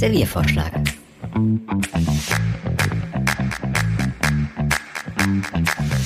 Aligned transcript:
Serviervorschlag. 0.00 0.72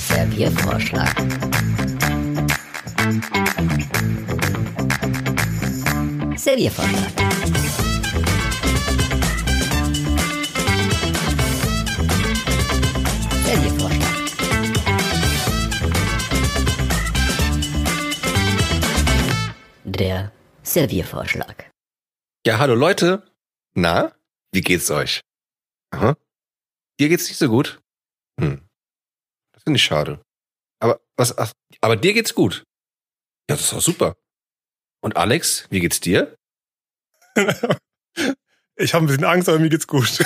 Serviervorschlag. 0.09 1.13
Serviervorschlag. 6.35 7.11
Serviervorschlag. 13.45 14.15
Der 19.85 20.31
Serviervorschlag. 20.63 21.71
Ja, 22.45 22.59
hallo 22.59 22.75
Leute. 22.75 23.34
Na, 23.77 24.15
wie 24.53 24.61
geht's 24.61 24.89
euch? 24.89 25.21
Aha. 25.91 26.15
Dir 26.99 27.09
geht's 27.09 27.27
nicht 27.27 27.37
so 27.37 27.49
gut? 27.49 27.81
Hm. 28.39 28.65
Das 29.53 29.63
finde 29.63 29.77
ich 29.77 29.83
schade. 29.83 30.23
Aber 30.79 31.01
was, 31.17 31.37
ach, 31.37 31.51
aber 31.81 31.97
dir 31.97 32.13
geht's 32.13 32.33
gut. 32.33 32.63
Ja, 33.49 33.55
das 33.55 33.61
ist 33.61 33.73
doch 33.73 33.81
super. 33.81 34.15
Und 35.01 35.17
Alex, 35.17 35.67
wie 35.69 35.81
geht's 35.81 35.99
dir? 35.99 36.37
ich 38.77 38.93
habe 38.93 39.05
ein 39.05 39.07
bisschen 39.07 39.25
Angst, 39.25 39.49
aber 39.49 39.59
mir 39.59 39.69
geht's 39.69 39.87
gut. 39.87 40.19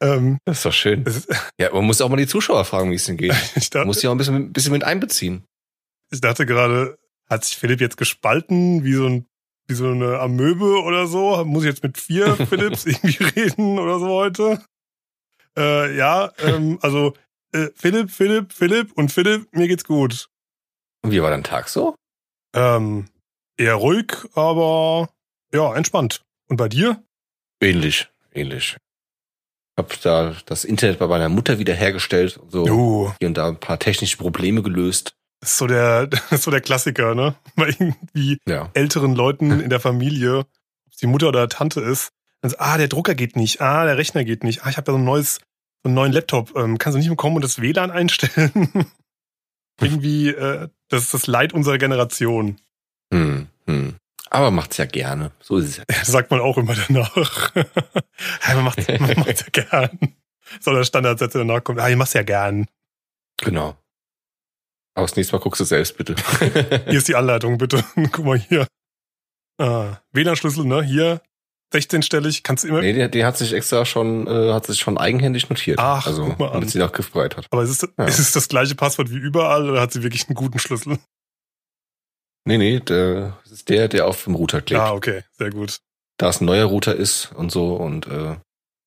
ähm, 0.00 0.38
das 0.44 0.58
ist 0.58 0.64
doch 0.64 0.72
schön. 0.72 1.02
Ist, 1.04 1.28
ja, 1.58 1.72
man 1.72 1.84
muss 1.84 2.00
auch 2.00 2.08
mal 2.08 2.16
die 2.16 2.28
Zuschauer 2.28 2.64
fragen, 2.64 2.92
wie 2.92 2.96
es 2.96 3.06
denn 3.06 3.16
geht. 3.16 3.32
Ich 3.56 3.70
dachte, 3.70 3.78
man 3.78 3.88
muss 3.88 4.02
ja 4.02 4.10
auch 4.10 4.14
ein 4.14 4.18
bisschen, 4.18 4.36
ein 4.36 4.52
bisschen 4.52 4.72
mit 4.72 4.84
einbeziehen. 4.84 5.44
Ich 6.10 6.20
dachte 6.20 6.46
gerade, 6.46 6.98
hat 7.28 7.44
sich 7.44 7.56
Philipp 7.56 7.80
jetzt 7.80 7.96
gespalten, 7.96 8.84
wie 8.84 8.94
so 8.94 9.06
ein 9.06 9.27
wie 9.68 9.74
so 9.74 9.88
eine 9.88 10.18
Amöbe 10.18 10.82
oder 10.82 11.06
so? 11.06 11.44
Muss 11.44 11.62
ich 11.62 11.68
jetzt 11.68 11.82
mit 11.82 11.98
vier 11.98 12.34
Philips 12.48 12.86
irgendwie 12.86 13.22
reden 13.24 13.78
oder 13.78 13.98
so 13.98 14.08
heute? 14.08 14.62
Äh, 15.56 15.96
ja, 15.96 16.32
ähm, 16.38 16.78
also 16.82 17.14
äh, 17.52 17.68
Philipp, 17.74 18.10
Philipp, 18.10 18.52
Philipp 18.52 18.92
und 18.92 19.12
Philipp, 19.12 19.54
mir 19.54 19.68
geht's 19.68 19.84
gut. 19.84 20.28
Und 21.02 21.12
wie 21.12 21.22
war 21.22 21.30
dein 21.30 21.44
Tag 21.44 21.68
so? 21.68 21.94
Ähm, 22.54 23.08
eher 23.56 23.74
ruhig, 23.74 24.12
aber 24.34 25.10
ja, 25.52 25.74
entspannt. 25.74 26.22
Und 26.48 26.56
bei 26.56 26.68
dir? 26.68 27.02
Ähnlich, 27.60 28.08
ähnlich. 28.32 28.76
Hab 29.76 30.00
da 30.00 30.34
das 30.46 30.64
Internet 30.64 30.98
bei 30.98 31.06
meiner 31.06 31.28
Mutter 31.28 31.58
wiederhergestellt, 31.58 32.40
so 32.48 32.64
uh. 32.66 33.12
hier 33.18 33.28
und 33.28 33.34
da 33.34 33.48
ein 33.48 33.60
paar 33.60 33.78
technische 33.78 34.16
Probleme 34.16 34.62
gelöst. 34.62 35.14
Das 35.40 35.52
ist 35.52 35.58
so 35.58 35.66
der, 35.66 36.08
ist 36.30 36.42
so 36.42 36.50
der 36.50 36.60
Klassiker, 36.60 37.14
ne? 37.14 37.34
Bei 37.56 37.68
irgendwie 37.68 38.38
ja. 38.48 38.70
älteren 38.74 39.14
Leuten 39.14 39.50
in 39.60 39.70
der 39.70 39.80
Familie, 39.80 40.40
ob 40.40 40.46
es 40.92 40.98
die 40.98 41.06
Mutter 41.06 41.28
oder 41.28 41.48
Tante 41.48 41.80
ist, 41.80 42.10
dann 42.40 42.50
so, 42.50 42.56
ah, 42.58 42.76
der 42.76 42.88
Drucker 42.88 43.14
geht 43.14 43.36
nicht, 43.36 43.60
ah, 43.60 43.84
der 43.84 43.98
Rechner 43.98 44.24
geht 44.24 44.44
nicht, 44.44 44.64
ah, 44.64 44.70
ich 44.70 44.76
habe 44.76 44.84
da 44.84 44.92
so 44.92 44.98
ein 44.98 45.04
neues, 45.04 45.40
so 45.82 45.88
einen 45.88 45.94
neuen 45.94 46.12
Laptop, 46.12 46.56
ähm, 46.56 46.78
kannst 46.78 46.94
du 46.94 46.98
nicht 46.98 47.08
bekommen 47.08 47.36
und 47.36 47.42
das 47.42 47.60
WLAN 47.60 47.90
einstellen? 47.90 48.86
irgendwie, 49.80 50.30
äh, 50.30 50.68
das 50.88 51.04
ist 51.04 51.14
das 51.14 51.26
Leid 51.26 51.52
unserer 51.52 51.78
Generation. 51.78 52.60
Hm, 53.12 53.48
hm. 53.66 53.94
Aber 54.30 54.50
macht's 54.50 54.76
ja 54.76 54.84
gerne. 54.84 55.32
So 55.40 55.56
ist 55.56 55.68
es 55.68 55.76
ja. 55.78 55.84
Das 55.86 56.08
sagt 56.08 56.30
man 56.30 56.40
auch 56.40 56.58
immer 56.58 56.74
danach. 56.74 57.54
ja, 57.54 58.54
man 58.54 58.64
macht's, 58.64 58.86
man 58.88 59.14
macht's 59.16 59.44
ja 59.46 59.62
gern. 59.64 59.98
So 60.60 60.72
der 60.72 60.84
Standardsatz, 60.84 61.32
der 61.32 61.44
danach 61.44 61.64
kommt. 61.64 61.80
Ah, 61.80 61.88
ich 61.88 61.96
mach's 61.96 62.12
ja 62.12 62.22
gern. 62.22 62.66
Genau. 63.38 63.76
Aber 64.98 65.06
das 65.06 65.14
nächste 65.14 65.36
Mal 65.36 65.40
guckst 65.40 65.60
du 65.60 65.64
selbst, 65.64 65.96
bitte. 65.96 66.16
hier 66.86 66.98
ist 66.98 67.06
die 67.06 67.14
Anleitung, 67.14 67.56
bitte. 67.56 67.84
Guck 68.10 68.24
mal 68.24 68.36
hier. 68.36 68.66
Ah, 69.56 69.98
WLAN-Schlüssel, 70.10 70.64
ne? 70.64 70.82
Hier, 70.82 71.20
16-stellig, 71.72 72.42
kannst 72.42 72.64
du 72.64 72.68
immer. 72.68 72.80
Nee, 72.80 72.94
die, 72.94 73.08
die 73.08 73.24
hat 73.24 73.36
sich 73.36 73.52
extra 73.52 73.84
schon, 73.84 74.26
äh, 74.26 74.52
hat 74.52 74.66
sich 74.66 74.80
schon 74.80 74.98
eigenhändig 74.98 75.48
notiert. 75.50 75.78
Ach, 75.78 76.04
also, 76.04 76.24
guck 76.24 76.40
mal 76.40 76.46
an. 76.46 76.54
damit 76.54 76.70
sie 76.70 76.82
auch 76.82 76.90
griffbereit 76.90 77.36
hat. 77.36 77.46
Aber 77.52 77.62
ist 77.62 77.70
es, 77.70 77.88
ja. 77.96 78.04
ist 78.06 78.18
es 78.18 78.32
das 78.32 78.48
gleiche 78.48 78.74
Passwort 78.74 79.10
wie 79.12 79.18
überall 79.18 79.70
oder 79.70 79.80
hat 79.80 79.92
sie 79.92 80.02
wirklich 80.02 80.26
einen 80.26 80.34
guten 80.34 80.58
Schlüssel? 80.58 80.98
Nee, 82.44 82.58
nee, 82.58 82.80
der, 82.80 83.38
das 83.44 83.52
ist 83.52 83.68
der, 83.68 83.86
der 83.86 84.04
auf 84.08 84.24
dem 84.24 84.34
Router 84.34 84.62
klebt. 84.62 84.82
Ah, 84.82 84.94
okay, 84.94 85.22
sehr 85.30 85.50
gut. 85.50 85.78
Da 86.16 86.30
es 86.30 86.40
ein 86.40 86.46
neuer 86.46 86.64
Router 86.64 86.96
ist 86.96 87.30
und 87.36 87.52
so 87.52 87.76
und 87.76 88.08
äh, 88.08 88.34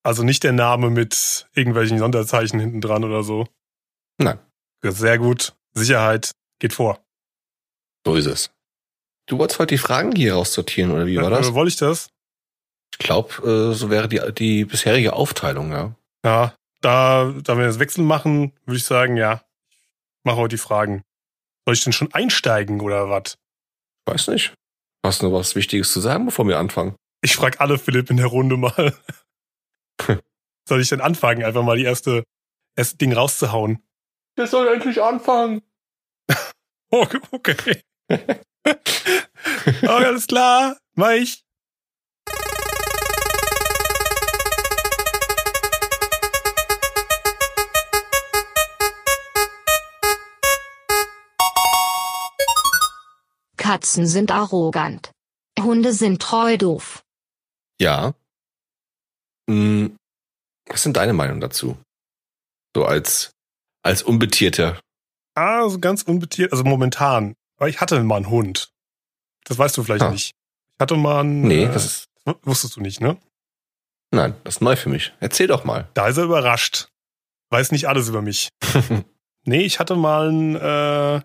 Also 0.04 0.24
nicht 0.24 0.44
der 0.44 0.52
Name 0.52 0.90
mit 0.90 1.48
irgendwelchen 1.54 2.00
Sonderzeichen 2.00 2.60
hinten 2.60 2.82
dran 2.82 3.06
oder 3.06 3.24
so. 3.24 3.48
Nein. 4.18 4.40
Sehr 4.84 5.18
gut. 5.18 5.54
Sicherheit 5.74 6.32
geht 6.60 6.74
vor. 6.74 7.04
So 8.06 8.16
ist 8.16 8.26
es. 8.26 8.52
Du 9.28 9.38
wolltest 9.38 9.60
heute 9.60 9.76
die 9.76 9.78
Fragen 9.78 10.16
hier 10.16 10.34
raussortieren, 10.34 10.92
oder 10.92 11.06
wie 11.06 11.18
war 11.18 11.30
das? 11.30 11.50
Äh, 11.50 11.54
wollte 11.54 11.70
ich 11.70 11.78
das? 11.78 12.10
Ich 12.92 12.98
glaube, 12.98 13.72
äh, 13.72 13.74
so 13.74 13.90
wäre 13.90 14.08
die, 14.10 14.20
die 14.34 14.66
bisherige 14.66 15.14
Aufteilung, 15.14 15.72
ja. 15.72 15.96
Ja, 16.26 16.56
da, 16.82 17.34
da 17.44 17.58
wir 17.58 17.66
das 17.66 17.80
Wechsel 17.80 18.04
machen, 18.04 18.54
würde 18.66 18.78
ich 18.78 18.84
sagen, 18.84 19.18
ja, 19.18 19.44
mach 20.24 20.36
heute 20.36 20.56
die 20.56 20.62
Fragen. 20.62 21.04
Soll 21.66 21.76
ich 21.76 21.84
denn 21.84 21.94
schon 21.94 22.14
einsteigen 22.14 22.82
oder 22.82 23.10
was? 23.10 23.38
Weiß 24.06 24.28
nicht. 24.28 24.54
Hast 25.06 25.22
du 25.22 25.28
noch 25.28 25.40
was 25.40 25.56
Wichtiges 25.56 25.94
zu 25.94 26.00
sagen, 26.00 26.26
bevor 26.26 26.48
wir 26.48 26.60
anfangen? 26.60 26.96
Ich 27.24 27.36
frage 27.36 27.60
alle 27.60 27.78
Philipp 27.78 28.10
in 28.10 28.18
der 28.18 28.28
Runde 28.28 28.58
mal. 28.58 28.96
Soll 30.68 30.82
ich 30.82 30.90
denn 30.90 31.02
anfangen, 31.02 31.44
einfach 31.44 31.64
mal 31.64 31.78
die 31.78 31.84
erste, 31.84 32.24
erste 32.76 32.98
Ding 32.98 33.14
rauszuhauen? 33.14 33.84
Der 34.38 34.48
soll 34.48 34.68
endlich 34.68 35.02
anfangen. 35.02 35.62
okay. 36.90 37.20
okay. 38.10 39.24
oh, 39.84 39.88
alles 39.88 40.28
klar. 40.28 40.78
Mach 40.96 41.12
ich. 41.12 41.44
Katzen 53.58 54.06
sind 54.08 54.32
arrogant. 54.32 55.12
Hunde 55.60 55.94
sind 55.94 56.22
treu 56.22 56.58
doof. 56.58 57.04
Ja. 57.80 58.14
Hm. 59.50 59.96
Was 60.68 60.84
sind 60.84 60.98
deine 60.98 61.14
Meinung 61.14 61.40
dazu? 61.40 61.78
So 62.76 62.86
als 62.86 63.32
als 63.84 64.04
Unbetierter. 64.04 64.80
Ah, 65.36 65.68
so 65.70 65.80
ganz 65.80 66.04
unbetiert, 66.04 66.52
also 66.52 66.64
momentan. 66.64 67.36
Aber 67.58 67.70
ich 67.70 67.80
hatte 67.80 68.02
mal 68.04 68.18
einen 68.18 68.30
Hund. 68.30 68.72
Das 69.46 69.58
weißt 69.58 69.78
du 69.78 69.84
vielleicht 69.84 70.04
ah. 70.04 70.12
nicht. 70.12 70.32
Ich 70.32 70.80
hatte 70.80 70.96
mal 70.98 71.22
einen. 71.22 71.42
Nee, 71.42 71.64
äh, 71.64 71.72
das 71.72 71.86
ist. 71.86 72.08
Wusstest 72.44 72.76
du 72.76 72.82
nicht, 72.82 73.02
ne? 73.02 73.18
Nein, 74.12 74.36
das 74.44 74.56
ist 74.56 74.62
neu 74.62 74.76
für 74.76 74.90
mich. 74.90 75.14
Erzähl 75.20 75.48
doch 75.48 75.64
mal. 75.64 75.88
Da 75.94 76.08
ist 76.08 76.18
er 76.18 76.26
überrascht. 76.26 76.90
Weiß 77.50 77.72
nicht 77.72 77.88
alles 77.88 78.10
über 78.10 78.22
mich. 78.22 78.50
nee, 79.46 79.62
ich 79.62 79.80
hatte 79.80 79.96
mal 79.96 80.30
einen, 80.30 80.56
äh, 80.56 81.22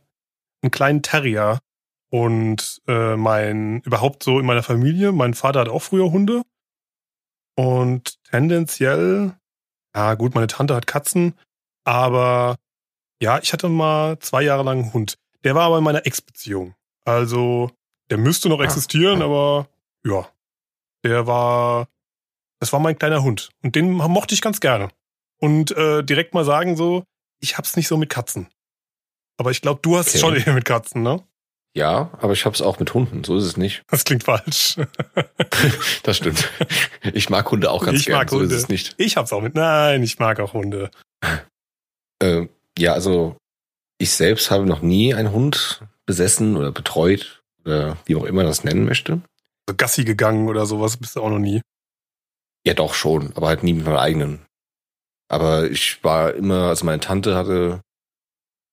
einen 0.63 0.71
kleinen 0.71 1.03
Terrier. 1.03 1.59
Und 2.11 2.81
äh, 2.87 3.17
mein, 3.17 3.81
überhaupt 3.81 4.23
so 4.23 4.39
in 4.39 4.47
meiner 4.47 4.63
Familie, 4.63 5.13
mein 5.13 5.35
Vater 5.35 5.61
hat 5.61 5.69
auch 5.69 5.83
früher 5.83 6.11
Hunde. 6.13 6.43
Und 7.57 8.23
tendenziell, 8.25 9.35
ja 9.95 10.15
gut, 10.15 10.35
meine 10.35 10.47
Tante 10.47 10.75
hat 10.75 10.87
Katzen, 10.87 11.35
aber 11.87 12.57
ja, 13.23 13.39
ich 13.39 13.53
hatte 13.53 13.69
mal 13.69 14.19
zwei 14.19 14.43
Jahre 14.43 14.65
lang 14.65 14.83
einen 14.83 14.93
Hund. 14.93 15.17
Der 15.45 15.55
war 15.55 15.63
aber 15.63 15.79
in 15.79 15.85
meiner 15.85 16.05
Ex-Beziehung. 16.05 16.75
Also, 17.05 17.71
der 18.11 18.19
müsste 18.19 18.49
noch 18.49 18.61
ah, 18.61 18.65
existieren, 18.65 19.23
aber 19.23 19.69
ja. 20.05 20.29
Der 21.05 21.27
war, 21.27 21.89
das 22.59 22.73
war 22.73 22.81
mein 22.81 22.99
kleiner 22.99 23.23
Hund. 23.23 23.51
Und 23.63 23.77
den 23.77 23.93
mochte 23.93 24.35
ich 24.35 24.43
ganz 24.43 24.61
gerne. 24.61 24.91
Und 25.39 25.71
äh, 25.77 26.03
direkt 26.03 26.35
mal 26.35 26.45
sagen 26.45 26.77
so, 26.77 27.05
ich 27.41 27.57
hab's 27.57 27.77
nicht 27.77 27.87
so 27.87 27.97
mit 27.97 28.11
Katzen. 28.11 28.49
Aber 29.39 29.51
ich 29.51 29.61
glaube, 29.61 29.81
du 29.83 29.97
hast 29.97 30.09
okay. 30.09 30.17
es 30.17 30.21
schon 30.21 30.35
eher 30.35 30.53
mit 30.53 30.65
Katzen, 30.65 31.03
ne? 31.03 31.23
Ja, 31.75 32.11
aber 32.21 32.33
ich 32.33 32.47
hab's 32.47 32.63
auch 32.63 32.79
mit 32.81 32.95
Hunden, 32.95 33.23
so 33.23 33.37
ist 33.37 33.45
es 33.45 33.57
nicht. 33.59 33.83
Das 33.89 34.05
klingt 34.05 34.25
falsch. 34.25 34.77
das 36.03 36.17
stimmt. 36.17 36.51
Ich 37.13 37.29
mag 37.29 37.49
Hunde 37.51 37.71
auch 37.71 37.85
ganz 37.85 38.01
ich 38.01 38.07
gern, 38.07 38.19
mag 38.19 38.31
Hunde. 38.31 38.49
so 38.49 38.55
ist 38.55 38.63
es 38.63 38.69
nicht. 38.69 38.95
Ich 38.97 39.17
hab's 39.19 39.33
auch 39.33 39.43
mit. 39.43 39.55
Nein, 39.55 40.03
ich 40.03 40.19
mag 40.19 40.41
auch 40.41 40.55
Hunde. 40.55 40.91
Äh, 42.23 42.49
ja, 42.79 42.93
also 42.93 43.37
ich 43.99 44.11
selbst 44.11 44.51
habe 44.51 44.67
noch 44.67 44.83
nie 44.83 45.15
einen 45.15 45.33
Hund 45.33 45.83
besessen 46.05 46.57
oder 46.57 46.73
betreut 46.73 47.43
oder 47.65 47.97
wie 48.05 48.17
auch 48.17 48.25
immer 48.25 48.45
das 48.45 48.65
nennen 48.65 48.85
möchte. 48.85 49.21
Also 49.67 49.77
Gassi 49.77 50.05
gegangen 50.05 50.49
oder 50.49 50.67
sowas 50.67 50.97
bist 50.97 51.17
du 51.17 51.23
auch 51.23 51.31
noch 51.31 51.39
nie. 51.39 51.63
Ja, 52.67 52.75
doch 52.75 52.95
schon, 52.95 53.33
aber 53.37 53.49
halt 53.49 53.63
nie 53.63 53.73
mit 53.73 53.85
meinem 53.85 53.97
eigenen. 53.97 54.47
Aber 55.29 55.71
ich 55.71 56.03
war 56.05 56.35
immer, 56.35 56.69
also 56.69 56.85
meine 56.85 57.01
Tante 57.01 57.35
hatte 57.35 57.81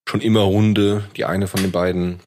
schon 0.08 0.20
immer 0.20 0.46
Hunde, 0.46 1.08
die 1.16 1.24
eine 1.24 1.46
von 1.46 1.62
den 1.62 1.72
beiden. 1.72 2.20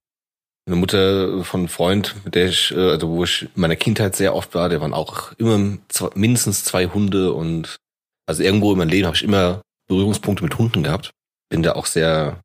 Eine 0.66 0.76
Mutter 0.76 1.46
von 1.46 1.62
einem 1.62 1.70
Freund, 1.70 2.14
mit 2.26 2.36
der 2.36 2.48
ich, 2.48 2.72
äh, 2.72 2.90
also 2.90 3.08
wo 3.08 3.24
ich 3.24 3.44
in 3.44 3.62
meiner 3.62 3.78
Kindheit 3.78 4.18
sehr 4.18 4.36
oft 4.36 4.54
war, 4.54 4.68
der 4.68 4.82
waren 4.82 4.94
auch 4.94 5.32
immer 5.38 5.78
mindestens 6.14 6.66
zwei 6.66 6.88
Hunde 6.88 7.32
und 7.32 7.78
also 8.26 8.44
irgendwo 8.44 8.74
in 8.74 8.78
meinem 8.78 8.90
Leben 8.90 9.06
habe 9.08 9.16
ich 9.16 9.24
immer 9.24 9.62
Berührungspunkte 9.88 10.44
mit 10.44 10.58
Hunden 10.58 10.84
gehabt. 10.84 11.12
Bin 11.50 11.64
da 11.64 11.74
auch 11.74 11.86
sehr 11.86 12.42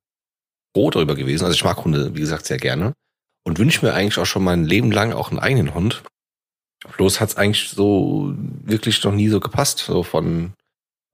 froh 0.74 0.90
darüber 0.90 1.14
gewesen. 1.14 1.44
Also 1.44 1.54
ich 1.54 1.64
mag 1.64 1.84
Hunde, 1.84 2.14
wie 2.14 2.20
gesagt, 2.20 2.46
sehr 2.46 2.58
gerne. 2.58 2.92
Und 3.44 3.58
wünsche 3.58 3.84
mir 3.84 3.94
eigentlich 3.94 4.18
auch 4.18 4.26
schon 4.26 4.44
mein 4.44 4.64
Leben 4.64 4.92
lang 4.92 5.12
auch 5.12 5.30
einen 5.30 5.40
eigenen 5.40 5.74
Hund. 5.74 6.02
Bloß 6.96 7.20
hat's 7.20 7.36
eigentlich 7.36 7.70
so 7.70 8.32
wirklich 8.36 9.02
noch 9.04 9.12
nie 9.12 9.28
so 9.28 9.40
gepasst. 9.40 9.78
So 9.78 10.02
von, 10.02 10.52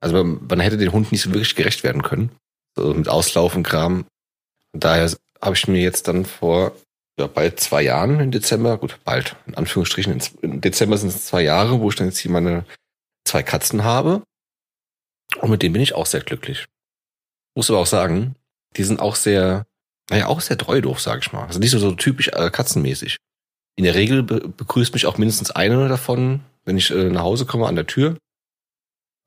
also 0.00 0.14
man, 0.16 0.46
man 0.48 0.60
hätte 0.60 0.76
den 0.76 0.92
Hund 0.92 1.10
nicht 1.10 1.22
so 1.22 1.30
wirklich 1.30 1.56
gerecht 1.56 1.84
werden 1.84 2.02
können. 2.02 2.30
So 2.76 2.92
mit 2.92 3.08
Auslauf 3.08 3.56
und 3.56 3.62
Kram. 3.62 4.04
Und 4.72 4.84
daher 4.84 5.10
habe 5.40 5.56
ich 5.56 5.68
mir 5.68 5.80
jetzt 5.80 6.08
dann 6.08 6.24
vor 6.24 6.72
ja, 7.18 7.26
bald 7.26 7.58
zwei 7.58 7.82
Jahren 7.82 8.20
im 8.20 8.30
Dezember, 8.30 8.78
gut, 8.78 8.98
bald, 9.04 9.36
in 9.46 9.56
Anführungsstrichen, 9.56 10.22
im 10.40 10.60
Dezember 10.60 10.96
sind 10.96 11.08
es 11.08 11.26
zwei 11.26 11.42
Jahre, 11.42 11.80
wo 11.80 11.88
ich 11.90 11.96
dann 11.96 12.06
jetzt 12.06 12.18
hier 12.18 12.30
meine 12.30 12.64
zwei 13.24 13.42
Katzen 13.42 13.82
habe. 13.82 14.22
Und 15.36 15.50
mit 15.50 15.62
denen 15.62 15.74
bin 15.74 15.82
ich 15.82 15.94
auch 15.94 16.06
sehr 16.06 16.20
glücklich. 16.20 16.66
Muss 17.54 17.70
aber 17.70 17.80
auch 17.80 17.86
sagen, 17.86 18.34
die 18.76 18.84
sind 18.84 19.00
auch 19.00 19.16
sehr, 19.16 19.66
naja, 20.10 20.26
auch 20.26 20.40
sehr 20.40 20.58
treu 20.58 20.80
doof, 20.80 21.00
sag 21.00 21.20
ich 21.20 21.32
mal. 21.32 21.44
Also 21.44 21.58
nicht 21.58 21.70
so, 21.70 21.78
so 21.78 21.92
typisch 21.92 22.28
äh, 22.28 22.50
katzenmäßig. 22.50 23.18
In 23.76 23.84
der 23.84 23.94
Regel 23.94 24.22
be 24.22 24.48
begrüßt 24.48 24.92
mich 24.94 25.06
auch 25.06 25.18
mindestens 25.18 25.50
eine 25.50 25.88
davon, 25.88 26.40
wenn 26.64 26.76
ich 26.76 26.90
äh, 26.90 27.10
nach 27.10 27.22
Hause 27.22 27.46
komme 27.46 27.66
an 27.66 27.76
der 27.76 27.86
Tür. 27.86 28.16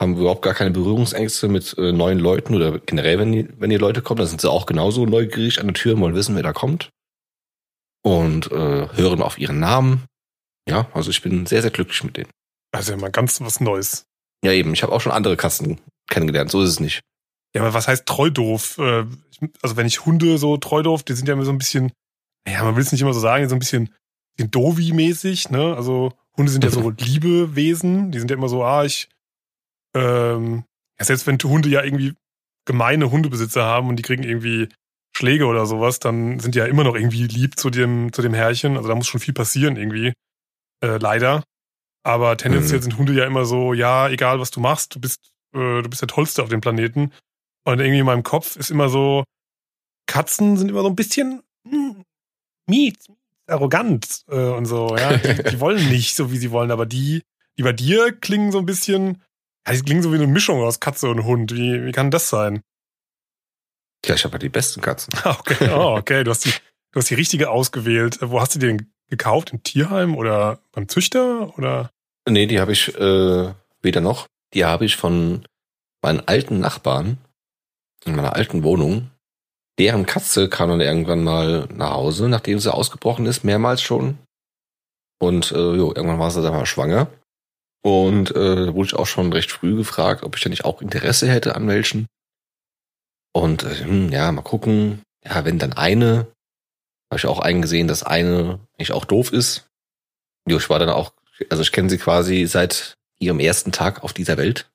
Haben 0.02 0.18
überhaupt 0.18 0.42
gar 0.42 0.54
keine 0.54 0.72
Berührungsängste 0.72 1.48
mit 1.48 1.78
äh, 1.78 1.92
neuen 1.92 2.20
Leuten 2.20 2.56
oder 2.56 2.80
generell, 2.80 3.20
wenn 3.20 3.32
die, 3.32 3.48
wenn 3.60 3.72
Leute 3.72 4.02
kommen, 4.02 4.18
dann 4.18 4.28
sind 4.28 4.42
sie 4.42 4.50
auch 4.50 4.66
genauso 4.66 5.06
neugierig 5.06 5.60
an 5.60 5.68
der 5.68 5.74
Tür 5.76 5.94
und 5.94 6.02
wollen 6.02 6.16
wissen, 6.16 6.36
wer 6.36 6.44
da 6.44 6.54
kommt. 6.54 6.90
Und 8.04 8.52
äh, 8.52 8.88
hören 8.94 9.22
auf 9.22 9.38
ihren 9.38 9.60
Namen. 9.60 10.06
Ja, 10.68 10.90
also 10.94 11.12
ich 11.12 11.22
bin 11.22 11.46
sehr, 11.46 11.62
sehr 11.62 11.72
glücklich 11.72 12.04
mit 12.04 12.18
denen. 12.18 12.30
Also 12.74 12.94
immer 12.94 13.10
ganz 13.10 13.40
was 13.42 13.60
Neues. 13.60 14.06
Ja, 14.44 14.52
eben. 14.52 14.74
Ich 14.74 14.84
habe 14.84 14.92
auch 14.92 15.02
schon 15.02 15.12
andere 15.12 15.38
Katzen 15.38 15.80
kennengelernt. 16.10 16.52
So 16.52 16.62
ist 16.62 16.70
es 16.70 16.80
nicht. 16.80 17.02
Ja, 17.54 17.62
aber 17.62 17.74
was 17.74 17.88
heißt 17.88 18.06
treu 18.06 18.30
doof? 18.30 18.78
Äh, 18.78 19.06
also 19.62 19.76
wenn 19.76 19.88
ich 19.88 20.06
Hunde 20.06 20.38
so 20.38 20.58
treu 20.58 20.84
doof, 20.84 21.04
die 21.04 21.14
sind 21.14 21.28
ja 21.28 21.34
immer 21.34 21.46
so 21.46 21.52
ein 21.52 21.58
bisschen, 21.58 21.92
ja, 22.48 22.64
man 22.64 22.76
will 22.76 22.84
es 22.84 22.92
nicht 22.92 23.02
immer 23.02 23.14
so 23.14 23.20
sagen, 23.20 23.48
so 23.50 23.56
ein 23.56 23.60
bisschen 23.60 23.94
Dovi-mäßig, 24.40 25.52
ne? 25.52 25.76
Also 25.76 26.14
Hunde 26.38 26.52
sind 26.52 26.64
ja 26.64 26.70
so 26.70 26.90
Liebewesen, 26.98 28.12
die 28.12 28.20
sind 28.20 28.32
ja 28.32 28.38
immer 28.38 28.50
so, 28.50 28.64
ah, 28.64 28.86
ich, 28.86 29.10
ähm, 29.96 30.64
ja, 30.98 31.06
selbst 31.06 31.28
wenn 31.28 31.38
Hunde 31.38 31.70
ja 31.70 31.84
irgendwie 31.84 32.14
gemeine 32.66 33.12
Hundebesitzer 33.12 33.64
haben 33.64 33.90
und 33.90 33.98
die 33.98 34.04
kriegen 34.04 34.24
irgendwie 34.24 34.70
Schläge 35.16 35.46
oder 35.46 35.66
sowas, 35.66 36.00
dann 36.00 36.40
sind 36.40 36.56
die 36.56 36.60
ja 36.60 36.66
immer 36.66 36.84
noch 36.84 36.96
irgendwie 36.96 37.28
lieb 37.28 37.60
zu 37.60 37.70
dem, 37.70 38.14
zu 38.14 38.22
dem 38.22 38.34
Herrchen. 38.34 38.78
Also 38.78 38.88
da 38.88 38.96
muss 38.96 39.08
schon 39.08 39.20
viel 39.20 39.34
passieren 39.34 39.76
irgendwie. 39.76 40.14
Äh, 40.84 40.98
leider. 40.98 41.44
Aber 42.04 42.38
tendenziell 42.38 42.80
mhm. 42.80 42.84
sind 42.84 42.98
Hunde 42.98 43.14
ja 43.14 43.26
immer 43.26 43.46
so, 43.46 43.74
ja, 43.74 44.10
egal 44.10 44.40
was 44.40 44.52
du 44.52 44.60
machst, 44.60 44.96
du 44.96 45.00
bist, 45.00 45.32
äh, 45.54 45.82
du 45.82 45.90
bist 45.90 46.02
der 46.02 46.08
Tollste 46.08 46.42
auf 46.42 46.50
dem 46.50 46.62
Planeten. 46.62 47.12
Und 47.64 47.80
irgendwie 47.80 48.00
in 48.00 48.06
meinem 48.06 48.24
Kopf 48.24 48.56
ist 48.56 48.72
immer 48.72 48.90
so, 48.90 49.24
Katzen 50.08 50.58
sind 50.58 50.70
immer 50.70 50.82
so 50.82 50.88
ein 50.88 50.96
bisschen 50.96 51.44
hm, 51.68 52.04
miet, 52.68 52.98
arrogant 53.48 54.24
äh, 54.30 54.36
und 54.36 54.66
so, 54.66 54.96
ja. 54.98 55.18
Die, 55.18 55.44
die, 55.44 55.60
wollen 55.60 55.90
nicht 55.90 56.16
so, 56.16 56.32
wie 56.32 56.38
sie 56.38 56.52
wollen, 56.52 56.72
aber 56.72 56.86
die, 56.86 57.22
die 57.58 57.64
bei 57.64 57.74
dir 57.74 58.12
klingen 58.12 58.52
so 58.52 58.58
ein 58.58 58.66
bisschen, 58.66 59.22
ja, 59.68 59.74
die 59.74 59.82
klingen 59.82 60.02
so 60.02 60.12
wie 60.12 60.16
eine 60.16 60.28
Mischung 60.28 60.62
aus 60.62 60.80
Katze 60.80 61.10
und 61.10 61.24
Hund. 61.24 61.54
Wie, 61.54 61.86
wie 61.86 61.92
kann 61.92 62.10
das 62.10 62.30
sein? 62.30 62.62
Ja, 64.06 64.16
ich 64.16 64.24
habe 64.24 64.34
ja 64.34 64.40
die 64.40 64.50
besten 64.50 64.82
Katzen. 64.82 65.14
okay, 65.24 65.70
oh, 65.70 65.98
okay. 65.98 66.24
Du 66.24 66.32
hast 66.32 66.46
die, 66.46 66.54
du 66.92 67.00
hast 67.00 67.10
die 67.10 67.16
richtige 67.16 67.52
ausgewählt. 67.52 68.18
Wo 68.22 68.42
hast 68.42 68.56
du 68.56 68.60
die 68.60 68.68
denn 68.68 68.92
gekauft? 69.12 69.52
Im 69.52 69.62
Tierheim 69.62 70.16
oder 70.18 70.60
beim 70.72 70.88
Züchter? 70.88 71.56
Oder? 71.58 71.92
Nee, 72.28 72.48
die 72.48 72.60
habe 72.60 72.72
ich 72.72 72.96
äh, 72.98 73.54
weder 73.82 74.02
noch. 74.02 74.26
Die 74.56 74.66
habe 74.66 74.86
ich 74.86 74.98
von 74.98 75.46
meinen 76.02 76.22
alten 76.28 76.60
Nachbarn 76.60 77.20
in 78.06 78.16
meiner 78.16 78.36
alten 78.36 78.64
Wohnung. 78.64 79.12
Deren 79.78 80.06
Katze 80.06 80.50
kam 80.50 80.70
dann 80.70 80.82
irgendwann 80.82 81.24
mal 81.24 81.68
nach 81.72 81.92
Hause, 81.92 82.28
nachdem 82.28 82.60
sie 82.60 82.74
ausgebrochen 82.74 83.26
ist, 83.26 83.44
mehrmals 83.44 83.82
schon. 83.82 84.18
Und 85.20 85.52
äh, 85.52 85.76
jo, 85.76 85.94
irgendwann 85.94 86.20
war 86.20 86.32
sie 86.32 86.42
dann 86.42 86.54
mal 86.54 86.66
schwanger. 86.66 87.08
Und 87.84 88.32
äh, 88.32 88.66
da 88.68 88.74
wurde 88.74 88.88
ich 88.88 88.96
auch 88.96 89.08
schon 89.08 89.32
recht 89.34 89.52
früh 89.52 89.76
gefragt, 89.76 90.24
ob 90.24 90.36
ich 90.36 90.44
denn 90.44 90.52
nicht 90.52 90.66
auch 90.66 90.82
Interesse 90.82 91.30
hätte 91.30 91.56
an 91.56 91.68
welchen. 91.68 92.08
Und 93.34 93.64
äh, 93.64 93.84
hm, 93.84 94.10
ja, 94.12 94.32
mal 94.32 94.42
gucken. 94.42 95.02
Ja, 95.24 95.46
wenn 95.46 95.60
dann 95.60 95.74
eine, 95.74 96.28
habe 97.12 97.20
ich 97.20 97.26
auch 97.26 97.40
eingesehen, 97.40 97.90
dass 97.90 98.04
eine 98.04 98.60
nicht 98.78 98.94
auch 98.94 99.04
doof 99.04 99.34
ist. 99.34 99.70
Jo, 100.48 100.58
ich 100.58 100.70
war 100.70 100.80
dann 100.80 100.90
auch, 100.90 101.14
also 101.50 101.62
ich 101.62 101.74
kenne 101.74 101.90
sie 101.90 101.98
quasi 101.98 102.46
seit 102.46 102.98
ihrem 103.20 103.42
ersten 103.42 103.74
Tag 103.74 104.04
auf 104.04 104.14
dieser 104.14 104.38
Welt. 104.38 104.72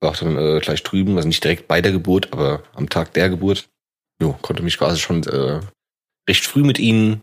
War 0.00 0.10
auch 0.10 0.16
dann 0.16 0.36
äh, 0.36 0.60
gleich 0.60 0.82
drüben, 0.82 1.16
also 1.16 1.26
nicht 1.26 1.42
direkt 1.42 1.66
bei 1.66 1.80
der 1.80 1.92
Geburt, 1.92 2.32
aber 2.34 2.62
am 2.74 2.90
Tag 2.90 3.14
der 3.14 3.30
Geburt. 3.30 3.70
Jo, 4.20 4.34
konnte 4.42 4.62
mich 4.62 4.76
quasi 4.76 5.00
schon 5.00 5.24
äh, 5.24 5.60
recht 6.28 6.44
früh 6.44 6.62
mit 6.62 6.78
ihnen 6.78 7.22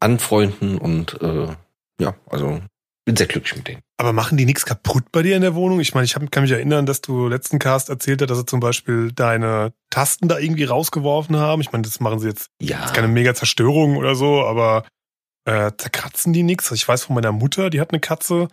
anfreunden 0.00 0.76
und 0.76 1.20
äh, 1.22 1.56
ja, 1.98 2.14
also 2.26 2.60
bin 3.06 3.16
sehr 3.16 3.26
glücklich 3.26 3.56
mit 3.56 3.68
denen. 3.68 3.80
Aber 3.98 4.12
machen 4.12 4.36
die 4.36 4.44
nichts 4.44 4.66
kaputt 4.66 5.04
bei 5.12 5.22
dir 5.22 5.36
in 5.36 5.42
der 5.42 5.54
Wohnung? 5.54 5.80
Ich 5.80 5.94
meine, 5.94 6.04
ich 6.04 6.16
hab, 6.16 6.30
kann 6.30 6.42
mich 6.42 6.52
erinnern, 6.52 6.86
dass 6.86 7.00
du 7.00 7.28
letzten 7.28 7.58
Cast 7.58 7.88
erzählt 7.88 8.20
hast, 8.20 8.28
dass 8.28 8.38
sie 8.38 8.46
zum 8.46 8.60
Beispiel 8.60 9.12
deine 9.12 9.72
Tasten 9.90 10.28
da 10.28 10.38
irgendwie 10.38 10.64
rausgeworfen 10.64 11.36
haben. 11.36 11.62
Ich 11.62 11.72
meine, 11.72 11.82
das 11.82 12.00
machen 12.00 12.18
sie 12.18 12.28
jetzt. 12.28 12.50
Ja. 12.60 12.78
Das 12.78 12.86
ist 12.86 12.94
keine 12.94 13.08
mega 13.08 13.34
Zerstörung 13.34 13.96
oder 13.96 14.16
so, 14.16 14.44
aber 14.44 14.84
äh, 15.44 15.70
zerkratzen 15.78 16.32
die 16.32 16.42
nichts? 16.42 16.70
Ich 16.72 16.86
weiß 16.86 17.04
von 17.04 17.14
meiner 17.14 17.32
Mutter, 17.32 17.70
die 17.70 17.80
hat 17.80 17.92
eine 17.92 18.00
Katze 18.00 18.48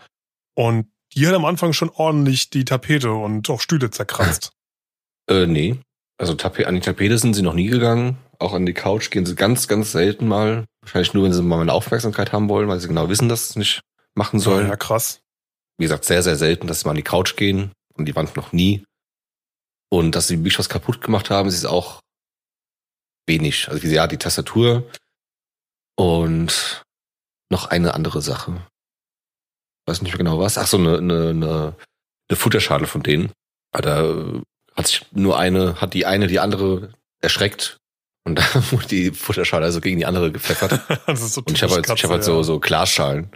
und 0.56 0.88
die 1.16 1.28
hat 1.28 1.34
am 1.34 1.46
Anfang 1.46 1.74
schon 1.74 1.90
ordentlich 1.90 2.52
die 2.52 2.64
Tapete 2.64 3.12
und 3.12 3.50
auch 3.50 3.60
Stühle 3.60 3.90
zerkratzt. 3.90 4.52
äh, 5.30 5.48
nee. 5.48 5.80
Also 6.20 6.38
an 6.38 6.76
die 6.76 6.82
Tapete 6.82 7.18
sind 7.18 7.34
sie 7.34 7.42
noch 7.42 7.56
nie 7.56 7.68
gegangen. 7.68 8.18
Auch 8.38 8.54
an 8.54 8.68
die 8.68 8.74
Couch 8.74 9.10
gehen 9.10 9.26
sie 9.26 9.36
ganz, 9.36 9.68
ganz 9.68 9.92
selten 9.92 10.28
mal. 10.28 10.66
Wahrscheinlich 10.82 11.16
nur, 11.16 11.24
wenn 11.24 11.34
sie 11.34 11.42
mal 11.42 11.58
meine 11.58 11.74
Aufmerksamkeit 11.74 12.32
haben 12.32 12.50
wollen, 12.50 12.68
weil 12.68 12.80
sie 12.80 12.88
genau 12.88 13.10
wissen, 13.10 13.30
dass 13.30 13.50
es 13.50 13.56
nicht 13.56 13.82
machen 14.16 14.40
sollen. 14.40 14.68
Ja, 14.68 14.76
krass. 14.76 15.22
Wie 15.78 15.86
gesagt, 15.86 16.06
sehr, 16.06 16.24
sehr 16.24 16.36
selten, 16.36 16.68
dass 16.68 16.82
sie 16.82 16.86
mal 16.86 16.92
an 16.92 16.98
die 16.98 17.04
Couch 17.04 17.36
gehen. 17.36 17.72
und 17.96 18.06
die 18.06 18.16
Wand 18.16 18.36
noch 18.36 18.54
nie. 18.54 18.84
Und 19.90 20.16
dass 20.16 20.28
sie 20.28 20.38
mich 20.38 20.58
was 20.58 20.70
kaputt 20.70 21.02
gemacht 21.02 21.30
haben, 21.30 21.48
ist 21.48 21.66
auch 21.66 22.02
wenig. 23.28 23.70
Also 23.70 23.84
wie 23.84 23.94
ja, 23.94 24.08
die 24.08 24.18
Tastatur 24.18 24.90
und 25.96 26.84
noch 27.52 27.68
eine 27.68 27.94
andere 27.94 28.22
Sache. 28.22 28.66
Weiß 29.86 30.02
nicht 30.02 30.12
mehr 30.12 30.18
genau 30.18 30.40
was. 30.40 30.58
Ach 30.58 30.68
so, 30.68 30.78
eine, 30.78 30.98
eine, 30.98 31.30
eine, 31.30 31.76
eine 32.30 32.36
Futterschale 32.36 32.88
von 32.88 33.04
denen. 33.04 33.32
Da 33.72 34.42
hat 34.76 34.88
sich 34.88 35.06
nur 35.12 35.38
eine, 35.38 35.80
hat 35.80 35.94
die 35.94 36.06
eine 36.06 36.28
die 36.28 36.40
andere 36.40 36.94
erschreckt 37.22 37.78
und 38.26 38.36
da 38.40 38.72
wurde 38.72 38.88
die 38.88 39.12
Futterschale 39.12 39.66
also 39.66 39.82
gegen 39.82 39.98
die 39.98 40.06
andere 40.06 40.32
gepfeffert. 40.32 40.80
so 41.16 41.42
und 41.42 41.52
ich 41.52 41.64
habe 41.64 41.74
halt, 41.74 41.90
ich 41.90 42.04
hab 42.04 42.12
halt 42.12 42.24
so, 42.24 42.44
so 42.44 42.60
Glasschalen. 42.60 43.30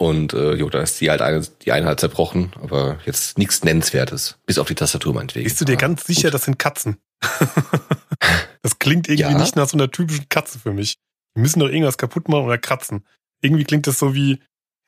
Und 0.00 0.32
äh, 0.32 0.54
jo, 0.54 0.70
da 0.70 0.80
ist 0.80 0.98
die 1.02 1.10
halt 1.10 1.20
eine, 1.20 1.42
die 1.60 1.72
eine 1.72 1.84
halt 1.84 2.00
zerbrochen, 2.00 2.52
aber 2.62 2.98
jetzt 3.04 3.36
nichts 3.36 3.64
Nennenswertes. 3.64 4.38
Bis 4.46 4.56
auf 4.56 4.66
die 4.66 4.74
Tastatur 4.74 5.12
meinetwegen. 5.12 5.44
Bist 5.44 5.60
du 5.60 5.66
dir 5.66 5.76
ganz 5.76 6.06
sicher, 6.06 6.28
gut. 6.28 6.34
das 6.34 6.44
sind 6.44 6.58
Katzen? 6.58 6.96
das 8.62 8.78
klingt 8.78 9.08
irgendwie 9.08 9.32
ja. 9.32 9.38
nicht 9.38 9.56
nach 9.56 9.68
so 9.68 9.76
einer 9.76 9.90
typischen 9.90 10.26
Katze 10.30 10.58
für 10.58 10.72
mich. 10.72 10.96
Die 11.36 11.42
müssen 11.42 11.60
doch 11.60 11.68
irgendwas 11.68 11.98
kaputt 11.98 12.30
machen 12.30 12.46
oder 12.46 12.56
kratzen. 12.56 13.04
Irgendwie 13.42 13.64
klingt 13.64 13.86
das 13.86 13.98
so 13.98 14.14
wie, 14.14 14.40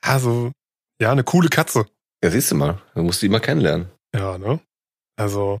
ja, 0.03 0.17
so, 0.17 0.51
ja, 0.99 1.11
eine 1.11 1.23
coole 1.23 1.49
Katze. 1.49 1.85
Ja, 2.23 2.31
siehst 2.31 2.49
du 2.49 2.55
mal. 2.55 2.81
Du 2.95 3.03
musst 3.03 3.21
die 3.21 3.29
mal 3.29 3.39
kennenlernen. 3.39 3.91
Ja, 4.15 4.39
ne? 4.39 4.61
Also, 5.15 5.59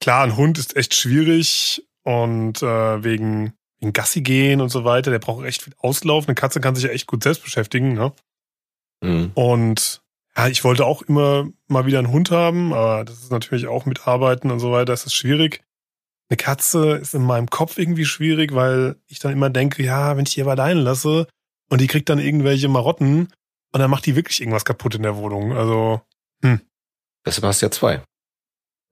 klar, 0.00 0.24
ein 0.24 0.38
Hund 0.38 0.56
ist 0.56 0.74
echt 0.74 0.94
schwierig 0.94 1.86
und 2.02 2.62
äh, 2.62 3.04
wegen, 3.04 3.52
wegen 3.78 3.92
Gassi 3.92 4.22
gehen 4.22 4.62
und 4.62 4.70
so 4.70 4.86
weiter, 4.86 5.10
der 5.10 5.18
braucht 5.18 5.44
echt 5.44 5.60
viel 5.60 5.74
Auslauf. 5.76 6.26
Eine 6.26 6.34
Katze 6.34 6.62
kann 6.62 6.74
sich 6.74 6.84
ja 6.84 6.90
echt 6.90 7.06
gut 7.06 7.22
selbst 7.22 7.42
beschäftigen, 7.42 7.92
ne? 7.92 8.14
Mhm. 9.02 9.32
Und 9.34 10.02
ja, 10.36 10.48
ich 10.48 10.64
wollte 10.64 10.84
auch 10.84 11.02
immer 11.02 11.48
mal 11.66 11.86
wieder 11.86 11.98
einen 11.98 12.10
Hund 12.12 12.30
haben, 12.30 12.72
aber 12.72 13.04
das 13.04 13.22
ist 13.22 13.32
natürlich 13.32 13.66
auch 13.66 13.86
mit 13.86 14.06
Arbeiten 14.06 14.50
und 14.50 14.60
so 14.60 14.70
weiter, 14.72 14.86
das 14.86 15.06
ist 15.06 15.14
schwierig. 15.14 15.64
Eine 16.28 16.36
Katze 16.36 16.96
ist 16.96 17.14
in 17.14 17.22
meinem 17.22 17.48
Kopf 17.48 17.78
irgendwie 17.78 18.04
schwierig, 18.04 18.54
weil 18.54 18.96
ich 19.06 19.18
dann 19.18 19.32
immer 19.32 19.48
denke, 19.48 19.82
ja, 19.82 20.16
wenn 20.16 20.26
ich 20.26 20.34
die 20.34 20.42
aber 20.42 20.52
allein 20.52 20.78
lasse 20.78 21.26
und 21.70 21.80
die 21.80 21.86
kriegt 21.86 22.08
dann 22.08 22.18
irgendwelche 22.18 22.68
Marotten 22.68 23.28
und 23.72 23.80
dann 23.80 23.90
macht 23.90 24.06
die 24.06 24.16
wirklich 24.16 24.40
irgendwas 24.40 24.64
kaputt 24.64 24.94
in 24.94 25.02
der 25.02 25.16
Wohnung. 25.16 25.52
Also, 25.52 26.02
hm. 26.42 26.60
Deshalb 27.24 27.44
hast 27.44 27.62
du 27.62 27.66
ja 27.66 27.70
zwei. 27.70 28.02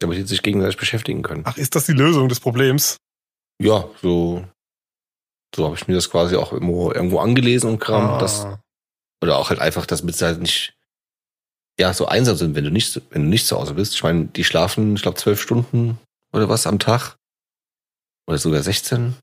Damit 0.00 0.18
die 0.18 0.22
sich 0.22 0.42
gegenseitig 0.42 0.76
beschäftigen 0.76 1.22
können. 1.22 1.42
Ach, 1.44 1.56
ist 1.56 1.74
das 1.74 1.86
die 1.86 1.92
Lösung 1.92 2.28
des 2.28 2.40
Problems? 2.40 2.96
Ja, 3.60 3.88
so, 4.02 4.44
so 5.54 5.66
habe 5.66 5.76
ich 5.76 5.86
mir 5.86 5.94
das 5.94 6.10
quasi 6.10 6.36
auch 6.36 6.52
irgendwo, 6.52 6.90
irgendwo 6.90 7.20
angelesen 7.20 7.70
und 7.70 7.78
Kram, 7.78 8.10
ah. 8.10 8.18
dass 8.18 8.46
oder 9.24 9.38
auch 9.38 9.48
halt 9.48 9.58
einfach, 9.58 9.86
dass 9.86 10.02
mit 10.02 10.20
halt 10.20 10.40
nicht 10.40 10.74
ja 11.80 11.92
so 11.94 12.06
einsam 12.06 12.36
sind, 12.36 12.54
wenn 12.54 12.64
du 12.64 12.70
nicht, 12.70 13.00
wenn 13.10 13.22
du 13.22 13.28
nicht 13.28 13.46
zu 13.46 13.58
Hause 13.58 13.74
bist. 13.74 13.94
Ich 13.94 14.02
meine, 14.02 14.26
die 14.26 14.44
schlafen, 14.44 14.94
ich 14.94 15.02
glaube, 15.02 15.16
zwölf 15.16 15.40
Stunden 15.40 15.98
oder 16.32 16.48
was 16.48 16.66
am 16.66 16.78
Tag. 16.78 17.16
Oder 18.26 18.38
sogar 18.38 18.62
16. 18.62 19.16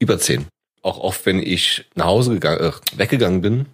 Über 0.00 0.18
zehn. 0.18 0.46
Auch 0.82 0.98
oft, 0.98 1.24
wenn 1.26 1.38
ich 1.38 1.84
nach 1.94 2.06
Hause 2.06 2.32
gegangen, 2.32 2.60
äh, 2.60 2.72
weggegangen 2.98 3.42
bin 3.42 3.66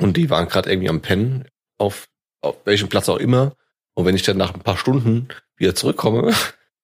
und 0.00 0.16
die 0.16 0.30
waren 0.30 0.48
gerade 0.48 0.70
irgendwie 0.70 0.88
am 0.88 1.02
Pennen, 1.02 1.46
auf, 1.78 2.06
auf 2.40 2.56
welchem 2.64 2.88
Platz 2.88 3.08
auch 3.08 3.18
immer. 3.18 3.54
Und 3.94 4.06
wenn 4.06 4.16
ich 4.16 4.22
dann 4.22 4.36
nach 4.36 4.54
ein 4.54 4.60
paar 4.60 4.76
Stunden 4.76 5.28
wieder 5.56 5.74
zurückkomme, 5.74 6.32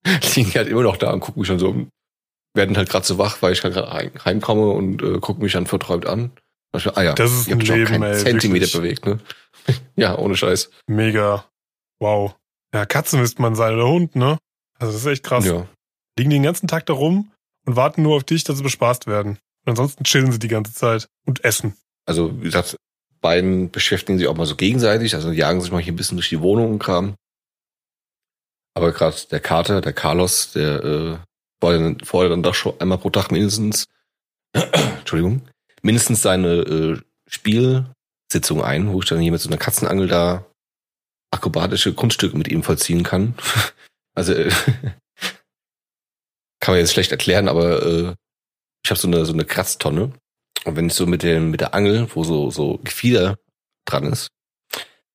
liegen 0.34 0.50
die 0.50 0.58
halt 0.58 0.68
immer 0.68 0.82
noch 0.82 0.96
da 0.96 1.12
und 1.12 1.20
gucken 1.20 1.40
mich 1.40 1.48
dann 1.48 1.60
so, 1.60 1.86
werden 2.54 2.76
halt 2.76 2.88
gerade 2.88 3.06
so 3.06 3.18
wach, 3.18 3.42
weil 3.42 3.52
ich 3.52 3.62
halt 3.62 3.74
gerade 3.74 4.24
heimkomme 4.24 4.70
und 4.70 5.02
äh, 5.02 5.18
gucken 5.20 5.42
mich 5.42 5.52
dann 5.52 5.66
verträumt 5.66 6.06
an. 6.06 6.32
Ah 6.74 7.02
ja, 7.02 7.14
Das 7.14 7.32
ist 7.32 7.50
ein 7.50 7.60
Leben, 7.60 8.02
ey, 8.02 8.18
Zentimeter 8.18 8.66
wirklich. 8.74 9.00
bewegt, 9.00 9.06
ne? 9.06 9.20
ja, 9.96 10.18
ohne 10.18 10.36
Scheiß. 10.36 10.70
Mega. 10.86 11.44
Wow. 12.00 12.34
Ja, 12.74 12.86
Katze 12.86 13.16
müsste 13.16 13.40
man 13.40 13.54
sein 13.54 13.74
oder 13.74 13.86
Hund, 13.86 14.16
ne? 14.16 14.38
Also 14.78 14.92
das 14.92 15.02
ist 15.02 15.06
echt 15.06 15.22
krass. 15.22 15.44
Ja. 15.44 15.66
Liegen 16.18 16.30
den 16.30 16.42
ganzen 16.42 16.66
Tag 16.66 16.86
da 16.86 16.92
rum 16.92 17.30
und 17.66 17.76
warten 17.76 18.02
nur 18.02 18.16
auf 18.16 18.24
dich, 18.24 18.44
dass 18.44 18.56
sie 18.56 18.62
bespaßt 18.62 19.06
werden. 19.06 19.38
Und 19.64 19.70
ansonsten 19.70 20.04
chillen 20.04 20.32
sie 20.32 20.38
die 20.38 20.48
ganze 20.48 20.74
Zeit 20.74 21.08
und 21.24 21.44
essen. 21.44 21.76
Also, 22.06 22.38
wie 22.40 22.44
gesagt, 22.44 22.76
beiden 23.20 23.70
beschäftigen 23.70 24.18
sich 24.18 24.26
auch 24.28 24.36
mal 24.36 24.44
so 24.44 24.56
gegenseitig, 24.56 25.14
also 25.14 25.30
jagen 25.30 25.60
sich 25.60 25.72
mal 25.72 25.80
hier 25.80 25.92
ein 25.92 25.96
bisschen 25.96 26.18
durch 26.18 26.28
die 26.28 26.40
Wohnung 26.42 26.72
und 26.72 26.78
Kram. 26.78 27.14
Aber 28.74 28.92
gerade 28.92 29.16
der 29.30 29.40
Kater, 29.40 29.80
der 29.80 29.92
Carlos, 29.92 30.52
der 30.52 30.84
äh, 30.84 31.18
fordert, 31.60 32.06
fordert 32.06 32.32
dann 32.32 32.42
doch 32.42 32.54
schon 32.54 32.78
einmal 32.80 32.98
pro 32.98 33.10
Tag 33.10 33.30
mindestens, 33.30 33.86
Entschuldigung, 34.52 35.42
mindestens 35.84 36.22
seine 36.22 36.48
äh, 36.48 37.00
Spielsitzung 37.28 38.64
ein, 38.64 38.92
wo 38.92 39.00
ich 39.00 39.08
dann 39.08 39.20
hier 39.20 39.32
mit 39.32 39.40
so 39.40 39.48
einer 39.48 39.58
Katzenangel 39.58 40.08
da 40.08 40.44
akrobatische 41.30 41.94
Kunststücke 41.94 42.36
mit 42.36 42.48
ihm 42.48 42.62
vollziehen 42.62 43.02
kann. 43.02 43.34
also 44.14 44.32
äh, 44.32 44.50
kann 46.60 46.74
man 46.74 46.78
jetzt 46.78 46.92
schlecht 46.92 47.12
erklären, 47.12 47.48
aber 47.48 47.84
äh, 47.84 48.14
ich 48.84 48.90
habe 48.90 48.98
so 48.98 49.08
eine 49.08 49.24
so 49.24 49.32
eine 49.32 49.44
Kratztonne 49.44 50.12
und 50.64 50.76
wenn 50.76 50.86
ich 50.86 50.94
so 50.94 51.06
mit 51.06 51.22
dem 51.22 51.50
mit 51.50 51.60
der 51.60 51.74
Angel, 51.74 52.08
wo 52.14 52.24
so 52.24 52.50
so 52.50 52.78
Gefieder 52.78 53.36
dran 53.86 54.06
ist, 54.06 54.28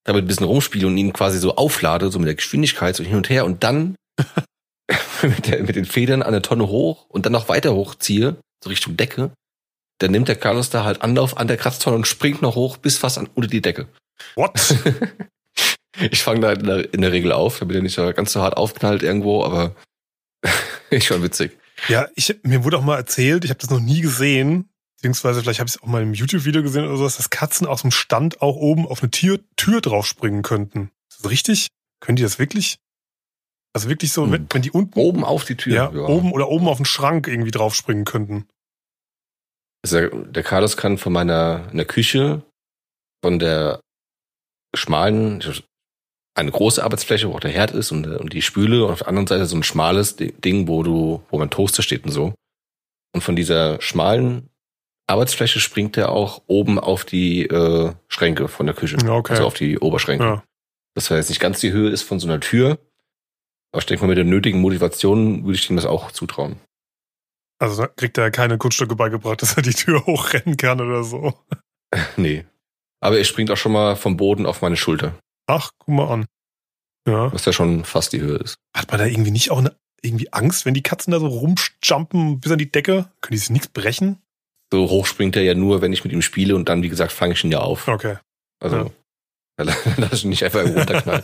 damit 0.03 0.23
ein 0.23 0.27
bisschen 0.27 0.45
rumspiele 0.45 0.87
und 0.87 0.97
ihn 0.97 1.13
quasi 1.13 1.39
so 1.39 1.55
auflade, 1.55 2.11
so 2.11 2.19
mit 2.19 2.27
der 2.27 2.35
Geschwindigkeit 2.35 2.95
so 2.95 3.03
hin 3.03 3.15
und 3.15 3.29
her 3.29 3.45
und 3.45 3.63
dann 3.63 3.95
mit, 5.23 5.47
der, 5.47 5.63
mit 5.63 5.75
den 5.75 5.85
Federn 5.85 6.21
an 6.21 6.33
der 6.33 6.41
Tonne 6.41 6.67
hoch 6.67 7.09
und 7.09 7.25
dann 7.25 7.33
noch 7.33 7.49
weiter 7.49 7.73
hochziehe, 7.73 8.37
so 8.63 8.69
Richtung 8.69 8.97
Decke, 8.97 9.31
dann 9.99 10.11
nimmt 10.11 10.27
der 10.27 10.35
Carlos 10.35 10.69
da 10.69 10.83
halt 10.83 11.01
Anlauf 11.01 11.37
an 11.37 11.47
der 11.47 11.57
Kratztonne 11.57 11.95
und 11.95 12.07
springt 12.07 12.41
noch 12.41 12.55
hoch 12.55 12.77
bis 12.77 12.97
fast 12.97 13.17
an, 13.17 13.29
unter 13.35 13.47
die 13.49 13.61
Decke. 13.61 13.87
What? 14.35 14.53
ich 16.11 16.23
fange 16.23 16.39
da 16.41 16.51
in 16.53 16.63
der, 16.65 16.93
in 16.93 17.01
der 17.01 17.11
Regel 17.11 17.31
auf, 17.31 17.59
damit 17.59 17.75
er 17.75 17.81
nicht 17.81 17.95
so 17.95 18.11
ganz 18.13 18.31
so 18.31 18.41
hart 18.41 18.57
aufknallt 18.57 19.03
irgendwo, 19.03 19.43
aber 19.43 19.75
ist 20.89 21.05
schon 21.05 21.21
witzig. 21.23 21.57
ja, 21.87 22.07
ich, 22.15 22.35
mir 22.43 22.63
wurde 22.63 22.77
auch 22.77 22.83
mal 22.83 22.97
erzählt, 22.97 23.43
ich 23.45 23.49
habe 23.51 23.59
das 23.59 23.69
noch 23.69 23.79
nie 23.79 24.01
gesehen, 24.01 24.69
beziehungsweise 24.97 25.41
vielleicht 25.41 25.59
habe 25.59 25.67
ich 25.67 25.75
es 25.75 25.81
auch 25.81 25.87
mal 25.87 26.01
im 26.03 26.13
YouTube-Video 26.13 26.63
gesehen 26.63 26.85
oder 26.85 26.97
sowas, 26.97 27.17
dass 27.17 27.29
Katzen 27.29 27.67
aus 27.67 27.81
dem 27.81 27.91
Stand 27.91 28.41
auch 28.41 28.55
oben 28.55 28.87
auf 28.87 29.01
eine 29.01 29.11
Tür, 29.11 29.39
Tür 29.55 29.81
draufspringen 29.81 30.41
könnten. 30.43 30.91
Ist 31.09 31.23
das 31.23 31.31
richtig? 31.31 31.67
Können 32.01 32.15
die 32.15 32.23
das 32.23 32.39
wirklich? 32.39 32.79
Also 33.73 33.89
wirklich 33.89 34.11
so, 34.13 34.23
Hm. 34.23 34.31
wenn, 34.31 34.47
wenn 34.51 34.61
die 34.61 34.71
unten 34.71 34.97
Oben 34.97 35.23
auf 35.23 35.45
die 35.45 35.55
Tür. 35.55 35.73
ja, 35.73 35.91
oben 35.91 36.31
oder 36.31 36.49
oben 36.49 36.67
auf 36.67 36.77
den 36.77 36.85
Schrank 36.85 37.27
irgendwie 37.27 37.51
draufspringen 37.51 38.05
könnten. 38.05 38.47
Der, 39.85 40.09
der 40.09 40.43
Carlos 40.43 40.77
kann 40.77 40.97
von 40.97 41.13
meiner 41.13 41.67
in 41.71 41.77
der 41.77 41.85
Küche 41.85 42.41
von 43.23 43.39
der 43.39 43.79
schmalen 44.75 45.43
eine 46.35 46.51
große 46.51 46.83
Arbeitsfläche, 46.83 47.29
wo 47.29 47.35
auch 47.35 47.39
der 47.39 47.51
Herd 47.51 47.71
ist 47.71 47.91
und, 47.91 48.05
und 48.05 48.33
die 48.33 48.41
Spüle 48.41 48.85
und 48.85 48.91
auf 48.91 48.99
der 48.99 49.07
anderen 49.07 49.27
Seite 49.27 49.45
so 49.45 49.55
ein 49.55 49.63
schmales 49.63 50.15
Di- 50.15 50.31
Ding, 50.33 50.67
wo 50.67 50.83
du, 50.83 51.23
wo 51.29 51.37
mein 51.39 51.49
Toaster 51.49 51.81
steht 51.81 52.05
und 52.05 52.11
so. 52.11 52.33
Und 53.13 53.21
von 53.21 53.35
dieser 53.35 53.81
schmalen 53.81 54.49
Arbeitsfläche 55.07 55.59
springt 55.59 55.97
er 55.97 56.11
auch 56.11 56.43
oben 56.47 56.77
auf 56.79 57.03
die 57.03 57.45
äh, 57.45 57.93
Schränke 58.07 58.47
von 58.47 58.67
der 58.67 58.75
Küche. 58.75 58.97
Okay. 59.05 59.33
Also 59.33 59.45
auf 59.45 59.55
die 59.55 59.79
Oberschränke. 59.79 60.23
Ja. 60.23 60.43
Das 60.93 61.09
jetzt 61.09 61.29
nicht 61.29 61.41
ganz 61.41 61.59
die 61.59 61.71
Höhe 61.71 61.89
ist 61.89 62.03
von 62.03 62.19
so 62.19 62.27
einer 62.27 62.39
Tür, 62.39 62.77
aber 63.71 63.79
ich 63.79 63.85
denke 63.85 64.03
mal, 64.03 64.09
mit 64.09 64.17
der 64.17 64.25
nötigen 64.25 64.61
Motivation 64.61 65.45
würde 65.45 65.55
ich 65.57 65.69
ihm 65.69 65.75
das 65.77 65.85
auch 65.85 66.11
zutrauen. 66.11 66.57
Also 67.59 67.85
kriegt 67.95 68.17
er 68.17 68.31
keine 68.31 68.57
Kunststücke 68.57 68.95
beigebracht, 68.95 69.41
dass 69.41 69.55
er 69.57 69.61
die 69.63 69.73
Tür 69.73 70.05
hochrennen 70.05 70.57
kann 70.57 70.81
oder 70.81 71.03
so. 71.03 71.33
Nee. 72.17 72.45
Aber 73.01 73.17
er 73.17 73.23
springt 73.23 73.49
auch 73.49 73.57
schon 73.57 73.71
mal 73.71 73.95
vom 73.95 74.15
Boden 74.15 74.45
auf 74.45 74.61
meine 74.61 74.77
Schulter, 74.77 75.17
Ach, 75.47 75.71
guck 75.79 75.87
mal 75.95 76.07
an. 76.07 76.25
Ja. 77.07 77.33
was 77.33 77.45
ja 77.45 77.53
schon 77.53 77.83
fast 77.83 78.13
die 78.13 78.21
Höhe 78.21 78.37
ist. 78.37 78.55
Hat 78.77 78.91
man 78.91 78.99
da 78.99 79.07
irgendwie 79.07 79.31
nicht 79.31 79.49
auch 79.49 79.57
eine, 79.57 79.75
irgendwie 80.03 80.31
Angst, 80.31 80.65
wenn 80.67 80.75
die 80.75 80.83
Katzen 80.83 81.09
da 81.11 81.19
so 81.19 81.25
rumjumpen 81.27 82.39
bis 82.39 82.51
an 82.51 82.59
die 82.59 82.71
Decke? 82.71 83.09
Können 83.21 83.31
die 83.31 83.37
sich 83.39 83.49
nichts 83.49 83.69
brechen? 83.69 84.21
So 84.71 84.87
hoch 84.87 85.07
springt 85.07 85.35
er 85.35 85.41
ja 85.41 85.55
nur, 85.55 85.81
wenn 85.81 85.91
ich 85.93 86.03
mit 86.03 86.13
ihm 86.13 86.21
spiele 86.21 86.55
und 86.55 86.69
dann, 86.69 86.83
wie 86.83 86.89
gesagt, 86.89 87.11
fange 87.11 87.33
ich 87.33 87.43
ihn 87.43 87.51
ja 87.51 87.59
auf. 87.61 87.87
Okay. 87.87 88.17
Also, 88.61 88.75
Ja. 88.77 88.85
dann 89.57 89.67
lass 89.97 90.13
ich 90.13 90.23
ihn 90.25 90.29
nicht 90.29 90.43
einfach 90.43 90.63
runterknallen. 90.63 91.23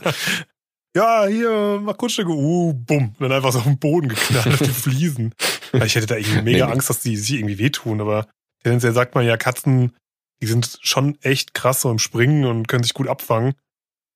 ja, 0.96 1.26
hier, 1.28 1.80
mach 1.84 1.98
Kunststücke. 1.98 2.32
Uh, 2.32 2.74
bumm. 2.74 3.14
Dann 3.20 3.32
einfach 3.32 3.52
so 3.52 3.60
auf 3.60 3.66
den 3.66 3.78
Boden 3.78 4.10
geknallt 4.10 4.48
auf 4.48 4.58
die 4.60 4.70
Fliesen. 4.72 5.36
Weil 5.72 5.86
ich 5.88 5.96
hätte 5.96 6.08
da 6.08 6.16
irgendwie 6.18 6.42
mega 6.54 6.66
Nee. 6.68 6.72
Angst, 6.74 6.90
dass 6.90 7.00
die 7.00 7.16
sich 7.18 7.34
irgendwie 7.40 7.58
wehtun. 7.58 8.02
Aber 8.02 8.28
tendenziell 8.64 8.94
sagt 8.94 9.16
man 9.16 9.26
ja, 9.26 9.38
Katzen, 9.38 9.96
die 10.42 10.48
sind 10.48 10.78
schon 10.82 11.18
echt 11.22 11.54
krass 11.54 11.82
so 11.82 11.90
im 11.92 12.00
Springen 12.00 12.46
und 12.46 12.68
können 12.68 12.84
sich 12.84 12.94
gut 12.94 13.08
abfangen. 13.08 13.54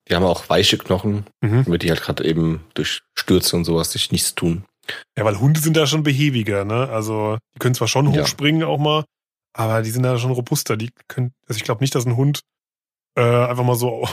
Die 0.09 0.15
haben 0.15 0.23
auch 0.25 0.49
weiche 0.49 0.77
Knochen, 0.77 1.25
Mhm. 1.41 1.65
damit 1.65 1.83
die 1.83 1.89
halt 1.89 2.01
gerade 2.01 2.25
eben 2.25 2.63
durch 2.73 3.01
Stürze 3.17 3.55
und 3.55 3.63
sowas 3.65 3.91
sich 3.91 4.11
nichts 4.11 4.33
tun. 4.35 4.65
Ja, 5.17 5.23
weil 5.23 5.39
Hunde 5.39 5.59
sind 5.59 5.77
da 5.77 5.85
schon 5.85 6.01
behäbiger, 6.03 6.65
ne? 6.65 6.89
Also, 6.89 7.37
die 7.53 7.59
können 7.59 7.75
zwar 7.75 7.87
schon 7.87 8.11
Ja. 8.11 8.21
hochspringen 8.23 8.63
auch 8.63 8.79
mal, 8.79 9.05
aber 9.53 9.83
die 9.83 9.91
sind 9.91 10.01
da 10.03 10.17
schon 10.17 10.31
robuster. 10.31 10.77
Die 10.77 10.89
können, 11.07 11.31
also 11.47 11.57
ich 11.57 11.63
glaube 11.63 11.83
nicht, 11.83 11.93
dass 11.93 12.05
ein 12.07 12.15
Hund 12.15 12.39
äh, 13.15 13.21
einfach 13.21 13.63
mal 13.63 13.75
so, 13.75 14.07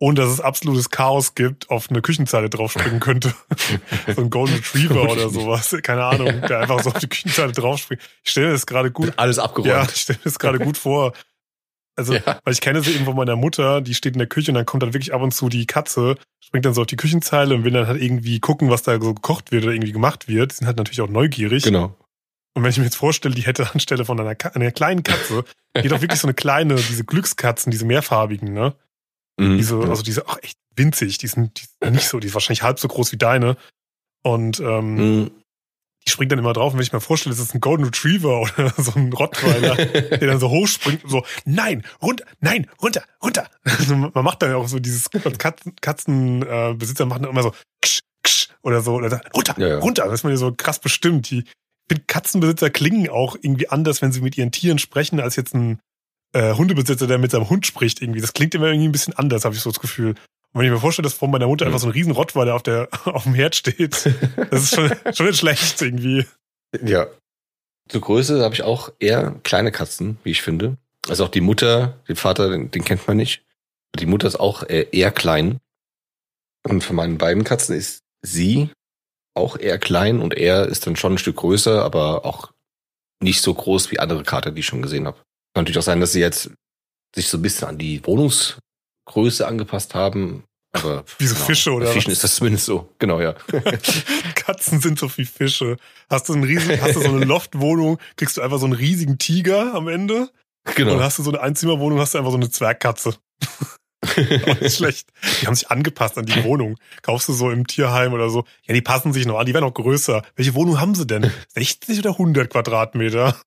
ohne 0.00 0.20
dass 0.20 0.30
es 0.30 0.40
absolutes 0.40 0.90
Chaos 0.90 1.34
gibt, 1.34 1.70
auf 1.70 1.90
eine 1.90 2.00
Küchenzeile 2.02 2.48
draufspringen 2.48 3.00
könnte. 3.00 3.34
so 4.14 4.22
ein 4.22 4.30
Golden 4.30 4.54
Retriever 4.56 5.10
oder 5.10 5.28
sowas. 5.28 5.76
Keine 5.82 6.04
Ahnung, 6.04 6.40
der 6.48 6.60
einfach 6.60 6.80
so 6.82 6.90
auf 6.90 6.98
die 6.98 7.08
Küchenzeile 7.08 7.52
draufspringt. 7.52 8.00
Ich 8.22 8.30
stelle 8.30 8.46
mir 8.48 8.52
das 8.52 8.66
gerade 8.66 8.90
gut, 8.92 9.12
Alles 9.16 9.38
abgeräumt. 9.38 9.68
ja, 9.72 9.82
ich 9.84 10.00
stelle 10.02 10.18
mir 10.18 10.24
das 10.24 10.38
gerade 10.38 10.58
gut 10.58 10.76
vor. 10.76 11.12
Also, 11.96 12.14
Ja. 12.14 12.38
weil 12.44 12.52
ich 12.52 12.60
kenne 12.60 12.80
sie 12.80 12.92
eben 12.92 13.06
von 13.06 13.16
meiner 13.16 13.34
Mutter, 13.34 13.80
die 13.80 13.92
steht 13.94 14.12
in 14.14 14.20
der 14.20 14.28
Küche 14.28 14.52
und 14.52 14.54
dann 14.54 14.66
kommt 14.66 14.84
dann 14.84 14.94
wirklich 14.94 15.12
ab 15.12 15.20
und 15.20 15.32
zu 15.34 15.48
die 15.48 15.66
Katze, 15.66 16.14
springt 16.38 16.64
dann 16.64 16.74
so 16.74 16.82
auf 16.82 16.86
die 16.86 16.94
Küchenzeile 16.94 17.56
und 17.56 17.64
will 17.64 17.72
dann 17.72 17.88
halt 17.88 18.00
irgendwie 18.00 18.38
gucken, 18.38 18.70
was 18.70 18.84
da 18.84 19.00
so 19.00 19.14
gekocht 19.14 19.50
wird 19.50 19.64
oder 19.64 19.72
irgendwie 19.72 19.90
gemacht 19.92 20.28
wird. 20.28 20.52
Die 20.52 20.56
sind 20.56 20.66
halt 20.68 20.76
natürlich 20.76 21.00
auch 21.00 21.08
neugierig. 21.08 21.64
Genau. 21.64 21.96
Und 22.54 22.62
wenn 22.62 22.70
ich 22.70 22.78
mir 22.78 22.84
jetzt 22.84 22.94
vorstelle, 22.96 23.34
die 23.34 23.42
hätte 23.42 23.72
anstelle 23.72 24.04
von 24.04 24.20
einer, 24.20 24.36
einer 24.54 24.70
kleinen 24.70 25.02
Katze, 25.02 25.44
die 25.76 25.92
auch 25.92 26.00
wirklich 26.00 26.20
so 26.20 26.28
eine 26.28 26.34
kleine, 26.34 26.76
diese 26.76 27.02
Glückskatzen, 27.04 27.72
diese 27.72 27.84
mehrfarbigen, 27.84 28.52
ne? 28.52 28.74
Mhm. 29.38 29.56
Diese, 29.58 29.76
also 29.78 30.02
diese, 30.02 30.26
ach 30.28 30.38
echt 30.42 30.58
winzig, 30.76 31.18
die 31.18 31.26
sind, 31.28 31.60
die 31.60 31.66
sind 31.82 31.94
nicht 31.94 32.08
so, 32.08 32.18
die 32.20 32.26
ist 32.28 32.34
wahrscheinlich 32.34 32.62
halb 32.62 32.78
so 32.78 32.88
groß 32.88 33.12
wie 33.12 33.16
deine. 33.16 33.56
Und 34.22 34.60
ähm, 34.60 34.94
Mhm. 34.94 35.30
die 36.06 36.10
springt 36.10 36.32
dann 36.32 36.38
immer 36.38 36.52
drauf. 36.52 36.72
Und 36.72 36.78
wenn 36.78 36.84
ich 36.86 36.92
mir 36.92 37.00
vorstelle, 37.00 37.34
das 37.34 37.44
ist 37.44 37.54
ein 37.54 37.60
Golden 37.60 37.84
Retriever 37.84 38.40
oder 38.58 38.72
so 38.76 38.92
ein 38.96 39.12
Rottweiler, 39.12 39.76
der 39.76 40.18
dann 40.18 40.40
so 40.40 40.50
hochspringt 40.50 41.04
und 41.04 41.10
so, 41.10 41.24
nein, 41.44 41.84
runter, 42.02 42.24
nein, 42.40 42.68
runter, 42.82 43.02
runter. 43.22 43.48
Also 43.64 43.94
man 43.96 44.12
macht 44.24 44.42
dann 44.42 44.54
auch 44.54 44.68
so 44.68 44.78
dieses 44.78 45.08
Katzen, 45.38 45.74
Katzenbesitzer 45.80 47.04
äh, 47.04 47.06
machen 47.06 47.22
dann 47.22 47.30
immer 47.32 47.42
so 47.42 47.52
ksch, 47.82 48.00
ksch 48.22 48.48
oder 48.62 48.80
so 48.80 48.94
oder 48.94 49.10
sagt, 49.10 49.34
runter, 49.36 49.54
Ja, 49.58 49.68
ja. 49.68 49.78
runter. 49.78 50.04
Da 50.06 50.12
ist 50.12 50.24
man 50.24 50.32
ja 50.32 50.36
so 50.36 50.52
krass 50.52 50.78
bestimmt. 50.80 51.30
Die 51.30 51.44
Katzenbesitzer 52.06 52.70
klingen 52.70 53.08
auch 53.08 53.36
irgendwie 53.40 53.68
anders, 53.68 54.02
wenn 54.02 54.12
sie 54.12 54.20
mit 54.20 54.36
ihren 54.36 54.52
Tieren 54.52 54.78
sprechen, 54.78 55.20
als 55.20 55.36
jetzt 55.36 55.54
ein 55.54 55.78
äh, 56.32 56.54
Hundebesitzer, 56.54 57.06
der 57.06 57.18
mit 57.18 57.30
seinem 57.30 57.48
Hund 57.48 57.66
spricht. 57.66 58.02
Irgendwie, 58.02 58.20
das 58.20 58.32
klingt 58.32 58.54
immer 58.54 58.66
irgendwie 58.66 58.88
ein 58.88 58.92
bisschen 58.92 59.14
anders, 59.14 59.44
habe 59.44 59.54
ich 59.54 59.60
so 59.60 59.70
das 59.70 59.80
Gefühl. 59.80 60.10
Und 60.10 60.60
wenn 60.60 60.66
ich 60.66 60.72
mir 60.72 60.80
vorstelle, 60.80 61.04
dass 61.04 61.14
vor 61.14 61.28
meiner 61.28 61.46
Mutter 61.46 61.66
einfach 61.66 61.78
so 61.78 61.86
ein 61.86 61.92
riesen 61.92 62.12
Rottweiler 62.12 62.54
auf 62.54 62.62
der 62.62 62.88
auf 63.04 63.24
dem 63.24 63.34
Herd 63.34 63.56
steht, 63.56 64.10
das 64.50 64.62
ist 64.62 64.74
schon, 64.74 64.90
schon 65.12 65.26
nicht 65.26 65.38
schlecht 65.38 65.80
irgendwie. 65.80 66.26
Ja. 66.82 67.06
Zur 67.88 68.02
Größe 68.02 68.42
habe 68.42 68.54
ich 68.54 68.62
auch 68.62 68.92
eher 68.98 69.36
kleine 69.42 69.72
Katzen, 69.72 70.18
wie 70.22 70.30
ich 70.30 70.42
finde. 70.42 70.76
Also 71.08 71.24
auch 71.24 71.30
die 71.30 71.40
Mutter, 71.40 71.98
den 72.06 72.16
Vater, 72.16 72.50
den, 72.50 72.70
den 72.70 72.84
kennt 72.84 73.06
man 73.08 73.16
nicht. 73.16 73.42
Die 73.98 74.04
Mutter 74.04 74.28
ist 74.28 74.38
auch 74.38 74.62
eher, 74.68 74.92
eher 74.92 75.10
klein. 75.10 75.58
Und 76.66 76.84
von 76.84 76.96
meinen 76.96 77.16
beiden 77.16 77.44
Katzen 77.44 77.74
ist 77.74 78.02
sie 78.20 78.70
auch 79.34 79.56
eher 79.56 79.78
klein 79.78 80.20
und 80.20 80.34
er 80.34 80.66
ist 80.66 80.86
dann 80.86 80.96
schon 80.96 81.14
ein 81.14 81.18
Stück 81.18 81.36
größer, 81.36 81.82
aber 81.82 82.26
auch 82.26 82.52
nicht 83.22 83.40
so 83.40 83.54
groß 83.54 83.90
wie 83.90 84.00
andere 84.00 84.22
Kater, 84.22 84.50
die 84.50 84.60
ich 84.60 84.66
schon 84.66 84.82
gesehen 84.82 85.06
habe. 85.06 85.18
Kann 85.54 85.64
natürlich 85.64 85.78
auch 85.78 85.82
sein, 85.82 86.00
dass 86.00 86.12
sie 86.12 86.20
jetzt 86.20 86.50
sich 87.14 87.28
so 87.28 87.38
ein 87.38 87.42
bisschen 87.42 87.68
an 87.68 87.78
die 87.78 88.04
Wohnungsgröße 88.04 89.46
angepasst 89.46 89.94
haben. 89.94 90.44
Aber 90.72 91.04
Wie 91.18 91.26
so 91.26 91.34
Fische 91.34 91.72
oder 91.72 91.86
Bei 91.86 91.92
Fischen 91.92 92.08
was? 92.08 92.18
ist 92.18 92.24
das 92.24 92.34
zumindest 92.36 92.66
so. 92.66 92.92
Genau, 92.98 93.20
ja. 93.20 93.32
Katzen 94.34 94.80
sind 94.80 94.98
so 94.98 95.10
wie 95.16 95.24
Fische. 95.24 95.76
Hast 96.10 96.28
du 96.28 96.34
einen 96.34 96.44
riesen, 96.44 96.80
hast 96.80 96.96
du 96.96 97.00
so 97.00 97.08
eine 97.08 97.24
Loftwohnung, 97.24 97.98
kriegst 98.16 98.36
du 98.36 98.42
einfach 98.42 98.58
so 98.58 98.66
einen 98.66 98.74
riesigen 98.74 99.18
Tiger 99.18 99.74
am 99.74 99.88
Ende. 99.88 100.30
genau. 100.74 100.94
Und 100.94 101.00
hast 101.00 101.18
du 101.18 101.22
so 101.22 101.30
eine 101.30 101.40
Einzimmerwohnung, 101.40 101.98
hast 101.98 102.14
du 102.14 102.18
einfach 102.18 102.30
so 102.30 102.36
eine 102.36 102.50
Zwergkatze. 102.50 103.14
Auch 104.06 104.60
nicht 104.60 104.76
schlecht. 104.76 105.08
Die 105.40 105.46
haben 105.46 105.54
sich 105.56 105.70
angepasst 105.70 106.18
an 106.18 106.26
die 106.26 106.44
Wohnung. 106.44 106.76
Kaufst 107.02 107.28
du 107.28 107.32
so 107.32 107.50
im 107.50 107.66
Tierheim 107.66 108.12
oder 108.12 108.30
so. 108.30 108.44
Ja, 108.66 108.74
die 108.74 108.80
passen 108.80 109.12
sich 109.12 109.26
noch 109.26 109.38
an, 109.38 109.46
die 109.46 109.54
werden 109.54 109.64
auch 109.64 109.74
größer. 109.74 110.22
Welche 110.36 110.54
Wohnung 110.54 110.80
haben 110.80 110.94
sie 110.94 111.06
denn? 111.06 111.32
60 111.48 111.98
oder 112.00 112.10
100 112.10 112.48
Quadratmeter? 112.50 113.40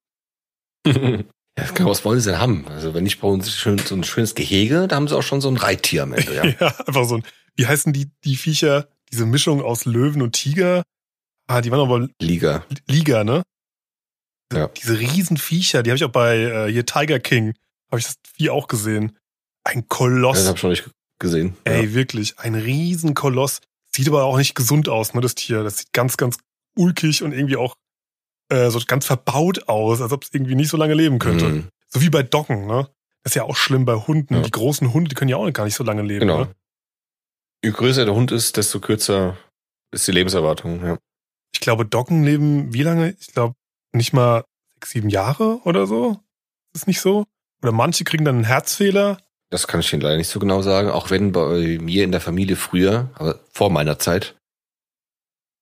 Ja, 1.58 1.66
genau, 1.74 1.90
was 1.90 2.06
wollen 2.06 2.20
sie 2.20 2.32
denn 2.32 2.40
haben? 2.40 2.68
Also 2.68 2.94
wenn 2.94 3.04
nicht 3.04 3.20
bei 3.20 3.28
uns 3.28 3.52
schön, 3.54 3.78
so 3.78 3.96
ein 3.96 4.04
schönes 4.04 4.36
Gehege, 4.36 4.88
da 4.88 4.96
haben 4.96 5.08
sie 5.08 5.18
auch 5.18 5.22
schon 5.24 5.42
so 5.42 5.50
ein 5.50 5.58
Reittier 5.58 6.04
am 6.04 6.14
Ende, 6.14 6.34
ja. 6.36 6.46
Ja, 6.60 6.68
einfach 6.88 7.06
so 7.06 7.16
ein, 7.18 7.24
wie 7.56 7.68
heißen 7.68 7.92
die, 7.94 8.10
die 8.24 8.38
Viecher? 8.38 8.88
Diese 9.12 9.26
Mischung 9.26 9.62
aus 9.62 9.84
Löwen 9.86 10.22
und 10.22 10.32
Tiger? 10.32 10.84
Ah, 11.48 11.60
die 11.60 11.70
waren 11.72 11.82
aber 11.82 12.08
Liga. 12.22 12.66
Liga, 12.88 13.24
ne? 13.26 13.44
Ja. 14.54 14.68
Diese 14.70 14.98
riesen 15.00 15.36
Viecher, 15.38 15.84
die 15.84 15.90
habe 15.92 15.98
ich 15.98 16.04
auch 16.06 16.12
bei 16.12 16.38
äh, 16.38 16.72
hier 16.72 16.86
Tiger 16.86 17.20
King, 17.20 17.54
habe 17.92 18.00
ich 18.00 18.06
das 18.06 18.16
Vieh 18.36 18.50
auch 18.50 18.68
gesehen. 18.68 19.18
Ein 19.66 19.88
Koloss. 19.90 20.38
Das 20.38 20.46
habe 20.48 20.56
ich 20.56 20.62
schon 20.62 20.70
nicht 20.70 20.90
gesehen. 21.20 21.58
Ey, 21.66 21.86
Ja. 21.86 21.94
wirklich, 21.94 22.40
ein 22.40 22.56
riesen 22.56 23.14
Koloss. 23.14 23.60
Sieht 23.94 24.08
aber 24.08 24.24
auch 24.24 24.38
nicht 24.38 24.56
gesund 24.56 24.88
aus, 24.88 25.14
ne, 25.14 25.20
das 25.22 25.36
Tier. 25.36 25.64
Das 25.64 25.80
sieht 25.80 25.92
ganz, 25.94 26.16
ganz 26.16 26.38
ulkig 26.78 27.22
und 27.24 27.34
irgendwie 27.34 27.58
auch 27.58 27.76
äh, 28.52 28.70
so 28.70 28.80
ganz 28.86 29.06
verbaut 29.06 29.68
aus, 29.68 30.02
als 30.02 30.12
ob 30.12 30.24
es 30.24 30.34
irgendwie 30.34 30.56
nicht 30.56 30.70
so 30.70 30.78
lange 30.78 30.94
leben 30.94 31.20
könnte. 31.20 31.48
Mhm. 31.48 31.68
So 31.88 32.02
wie 32.02 32.10
bei 32.10 32.22
Doggen, 32.22 32.68
ne? 32.68 32.90
Das 33.24 33.32
ist 33.32 33.36
ja 33.36 33.44
auch 33.44 33.56
schlimm 33.56 33.86
bei 33.86 33.96
Hunden. 33.96 34.36
Ja. 34.36 34.42
Die 34.42 34.52
großen 34.52 34.94
Hunde, 34.94 35.10
die 35.10 35.16
können 35.16 35.30
ja 35.30 35.38
auch 35.38 35.52
gar 35.52 35.66
nicht 35.66 35.76
so 35.76 35.84
lange 35.84 36.02
leben. 36.02 36.22
Genau. 36.22 36.40
Ne? 36.42 36.56
Je 37.64 37.72
größer 37.72 38.06
der 38.06 38.16
Hund 38.16 38.32
ist, 38.32 38.58
desto 38.58 38.80
kürzer 38.80 39.38
ist 39.92 40.08
die 40.08 40.12
Lebenserwartung. 40.12 40.84
Ja. 40.84 40.98
Ich 41.54 41.60
glaube, 41.60 41.86
Doggen 41.86 42.24
leben 42.24 42.74
wie 42.74 42.84
lange? 42.84 43.16
Ich 43.20 43.28
glaube, 43.28 43.56
nicht 43.94 44.14
mal 44.14 44.44
sechs, 44.74 44.92
sieben 44.92 45.10
Jahre 45.10 45.60
oder 45.64 45.86
so. 45.86 46.12
Ist 46.74 46.82
das 46.82 46.88
nicht 46.88 47.02
so? 47.02 47.26
Oder 47.62 47.72
manche 47.72 48.04
kriegen 48.04 48.26
dann 48.26 48.36
einen 48.36 48.44
Herzfehler. 48.44 49.20
Das 49.50 49.68
kann 49.68 49.82
ich 49.82 49.94
Ihnen 49.94 50.02
leider 50.02 50.18
nicht 50.18 50.30
so 50.30 50.40
genau 50.40 50.62
sagen, 50.62 50.90
auch 50.90 51.10
wenn 51.10 51.32
bei 51.32 51.78
mir 51.80 52.04
in 52.04 52.12
der 52.12 52.22
Familie 52.22 52.56
früher, 52.56 53.12
aber 53.16 53.40
vor 53.52 53.70
meiner 53.70 54.00
Zeit, 54.00 54.36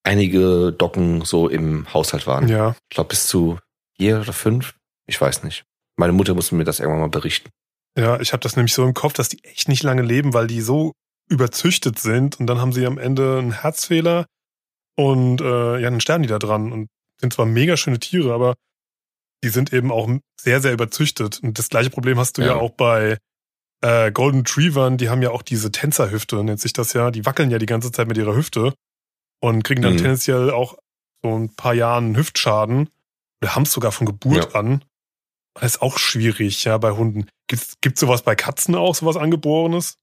einige 0.03 0.71
Docken 0.71 1.21
so 1.21 1.47
im 1.49 1.91
Haushalt 1.93 2.27
waren. 2.27 2.47
Ja. 2.47 2.75
Ich 2.89 2.95
glaube 2.95 3.09
bis 3.09 3.27
zu 3.27 3.59
vier 3.97 4.21
oder 4.21 4.33
fünf. 4.33 4.75
Ich 5.07 5.19
weiß 5.19 5.43
nicht. 5.43 5.63
Meine 5.97 6.13
Mutter 6.13 6.33
musste 6.33 6.55
mir 6.55 6.63
das 6.63 6.79
irgendwann 6.79 7.01
mal 7.01 7.09
berichten. 7.09 7.49
Ja, 7.97 8.19
ich 8.19 8.31
habe 8.31 8.41
das 8.41 8.55
nämlich 8.55 8.73
so 8.73 8.85
im 8.85 8.93
Kopf, 8.93 9.13
dass 9.13 9.29
die 9.29 9.43
echt 9.43 9.67
nicht 9.67 9.83
lange 9.83 10.01
leben, 10.01 10.33
weil 10.33 10.47
die 10.47 10.61
so 10.61 10.93
überzüchtet 11.29 11.99
sind 11.99 12.39
und 12.39 12.47
dann 12.47 12.59
haben 12.61 12.71
sie 12.73 12.85
am 12.85 12.97
Ende 12.97 13.37
einen 13.39 13.51
Herzfehler 13.51 14.25
und 14.95 15.41
äh, 15.41 15.79
ja, 15.79 15.89
dann 15.89 15.99
sterben 16.01 16.23
die 16.23 16.29
da 16.29 16.39
dran 16.39 16.71
und 16.71 16.87
sind 17.19 17.33
zwar 17.33 17.45
mega 17.45 17.75
schöne 17.77 17.99
Tiere, 17.99 18.33
aber 18.33 18.55
die 19.43 19.49
sind 19.49 19.73
eben 19.73 19.91
auch 19.91 20.09
sehr, 20.39 20.61
sehr 20.61 20.73
überzüchtet. 20.73 21.39
Und 21.43 21.59
das 21.59 21.69
gleiche 21.69 21.89
Problem 21.89 22.17
hast 22.19 22.37
du 22.37 22.41
ja, 22.41 22.47
Ja. 22.49 22.55
auch 22.55 22.71
bei 22.71 23.17
äh, 23.81 24.11
Golden 24.11 24.39
Retrievern, 24.39 24.97
die 24.97 25.09
haben 25.09 25.21
ja 25.21 25.31
auch 25.31 25.41
diese 25.41 25.71
Tänzerhüfte, 25.71 26.43
nennt 26.43 26.59
sich 26.59 26.73
das 26.73 26.93
ja. 26.93 27.11
Die 27.11 27.25
wackeln 27.25 27.51
ja 27.51 27.57
die 27.57 27.65
ganze 27.65 27.91
Zeit 27.91 28.07
mit 28.07 28.17
ihrer 28.17 28.35
Hüfte 28.35 28.73
und 29.41 29.63
kriegen 29.63 29.81
dann 29.81 29.93
Mhm. 29.93 29.97
tendenziell 29.97 30.51
auch 30.51 30.77
so 31.23 31.35
ein 31.37 31.55
paar 31.55 31.73
Jahren 31.73 32.15
Hüftschaden 32.15 32.89
oder 33.41 33.55
haben 33.55 33.63
es 33.63 33.71
sogar 33.71 33.91
von 33.91 34.05
Geburt 34.07 34.55
an. 34.55 34.83
Das 35.55 35.75
ist 35.75 35.81
auch 35.81 35.97
schwierig, 35.97 36.63
ja, 36.63 36.77
bei 36.77 36.91
Hunden. 36.91 37.27
Gibt's, 37.47 37.75
gibt's 37.81 37.99
sowas 38.01 38.21
bei 38.21 38.35
Katzen 38.35 38.75
auch, 38.75 38.95
sowas 38.95 39.17
Angeborenes? 39.17 39.97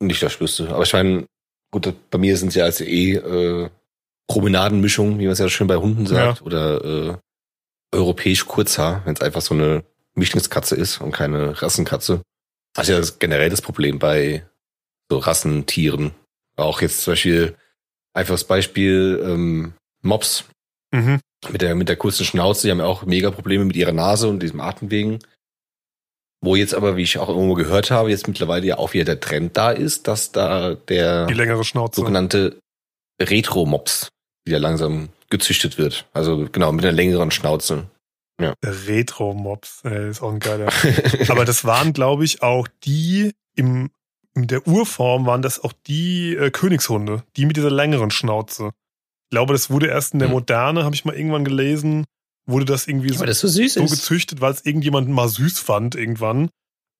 Nicht, 0.00 0.22
dass 0.22 0.34
ich 0.34 0.40
wüsste. 0.40 0.68
Aber 0.70 0.84
ich 0.84 0.92
meine, 0.92 1.26
gut, 1.72 1.86
das- 1.86 1.94
bei 2.10 2.18
mir 2.18 2.36
sind 2.36 2.48
es 2.48 2.54
ja 2.54 2.64
als 2.64 2.80
eh 2.80 3.14
äh, 3.14 3.68
Promenadenmischung, 4.28 5.18
wie 5.18 5.24
man 5.24 5.32
es 5.32 5.38
ja 5.38 5.48
schön 5.48 5.66
bei 5.66 5.76
Hunden 5.76 6.06
sagt, 6.06 6.42
oder 6.42 6.84
äh, 6.84 7.16
europäisch 7.92 8.44
Kurzhaar, 8.46 9.02
wenn 9.06 9.14
es 9.14 9.20
einfach 9.22 9.40
so 9.40 9.54
eine 9.54 9.84
Mischlingskatze 10.14 10.76
ist 10.76 11.00
und 11.00 11.12
keine 11.12 11.60
Rassenkatze. 11.62 12.22
Das 12.74 12.88
ist 12.88 12.92
ja 12.92 12.98
das, 12.98 13.18
generell 13.18 13.48
das 13.50 13.62
Problem 13.62 13.98
bei 13.98 14.46
so 15.10 15.18
Rassentieren. 15.18 16.12
Auch 16.56 16.80
jetzt 16.82 17.02
zum 17.02 17.12
Beispiel, 17.12 17.56
einfaches 18.14 18.44
Beispiel, 18.44 19.20
ähm, 19.24 19.72
Mops 20.02 20.44
Mhm. 20.94 21.20
mit 21.50 21.60
der, 21.60 21.74
mit 21.74 21.88
der 21.90 21.96
kurzen 21.96 22.24
Schnauze, 22.24 22.66
die 22.66 22.70
haben 22.70 22.78
ja 22.78 22.86
auch 22.86 23.04
mega 23.04 23.30
Probleme 23.30 23.64
mit 23.66 23.76
ihrer 23.76 23.92
Nase 23.92 24.28
und 24.28 24.42
diesem 24.42 24.60
Atemwegen. 24.60 25.18
Wo 26.40 26.54
jetzt 26.56 26.72
aber, 26.74 26.96
wie 26.96 27.02
ich 27.02 27.18
auch 27.18 27.28
irgendwo 27.28 27.54
gehört 27.54 27.90
habe, 27.90 28.10
jetzt 28.10 28.26
mittlerweile 28.28 28.64
ja 28.66 28.78
auch 28.78 28.92
wieder 28.94 29.04
der 29.04 29.20
Trend 29.20 29.56
da 29.56 29.70
ist, 29.72 30.06
dass 30.08 30.32
da 30.32 30.74
der 30.76 31.26
Die 31.26 31.34
längere 31.34 31.64
Schnauze. 31.64 31.96
sogenannte 32.00 32.58
Retro-Mops 33.20 34.08
wieder 34.46 34.58
langsam 34.60 35.08
gezüchtet 35.30 35.76
wird. 35.78 36.06
Also 36.14 36.48
genau, 36.50 36.72
mit 36.72 36.84
einer 36.84 36.92
längeren 36.94 37.30
Schnauze. 37.30 37.90
Der 38.40 38.54
Retro-Mops, 38.86 39.80
ey, 39.84 40.10
ist 40.10 40.22
auch 40.22 40.32
ein 40.32 40.38
geiler. 40.38 40.68
Aber 41.28 41.44
das 41.44 41.64
waren, 41.64 41.92
glaube 41.92 42.24
ich, 42.24 42.40
auch 42.40 42.68
die 42.84 43.32
im, 43.56 43.90
in 44.42 44.46
der 44.46 44.66
Urform 44.66 45.26
waren 45.26 45.42
das 45.42 45.60
auch 45.62 45.72
die 45.86 46.34
äh, 46.34 46.50
Königshunde, 46.50 47.24
die 47.36 47.46
mit 47.46 47.56
dieser 47.56 47.70
längeren 47.70 48.10
Schnauze. 48.10 48.70
Ich 49.26 49.30
glaube, 49.30 49.52
das 49.52 49.70
wurde 49.70 49.86
erst 49.88 50.12
in 50.14 50.20
der 50.20 50.28
Hm. 50.28 50.34
Moderne, 50.34 50.84
habe 50.84 50.94
ich 50.94 51.04
mal 51.04 51.14
irgendwann 51.16 51.44
gelesen, 51.44 52.04
wurde 52.46 52.64
das 52.64 52.86
irgendwie 52.88 53.12
so, 53.12 53.24
das 53.26 53.40
so 53.40 53.48
süß 53.48 53.74
so 53.74 53.84
gezüchtet, 53.84 54.40
weil 54.40 54.52
es 54.52 54.64
irgendjemand 54.64 55.08
mal 55.08 55.28
süß 55.28 55.58
fand 55.58 55.94
irgendwann. 55.94 56.48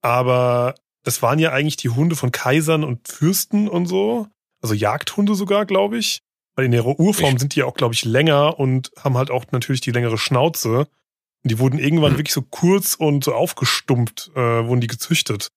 Aber 0.03 0.75
das 1.05 1.23
waren 1.23 1.39
ja 1.39 1.53
eigentlich 1.53 1.77
die 1.77 1.89
Hunde 1.89 2.17
von 2.17 2.33
Kaisern 2.33 2.85
und 2.85 3.09
Fürsten 3.09 3.69
und 3.69 3.87
so. 3.87 4.27
Also 4.63 4.75
Jagdhunde 4.75 5.35
sogar, 5.35 5.65
glaube 5.67 5.99
ich. 5.99 6.21
Weil 6.55 6.67
in 6.67 6.73
ihrer 6.73 6.99
Urform 6.99 7.35
Ich- 7.35 7.41
sind 7.41 7.55
die 7.55 7.61
ja 7.61 7.67
auch, 7.67 7.75
glaube 7.75 7.95
ich, 7.95 8.05
länger 8.05 8.59
und 8.59 8.91
haben 8.99 9.17
halt 9.17 9.31
auch 9.31 9.45
natürlich 9.53 9.81
die 9.81 9.93
längere 9.93 10.19
Schnauze. 10.19 10.81
Und 10.81 11.51
die 11.53 11.59
wurden 11.61 11.79
irgendwann 11.79 12.13
Hm. 12.13 12.19
wirklich 12.19 12.35
so 12.35 12.43
kurz 12.43 12.95
und 12.95 13.25
so 13.25 13.33
aufgestumpft, 13.35 14.31
äh, 14.35 14.67
wurden 14.67 14.81
die 14.81 14.87
gezüchtet. 14.89 15.49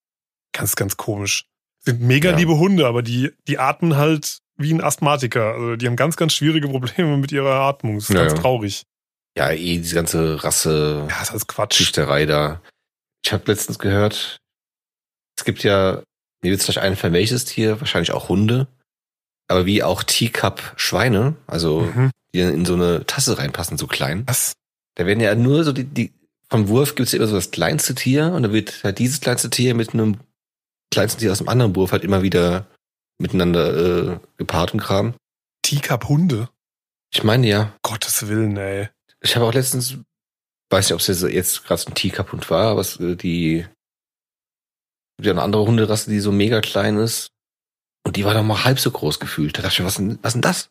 Ganz, 0.54 0.76
ganz 0.76 0.96
komisch. 0.98 1.46
Sind 1.84 2.02
mega 2.02 2.32
Ja. 2.32 2.38
liebe 2.38 2.58
Hunde, 2.58 2.86
aber 2.88 3.02
die, 3.02 3.32
die 3.48 3.58
atmen 3.60 3.96
halt 3.98 4.40
wie 4.58 4.72
ein 4.74 4.82
Asthmatiker. 4.82 5.54
Also 5.54 5.76
die 5.76 5.88
haben 5.88 5.96
ganz, 5.96 6.16
ganz 6.18 6.34
schwierige 6.34 6.68
Probleme 6.70 7.18
mit 7.18 7.32
ihrer 7.32 7.62
Atmung. 7.62 7.96
Das 7.96 8.10
ist 8.10 8.16
Ja, 8.16 8.26
ganz 8.26 8.40
traurig. 8.40 8.84
Ja, 9.38 9.50
eh, 9.52 9.78
diese 9.78 9.96
ganze 9.96 10.44
Rasse, 10.44 11.08
Ja, 11.10 11.20
das 11.20 11.32
ist 11.32 11.48
Quatsch. 11.48 11.78
Züchterei 11.78 12.26
da. 12.26 12.62
Ich 13.26 13.32
habe 13.34 13.44
letztens 13.48 13.80
gehört, 13.80 14.38
es 15.38 15.46
gibt 15.46 15.64
ja, 15.64 16.04
mir 16.44 16.52
wird 16.52 16.62
vielleicht 16.62 16.80
einfallen, 16.80 17.14
welches 17.14 17.46
Tier, 17.46 17.80
wahrscheinlich 17.80 18.12
auch 18.12 18.30
Hunde, 18.30 18.68
aber 19.48 19.66
wie 19.66 19.84
auch 19.84 20.04
Teacup-Schweine, 20.04 21.36
also 21.48 21.82
Mhm. 21.82 22.12
die 22.34 22.40
dann 22.42 22.54
in 22.54 22.66
so 22.66 22.74
eine 22.74 23.06
Tasse 23.06 23.38
reinpassen, 23.38 23.78
so 23.78 23.88
klein. 23.88 24.24
Was? 24.28 24.54
Da 24.96 25.06
werden 25.06 25.20
ja 25.22 25.34
nur 25.36 25.64
so 25.64 25.72
die, 25.72 25.84
die 25.86 26.12
vom 26.50 26.68
Wurf 26.68 26.96
gibt's 26.96 27.14
ja 27.14 27.18
immer 27.18 27.28
so 27.28 27.36
das 27.36 27.52
kleinste 27.52 27.96
Tier 27.96 28.32
und 28.34 28.44
da 28.44 28.52
wird 28.52 28.84
halt 28.84 29.00
dieses 29.00 29.22
kleinste 29.22 29.50
Tier 29.50 29.74
mit 29.76 29.94
einem 29.94 30.18
kleinsten 30.92 31.20
Tier 31.20 31.32
aus 31.32 31.40
dem 31.40 31.50
anderen 31.50 31.76
Wurf 31.76 31.92
halt 31.92 32.04
immer 32.04 32.22
wieder 32.22 32.68
miteinander 33.18 34.14
äh, 34.14 34.20
gepaart 34.38 34.74
und 34.74 34.82
Kram. 34.82 35.14
Teacup-Hunde? 35.64 36.50
Ich 37.14 37.24
meine 37.24 37.48
ja, 37.48 37.74
Gottes 37.82 38.28
Willen, 38.28 38.58
ey. 38.58 38.90
ich 39.22 39.36
habe 39.36 39.46
auch 39.46 39.54
letztens, 39.54 39.98
weiß 40.70 40.86
nicht, 40.86 40.94
ob 40.94 41.00
es 41.00 41.22
jetzt, 41.34 41.64
gerade 41.64 41.82
so 41.82 41.90
ein 41.90 41.96
Teacup-Hund 41.96 42.50
war, 42.50 42.72
aber 42.72 42.82
es, 42.82 43.00
äh, 43.00 43.16
die, 43.16 43.66
gibt 45.18 45.28
ja 45.28 45.34
eine 45.34 45.44
andere 45.44 45.66
Hunderasse, 45.66 46.10
die 46.10 46.20
so 46.20 46.32
mega 46.32 46.62
klein 46.62 46.98
ist. 46.98 47.32
Und 48.04 48.16
die 48.16 48.26
war 48.26 48.34
doch 48.34 48.44
mal 48.44 48.64
halb 48.64 48.80
so 48.80 48.90
groß 48.90 49.20
gefühlt. 49.20 49.58
Da 49.58 49.62
dachte 49.62 49.74
ich 49.74 49.80
mir, 49.80 49.86
was 49.86 49.96
denn, 49.96 50.20
was 50.22 50.34
denn 50.34 50.42
das? 50.42 50.70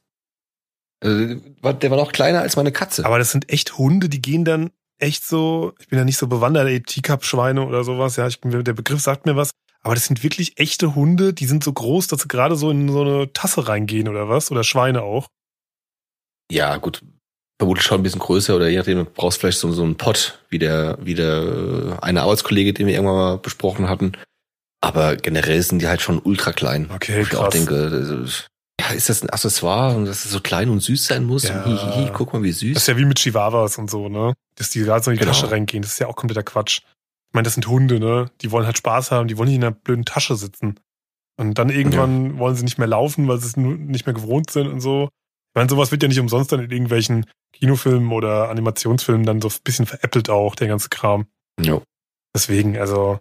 Also, 1.02 1.34
der 1.34 1.90
war 1.90 1.96
noch 1.96 2.12
kleiner 2.12 2.40
als 2.40 2.56
meine 2.56 2.72
Katze. 2.72 3.06
Aber 3.06 3.18
das 3.18 3.30
sind 3.30 3.48
echt 3.48 3.78
Hunde, 3.78 4.08
die 4.08 4.20
gehen 4.20 4.44
dann 4.44 4.70
echt 4.98 5.24
so, 5.24 5.74
ich 5.78 5.88
bin 5.88 5.98
ja 5.98 6.04
nicht 6.04 6.18
so 6.18 6.26
bewandert, 6.26 6.66
ey, 6.66 6.82
Teacup-Schweine 6.82 7.64
oder 7.64 7.84
sowas, 7.84 8.16
ja, 8.16 8.26
ich, 8.26 8.40
der 8.40 8.72
Begriff 8.72 9.00
sagt 9.00 9.24
mir 9.24 9.36
was. 9.36 9.52
Aber 9.82 9.94
das 9.94 10.06
sind 10.06 10.22
wirklich 10.22 10.58
echte 10.58 10.94
Hunde, 10.94 11.32
die 11.32 11.46
sind 11.46 11.64
so 11.64 11.72
groß, 11.72 12.06
dass 12.08 12.22
sie 12.22 12.28
gerade 12.28 12.54
so 12.56 12.70
in 12.70 12.88
so 12.90 13.00
eine 13.00 13.32
Tasse 13.32 13.66
reingehen 13.66 14.08
oder 14.08 14.28
was? 14.28 14.50
Oder 14.50 14.62
Schweine 14.64 15.02
auch. 15.02 15.28
Ja, 16.50 16.76
gut. 16.76 17.02
Vermutlich 17.58 17.84
schon 17.86 18.00
ein 18.00 18.02
bisschen 18.02 18.20
größer 18.20 18.56
oder 18.56 18.68
je 18.68 18.78
nachdem, 18.78 18.98
du 18.98 19.04
brauchst 19.04 19.38
vielleicht 19.40 19.58
so, 19.58 19.70
so 19.72 19.82
einen 19.82 19.96
Pott, 19.96 20.38
wie 20.48 20.58
der, 20.58 20.98
wie 21.00 21.14
der 21.14 21.42
äh, 21.42 21.96
eine 22.02 22.22
Arbeitskollege, 22.22 22.72
den 22.72 22.86
wir 22.86 22.94
irgendwann 22.94 23.16
mal 23.16 23.38
besprochen 23.38 23.88
hatten. 23.88 24.12
Aber 24.82 25.16
generell 25.16 25.62
sind 25.62 25.80
die 25.82 25.88
halt 25.88 26.00
schon 26.00 26.18
ultra 26.20 26.52
klein. 26.52 26.90
Okay, 26.94 27.18
Wo 27.18 27.22
ich 27.22 27.36
auch 27.36 27.44
krass. 27.44 27.52
denke, 27.52 28.26
ja, 28.80 28.88
ist 28.92 29.10
das 29.10 29.22
ein 29.22 29.28
Accessoire 29.28 29.94
und 29.94 30.06
dass 30.06 30.24
es 30.24 30.30
so 30.30 30.40
klein 30.40 30.70
und 30.70 30.80
süß 30.80 31.04
sein 31.06 31.24
muss? 31.24 31.42
Ja. 31.44 31.62
Und 31.62 31.78
hihihi, 31.78 32.10
guck 32.14 32.32
mal, 32.32 32.42
wie 32.42 32.52
süß. 32.52 32.72
Das 32.74 32.84
ist 32.84 32.86
ja 32.86 32.96
wie 32.96 33.04
mit 33.04 33.18
Chihuahuas 33.18 33.76
und 33.76 33.90
so, 33.90 34.08
ne? 34.08 34.32
Dass 34.54 34.70
die 34.70 34.80
gerade 34.80 35.04
so 35.04 35.10
in 35.10 35.16
die 35.18 35.20
Genau. 35.20 35.32
Tasche 35.32 35.50
reingehen. 35.50 35.82
Das 35.82 35.92
ist 35.92 35.98
ja 35.98 36.06
auch 36.06 36.16
kompletter 36.16 36.42
Quatsch. 36.42 36.80
Ich 37.30 37.34
meine, 37.34 37.44
das 37.44 37.54
sind 37.54 37.68
Hunde, 37.68 38.00
ne? 38.00 38.30
Die 38.40 38.50
wollen 38.50 38.66
halt 38.66 38.76
Spaß 38.76 39.12
haben, 39.12 39.28
die 39.28 39.38
wollen 39.38 39.48
nicht 39.48 39.56
in 39.56 39.64
einer 39.64 39.74
blöden 39.74 40.04
Tasche 40.04 40.34
sitzen. 40.34 40.80
Und 41.36 41.54
dann 41.54 41.70
irgendwann 41.70 42.38
wollen 42.38 42.56
sie 42.56 42.64
nicht 42.64 42.76
mehr 42.76 42.88
laufen, 42.88 43.28
weil 43.28 43.38
sie 43.38 43.46
es 43.46 43.56
nicht 43.56 44.04
mehr 44.04 44.14
gewohnt 44.14 44.50
sind 44.50 44.66
und 44.66 44.80
so. 44.80 45.04
Ich 45.04 45.54
meine, 45.54 45.70
sowas 45.70 45.90
wird 45.90 46.02
ja 46.02 46.08
nicht 46.08 46.20
umsonst 46.20 46.52
dann 46.52 46.60
in 46.60 46.70
irgendwelchen 46.70 47.24
Kinofilmen 47.54 48.12
oder 48.12 48.50
Animationsfilmen 48.50 49.24
dann 49.24 49.40
so 49.40 49.48
ein 49.48 49.62
bisschen 49.64 49.86
veräppelt 49.86 50.28
auch, 50.28 50.54
der 50.54 50.68
ganze 50.68 50.88
Kram. 50.88 51.26
Jo. 51.58 51.82
Deswegen, 52.34 52.76
also, 52.76 53.20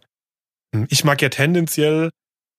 hm, 0.76 0.88
ich 0.90 1.04
mag 1.04 1.22
ja 1.22 1.30
tendenziell, 1.30 2.10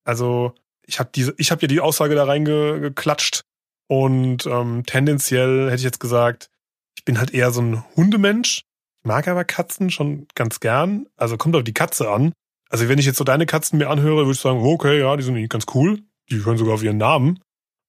also, 0.05 0.55
ich 0.87 0.99
habe 0.99 1.11
diese, 1.15 1.35
ich 1.37 1.51
habe 1.51 1.63
ja 1.63 1.69
die 1.69 1.81
Aussage 1.81 2.15
da 2.15 2.25
reingeklatscht 2.25 3.43
und 3.89 4.47
ähm, 4.47 4.85
tendenziell 4.87 5.67
hätte 5.67 5.77
ich 5.77 5.85
jetzt 5.85 6.01
gesagt, 6.01 6.49
ich 6.97 7.05
bin 7.05 7.19
halt 7.19 7.33
eher 7.33 7.51
so 7.51 7.61
ein 7.61 7.85
Hundemensch. 7.97 8.63
Ich 9.03 9.07
mag 9.07 9.27
aber 9.29 9.45
Katzen 9.45 9.91
schon 9.91 10.27
ganz 10.35 10.61
gern. 10.61 11.07
Also 11.17 11.37
kommt 11.37 11.57
auf 11.57 11.65
die 11.65 11.73
Katze 11.75 12.11
an. 12.11 12.33
Also 12.69 12.89
wenn 12.89 12.99
ich 12.99 13.07
jetzt 13.07 13.19
so 13.19 13.25
deine 13.25 13.47
Katzen 13.47 13.79
mir 13.79 13.89
anhöre, 13.89 14.19
würde 14.27 14.33
ich 14.33 14.41
sagen, 14.41 14.61
okay, 14.63 15.01
ja, 15.01 15.17
die 15.17 15.23
sind 15.23 15.35
eigentlich 15.37 15.49
ganz 15.49 15.67
cool. 15.75 16.03
Die 16.31 16.45
hören 16.45 16.59
sogar 16.59 16.75
auf 16.75 16.83
ihren 16.83 16.99
Namen 16.99 17.41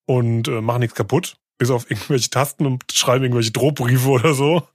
und 0.06 0.48
äh, 0.48 0.60
machen 0.60 0.80
nichts 0.80 0.96
kaputt. 0.96 1.36
Bis 1.58 1.70
auf 1.70 1.90
irgendwelche 1.90 2.30
Tasten 2.30 2.66
und 2.66 2.84
schreiben 2.92 3.24
irgendwelche 3.24 3.52
Drohbriefe 3.52 4.08
oder 4.08 4.34
so. 4.34 4.66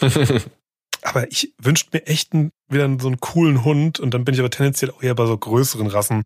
Aber 1.02 1.30
ich 1.32 1.54
wünschte 1.58 1.96
mir 1.96 2.06
echt 2.06 2.34
einen, 2.34 2.50
wieder 2.68 2.88
so 3.00 3.08
einen 3.08 3.20
coolen 3.20 3.64
Hund 3.64 3.98
und 4.00 4.12
dann 4.12 4.24
bin 4.24 4.34
ich 4.34 4.40
aber 4.40 4.50
tendenziell 4.50 4.90
auch 4.90 5.02
eher 5.02 5.14
bei 5.14 5.24
so 5.24 5.36
größeren 5.36 5.86
Rassen. 5.86 6.24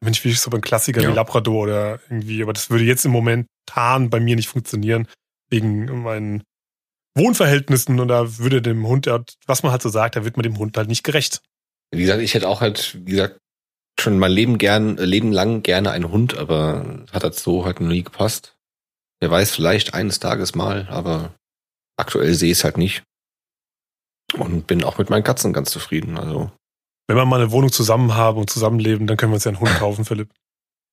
Bin 0.00 0.12
ich 0.12 0.24
wirklich 0.24 0.40
so 0.40 0.50
beim 0.50 0.62
Klassiker 0.62 1.02
Ja. 1.02 1.10
wie 1.10 1.14
Labrador 1.14 1.64
oder 1.64 2.00
irgendwie, 2.08 2.42
aber 2.42 2.54
das 2.54 2.70
würde 2.70 2.84
jetzt 2.84 3.04
im 3.04 3.12
Moment 3.12 3.46
tarn 3.66 4.08
bei 4.08 4.18
mir 4.18 4.34
nicht 4.36 4.48
funktionieren, 4.48 5.06
wegen 5.50 6.02
meinen 6.02 6.44
Wohnverhältnissen 7.16 7.98
und 7.98 8.08
da 8.08 8.38
würde 8.38 8.62
dem 8.62 8.86
Hund, 8.86 9.10
was 9.46 9.62
man 9.62 9.72
halt 9.72 9.82
so 9.82 9.88
sagt, 9.88 10.16
da 10.16 10.24
wird 10.24 10.36
man 10.36 10.44
dem 10.44 10.58
Hund 10.58 10.76
halt 10.76 10.88
nicht 10.88 11.02
gerecht. 11.02 11.42
Wie 11.90 12.02
gesagt, 12.02 12.20
ich 12.20 12.34
hätte 12.34 12.48
auch 12.48 12.60
halt, 12.60 12.98
wie 13.06 13.12
gesagt, 13.12 13.40
schon 13.98 14.18
mein 14.18 14.32
Leben 14.32 14.58
gern, 14.58 14.96
Leben 14.96 15.32
lang 15.32 15.62
gerne 15.62 15.90
einen 15.90 16.10
Hund, 16.10 16.36
aber 16.36 17.04
hat 17.12 17.24
halt 17.24 17.34
so 17.34 17.64
halt 17.64 17.80
noch 17.80 17.88
nie 17.88 18.02
gepasst. 18.02 18.56
Wer 19.20 19.30
weiß, 19.30 19.50
vielleicht 19.50 19.94
eines 19.94 20.20
Tages 20.20 20.54
mal, 20.54 20.86
aber 20.90 21.34
aktuell 21.96 22.34
sehe 22.34 22.52
ich 22.52 22.58
es 22.58 22.64
halt 22.64 22.76
nicht. 22.76 23.02
Und 24.34 24.66
bin 24.66 24.84
auch 24.84 24.98
mit 24.98 25.08
meinen 25.08 25.24
Katzen 25.24 25.52
ganz 25.52 25.70
zufrieden. 25.70 26.18
Also. 26.18 26.50
Wenn 27.06 27.16
wir 27.16 27.24
mal 27.24 27.40
eine 27.40 27.52
Wohnung 27.52 27.72
zusammen 27.72 28.14
haben 28.14 28.38
und 28.38 28.50
zusammenleben, 28.50 29.06
dann 29.06 29.16
können 29.16 29.32
wir 29.32 29.36
uns 29.36 29.44
ja 29.44 29.50
einen 29.50 29.60
Hund 29.60 29.74
kaufen, 29.78 30.04
Philipp. 30.04 30.30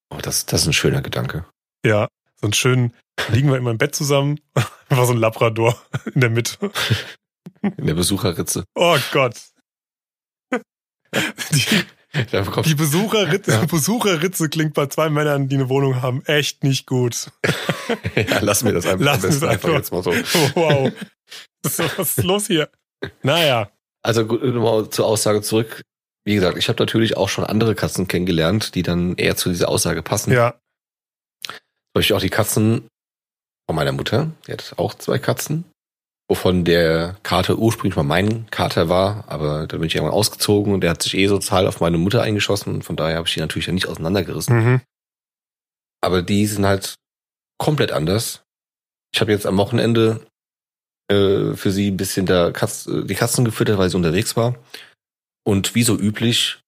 Oh, 0.10 0.20
das, 0.22 0.46
das 0.46 0.62
ist 0.62 0.68
ein 0.68 0.74
schöner 0.74 1.02
Gedanke. 1.02 1.46
Ja, 1.86 2.08
so 2.40 2.48
einen 2.48 2.54
schönen, 2.54 2.94
liegen 3.30 3.49
wir 3.49 3.58
immer 3.58 3.71
im 3.71 3.78
Bett 3.78 3.95
zusammen, 3.95 4.39
einfach 4.89 5.06
so 5.06 5.13
ein 5.13 5.17
Labrador 5.17 5.82
in 6.13 6.21
der 6.21 6.30
Mitte. 6.30 6.71
In 7.78 7.88
der 7.88 7.93
Besucherritze. 7.93 8.65
Oh 8.76 8.97
Gott. 9.12 9.36
Die, 11.52 11.86
die 12.65 12.76
Besucherritze, 12.76 13.52
ja. 13.52 13.65
Besucherritze 13.65 14.47
klingt 14.47 14.76
bei 14.76 14.86
zwei 14.86 15.10
Männern, 15.10 15.47
die 15.47 15.56
eine 15.56 15.69
Wohnung 15.69 16.04
haben, 16.04 16.23
echt 16.26 16.63
nicht 16.63 16.86
gut. 16.86 17.32
ja, 18.15 18.39
lass 18.41 18.63
mir 18.63 18.71
das 18.71 18.86
einfach, 18.86 19.04
lass 19.04 19.41
mir 19.41 19.49
einfach 19.49 19.69
jetzt 19.69 19.91
mal 19.91 20.04
so. 20.04 20.12
Wow. 20.12 20.91
Was 21.63 22.17
ist 22.17 22.23
los 22.23 22.47
hier? 22.47 22.69
Naja. 23.23 23.71
Also 24.04 24.23
nochmal 24.23 24.89
zur 24.89 25.08
Aussage 25.08 25.41
zurück. 25.41 25.82
Wie 26.23 26.36
gesagt, 26.36 26.58
ich 26.58 26.69
habe 26.69 26.80
natürlich 26.80 27.17
auch 27.17 27.30
schon 27.30 27.45
andere 27.45 27.73
Katzen 27.73 28.08
kennengelernt, 28.08 28.76
die 28.76 28.84
dann 28.84 29.15
eher 29.15 29.36
zu 29.36 29.49
dieser 29.49 29.69
Aussage 29.69 30.04
passen. 30.04 30.32
Ja. 30.32 30.60
Zum 31.47 31.93
Beispiel 31.93 32.15
auch 32.15 32.21
die 32.21 32.30
Katzen 32.30 32.88
von 33.67 33.76
meiner 33.76 33.91
Mutter. 33.91 34.32
Die 34.47 34.52
hat 34.52 34.73
auch 34.78 34.93
zwei 34.93 35.19
Katzen 35.19 35.65
wovon 36.28 36.63
der 36.63 37.15
Kater 37.23 37.58
ursprünglich 37.58 37.95
mal 37.95 38.04
mein 38.04 38.49
Kater 38.49 38.89
war, 38.89 39.26
aber 39.28 39.67
da 39.67 39.78
bin 39.78 39.88
ich 39.88 39.95
irgendwann 39.95 40.15
ausgezogen 40.15 40.73
und 40.73 40.82
der 40.82 40.91
hat 40.91 41.04
sich 41.04 41.15
eh 41.15 41.28
sozial 41.28 41.67
auf 41.67 41.80
meine 41.80 41.97
Mutter 41.97 42.21
eingeschossen 42.21 42.76
und 42.76 42.84
von 42.84 42.95
daher 42.95 43.17
habe 43.17 43.28
ich 43.28 43.34
die 43.34 43.39
natürlich 43.39 43.67
ja 43.67 43.73
nicht 43.73 43.88
auseinandergerissen. 43.88 44.56
Mhm. 44.56 44.82
Aber 46.02 46.21
die 46.21 46.45
sind 46.47 46.65
halt 46.65 46.95
komplett 47.58 47.91
anders. 47.91 48.41
Ich 49.13 49.21
habe 49.21 49.32
jetzt 49.32 49.45
am 49.45 49.58
Wochenende 49.58 50.26
äh, 51.08 51.54
für 51.54 51.71
sie 51.71 51.91
ein 51.91 51.97
bisschen 51.97 52.26
der 52.26 52.52
Katz, 52.52 52.88
äh, 52.88 53.04
die 53.04 53.15
Katzen 53.15 53.45
gefüttert, 53.45 53.78
weil 53.78 53.89
sie 53.89 53.97
unterwegs 53.97 54.36
war. 54.36 54.56
Und 55.45 55.76
wie 55.76 55.84
so 55.84 55.95
üblich 55.95 56.60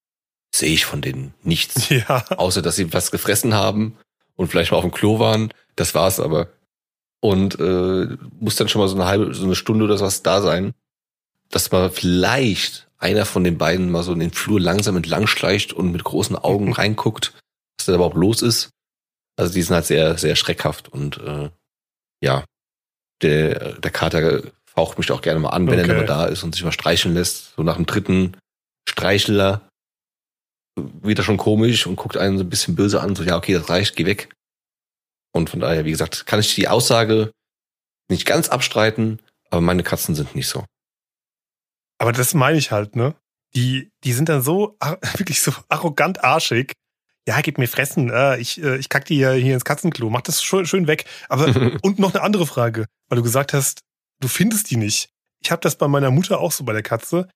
sehe 0.54 0.72
ich 0.72 0.84
von 0.84 1.02
denen 1.02 1.34
nichts. 1.42 1.88
Ja. 1.90 2.24
Außer, 2.28 2.62
dass 2.62 2.76
sie 2.76 2.92
was 2.92 3.10
gefressen 3.10 3.54
haben 3.54 3.96
und 4.36 4.48
vielleicht 4.48 4.70
mal 4.70 4.78
auf 4.78 4.84
dem 4.84 4.92
Klo 4.92 5.18
waren. 5.18 5.52
Das 5.74 5.94
war's 5.94 6.20
aber 6.20 6.48
und 7.20 7.58
äh, 7.58 8.16
muss 8.38 8.56
dann 8.56 8.68
schon 8.68 8.80
mal 8.80 8.88
so 8.88 8.96
eine 8.96 9.06
halbe, 9.06 9.34
so 9.34 9.44
eine 9.44 9.54
Stunde 9.54 9.84
oder 9.84 9.98
was 10.00 10.22
da 10.22 10.42
sein, 10.42 10.74
dass 11.50 11.72
mal 11.72 11.90
vielleicht 11.90 12.88
einer 12.98 13.26
von 13.26 13.44
den 13.44 13.58
beiden 13.58 13.90
mal 13.90 14.02
so 14.02 14.12
in 14.12 14.20
den 14.20 14.32
Flur 14.32 14.60
langsam 14.60 14.96
entlang 14.96 15.26
schleicht 15.26 15.72
und 15.72 15.92
mit 15.92 16.04
großen 16.04 16.36
Augen 16.36 16.72
reinguckt, 16.74 17.32
was 17.78 17.86
da 17.86 17.94
überhaupt 17.94 18.16
los 18.16 18.42
ist. 18.42 18.70
Also 19.36 19.52
die 19.52 19.62
sind 19.62 19.74
halt 19.74 19.86
sehr, 19.86 20.16
sehr 20.16 20.34
schreckhaft 20.34 20.88
und 20.88 21.18
äh, 21.18 21.50
ja, 22.22 22.44
der, 23.22 23.74
der 23.74 23.90
Kater 23.90 24.42
faucht 24.64 24.98
mich 24.98 25.10
auch 25.10 25.20
gerne 25.20 25.40
mal 25.40 25.50
an, 25.50 25.66
wenn 25.66 25.80
okay. 25.80 25.90
er 25.90 25.96
mal 25.96 26.06
da 26.06 26.26
ist 26.26 26.42
und 26.42 26.54
sich 26.54 26.64
mal 26.64 26.72
streicheln 26.72 27.14
lässt. 27.14 27.54
So 27.56 27.62
nach 27.62 27.76
dem 27.76 27.86
dritten 27.86 28.36
Streichler 28.88 29.68
wird 30.76 31.18
er 31.18 31.24
schon 31.24 31.38
komisch 31.38 31.86
und 31.86 31.96
guckt 31.96 32.16
einen 32.16 32.38
so 32.38 32.44
ein 32.44 32.50
bisschen 32.50 32.76
böse 32.76 33.00
an, 33.00 33.14
so 33.14 33.22
ja, 33.22 33.36
okay, 33.36 33.54
das 33.54 33.68
reicht, 33.68 33.96
geh 33.96 34.04
weg. 34.04 34.28
Und 35.36 35.50
von 35.50 35.60
daher, 35.60 35.84
wie 35.84 35.90
gesagt, 35.90 36.26
kann 36.26 36.40
ich 36.40 36.54
die 36.54 36.68
Aussage 36.68 37.30
nicht 38.08 38.26
ganz 38.26 38.48
abstreiten, 38.48 39.20
aber 39.50 39.60
meine 39.60 39.82
Katzen 39.82 40.14
sind 40.14 40.34
nicht 40.34 40.48
so. 40.48 40.64
Aber 41.98 42.12
das 42.12 42.34
meine 42.34 42.58
ich 42.58 42.70
halt, 42.70 42.96
ne? 42.96 43.14
Die, 43.54 43.90
die 44.04 44.12
sind 44.12 44.28
dann 44.28 44.42
so, 44.42 44.76
wirklich 45.16 45.42
so 45.42 45.52
arrogant 45.68 46.24
arschig. 46.24 46.72
Ja, 47.28 47.40
gib 47.40 47.58
mir 47.58 47.68
fressen. 47.68 48.10
Äh, 48.10 48.38
ich, 48.38 48.62
äh, 48.62 48.76
ich 48.76 48.88
kack 48.88 49.04
die 49.04 49.18
ja 49.18 49.32
hier 49.32 49.54
ins 49.54 49.64
Katzenklo. 49.64 50.10
Mach 50.10 50.22
das 50.22 50.42
schön, 50.42 50.66
schön 50.66 50.86
weg. 50.86 51.04
Aber, 51.28 51.46
und 51.82 51.98
noch 51.98 52.14
eine 52.14 52.22
andere 52.22 52.46
Frage, 52.46 52.86
weil 53.08 53.16
du 53.16 53.22
gesagt 53.22 53.52
hast, 53.52 53.80
du 54.20 54.28
findest 54.28 54.70
die 54.70 54.76
nicht. 54.76 55.10
Ich 55.42 55.50
habe 55.50 55.60
das 55.60 55.76
bei 55.76 55.88
meiner 55.88 56.10
Mutter 56.10 56.40
auch 56.40 56.52
so 56.52 56.64
bei 56.64 56.72
der 56.72 56.82
Katze. 56.82 57.28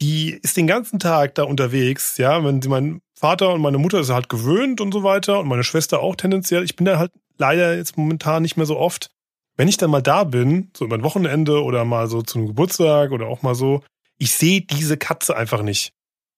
Die 0.00 0.30
ist 0.42 0.56
den 0.56 0.66
ganzen 0.66 0.98
Tag 0.98 1.34
da 1.34 1.42
unterwegs, 1.42 2.16
ja, 2.16 2.42
wenn 2.44 2.62
sie 2.62 2.68
mein 2.68 3.02
Vater 3.14 3.52
und 3.52 3.60
meine 3.60 3.78
Mutter 3.78 4.00
ist 4.00 4.10
halt 4.10 4.30
gewöhnt 4.30 4.80
und 4.80 4.92
so 4.92 5.02
weiter 5.02 5.40
und 5.40 5.48
meine 5.48 5.64
Schwester 5.64 6.00
auch 6.00 6.16
tendenziell. 6.16 6.64
Ich 6.64 6.76
bin 6.76 6.86
da 6.86 6.98
halt 6.98 7.12
leider 7.36 7.76
jetzt 7.76 7.98
momentan 7.98 8.42
nicht 8.42 8.56
mehr 8.56 8.66
so 8.66 8.78
oft. 8.78 9.10
Wenn 9.56 9.68
ich 9.68 9.76
dann 9.76 9.90
mal 9.90 10.00
da 10.00 10.24
bin, 10.24 10.70
so 10.74 10.86
über 10.86 10.96
ein 10.96 11.02
Wochenende 11.02 11.62
oder 11.62 11.84
mal 11.84 12.08
so 12.08 12.22
zu 12.22 12.38
einem 12.38 12.46
Geburtstag 12.46 13.10
oder 13.10 13.26
auch 13.26 13.42
mal 13.42 13.54
so, 13.54 13.82
ich 14.16 14.32
sehe 14.32 14.62
diese 14.62 14.96
Katze 14.96 15.36
einfach 15.36 15.60
nicht. 15.62 15.92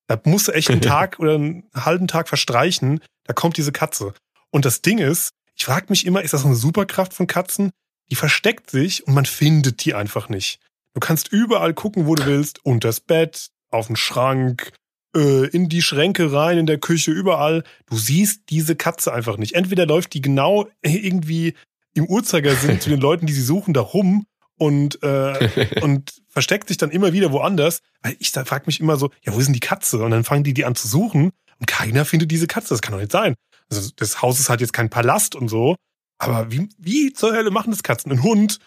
Da 0.09 0.21
muss 0.25 0.49
echt 0.49 0.71
ein 0.71 0.81
Tag 0.83 1.21
oder 1.21 1.35
einen 1.35 1.65
halben 1.73 2.09
Tag 2.09 2.29
verstreichen, 2.29 3.01
da 3.25 3.33
kommt 3.33 3.57
diese 3.57 3.73
Katze. 3.73 4.13
Und 4.51 4.65
das 4.65 4.83
Ding 4.83 4.99
ist, 4.99 5.31
ich 5.55 5.67
frage 5.67 5.87
mich 5.91 6.05
immer, 6.05 6.23
ist 6.23 6.35
das 6.35 6.45
eine 6.45 6.57
Superkraft 6.57 7.15
von 7.15 7.29
Katzen? 7.29 7.71
Die 8.11 8.17
versteckt 8.17 8.71
sich 8.71 9.07
und 9.07 9.15
man 9.15 9.27
findet 9.27 9.85
die 9.85 9.95
einfach 9.95 10.29
nicht. 10.29 10.59
Du 10.95 11.01
kannst 11.01 11.29
überall 11.29 11.75
gucken, 11.75 12.07
wo 12.07 12.15
du 12.17 12.27
willst, 12.27 12.65
unters 12.65 13.01
Bett, 13.01 13.51
auf 13.73 13.87
den 13.87 13.97
Schrank, 13.97 14.73
äh, 15.15 15.47
in 15.49 15.69
die 15.69 15.83
Schränke 15.83 16.33
rein, 16.33 16.59
in 16.59 16.67
der 16.67 16.79
Küche, 16.79 17.11
überall. 17.11 17.65
Du 17.87 17.97
siehst 17.97 18.43
diese 18.51 18.77
Katze 18.77 19.13
einfach 19.13 19.37
nicht. 19.37 19.55
Entweder 19.55 19.87
läuft 19.87 20.15
die 20.15 20.21
genau 20.21 20.69
irgendwie 20.83 21.55
im 21.95 22.07
Uhrzeigersinn 22.07 22.81
zu 22.81 22.91
den 22.91 23.01
Leuten, 23.01 23.27
die 23.27 23.33
sie 23.33 23.43
suchen, 23.43 23.75
da 23.75 23.81
rum 23.81 24.27
und, 24.59 25.03
äh, 25.03 25.81
und 25.81 26.23
versteckt 26.29 26.69
sich 26.69 26.77
dann 26.77 26.91
immer 26.91 27.13
wieder 27.13 27.33
woanders. 27.33 27.81
Weil 28.03 28.17
ich 28.19 28.33
da 28.33 28.45
frag 28.45 28.67
mich 28.67 28.81
immer 28.81 28.97
so, 28.97 29.11
ja, 29.23 29.35
wo 29.35 29.39
ist 29.39 29.47
denn 29.47 29.55
die 29.55 29.61
Katze? 29.61 29.99
Und 30.03 30.11
dann 30.11 30.25
fangen 30.25 30.45
die 30.45 30.55
die 30.55 30.65
an 30.65 30.75
zu 30.75 30.89
suchen 30.89 31.33
und 31.59 31.67
keiner 31.67 32.05
findet 32.05 32.31
diese 32.31 32.47
Katze. 32.47 32.71
Das 32.71 32.83
kann 32.83 32.93
doch 32.93 33.01
nicht 33.01 33.13
sein. 33.13 33.35
Also 33.71 33.91
das 33.97 34.23
Haus 34.23 34.41
ist 34.41 34.51
halt 34.51 34.61
jetzt 34.61 34.73
kein 34.73 34.91
Palast 34.91 35.35
und 35.35 35.49
so. 35.49 35.77
Aber 36.19 36.53
wie, 36.53 36.69
wie 36.79 37.13
zur 37.13 37.33
Hölle 37.33 37.51
machen 37.51 37.71
das 37.71 37.83
Katzen? 37.83 38.13
Ein 38.13 38.23
Hund, 38.23 38.59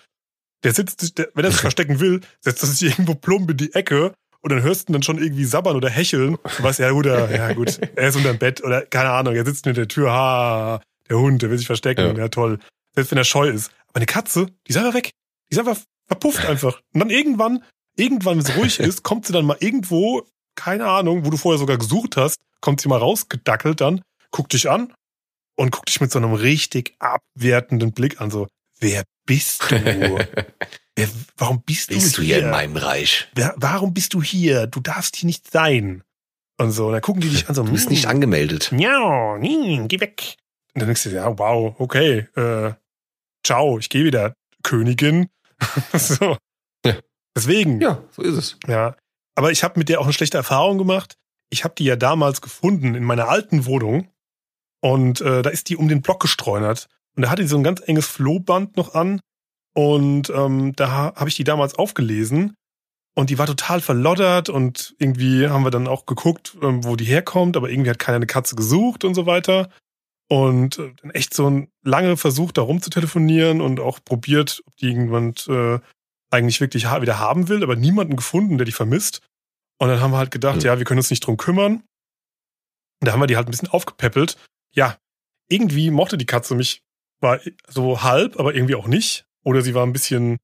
der 0.63 0.73
sitzt, 0.73 1.17
der, 1.17 1.29
wenn 1.35 1.45
er 1.45 1.51
sich 1.51 1.61
verstecken 1.61 1.99
will, 1.99 2.21
setzt 2.41 2.63
er 2.63 2.69
sich 2.69 2.89
irgendwo 2.89 3.15
plump 3.15 3.51
in 3.51 3.57
die 3.57 3.73
Ecke 3.73 4.13
und 4.45 4.51
dann 4.51 4.61
hörst 4.61 4.87
du 4.87 4.93
dann 4.93 5.01
schon 5.01 5.17
irgendwie 5.17 5.43
sabbern 5.43 5.75
oder 5.75 5.89
hecheln. 5.89 6.37
Du 6.57 6.63
weißt, 6.63 6.77
ja 6.77 6.91
gut, 6.91 7.07
ja 7.07 7.53
gut, 7.53 7.79
er 7.95 8.09
ist 8.09 8.15
unterm 8.15 8.37
Bett 8.37 8.63
oder 8.63 8.85
keine 8.85 9.09
Ahnung, 9.09 9.33
er 9.33 9.43
sitzt 9.43 9.65
in 9.65 9.73
der 9.73 9.87
Tür, 9.87 10.11
ha, 10.11 10.81
der 11.09 11.17
Hund, 11.17 11.41
der 11.41 11.49
will 11.49 11.57
sich 11.57 11.65
verstecken, 11.65 12.15
ja, 12.15 12.23
ja 12.23 12.27
toll. 12.27 12.59
Selbst 12.93 13.09
wenn 13.09 13.17
er 13.17 13.23
scheu 13.23 13.49
ist. 13.49 13.71
Aber 13.87 13.95
eine 13.95 14.05
Katze, 14.05 14.45
die 14.67 14.69
ist 14.69 14.77
einfach 14.77 14.93
weg. 14.93 15.09
Die 15.49 15.55
ist 15.55 15.57
einfach 15.57 15.79
verpufft 16.07 16.45
einfach. 16.45 16.79
Und 16.93 16.99
dann 16.99 17.09
irgendwann, 17.09 17.63
irgendwann, 17.95 18.37
wenn 18.37 18.45
es 18.45 18.55
ruhig 18.55 18.79
ist, 18.79 19.01
kommt 19.01 19.25
sie 19.25 19.33
dann 19.33 19.45
mal 19.45 19.57
irgendwo, 19.59 20.27
keine 20.53 20.85
Ahnung, 20.85 21.25
wo 21.25 21.31
du 21.31 21.37
vorher 21.37 21.57
sogar 21.57 21.79
gesucht 21.79 22.15
hast, 22.15 22.37
kommt 22.61 22.81
sie 22.81 22.87
mal 22.87 22.99
rausgedackelt 22.99 23.81
dann, 23.81 24.01
guckt 24.29 24.53
dich 24.53 24.69
an 24.69 24.93
und 25.55 25.71
guckt 25.71 25.89
dich 25.89 26.01
mit 26.01 26.11
so 26.11 26.19
einem 26.19 26.33
richtig 26.33 26.93
abwertenden 26.99 27.93
Blick 27.93 28.21
an, 28.21 28.29
so, 28.29 28.47
wer 28.79 29.05
bist 29.25 29.71
du? 29.71 29.75
Wer, 30.95 31.09
warum 31.37 31.61
bist, 31.61 31.89
bist 31.89 32.17
du 32.17 32.21
hier? 32.21 32.37
hier 32.37 32.45
in 32.45 32.51
meinem 32.51 32.77
Reich? 32.77 33.27
Wer, 33.35 33.53
warum 33.57 33.93
bist 33.93 34.13
du 34.13 34.23
hier? 34.23 34.67
Du 34.67 34.79
darfst 34.79 35.17
hier 35.17 35.27
nicht 35.27 35.51
sein. 35.51 36.03
Und 36.57 36.71
so, 36.71 36.87
und 36.87 36.93
dann 36.93 37.01
gucken 37.01 37.21
die 37.21 37.29
dich 37.29 37.49
an 37.49 37.55
so, 37.55 37.63
du 37.63 37.71
bist 37.73 37.89
nicht 37.89 38.03
hm. 38.03 38.11
angemeldet. 38.11 38.71
Ja, 38.77 39.37
nee, 39.37 39.85
geh 39.87 39.99
weg. 39.99 40.37
Und 40.73 40.81
dann 40.81 40.87
denkst 40.87 41.03
du, 41.03 41.09
ja, 41.09 41.37
wow, 41.37 41.75
okay, 41.79 42.27
äh, 42.35 42.73
ciao, 43.45 43.77
ich 43.77 43.89
gehe 43.89 44.05
wieder, 44.05 44.33
Königin. 44.63 45.29
so. 45.93 46.37
Ja. 46.85 46.95
Deswegen. 47.35 47.81
Ja, 47.81 48.03
so 48.11 48.21
ist 48.21 48.35
es. 48.35 48.57
Ja. 48.67 48.95
Aber 49.35 49.51
ich 49.51 49.63
habe 49.63 49.77
mit 49.77 49.89
der 49.89 49.99
auch 49.99 50.05
eine 50.05 50.13
schlechte 50.13 50.37
Erfahrung 50.37 50.77
gemacht. 50.77 51.17
Ich 51.49 51.65
habe 51.65 51.75
die 51.77 51.83
ja 51.83 51.97
damals 51.97 52.41
gefunden 52.41 52.95
in 52.95 53.03
meiner 53.03 53.27
alten 53.27 53.65
Wohnung. 53.65 54.09
Und 54.81 55.19
äh, 55.21 55.41
da 55.41 55.49
ist 55.49 55.69
die 55.69 55.75
um 55.75 55.89
den 55.89 56.01
Block 56.01 56.21
gestreunert. 56.21 56.87
Und 57.15 57.23
da 57.23 57.29
hatte 57.29 57.41
die 57.41 57.47
so 57.47 57.57
ein 57.57 57.63
ganz 57.63 57.81
enges 57.85 58.07
Flohband 58.07 58.77
noch 58.77 58.93
an. 58.93 59.19
Und 59.73 60.29
ähm, 60.29 60.73
da 60.75 61.15
habe 61.15 61.29
ich 61.29 61.35
die 61.35 61.43
damals 61.43 61.75
aufgelesen 61.75 62.55
und 63.15 63.29
die 63.29 63.37
war 63.37 63.47
total 63.47 63.79
verloddert 63.79 64.49
und 64.49 64.93
irgendwie 64.99 65.47
haben 65.47 65.63
wir 65.63 65.71
dann 65.71 65.87
auch 65.87 66.05
geguckt, 66.05 66.57
ähm, 66.61 66.83
wo 66.83 66.97
die 66.97 67.05
herkommt, 67.05 67.55
aber 67.55 67.69
irgendwie 67.69 67.89
hat 67.89 67.99
keiner 67.99 68.17
eine 68.17 68.27
Katze 68.27 68.55
gesucht 68.55 69.05
und 69.05 69.15
so 69.15 69.25
weiter. 69.25 69.69
Und 70.27 70.79
äh, 70.79 70.93
dann 71.01 71.11
echt 71.11 71.33
so 71.33 71.49
ein 71.49 71.69
lange 71.81 72.17
Versuch, 72.17 72.51
da 72.51 72.61
rum 72.61 72.81
zu 72.81 72.89
telefonieren 72.89 73.61
und 73.61 73.79
auch 73.79 73.99
probiert, 74.03 74.61
ob 74.65 74.75
die 74.77 74.87
irgendjemand 74.87 75.47
äh, 75.47 75.79
eigentlich 76.29 76.59
wirklich 76.59 76.87
ha 76.87 77.01
wieder 77.01 77.19
haben 77.19 77.47
will, 77.47 77.63
aber 77.63 77.77
niemanden 77.77 78.17
gefunden, 78.17 78.57
der 78.57 78.65
die 78.65 78.73
vermisst. 78.73 79.21
Und 79.77 79.87
dann 79.87 80.01
haben 80.01 80.11
wir 80.11 80.17
halt 80.17 80.31
gedacht, 80.31 80.57
mhm. 80.57 80.65
ja, 80.65 80.77
wir 80.77 80.85
können 80.85 80.99
uns 80.99 81.09
nicht 81.09 81.25
drum 81.25 81.37
kümmern. 81.37 81.83
Und 83.01 83.07
da 83.07 83.13
haben 83.13 83.21
wir 83.21 83.27
die 83.27 83.37
halt 83.37 83.47
ein 83.47 83.51
bisschen 83.51 83.69
aufgepäppelt. 83.69 84.37
Ja, 84.73 84.97
irgendwie 85.47 85.89
mochte 85.89 86.17
die 86.17 86.25
Katze 86.25 86.55
mich, 86.55 86.81
war 87.21 87.39
so 87.67 88.03
halb, 88.03 88.39
aber 88.39 88.55
irgendwie 88.55 88.75
auch 88.75 88.87
nicht. 88.87 89.25
Oder 89.43 89.61
sie 89.61 89.73
war 89.73 89.85
ein 89.85 89.93
bisschen, 89.93 90.37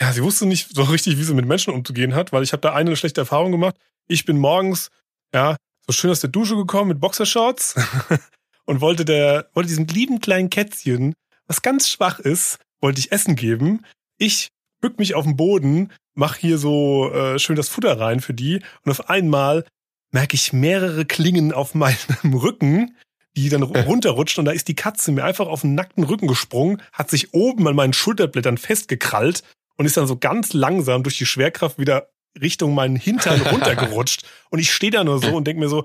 ja, 0.00 0.12
sie 0.12 0.22
wusste 0.22 0.46
nicht 0.46 0.74
so 0.74 0.82
richtig, 0.82 1.18
wie 1.18 1.22
sie 1.22 1.34
mit 1.34 1.46
Menschen 1.46 1.72
umzugehen 1.72 2.14
hat, 2.14 2.32
weil 2.32 2.42
ich 2.42 2.52
habe 2.52 2.60
da 2.60 2.74
eine 2.74 2.96
schlechte 2.96 3.22
Erfahrung 3.22 3.52
gemacht. 3.52 3.76
Ich 4.08 4.24
bin 4.24 4.38
morgens, 4.38 4.90
ja, 5.34 5.56
so 5.86 5.92
schön 5.92 6.10
aus 6.10 6.20
der 6.20 6.30
Dusche 6.30 6.56
gekommen 6.56 6.88
mit 6.88 7.00
Boxershorts 7.00 7.74
und 8.64 8.80
wollte 8.80 9.04
der, 9.04 9.48
wollte 9.54 9.68
diesem 9.68 9.86
lieben 9.86 10.20
kleinen 10.20 10.50
Kätzchen, 10.50 11.14
was 11.46 11.62
ganz 11.62 11.88
schwach 11.88 12.18
ist, 12.18 12.58
wollte 12.80 13.00
ich 13.00 13.12
Essen 13.12 13.36
geben. 13.36 13.84
Ich 14.18 14.48
bück 14.80 14.98
mich 14.98 15.14
auf 15.14 15.24
den 15.24 15.36
Boden, 15.36 15.92
mach 16.14 16.36
hier 16.36 16.58
so 16.58 17.12
äh, 17.12 17.38
schön 17.38 17.56
das 17.56 17.68
Futter 17.68 17.98
rein 17.98 18.20
für 18.20 18.34
die 18.34 18.62
und 18.84 18.90
auf 18.90 19.08
einmal 19.08 19.64
merke 20.12 20.34
ich 20.34 20.52
mehrere 20.52 21.04
Klingen 21.04 21.52
auf 21.52 21.74
meinem 21.74 22.34
Rücken, 22.34 22.96
die 23.36 23.48
dann 23.48 23.62
runterrutschen 23.62 24.42
und 24.42 24.44
da 24.44 24.52
ist 24.52 24.68
die 24.68 24.74
Katze 24.74 25.12
mir 25.12 25.24
einfach 25.24 25.46
auf 25.46 25.62
den 25.62 25.74
nackten 25.74 26.04
Rücken 26.04 26.26
gesprungen, 26.26 26.82
hat 26.92 27.10
sich 27.10 27.32
oben 27.32 27.66
an 27.66 27.76
meinen 27.76 27.92
Schulterblättern 27.92 28.58
festgekrallt 28.58 29.42
und 29.76 29.86
ist 29.86 29.96
dann 29.96 30.06
so 30.06 30.16
ganz 30.16 30.52
langsam 30.52 31.02
durch 31.02 31.18
die 31.18 31.26
Schwerkraft 31.26 31.78
wieder 31.78 32.10
Richtung 32.40 32.74
meinen 32.74 32.96
Hintern 32.96 33.40
runtergerutscht. 33.52 34.24
Und 34.50 34.58
ich 34.58 34.72
stehe 34.72 34.92
da 34.92 35.04
nur 35.04 35.20
so 35.20 35.34
und 35.36 35.46
denke 35.46 35.60
mir 35.60 35.68
so, 35.68 35.84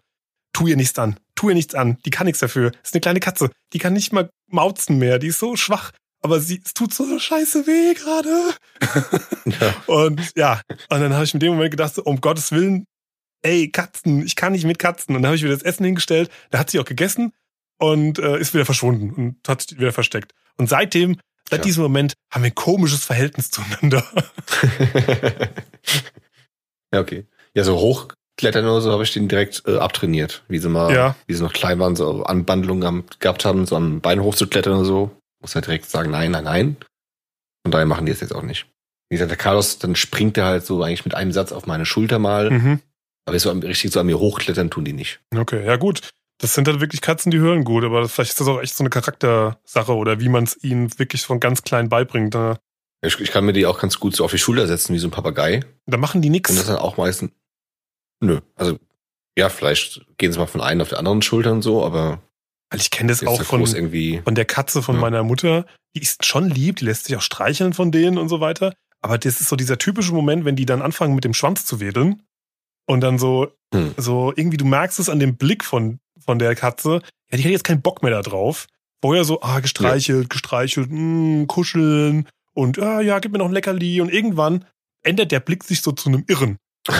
tu 0.53 0.67
ihr 0.67 0.75
nichts 0.75 0.97
an, 0.99 1.19
tu 1.35 1.49
ihr 1.49 1.55
nichts 1.55 1.75
an, 1.75 1.97
die 2.05 2.09
kann 2.09 2.25
nichts 2.25 2.39
dafür. 2.39 2.71
ist 2.83 2.93
eine 2.93 3.01
kleine 3.01 3.19
Katze, 3.19 3.49
die 3.73 3.79
kann 3.79 3.93
nicht 3.93 4.11
mal 4.11 4.29
mauzen 4.49 4.97
mehr, 4.97 5.19
die 5.19 5.27
ist 5.27 5.39
so 5.39 5.55
schwach. 5.55 5.91
Aber 6.23 6.39
sie, 6.39 6.61
es 6.65 6.73
tut 6.73 6.93
so 6.93 7.19
scheiße 7.19 7.67
weh 7.67 7.93
gerade. 7.93 8.29
Ja. 9.61 9.73
Und 9.85 10.33
ja, 10.35 10.61
und 10.89 10.99
dann 10.99 11.13
habe 11.13 11.23
ich 11.23 11.33
mit 11.33 11.41
dem 11.41 11.53
Moment 11.53 11.71
gedacht, 11.71 11.95
so, 11.95 12.03
um 12.03 12.19
Gottes 12.19 12.51
Willen, 12.51 12.83
ey, 13.41 13.69
Katzen, 13.69 14.25
ich 14.25 14.35
kann 14.35 14.53
nicht 14.53 14.65
mit 14.65 14.79
Katzen. 14.79 15.15
Und 15.15 15.21
dann 15.21 15.27
habe 15.27 15.35
ich 15.35 15.43
wieder 15.43 15.53
das 15.53 15.63
Essen 15.63 15.85
hingestellt, 15.85 16.29
da 16.51 16.59
hat 16.59 16.69
sie 16.69 16.79
auch 16.79 16.85
gegessen 16.85 17.33
und 17.77 18.19
äh, 18.19 18.37
ist 18.39 18.53
wieder 18.53 18.65
verschwunden 18.65 19.11
und 19.11 19.47
hat 19.47 19.61
sich 19.61 19.77
wieder 19.77 19.93
versteckt. 19.93 20.33
Und 20.57 20.69
seitdem, 20.69 21.17
seit 21.49 21.59
ja. 21.59 21.63
diesem 21.63 21.83
Moment, 21.83 22.13
haben 22.31 22.43
wir 22.43 22.51
ein 22.51 22.55
komisches 22.55 23.03
Verhältnis 23.05 23.51
zueinander. 23.51 24.03
ja, 26.93 26.99
okay. 26.99 27.25
Ja, 27.53 27.63
so 27.63 27.77
hochklettern 27.77 28.65
oder 28.65 28.81
so 28.81 28.91
habe 28.91 29.03
ich 29.03 29.13
den 29.13 29.27
direkt 29.27 29.63
äh, 29.67 29.77
abtrainiert. 29.77 30.43
Wie 30.47 30.59
sie 30.59 30.69
mal, 30.69 30.93
ja. 30.93 31.15
wie 31.27 31.33
sie 31.33 31.43
noch 31.43 31.53
klein 31.53 31.79
waren, 31.79 31.95
so 31.95 32.23
Anbandlungen 32.23 33.05
gehabt 33.19 33.45
haben, 33.45 33.65
so 33.65 33.75
am 33.75 34.01
Bein 34.01 34.21
hochzuklettern 34.21 34.73
oder 34.73 34.85
so. 34.85 35.11
Muss 35.41 35.55
halt 35.55 35.67
direkt 35.67 35.89
sagen, 35.89 36.11
nein, 36.11 36.31
nein, 36.31 36.43
nein. 36.43 36.77
Und 37.63 37.73
daher 37.73 37.85
machen 37.85 38.05
die 38.05 38.11
es 38.11 38.21
jetzt 38.21 38.33
auch 38.33 38.43
nicht. 38.43 38.65
Wie 39.09 39.15
gesagt, 39.15 39.31
der 39.31 39.37
Carlos, 39.37 39.79
dann 39.79 39.95
springt 39.95 40.37
er 40.37 40.45
halt 40.45 40.65
so 40.65 40.81
eigentlich 40.83 41.05
mit 41.05 41.15
einem 41.15 41.31
Satz 41.31 41.51
auf 41.51 41.65
meine 41.65 41.85
Schulter 41.85 42.19
mal. 42.19 42.49
Mhm. 42.49 42.81
Aber 43.27 43.37
so 43.39 43.51
richtig 43.51 43.91
so 43.91 43.99
an 43.99 44.05
mir 44.05 44.19
hochklettern 44.19 44.69
tun 44.69 44.85
die 44.85 44.93
nicht. 44.93 45.19
Okay, 45.35 45.65
ja 45.65 45.75
gut. 45.75 46.09
Das 46.39 46.53
sind 46.53 46.67
halt 46.67 46.79
wirklich 46.79 47.01
Katzen, 47.01 47.29
die 47.29 47.39
hören 47.39 47.63
gut, 47.63 47.83
aber 47.83 48.07
vielleicht 48.07 48.31
ist 48.31 48.39
das 48.39 48.47
auch 48.47 48.61
echt 48.61 48.75
so 48.75 48.83
eine 48.83 48.89
Charaktersache 48.89 49.93
oder 49.93 50.19
wie 50.19 50.29
man 50.29 50.45
es 50.45 50.63
ihnen 50.63 50.97
wirklich 50.97 51.23
von 51.23 51.39
ganz 51.39 51.63
klein 51.63 51.89
beibringt. 51.89 52.35
Ne? 52.35 52.57
Ich, 53.01 53.19
ich, 53.19 53.31
kann 53.31 53.43
mir 53.43 53.53
die 53.53 53.65
auch 53.65 53.79
ganz 53.79 53.99
gut 53.99 54.15
so 54.15 54.23
auf 54.23 54.31
die 54.31 54.37
Schulter 54.37 54.65
setzen, 54.67 54.93
wie 54.93 54.99
so 54.99 55.07
ein 55.07 55.11
Papagei. 55.11 55.61
Da 55.87 55.97
machen 55.97 56.21
die 56.21 56.29
nichts. 56.29 56.51
Und 56.51 56.57
das 56.57 56.67
dann 56.67 56.77
auch 56.77 56.97
meistens. 56.97 57.31
Nö. 58.21 58.39
Also, 58.55 58.79
ja, 59.37 59.49
vielleicht 59.49 60.05
gehen 60.17 60.31
sie 60.31 60.39
mal 60.39 60.47
von 60.47 60.61
einem 60.61 60.81
auf 60.81 60.89
der 60.89 60.99
anderen 60.99 61.21
Schulter 61.21 61.51
und 61.51 61.63
so, 61.63 61.83
aber. 61.83 62.21
Weil 62.69 62.79
ich 62.79 62.91
kenne 62.91 63.09
das 63.09 63.25
auch 63.25 63.41
von, 63.43 63.65
von 63.65 64.35
der 64.35 64.45
Katze 64.45 64.81
von 64.81 64.95
ja. 64.95 65.01
meiner 65.01 65.23
Mutter. 65.23 65.65
Die 65.95 66.01
ist 66.01 66.25
schon 66.25 66.49
lieb, 66.49 66.77
die 66.77 66.85
lässt 66.85 67.05
sich 67.05 67.15
auch 67.15 67.21
streicheln 67.21 67.73
von 67.73 67.91
denen 67.91 68.17
und 68.17 68.29
so 68.29 68.39
weiter. 68.39 68.73
Aber 69.01 69.17
das 69.17 69.41
ist 69.41 69.49
so 69.49 69.55
dieser 69.55 69.77
typische 69.77 70.13
Moment, 70.13 70.45
wenn 70.45 70.55
die 70.55 70.65
dann 70.65 70.81
anfangen 70.81 71.15
mit 71.15 71.23
dem 71.23 71.33
Schwanz 71.33 71.65
zu 71.65 71.79
wedeln 71.79 72.23
und 72.87 73.01
dann 73.01 73.19
so, 73.19 73.51
hm. 73.73 73.93
so 73.97 74.33
irgendwie, 74.35 74.57
du 74.57 74.65
merkst 74.65 74.99
es 74.99 75.09
an 75.09 75.19
dem 75.19 75.37
Blick 75.37 75.63
von, 75.63 75.99
von 76.19 76.39
der 76.39 76.55
Katze, 76.55 77.01
ja, 77.31 77.37
die 77.37 77.43
hat 77.43 77.51
jetzt 77.51 77.63
keinen 77.63 77.81
Bock 77.81 78.01
mehr 78.01 78.11
da 78.11 78.21
drauf. 78.21 78.67
Vorher 79.01 79.25
so, 79.25 79.41
ah, 79.41 79.59
gestreichelt, 79.59 80.23
ja. 80.23 80.27
gestreichelt, 80.27 80.89
mh, 80.89 81.45
kuscheln 81.45 82.27
und 82.53 82.79
ah, 82.79 83.01
ja, 83.01 83.19
gib 83.19 83.31
mir 83.31 83.37
noch 83.37 83.45
ein 83.45 83.53
Leckerli. 83.53 84.01
Und 84.01 84.11
irgendwann 84.11 84.65
ändert 85.03 85.31
der 85.31 85.39
Blick 85.39 85.63
sich 85.63 85.81
so 85.81 85.91
zu 85.91 86.09
einem 86.09 86.23
Irren. 86.27 86.57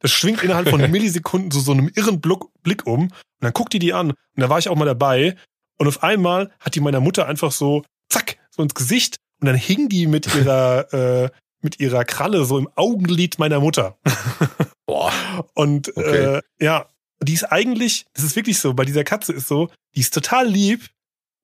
das 0.00 0.10
schwingt 0.10 0.42
innerhalb 0.42 0.68
von 0.68 0.90
Millisekunden 0.90 1.50
zu 1.50 1.60
so 1.60 1.72
einem 1.72 1.90
irren 1.94 2.20
Blick 2.20 2.86
um. 2.86 3.04
Und 3.04 3.12
dann 3.40 3.52
guckt 3.52 3.72
die 3.72 3.78
die 3.78 3.94
an. 3.94 4.10
Und 4.10 4.16
da 4.34 4.50
war 4.50 4.58
ich 4.58 4.68
auch 4.68 4.76
mal 4.76 4.84
dabei. 4.84 5.36
Und 5.78 5.86
auf 5.86 6.02
einmal 6.02 6.50
hat 6.60 6.74
die 6.74 6.80
meiner 6.80 7.00
Mutter 7.00 7.26
einfach 7.26 7.52
so, 7.52 7.84
zack, 8.10 8.36
so 8.50 8.62
ins 8.62 8.74
Gesicht. 8.74 9.16
Und 9.40 9.46
dann 9.46 9.56
hing 9.56 9.88
die 9.88 10.06
mit 10.06 10.34
ihrer, 10.34 10.92
äh, 11.24 11.30
mit 11.62 11.80
ihrer 11.80 12.04
Kralle 12.04 12.44
so 12.44 12.58
im 12.58 12.68
Augenlid 12.76 13.38
meiner 13.38 13.60
Mutter. 13.60 13.98
Boah. 14.86 15.12
Und 15.54 15.96
okay. 15.96 16.36
äh, 16.36 16.42
ja, 16.60 16.86
die 17.20 17.34
ist 17.34 17.44
eigentlich, 17.44 18.06
das 18.14 18.24
ist 18.24 18.36
wirklich 18.36 18.58
so, 18.58 18.74
bei 18.74 18.84
dieser 18.84 19.04
Katze 19.04 19.32
ist 19.32 19.48
so, 19.48 19.70
die 19.94 20.00
ist 20.00 20.14
total 20.14 20.46
lieb, 20.46 20.88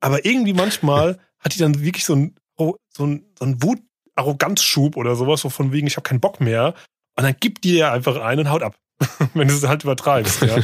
aber 0.00 0.24
irgendwie 0.24 0.52
manchmal 0.52 1.18
hat 1.40 1.54
die 1.54 1.58
dann 1.58 1.82
wirklich 1.82 2.04
so 2.04 2.14
ein, 2.14 2.36
so 2.56 3.06
ein, 3.06 3.24
so 3.38 3.44
ein 3.44 3.62
Wut-Arroganzschub 3.62 4.96
oder 4.96 5.16
sowas, 5.16 5.40
so 5.40 5.48
von 5.48 5.72
wegen, 5.72 5.86
ich 5.86 5.96
habe 5.96 6.08
keinen 6.08 6.20
Bock 6.20 6.40
mehr. 6.40 6.74
Und 7.16 7.24
dann 7.24 7.36
gibt 7.40 7.64
die 7.64 7.76
ja 7.76 7.92
einfach 7.92 8.16
ein 8.16 8.38
und 8.38 8.50
haut 8.50 8.62
ab, 8.62 8.76
wenn 9.34 9.48
du 9.48 9.54
es 9.54 9.66
halt 9.66 9.84
übertreibst. 9.84 10.42
Ja. 10.42 10.56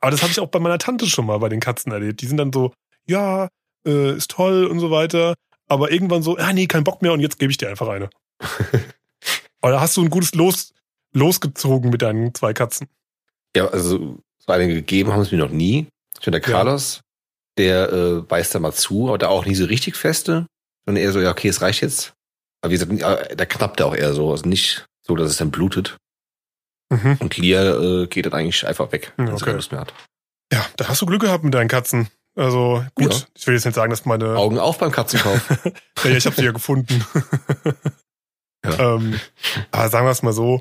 aber 0.00 0.10
das 0.10 0.22
habe 0.22 0.30
ich 0.30 0.40
auch 0.40 0.48
bei 0.48 0.58
meiner 0.58 0.78
Tante 0.78 1.06
schon 1.06 1.26
mal 1.26 1.38
bei 1.38 1.48
den 1.48 1.60
Katzen 1.60 1.92
erlebt. 1.92 2.20
Die 2.20 2.26
sind 2.26 2.36
dann 2.36 2.52
so, 2.52 2.72
ja, 3.06 3.48
äh, 3.86 4.16
ist 4.16 4.30
toll 4.30 4.66
und 4.66 4.80
so 4.80 4.90
weiter. 4.90 5.34
Aber 5.68 5.90
irgendwann 5.90 6.22
so, 6.22 6.36
ah 6.36 6.52
nee, 6.52 6.66
kein 6.66 6.84
Bock 6.84 7.02
mehr 7.02 7.12
und 7.12 7.20
jetzt 7.20 7.38
gebe 7.38 7.50
ich 7.50 7.58
dir 7.58 7.68
einfach 7.68 7.88
eine. 7.88 8.08
Oder 9.62 9.80
hast 9.80 9.96
du 9.96 10.02
ein 10.02 10.10
gutes 10.10 10.34
Los, 10.34 10.72
losgezogen 11.12 11.90
mit 11.90 12.02
deinen 12.02 12.34
zwei 12.34 12.52
Katzen? 12.52 12.88
Ja, 13.56 13.68
also 13.68 14.18
so 14.38 14.52
eine 14.52 14.68
gegeben 14.68 15.12
haben 15.12 15.22
es 15.22 15.32
mir 15.32 15.38
noch 15.38 15.50
nie. 15.50 15.86
Ich 16.18 16.24
finde, 16.24 16.40
der 16.40 16.52
Carlos, 16.52 17.00
ja. 17.58 17.64
der 17.64 17.92
äh, 17.92 18.20
beißt 18.20 18.54
da 18.54 18.58
mal 18.58 18.72
zu, 18.72 19.08
aber 19.08 19.18
da 19.18 19.28
auch 19.28 19.44
nie 19.44 19.54
so 19.54 19.64
richtig 19.64 19.96
feste, 19.96 20.46
sondern 20.84 21.02
eher 21.02 21.12
so, 21.12 21.20
ja, 21.20 21.30
okay, 21.30 21.48
es 21.48 21.62
reicht 21.62 21.82
jetzt. 21.82 22.14
Aber 22.62 22.70
wie 22.70 22.78
gesagt, 22.78 23.38
da 23.40 23.46
knappt 23.46 23.80
er 23.80 23.86
auch 23.86 23.94
eher 23.94 24.12
so, 24.12 24.30
also 24.30 24.48
nicht 24.48 24.86
so, 25.06 25.16
dass 25.16 25.30
es 25.30 25.36
dann 25.36 25.50
blutet. 25.50 25.96
Mhm. 26.90 27.16
Und 27.18 27.36
Lia 27.36 28.02
äh, 28.02 28.06
geht 28.06 28.26
dann 28.26 28.32
eigentlich 28.32 28.66
einfach 28.66 28.92
weg, 28.92 29.12
wenn 29.16 29.28
okay. 29.28 29.38
sie 29.38 29.44
keine 29.44 29.56
Lust 29.56 29.72
mehr 29.72 29.80
hat. 29.80 29.92
Ja, 30.52 30.64
da 30.76 30.88
hast 30.88 31.02
du 31.02 31.06
Glück 31.06 31.22
gehabt 31.22 31.44
mit 31.44 31.54
deinen 31.54 31.68
Katzen. 31.68 32.08
Also 32.36 32.84
gut, 32.94 33.14
ja. 33.14 33.26
ich 33.34 33.46
will 33.46 33.54
jetzt 33.54 33.64
nicht 33.64 33.74
sagen, 33.74 33.90
dass 33.90 34.04
meine 34.04 34.36
Augen 34.36 34.58
auf 34.58 34.78
beim 34.78 34.92
Katzenkauf. 34.92 35.48
ja, 36.04 36.10
ich 36.10 36.26
habe 36.26 36.36
sie 36.36 36.44
ja 36.44 36.52
gefunden. 36.52 37.04
ja. 38.70 38.94
Ähm, 38.94 39.20
aber 39.70 39.88
sagen 39.88 40.06
wir 40.06 40.10
es 40.10 40.22
mal 40.22 40.32
so, 40.32 40.60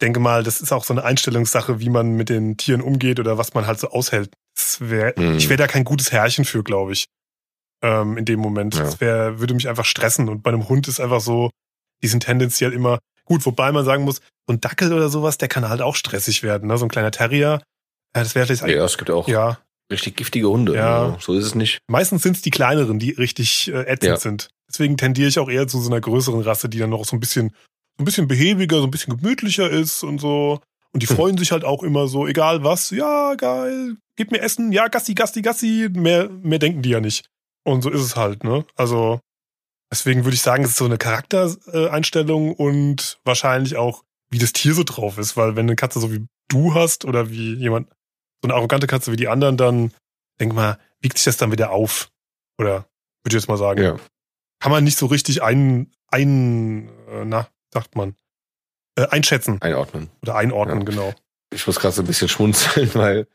denke 0.00 0.20
mal, 0.20 0.42
das 0.42 0.60
ist 0.60 0.72
auch 0.72 0.84
so 0.84 0.94
eine 0.94 1.04
Einstellungssache, 1.04 1.80
wie 1.80 1.90
man 1.90 2.12
mit 2.12 2.28
den 2.28 2.56
Tieren 2.56 2.80
umgeht 2.80 3.20
oder 3.20 3.38
was 3.38 3.54
man 3.54 3.66
halt 3.66 3.78
so 3.80 3.90
aushält. 3.90 4.30
Wär, 4.78 5.14
mhm. 5.16 5.36
Ich 5.36 5.48
wäre 5.48 5.58
da 5.58 5.66
kein 5.66 5.84
gutes 5.84 6.12
Herrchen 6.12 6.44
für, 6.44 6.62
glaube 6.62 6.92
ich. 6.92 7.06
Ähm, 7.82 8.18
in 8.18 8.24
dem 8.24 8.40
Moment. 8.40 8.74
Ja. 8.74 8.82
Das 8.82 9.00
wär, 9.00 9.40
würde 9.40 9.54
mich 9.54 9.68
einfach 9.68 9.84
stressen. 9.84 10.28
Und 10.28 10.42
bei 10.42 10.50
einem 10.50 10.68
Hund 10.68 10.88
ist 10.88 11.00
einfach 11.00 11.20
so, 11.20 11.50
die 12.02 12.08
sind 12.08 12.24
tendenziell 12.24 12.72
immer 12.72 12.98
gut, 13.24 13.46
wobei 13.46 13.72
man 13.72 13.84
sagen 13.84 14.04
muss, 14.04 14.16
so 14.46 14.54
ein 14.54 14.60
Dackel 14.60 14.92
oder 14.92 15.08
sowas, 15.08 15.38
der 15.38 15.48
kann 15.48 15.68
halt 15.68 15.80
auch 15.80 15.94
stressig 15.94 16.42
werden. 16.42 16.68
Ne? 16.68 16.76
So 16.76 16.84
ein 16.84 16.90
kleiner 16.90 17.10
Terrier. 17.10 17.62
Ja, 18.14 18.22
das 18.22 18.34
wäre 18.34 18.46
vielleicht. 18.46 18.76
Ja, 18.76 18.84
es 18.84 18.98
gibt 18.98 19.10
auch 19.10 19.28
ja. 19.28 19.58
richtig 19.90 20.16
giftige 20.16 20.48
Hunde. 20.48 20.74
Ja. 20.74 21.04
Also, 21.04 21.18
so 21.20 21.34
ist 21.34 21.46
es 21.46 21.54
nicht. 21.54 21.78
Meistens 21.88 22.22
sind 22.22 22.36
es 22.36 22.42
die 22.42 22.50
kleineren, 22.50 22.98
die 22.98 23.12
richtig 23.12 23.68
äh, 23.68 23.82
ätzend 23.82 24.02
ja. 24.02 24.16
sind. 24.16 24.48
Deswegen 24.70 24.96
tendiere 24.96 25.28
ich 25.28 25.38
auch 25.38 25.50
eher 25.50 25.66
zu 25.66 25.80
so 25.80 25.90
einer 25.90 26.00
größeren 26.00 26.42
Rasse, 26.42 26.68
die 26.68 26.78
dann 26.78 26.90
noch 26.90 27.04
so 27.04 27.16
ein 27.16 27.20
bisschen 27.20 27.52
ein 28.00 28.04
bisschen 28.04 28.28
behäbiger, 28.28 28.78
so 28.78 28.84
ein 28.84 28.90
bisschen 28.90 29.16
gemütlicher 29.16 29.68
ist 29.68 30.02
und 30.02 30.20
so. 30.20 30.60
Und 30.92 31.02
die 31.02 31.08
hm. 31.08 31.16
freuen 31.16 31.38
sich 31.38 31.52
halt 31.52 31.64
auch 31.64 31.82
immer 31.82 32.08
so, 32.08 32.26
egal 32.26 32.64
was, 32.64 32.90
ja, 32.90 33.34
geil, 33.34 33.96
gib 34.16 34.32
mir 34.32 34.40
Essen, 34.40 34.72
ja, 34.72 34.88
Gassi, 34.88 35.14
Gassi, 35.14 35.42
Gassi, 35.42 35.88
mehr, 35.92 36.28
mehr 36.28 36.58
denken 36.58 36.82
die 36.82 36.90
ja 36.90 37.00
nicht. 37.00 37.26
Und 37.64 37.82
so 37.82 37.90
ist 37.90 38.00
es 38.00 38.16
halt, 38.16 38.42
ne? 38.42 38.64
Also, 38.74 39.20
deswegen 39.92 40.24
würde 40.24 40.34
ich 40.34 40.42
sagen, 40.42 40.64
es 40.64 40.70
ist 40.70 40.78
so 40.78 40.86
eine 40.86 40.98
Charaktereinstellung 40.98 42.54
und 42.54 43.20
wahrscheinlich 43.24 43.76
auch, 43.76 44.02
wie 44.30 44.38
das 44.38 44.52
Tier 44.52 44.74
so 44.74 44.82
drauf 44.82 45.18
ist, 45.18 45.36
weil 45.36 45.56
wenn 45.56 45.66
eine 45.66 45.76
Katze 45.76 46.00
so 46.00 46.12
wie 46.12 46.26
du 46.48 46.74
hast 46.74 47.04
oder 47.04 47.30
wie 47.30 47.54
jemand, 47.54 47.88
so 48.42 48.48
eine 48.48 48.54
arrogante 48.54 48.86
Katze 48.86 49.12
wie 49.12 49.16
die 49.16 49.28
anderen, 49.28 49.56
dann 49.56 49.92
denk 50.40 50.54
mal, 50.54 50.78
wiegt 51.00 51.18
sich 51.18 51.26
das 51.26 51.36
dann 51.36 51.52
wieder 51.52 51.70
auf? 51.70 52.10
Oder 52.58 52.86
würde 53.22 53.36
ich 53.36 53.42
jetzt 53.42 53.48
mal 53.48 53.58
sagen. 53.58 53.82
Ja. 53.82 53.96
Kann 54.60 54.70
man 54.70 54.84
nicht 54.84 54.98
so 54.98 55.06
richtig 55.06 55.42
ein, 55.42 55.90
ein, 56.08 56.88
äh, 57.08 57.24
na, 57.24 57.48
sagt 57.72 57.96
man. 57.96 58.14
Äh, 58.94 59.06
einschätzen. 59.08 59.60
Einordnen. 59.62 60.10
Oder 60.22 60.36
einordnen, 60.36 60.80
ja. 60.80 60.84
genau. 60.84 61.14
Ich 61.52 61.66
muss 61.66 61.80
gerade 61.80 61.94
so 61.94 62.02
ein 62.02 62.06
bisschen 62.06 62.28
schmunzeln, 62.28 62.90
weil 62.94 63.26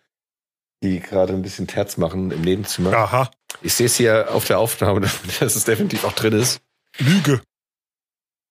die 0.84 1.00
gerade 1.00 1.34
ein 1.34 1.42
bisschen 1.42 1.68
Terz 1.68 1.98
machen 1.98 2.32
im 2.32 2.42
Nebenzimmer. 2.42 2.94
Aha. 2.94 3.32
Ich 3.62 3.74
sehe 3.74 3.88
es 3.88 3.96
hier 3.96 4.34
auf 4.34 4.46
der 4.46 4.60
Aufnahme, 4.60 5.02
dass 5.40 5.56
es 5.56 5.64
definitiv 5.64 6.04
auch 6.04 6.14
drin 6.14 6.34
ist. 6.34 6.62
Lüge. 7.00 7.42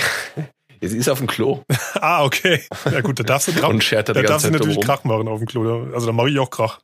Sie 0.82 0.98
ist 0.98 1.10
auf 1.10 1.18
dem 1.18 1.28
Klo. 1.28 1.64
ah, 1.96 2.24
okay. 2.24 2.62
Ja 2.86 3.02
gut, 3.02 3.20
da 3.20 3.24
darfst 3.24 3.50
du 3.50 3.54
Krach. 3.54 3.68
Und 3.70 3.84
schert 3.84 4.08
da 4.08 4.14
da 4.14 4.22
darfst 4.22 4.46
du 4.46 4.52
natürlich 4.52 4.78
rum. 4.78 4.84
Krach 4.84 5.04
machen 5.04 5.28
auf 5.28 5.40
dem 5.40 5.48
Klo. 5.48 5.92
Also 5.94 6.08
da 6.08 6.14
mache 6.14 6.30
ich 6.30 6.40
auch 6.40 6.50
Krach. 6.50 6.80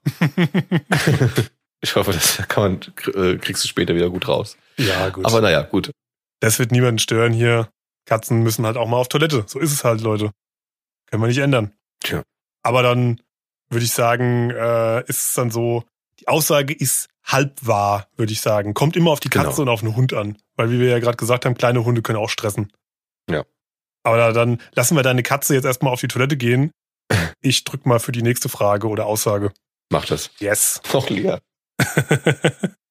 ich 1.79 1.95
hoffe, 1.95 2.11
das 2.11 2.43
kann 2.49 2.63
man, 2.63 2.81
äh, 3.13 3.37
kriegst 3.37 3.63
du 3.63 3.69
später 3.69 3.95
wieder 3.95 4.09
gut 4.09 4.27
raus. 4.27 4.57
Ja, 4.77 5.09
gut. 5.09 5.25
Aber 5.25 5.41
naja, 5.41 5.61
gut. 5.61 5.91
Das 6.39 6.59
wird 6.59 6.71
niemanden 6.71 6.99
stören 6.99 7.33
hier. 7.33 7.69
Katzen 8.05 8.43
müssen 8.43 8.65
halt 8.65 8.77
auch 8.77 8.87
mal 8.87 8.97
auf 8.97 9.07
Toilette. 9.07 9.45
So 9.47 9.59
ist 9.59 9.73
es 9.73 9.83
halt, 9.83 10.01
Leute. 10.01 10.31
Können 11.07 11.23
wir 11.23 11.27
nicht 11.27 11.39
ändern. 11.39 11.73
Tja. 12.01 12.23
Aber 12.63 12.83
dann 12.83 13.21
würde 13.69 13.85
ich 13.85 13.91
sagen, 13.91 14.51
äh, 14.51 15.01
ist 15.07 15.27
es 15.27 15.33
dann 15.33 15.51
so, 15.51 15.83
die 16.19 16.27
Aussage 16.27 16.73
ist 16.73 17.09
halb 17.23 17.65
wahr, 17.65 18.07
würde 18.15 18.31
ich 18.31 18.41
sagen. 18.41 18.73
Kommt 18.73 18.95
immer 18.95 19.11
auf 19.11 19.19
die 19.19 19.29
Katze 19.29 19.49
genau. 19.49 19.61
und 19.61 19.69
auf 19.69 19.79
den 19.81 19.95
Hund 19.95 20.13
an. 20.13 20.37
Weil 20.55 20.69
wie 20.71 20.79
wir 20.79 20.89
ja 20.89 20.99
gerade 20.99 21.17
gesagt 21.17 21.45
haben, 21.45 21.55
kleine 21.55 21.83
Hunde 21.83 22.01
können 22.01 22.19
auch 22.19 22.29
stressen. 22.29 22.71
Ja. 23.29 23.43
Aber 24.03 24.33
dann 24.33 24.61
lassen 24.73 24.95
wir 24.95 25.03
deine 25.03 25.23
Katze 25.23 25.55
jetzt 25.55 25.65
erstmal 25.65 25.91
auf 25.91 26.01
die 26.01 26.07
Toilette 26.07 26.37
gehen. 26.37 26.71
Ich 27.41 27.63
drück 27.63 27.85
mal 27.85 27.99
für 27.99 28.11
die 28.11 28.23
nächste 28.23 28.49
Frage 28.49 28.87
oder 28.87 29.05
Aussage. 29.05 29.51
Mach 29.91 30.05
das. 30.05 30.31
Yes. 30.39 30.81
Noch 30.93 31.11
lieber. 31.11 31.41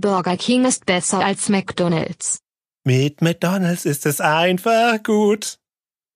Burger 0.00 0.36
King 0.36 0.64
ist 0.64 0.86
besser 0.86 1.24
als 1.24 1.48
McDonald's. 1.48 2.40
Mit 2.84 3.20
McDonalds 3.20 3.84
ist 3.84 4.06
es 4.06 4.20
einfach 4.20 5.02
gut. 5.02 5.58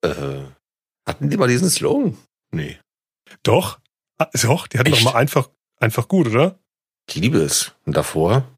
Äh, 0.02 0.44
hatten 1.06 1.30
die 1.30 1.36
mal 1.36 1.48
diesen 1.48 1.68
Slogan? 1.68 2.16
Nee. 2.50 2.78
Doch. 3.42 3.78
Ah, 4.18 4.28
doch, 4.42 4.66
die 4.66 4.78
hatten 4.78 4.92
Echt? 4.92 5.04
doch 5.04 5.12
mal 5.12 5.18
einfach, 5.18 5.50
einfach 5.78 6.08
gut, 6.08 6.28
oder? 6.28 6.58
Ich 7.08 7.16
liebe 7.16 7.38
es. 7.38 7.72
Und 7.84 7.96
davor? 7.96 8.48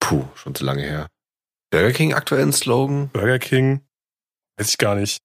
Puh, 0.00 0.24
schon 0.34 0.54
zu 0.54 0.64
lange 0.64 0.82
her. 0.82 1.08
Burger 1.70 1.92
King 1.92 2.14
aktuellen 2.14 2.52
Slogan? 2.52 3.10
Burger 3.10 3.38
King? 3.38 3.82
Weiß 4.56 4.70
ich 4.70 4.78
gar 4.78 4.94
nicht. 4.94 5.18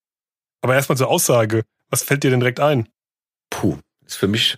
Aber 0.61 0.75
erstmal 0.75 0.97
zur 0.97 1.09
Aussage. 1.09 1.63
Was 1.89 2.03
fällt 2.03 2.23
dir 2.23 2.31
denn 2.31 2.39
direkt 2.41 2.59
ein? 2.59 2.89
Puh, 3.49 3.77
ist 4.05 4.17
für 4.17 4.27
mich 4.27 4.57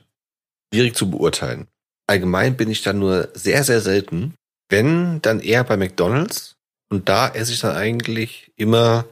schwierig 0.73 0.95
zu 0.95 1.09
beurteilen. 1.09 1.67
Allgemein 2.07 2.57
bin 2.57 2.71
ich 2.71 2.81
dann 2.81 2.97
nur 2.97 3.29
sehr, 3.35 3.63
sehr 3.63 3.81
selten. 3.81 4.33
Wenn, 4.69 5.21
dann 5.21 5.39
eher 5.39 5.63
bei 5.63 5.77
McDonalds. 5.77 6.55
Und 6.89 7.09
da 7.09 7.27
esse 7.29 7.51
ich 7.51 7.59
dann 7.59 7.75
eigentlich 7.75 8.51
immer 8.55 9.05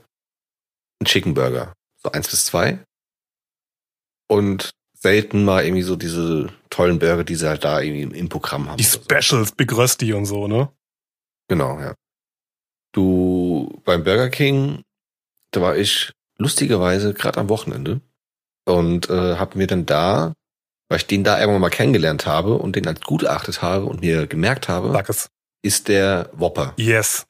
einen 1.00 1.06
Chicken 1.06 1.34
Burger. 1.34 1.74
So 2.02 2.12
eins 2.12 2.30
bis 2.30 2.46
zwei. 2.46 2.80
Und 4.28 4.72
selten 4.94 5.46
mal 5.46 5.64
irgendwie 5.64 5.84
so 5.84 5.96
diese 5.96 6.50
tollen 6.70 7.00
Burger, 7.00 7.24
die 7.24 7.36
sie 7.36 7.48
halt 7.48 7.64
da 7.64 7.82
irgendwie 7.82 8.18
im, 8.18 8.30
Programm 8.30 8.70
haben. 8.70 8.78
Die 8.78 8.84
oder 8.84 8.92
so. 8.92 9.00
Specials, 9.04 9.52
Big 9.52 9.72
Rösti 9.76 10.14
und 10.14 10.26
so, 10.26 10.48
ne? 10.48 10.70
Genau, 11.48 11.80
ja. 11.80 11.94
Du, 12.94 13.82
beim 13.86 14.04
Burger 14.04 14.30
King, 14.30 14.82
da 15.52 15.62
war 15.62 15.78
ich 15.78 16.12
lustigerweise 16.38 17.14
gerade 17.14 17.40
am 17.40 17.50
Wochenende 17.50 18.02
und 18.66 19.10
äh, 19.10 19.36
habe 19.38 19.58
mir 19.58 19.68
dann 19.68 19.86
da, 19.86 20.34
weil 20.90 20.98
ich 20.98 21.08
den 21.08 21.24
da 21.24 21.40
irgendwann 21.40 21.62
mal 21.62 21.70
kennengelernt 21.70 22.26
habe 22.26 22.56
und 22.56 22.76
den 22.76 22.88
als 22.88 23.02
gut 23.02 23.24
erachtet 23.24 23.62
habe 23.62 23.86
und 23.86 24.02
mir 24.02 24.28
gemerkt 24.28 24.68
habe, 24.68 24.92
Sag 24.92 25.10
es. 25.10 25.30
Ist 25.68 25.88
der 25.88 26.30
Whopper. 26.34 26.74
Yes. 26.78 27.26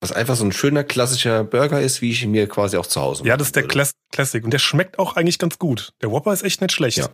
Was 0.00 0.10
einfach 0.10 0.34
so 0.34 0.44
ein 0.44 0.52
schöner 0.52 0.82
klassischer 0.82 1.44
Burger 1.44 1.80
ist, 1.80 2.02
wie 2.02 2.10
ich 2.10 2.24
ihn 2.24 2.32
mir 2.32 2.48
quasi 2.48 2.76
auch 2.76 2.86
zu 2.86 3.00
Hause 3.00 3.24
Ja, 3.24 3.36
das 3.36 3.48
ist 3.48 3.56
der. 3.56 3.68
Class 3.68 3.92
Classic. 4.10 4.42
Und 4.42 4.50
der 4.50 4.58
schmeckt 4.58 4.98
auch 4.98 5.16
eigentlich 5.16 5.38
ganz 5.38 5.58
gut. 5.58 5.92
Der 6.00 6.10
Whopper 6.10 6.32
ist 6.32 6.42
echt 6.42 6.60
nicht 6.60 6.72
schlecht. 6.72 6.98
Ja. 6.98 7.08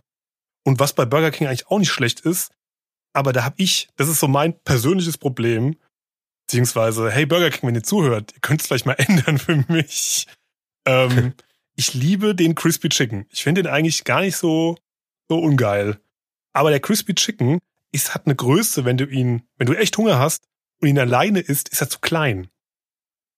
Und 0.65 0.79
was 0.79 0.93
bei 0.93 1.05
Burger 1.05 1.31
King 1.31 1.47
eigentlich 1.47 1.67
auch 1.67 1.79
nicht 1.79 1.91
schlecht 1.91 2.21
ist, 2.21 2.51
aber 3.13 3.33
da 3.33 3.43
habe 3.43 3.55
ich, 3.57 3.89
das 3.95 4.07
ist 4.09 4.19
so 4.19 4.27
mein 4.27 4.59
persönliches 4.63 5.17
Problem, 5.17 5.75
beziehungsweise, 6.47 7.11
hey 7.11 7.25
Burger 7.25 7.49
King, 7.51 7.67
wenn 7.67 7.75
ihr 7.75 7.83
zuhört, 7.83 8.33
ihr 8.33 8.41
könnt 8.41 8.61
es 8.61 8.67
vielleicht 8.67 8.85
mal 8.85 8.93
ändern 8.97 9.37
für 9.37 9.63
mich. 9.67 10.27
Ähm, 10.85 11.33
ich 11.75 11.93
liebe 11.93 12.35
den 12.35 12.55
Crispy 12.55 12.89
Chicken. 12.89 13.27
Ich 13.29 13.43
finde 13.43 13.63
den 13.63 13.71
eigentlich 13.71 14.03
gar 14.03 14.21
nicht 14.21 14.35
so, 14.35 14.77
so 15.29 15.39
ungeil. 15.39 15.99
Aber 16.53 16.71
der 16.71 16.79
Crispy 16.79 17.13
Chicken 17.13 17.59
ist, 17.91 18.13
hat 18.13 18.25
eine 18.25 18.35
Größe, 18.35 18.83
wenn 18.85 18.97
du 18.97 19.05
ihn, 19.05 19.43
wenn 19.57 19.67
du 19.67 19.73
echt 19.73 19.97
Hunger 19.97 20.19
hast 20.19 20.43
und 20.81 20.87
ihn 20.87 20.99
alleine 20.99 21.39
isst, 21.39 21.69
ist 21.69 21.81
er 21.81 21.89
zu 21.89 21.99
klein. 21.99 22.49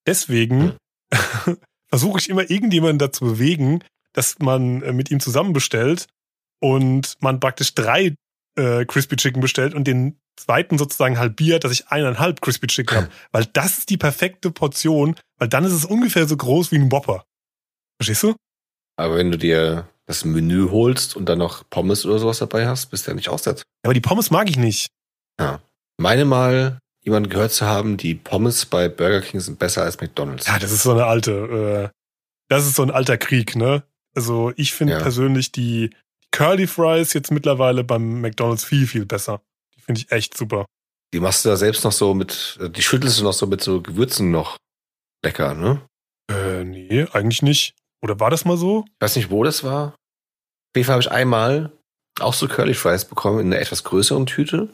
Deswegen 0.06 0.76
versuche 1.88 2.18
ich 2.18 2.28
immer 2.28 2.50
irgendjemanden 2.50 2.98
dazu 2.98 3.24
bewegen, 3.24 3.84
dass 4.12 4.38
man 4.38 4.82
äh, 4.82 4.92
mit 4.92 5.10
ihm 5.10 5.20
zusammen 5.20 5.52
bestellt 5.52 6.06
und 6.60 7.16
man 7.20 7.40
praktisch 7.40 7.74
drei 7.74 8.14
äh, 8.56 8.84
Crispy 8.84 9.16
Chicken 9.16 9.40
bestellt 9.40 9.74
und 9.74 9.84
den 9.84 10.18
zweiten 10.36 10.78
sozusagen 10.78 11.18
halbiert, 11.18 11.64
dass 11.64 11.72
ich 11.72 11.88
eineinhalb 11.88 12.40
Crispy 12.40 12.66
Chicken 12.66 12.96
habe. 12.96 13.08
Weil 13.32 13.46
das 13.46 13.78
ist 13.78 13.90
die 13.90 13.96
perfekte 13.96 14.50
Portion, 14.50 15.16
weil 15.38 15.48
dann 15.48 15.64
ist 15.64 15.72
es 15.72 15.84
ungefähr 15.84 16.26
so 16.26 16.36
groß 16.36 16.72
wie 16.72 16.76
ein 16.76 16.90
Whopper. 16.90 17.24
Verstehst 17.98 18.22
du? 18.22 18.34
Aber 18.96 19.16
wenn 19.16 19.30
du 19.30 19.38
dir 19.38 19.88
das 20.06 20.24
Menü 20.24 20.68
holst 20.70 21.16
und 21.16 21.26
dann 21.28 21.38
noch 21.38 21.68
Pommes 21.70 22.04
oder 22.04 22.18
sowas 22.18 22.38
dabei 22.38 22.66
hast, 22.66 22.86
bist 22.86 23.06
du 23.06 23.10
ja 23.10 23.14
nicht 23.14 23.28
aussetzt. 23.28 23.64
Aber 23.84 23.94
die 23.94 24.00
Pommes 24.00 24.30
mag 24.30 24.48
ich 24.48 24.56
nicht. 24.56 24.88
Meine 25.98 26.24
mal, 26.24 26.78
jemanden 27.02 27.28
gehört 27.30 27.52
zu 27.52 27.66
haben, 27.66 27.96
die 27.96 28.14
Pommes 28.14 28.66
bei 28.66 28.88
Burger 28.88 29.20
King 29.20 29.40
sind 29.40 29.58
besser 29.58 29.82
als 29.82 30.00
McDonalds. 30.00 30.46
Ja, 30.46 30.58
das 30.58 30.72
ist 30.72 30.82
so 30.82 30.92
eine 30.92 31.06
alte, 31.06 31.90
äh, 31.92 31.96
das 32.48 32.66
ist 32.66 32.76
so 32.76 32.82
ein 32.82 32.90
alter 32.90 33.18
Krieg, 33.18 33.56
ne? 33.56 33.82
Also 34.14 34.52
ich 34.56 34.72
finde 34.72 34.94
Ja. 34.94 35.00
persönlich 35.00 35.52
die 35.52 35.90
Curly 36.30 36.66
Fries 36.66 37.12
jetzt 37.12 37.30
mittlerweile 37.30 37.84
beim 37.84 38.20
McDonalds 38.20 38.64
viel, 38.64 38.86
viel 38.86 39.04
besser. 39.06 39.42
Die 39.76 39.80
finde 39.80 40.00
ich 40.00 40.12
echt 40.12 40.36
super. 40.36 40.64
Die 41.12 41.20
machst 41.20 41.44
du 41.44 41.50
da 41.50 41.56
selbst 41.56 41.84
noch 41.84 41.92
so 41.92 42.14
mit, 42.14 42.58
äh, 42.60 42.70
die 42.70 42.82
schüttelst 42.82 43.18
du 43.20 43.24
noch 43.24 43.32
so 43.34 43.46
mit 43.46 43.62
so 43.62 43.80
Gewürzen 43.82 44.30
noch 44.30 44.56
lecker, 45.24 45.54
ne? 45.54 45.82
Äh, 46.30 46.64
nee, 46.64 47.06
eigentlich 47.12 47.42
nicht. 47.42 47.74
Oder 48.02 48.18
war 48.20 48.30
das 48.30 48.44
mal 48.44 48.56
so? 48.56 48.84
Ich 48.86 49.00
weiß 49.00 49.16
nicht, 49.16 49.30
wo 49.30 49.44
das 49.44 49.62
war. 49.64 49.88
Auf 49.88 50.76
jeden 50.76 50.86
Fall 50.86 50.94
habe 50.94 51.02
ich 51.02 51.10
einmal 51.10 51.72
auch 52.20 52.34
so 52.34 52.48
Curly 52.48 52.74
Fries 52.74 53.04
bekommen 53.04 53.40
in 53.40 53.46
einer 53.46 53.60
etwas 53.60 53.84
größeren 53.84 54.26
Tüte. 54.26 54.68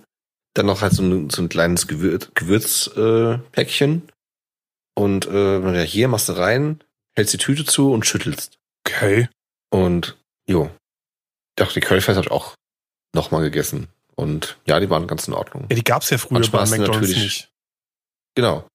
Dann 0.59 0.67
noch 0.67 0.83
halt 0.83 0.93
so 0.93 1.05
ein, 1.05 1.31
so 1.31 1.41
ein 1.41 1.49
kleines 1.49 1.87
Gewürz, 1.87 2.31
Gewürzpäckchen. 2.35 4.09
Äh, 4.09 5.01
und 5.01 5.27
äh, 5.29 5.61
ja, 5.61 5.83
hier 5.83 6.09
machst 6.09 6.29
du 6.29 6.33
rein, 6.33 6.83
hältst 7.15 7.33
die 7.33 7.39
Tüte 7.39 7.65
zu 7.65 7.93
und 7.93 8.05
schüttelst. 8.05 8.59
Okay. 8.85 9.29
Und 9.71 10.19
jo. 10.49 10.69
Doch, 11.55 11.73
die 11.73 11.79
Curly 11.79 12.01
Fries 12.01 12.17
habe 12.17 12.27
ich 12.27 12.33
auch 12.33 12.57
nochmal 13.15 13.43
gegessen. 13.43 13.87
Und 14.17 14.59
ja, 14.67 14.81
die 14.81 14.91
waren 14.91 15.07
ganz 15.07 15.29
in 15.29 15.35
Ordnung. 15.35 15.67
Ja, 15.71 15.77
die 15.77 15.85
gab's 15.85 16.11
ja 16.11 16.19
früher 16.19 16.41
Manchmal 16.41 16.65
bei 16.65 16.71
McDonalds 16.71 17.07
natürlich- 17.07 17.23
nicht. 17.23 17.53
Genau. 18.35 18.67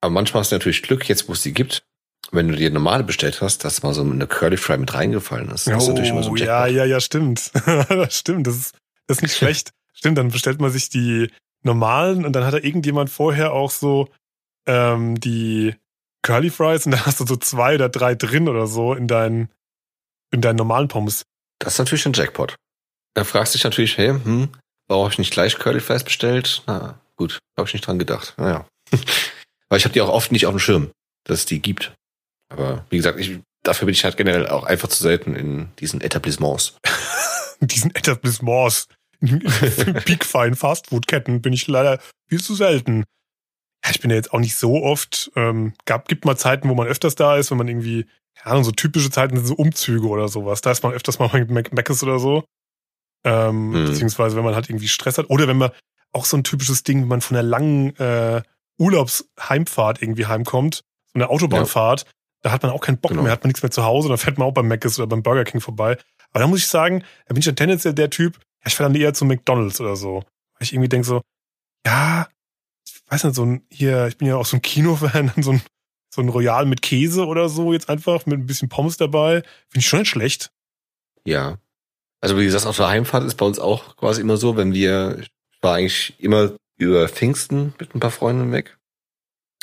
Aber 0.00 0.10
manchmal 0.10 0.40
hast 0.40 0.50
du 0.50 0.56
natürlich 0.56 0.82
Glück, 0.82 1.08
jetzt 1.08 1.28
wo 1.28 1.32
es 1.34 1.42
die 1.42 1.52
gibt, 1.54 1.84
wenn 2.32 2.48
du 2.48 2.56
dir 2.56 2.72
normale 2.72 3.04
bestellt 3.04 3.40
hast, 3.40 3.64
dass 3.64 3.84
mal 3.84 3.94
so 3.94 4.02
eine 4.02 4.26
Curly 4.26 4.56
Fry 4.56 4.78
mit 4.78 4.92
reingefallen 4.94 5.52
ist. 5.52 5.68
Das 5.68 5.84
ist 5.84 5.88
natürlich 5.90 6.10
immer 6.10 6.24
so 6.24 6.30
ein 6.30 6.32
Oh, 6.32 6.36
ja, 6.44 6.66
ja, 6.66 6.84
ja, 6.84 6.98
stimmt. 6.98 7.52
das 7.66 8.18
stimmt. 8.18 8.48
Das 8.48 8.56
ist, 8.56 8.76
das 9.06 9.18
ist 9.18 9.22
nicht 9.22 9.36
schlecht. 9.36 9.70
Stimmt, 10.04 10.18
dann 10.18 10.28
bestellt 10.28 10.60
man 10.60 10.70
sich 10.70 10.90
die 10.90 11.30
normalen 11.62 12.26
und 12.26 12.34
dann 12.34 12.44
hat 12.44 12.52
da 12.52 12.58
irgendjemand 12.58 13.08
vorher 13.08 13.54
auch 13.54 13.70
so 13.70 14.10
ähm, 14.66 15.18
die 15.18 15.76
Curly 16.20 16.50
Fries 16.50 16.84
und 16.84 16.92
dann 16.92 17.06
hast 17.06 17.20
du 17.20 17.26
so 17.26 17.36
zwei 17.36 17.76
oder 17.76 17.88
drei 17.88 18.14
drin 18.14 18.46
oder 18.46 18.66
so 18.66 18.92
in 18.92 19.08
deinen, 19.08 19.48
in 20.30 20.42
deinen 20.42 20.56
normalen 20.56 20.88
Pommes. 20.88 21.22
Das 21.58 21.72
ist 21.72 21.78
natürlich 21.78 22.04
ein 22.04 22.12
Jackpot. 22.12 22.54
Da 23.14 23.24
fragst 23.24 23.54
du 23.54 23.56
dich 23.56 23.64
natürlich, 23.64 23.96
hey, 23.96 24.08
hm, 24.08 24.50
warum 24.88 25.04
habe 25.04 25.12
ich 25.14 25.18
nicht 25.18 25.32
gleich 25.32 25.58
Curly 25.58 25.80
Fries 25.80 26.04
bestellt? 26.04 26.62
Na 26.66 27.00
gut, 27.16 27.38
habe 27.56 27.66
ich 27.66 27.72
nicht 27.72 27.86
dran 27.86 27.98
gedacht. 27.98 28.34
Naja. 28.36 28.66
Weil 29.70 29.78
ich 29.78 29.86
habe 29.86 29.94
die 29.94 30.02
auch 30.02 30.10
oft 30.10 30.32
nicht 30.32 30.44
auf 30.44 30.52
dem 30.52 30.60
Schirm, 30.60 30.90
dass 31.26 31.38
es 31.38 31.46
die 31.46 31.62
gibt. 31.62 31.94
Aber 32.52 32.84
wie 32.90 32.98
gesagt, 32.98 33.18
ich, 33.18 33.38
dafür 33.62 33.86
bin 33.86 33.94
ich 33.94 34.04
halt 34.04 34.18
generell 34.18 34.48
auch 34.48 34.64
einfach 34.64 34.90
zu 34.90 35.02
selten 35.02 35.34
in 35.34 35.70
diesen 35.78 36.02
Etablissements. 36.02 36.76
In 37.60 37.68
diesen 37.68 37.94
Etablissements, 37.94 38.88
in 39.20 39.40
Peak-Fine 39.40 40.56
Fastfood-Ketten 40.56 41.42
bin 41.42 41.52
ich 41.52 41.66
leider 41.66 41.98
viel 42.28 42.40
zu 42.42 42.54
selten. 42.54 43.04
Ja, 43.84 43.90
ich 43.90 44.00
bin 44.00 44.10
ja 44.10 44.16
jetzt 44.16 44.32
auch 44.32 44.40
nicht 44.40 44.54
so 44.56 44.82
oft. 44.82 45.30
Ähm, 45.36 45.74
gab, 45.84 46.08
gibt 46.08 46.24
mal 46.24 46.36
Zeiten, 46.36 46.68
wo 46.68 46.74
man 46.74 46.86
öfters 46.86 47.14
da 47.14 47.36
ist, 47.36 47.50
wenn 47.50 47.58
man 47.58 47.68
irgendwie, 47.68 48.06
ja, 48.44 48.62
so 48.62 48.70
typische 48.72 49.10
Zeiten 49.10 49.36
sind 49.36 49.46
so 49.46 49.54
Umzüge 49.54 50.06
oder 50.08 50.28
sowas. 50.28 50.60
Da 50.62 50.70
ist 50.70 50.82
man 50.82 50.92
öfters 50.92 51.18
mal 51.18 51.28
bei 51.28 51.44
Mac 51.44 51.72
Mac 51.72 51.90
oder 52.02 52.18
so. 52.18 52.44
Ähm, 53.24 53.72
Hm. 53.74 53.84
Beziehungsweise, 53.86 54.36
wenn 54.36 54.44
man 54.44 54.54
halt 54.54 54.68
irgendwie 54.70 54.88
Stress 54.88 55.18
hat. 55.18 55.30
Oder 55.30 55.48
wenn 55.48 55.58
man 55.58 55.70
auch 56.12 56.24
so 56.24 56.36
ein 56.36 56.44
typisches 56.44 56.82
Ding, 56.84 57.02
wenn 57.02 57.08
man 57.08 57.20
von 57.20 57.36
einer 57.36 57.46
langen 57.46 57.96
äh, 57.96 58.42
Urlaubsheimfahrt 58.78 60.02
irgendwie 60.02 60.26
heimkommt, 60.26 60.76
so 60.76 60.82
eine 61.14 61.28
Autobahnfahrt, 61.28 62.06
da 62.42 62.52
hat 62.52 62.62
man 62.62 62.72
auch 62.72 62.80
keinen 62.80 62.98
Bock 62.98 63.10
Genau. 63.12 63.22
mehr, 63.22 63.32
hat 63.32 63.42
man 63.42 63.48
nichts 63.48 63.62
mehr 63.62 63.70
zu 63.70 63.84
Hause, 63.84 64.08
dann 64.08 64.18
fährt 64.18 64.38
man 64.38 64.48
auch 64.48 64.52
beim 64.54 64.68
Mc's 64.68 64.98
oder 64.98 65.06
beim 65.06 65.22
Burger 65.22 65.44
King 65.44 65.60
vorbei. 65.60 65.96
Aber 66.30 66.40
da 66.40 66.46
muss 66.46 66.58
ich 66.60 66.66
sagen, 66.68 67.02
da 67.26 67.34
bin 67.34 67.40
ich 67.40 67.46
ja 67.46 67.52
tendenziell 67.52 67.94
der 67.94 68.10
Typ, 68.10 68.36
ja, 68.36 68.42
ich 68.66 68.74
fahre 68.74 68.90
dann 68.90 69.00
eher 69.00 69.14
zu 69.14 69.24
McDonalds 69.24 69.80
oder 69.80 69.96
so. 69.96 70.24
Weil 70.54 70.62
ich 70.62 70.72
irgendwie 70.72 70.88
denke 70.88 71.06
so, 71.06 71.22
ja, 71.86 72.28
ich 72.86 73.02
weiß 73.08 73.24
nicht, 73.24 73.36
so 73.36 73.44
ein, 73.44 73.66
hier, 73.70 74.06
ich 74.06 74.16
bin 74.16 74.28
ja 74.28 74.36
auch 74.36 74.46
so 74.46 74.56
ein 74.56 74.62
Kinofan, 74.62 75.32
so 75.42 75.52
ein, 75.52 75.62
so 76.14 76.22
ein 76.22 76.28
Royal 76.28 76.66
mit 76.66 76.82
Käse 76.82 77.26
oder 77.26 77.48
so, 77.48 77.72
jetzt 77.72 77.88
einfach 77.88 78.26
mit 78.26 78.40
ein 78.40 78.46
bisschen 78.46 78.68
Pommes 78.68 78.96
dabei, 78.96 79.42
finde 79.68 79.80
ich 79.80 79.86
schon 79.86 80.00
nicht 80.00 80.08
schlecht. 80.08 80.50
Ja. 81.24 81.58
Also 82.20 82.38
wie 82.38 82.44
gesagt, 82.44 82.66
auf 82.66 82.76
der 82.76 82.88
Heimfahrt 82.88 83.24
ist 83.24 83.34
bei 83.34 83.44
uns 83.44 83.58
auch 83.58 83.96
quasi 83.96 84.20
immer 84.20 84.36
so, 84.36 84.56
wenn 84.56 84.72
wir, 84.72 85.18
ich 85.20 85.30
war 85.60 85.74
eigentlich 85.74 86.14
immer 86.18 86.52
über 86.76 87.08
Pfingsten 87.08 87.74
mit 87.78 87.94
ein 87.94 88.00
paar 88.00 88.10
Freunden 88.10 88.52
weg. 88.52 88.78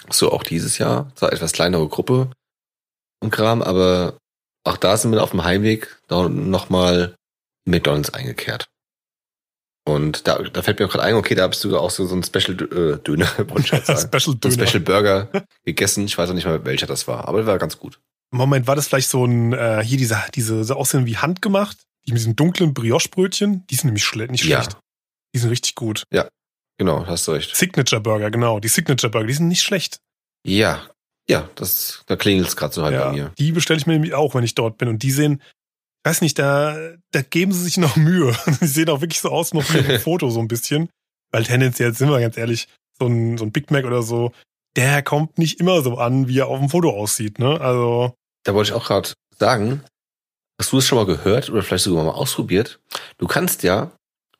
So 0.09 0.31
auch 0.31 0.43
dieses 0.43 0.77
Jahr, 0.77 1.11
zwar 1.15 1.31
etwas 1.31 1.53
kleinere 1.53 1.87
Gruppe 1.87 2.31
und 3.19 3.31
Kram, 3.31 3.61
aber 3.61 4.17
auch 4.63 4.77
da 4.77 4.97
sind 4.97 5.11
wir 5.11 5.23
auf 5.23 5.31
dem 5.31 5.43
Heimweg 5.43 6.01
nochmal 6.09 7.15
McDonalds 7.65 8.13
eingekehrt. 8.13 8.70
Und 9.83 10.27
da, 10.27 10.37
da 10.37 10.61
fällt 10.61 10.79
mir 10.79 10.85
auch 10.85 10.91
gerade 10.91 11.03
ein, 11.05 11.15
okay, 11.15 11.33
da 11.33 11.47
bist 11.47 11.63
du 11.63 11.75
auch 11.77 11.89
so, 11.89 12.05
so 12.05 12.15
ein 12.15 12.23
Special 12.23 12.53
äh, 12.71 12.97
Döner, 13.03 13.27
wollte 13.49 13.75
ich 13.77 13.85
sagen. 13.85 13.99
Special 13.99 14.35
Döner. 14.35 14.67
Special 14.67 14.79
Burger 14.81 15.29
gegessen. 15.65 16.05
Ich 16.05 16.17
weiß 16.17 16.29
auch 16.29 16.33
nicht 16.35 16.45
mehr, 16.45 16.63
welcher 16.65 16.87
das 16.87 17.07
war, 17.07 17.27
aber 17.27 17.39
der 17.39 17.47
war 17.47 17.57
ganz 17.57 17.77
gut. 17.79 17.99
Moment, 18.33 18.67
war 18.67 18.75
das 18.75 18.87
vielleicht 18.87 19.09
so 19.09 19.25
ein, 19.25 19.53
äh, 19.53 19.83
hier 19.83 19.97
diese, 19.97 20.17
diese, 20.35 20.63
so 20.63 20.75
aussehen 20.75 21.05
wie 21.05 21.17
handgemacht? 21.17 21.77
Die 22.05 22.11
mit 22.11 22.19
diesen 22.19 22.35
dunklen 22.35 22.73
Brioche-Brötchen? 22.73 23.65
Die 23.67 23.75
sind 23.75 23.85
nämlich 23.85 24.05
schle 24.05 24.27
nicht 24.27 24.43
Ja. 24.45 24.61
schlecht. 24.63 24.77
Die 25.33 25.39
sind 25.39 25.49
richtig 25.49 25.75
gut. 25.75 26.03
Genau, 26.77 27.05
hast 27.05 27.27
du 27.27 27.33
recht. 27.33 27.55
Signature 27.55 28.01
Burger, 28.01 28.31
genau. 28.31 28.59
Die 28.59 28.67
Signature 28.67 29.11
Burger, 29.11 29.27
die 29.27 29.33
sind 29.33 29.47
nicht 29.49 29.61
schlecht. 29.61 29.99
Ja, 30.43 30.81
ja, 31.29 31.47
das, 31.53 32.01
da 32.07 32.15
klingelt's 32.15 32.55
gerade 32.55 32.73
so 32.73 32.83
halt 32.83 32.97
bei 32.97 33.11
mir. 33.11 33.31
Die 33.37 33.51
bestelle 33.51 33.79
ich 33.79 33.85
mir 33.85 33.93
nämlich 33.93 34.15
auch, 34.15 34.33
wenn 34.33 34.43
ich 34.43 34.55
dort 34.55 34.79
bin. 34.79 34.87
Und 34.87 35.03
die 35.03 35.11
sehen, 35.11 35.43
weiß 36.03 36.21
nicht, 36.21 36.39
da, 36.39 36.95
da 37.11 37.21
geben 37.21 37.51
sie 37.51 37.63
sich 37.63 37.77
noch 37.77 37.95
Mühe. 37.95 38.35
Die 38.61 38.67
sehen 38.67 38.89
auch 38.89 39.01
wirklich 39.01 39.21
so 39.21 39.29
aus, 39.29 39.53
noch 39.53 39.71
wie 39.73 39.79
ein 39.79 39.99
Foto 40.01 40.29
so 40.29 40.39
ein 40.39 40.47
bisschen. 40.47 40.89
Weil 41.31 41.43
tendenziell, 41.43 41.93
sind 41.93 42.09
wir 42.09 42.19
ganz 42.19 42.37
ehrlich, 42.37 42.67
so 42.99 43.07
ein, 43.07 43.37
so 43.37 43.45
ein 43.45 43.51
Big 43.51 43.71
Mac 43.71 43.85
oder 43.85 44.03
so, 44.03 44.31
der 44.75 45.01
kommt 45.01 45.37
nicht 45.37 45.59
immer 45.59 45.81
so 45.81 45.97
an, 45.97 46.27
wie 46.27 46.39
er 46.39 46.47
auf 46.47 46.59
dem 46.59 46.69
Foto 46.69 46.91
aussieht, 46.91 47.39
ne? 47.39 47.59
Also. 47.59 48.13
Da 48.43 48.53
wollte 48.53 48.71
ich 48.71 48.75
auch 48.75 48.85
gerade 48.85 49.13
sagen, 49.37 49.83
hast 50.59 50.71
du 50.71 50.77
es 50.77 50.87
schon 50.87 50.97
mal 50.97 51.05
gehört 51.05 51.49
oder 51.49 51.63
vielleicht 51.63 51.83
sogar 51.83 52.03
mal 52.03 52.11
ausprobiert? 52.11 52.79
Du 53.17 53.27
kannst 53.27 53.63
ja, 53.63 53.91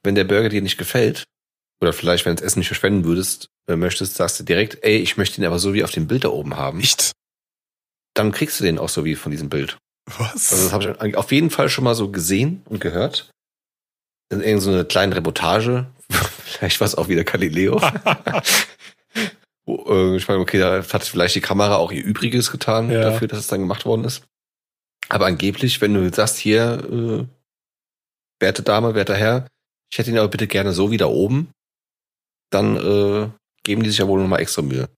wenn 0.03 0.15
der 0.15 0.23
Burger 0.23 0.49
dir 0.49 0.61
nicht 0.61 0.77
gefällt, 0.77 1.23
oder 1.81 1.93
vielleicht, 1.93 2.25
wenn 2.25 2.35
du 2.35 2.41
das 2.41 2.45
Essen 2.45 2.59
nicht 2.59 2.67
verschwenden 2.67 3.05
würdest, 3.05 3.47
äh, 3.67 3.75
möchtest, 3.75 4.15
sagst 4.15 4.39
du 4.39 4.43
direkt, 4.43 4.83
ey, 4.83 4.97
ich 4.97 5.17
möchte 5.17 5.41
ihn 5.41 5.47
aber 5.47 5.59
so 5.59 5.73
wie 5.73 5.83
auf 5.83 5.91
dem 5.91 6.07
Bild 6.07 6.23
da 6.23 6.29
oben 6.29 6.55
haben. 6.55 6.77
Nicht. 6.77 7.11
Dann 8.13 8.31
kriegst 8.31 8.59
du 8.59 8.63
den 8.63 8.77
auch 8.77 8.89
so 8.89 9.03
wie 9.03 9.15
von 9.15 9.31
diesem 9.31 9.49
Bild. 9.49 9.77
Was? 10.19 10.51
Also 10.51 10.63
das 10.65 10.73
habe 10.73 11.07
ich 11.07 11.15
auf 11.17 11.31
jeden 11.31 11.49
Fall 11.49 11.69
schon 11.69 11.83
mal 11.83 11.95
so 11.95 12.09
gesehen 12.11 12.61
und 12.65 12.79
gehört. 12.81 13.29
In 14.31 14.41
irgendeiner 14.41 14.79
so 14.79 14.85
kleinen 14.85 15.13
Reportage. 15.13 15.87
vielleicht 16.09 16.79
war 16.79 16.85
es 16.87 16.95
auch 16.95 17.07
wieder 17.07 17.23
Galileo. 17.23 17.81
Äh, 19.67 20.15
ich 20.15 20.27
meine, 20.27 20.39
okay, 20.39 20.57
da 20.59 20.83
hat 20.83 21.03
vielleicht 21.03 21.35
die 21.35 21.41
Kamera 21.41 21.75
auch 21.75 21.91
ihr 21.91 22.03
Übriges 22.03 22.51
getan 22.51 22.89
Ja. 22.89 23.01
dafür, 23.01 23.27
dass 23.27 23.39
es 23.39 23.47
dann 23.47 23.59
gemacht 23.61 23.85
worden 23.85 24.03
ist. 24.05 24.23
Aber 25.07 25.27
angeblich, 25.27 25.81
wenn 25.81 25.93
du 25.93 26.11
sagst, 26.11 26.37
hier, 26.37 26.83
äh, 26.91 27.25
werte 28.39 28.63
Dame, 28.63 28.95
werter 28.95 29.15
Herr, 29.15 29.47
ich 29.91 29.99
hätte 29.99 30.09
ihn 30.09 30.17
aber 30.17 30.29
bitte 30.29 30.47
gerne 30.47 30.73
so 30.73 30.89
wie 30.91 30.97
da 30.97 31.05
oben, 31.05 31.49
dann 32.49 32.75
äh, 32.75 33.29
geben 33.63 33.83
die 33.83 33.89
sich 33.89 33.99
ja 33.99 34.07
wohl 34.07 34.19
nochmal 34.21 34.41
extra 34.41 34.61
Mühe. 34.61 34.89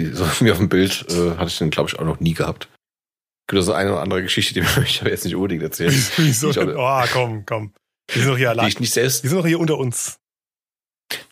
So 0.00 0.24
wie 0.40 0.50
auf 0.50 0.58
dem 0.58 0.68
Bild 0.68 1.06
äh, 1.10 1.36
hatte 1.36 1.48
ich 1.48 1.58
den, 1.58 1.70
glaube 1.70 1.88
ich, 1.90 1.98
auch 1.98 2.04
noch 2.04 2.20
nie 2.20 2.34
gehabt. 2.34 2.68
Gibt 3.48 3.62
so 3.64 3.72
eine 3.72 3.92
oder 3.92 4.02
andere 4.02 4.22
Geschichte, 4.22 4.54
die 4.54 4.60
möchte 4.60 4.82
ich 4.84 5.00
aber 5.00 5.10
jetzt 5.10 5.24
nicht 5.24 5.34
unbedingt 5.34 5.62
erzählen. 5.62 5.92
Wieso? 6.16 6.52
Denn? 6.52 6.76
Oh, 6.76 7.02
komm, 7.12 7.44
komm. 7.46 7.72
Wir 8.12 8.22
sind 8.22 8.30
doch 8.30 8.36
hier 8.38 8.46
Die 8.48 8.58
allein. 8.58 8.68
ich 8.68 8.78
nicht 8.80 8.92
selbst, 8.92 9.22
Wir 9.24 9.30
sind 9.30 9.38
doch 9.38 9.46
hier 9.46 9.58
unter 9.60 9.78
uns. 9.78 10.18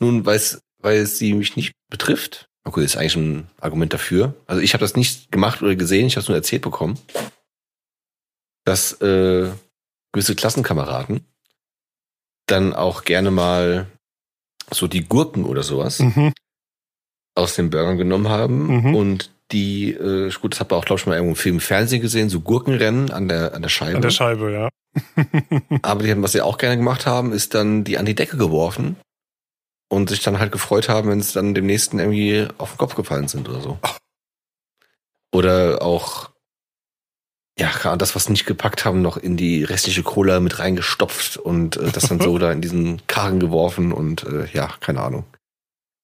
nun, 0.01 0.25
weil 0.27 0.37
es, 0.37 0.61
weil 0.83 0.99
es 0.99 1.19
sie 1.19 1.33
mich 1.35 1.57
nicht 1.57 1.73
betrifft. 1.91 2.49
Okay, 2.64 2.85
ist 2.85 2.97
eigentlich 2.97 3.17
ein 3.17 3.49
Argument 3.61 3.93
dafür. 3.93 4.35
Also 4.47 4.61
ich 4.61 4.73
habe 4.75 4.83
das 4.83 4.97
nicht 4.97 5.31
gemacht 5.31 5.62
oder 5.62 5.77
gesehen, 5.77 6.07
ich 6.07 6.17
habe 6.17 6.23
es 6.23 6.29
nur 6.29 6.37
erzählt 6.37 6.62
bekommen, 6.62 6.99
dass 8.64 8.93
äh, 9.01 9.51
gewisse 10.12 10.35
Klassenkameraden 10.35 11.25
dann 12.47 12.73
auch 12.75 13.05
gerne 13.05 13.31
mal 13.31 13.87
so 14.71 14.87
die 14.89 15.05
Gurken 15.05 15.45
oder 15.45 15.62
sowas 15.62 16.01
Mhm. 16.01 16.33
aus 17.37 17.55
den 17.55 17.71
Burgern 17.71 17.99
genommen 17.99 18.29
haben 18.29 18.67
Mhm. 18.89 18.95
und 18.95 19.31
die, 19.53 19.93
äh, 19.93 20.31
gut, 20.41 20.53
das 20.53 20.61
habt 20.61 20.73
ihr 20.73 20.77
auch, 20.77 20.85
glaube 20.85 21.01
ich, 21.01 21.07
mal 21.07 21.15
irgendwo 21.15 21.33
im 21.33 21.37
Film 21.37 21.57
im 21.57 21.61
Fernsehen 21.61 22.03
gesehen, 22.03 22.29
so 22.29 22.41
Gurkenrennen 22.41 23.11
an 23.11 23.29
der, 23.29 23.55
an 23.55 23.63
der 23.63 23.69
Scheibe. 23.69 23.97
An 23.97 24.03
der 24.03 24.11
Scheibe, 24.11 24.53
ja. 24.53 24.69
Aber 25.83 26.03
die 26.03 26.11
haben, 26.11 26.23
was 26.23 26.33
sie 26.33 26.41
auch 26.41 26.59
gerne 26.59 26.77
gemacht 26.77 27.07
haben, 27.07 27.33
ist 27.33 27.55
dann 27.55 27.85
die 27.85 27.99
an 27.99 28.07
die 28.07 28.15
Decke 28.15 28.37
geworfen 28.37 28.97
und 29.89 30.09
sich 30.09 30.23
dann 30.23 30.41
halt 30.41 30.53
gefreut 30.53 30.89
haben, 30.89 31.11
wenn 31.11 31.21
es 31.21 31.33
dann 31.33 31.55
dem 31.55 31.67
nächsten 31.67 31.99
irgendwie 31.99 32.49
auf 32.59 32.73
den 32.73 32.79
Kopf 32.79 32.95
gefallen 32.95 33.29
sind 33.29 33.49
oder 33.49 33.61
so. 33.61 33.79
Oder 35.33 35.83
auch, 35.83 36.31
ja, 37.59 37.71
gerade 37.71 37.99
das, 37.99 38.15
was 38.17 38.25
sie 38.25 38.33
nicht 38.33 38.47
gepackt 38.47 38.85
haben, 38.85 39.03
noch 39.03 39.17
in 39.17 39.37
die 39.37 39.65
restliche 39.65 40.03
Cola 40.03 40.41
mit 40.41 40.59
reingestopft 40.59 41.37
und 41.37 41.77
äh, 41.77 41.93
das 41.93 42.09
dann 42.09 42.21
so 42.21 42.39
da 42.39 42.51
in 42.51 42.63
diesen 42.63 43.07
Karren 43.07 43.39
geworfen 43.39 43.93
und 43.93 44.25
äh, 44.25 44.47
ja, 44.53 44.75
keine 44.81 45.03
Ahnung. 45.03 45.25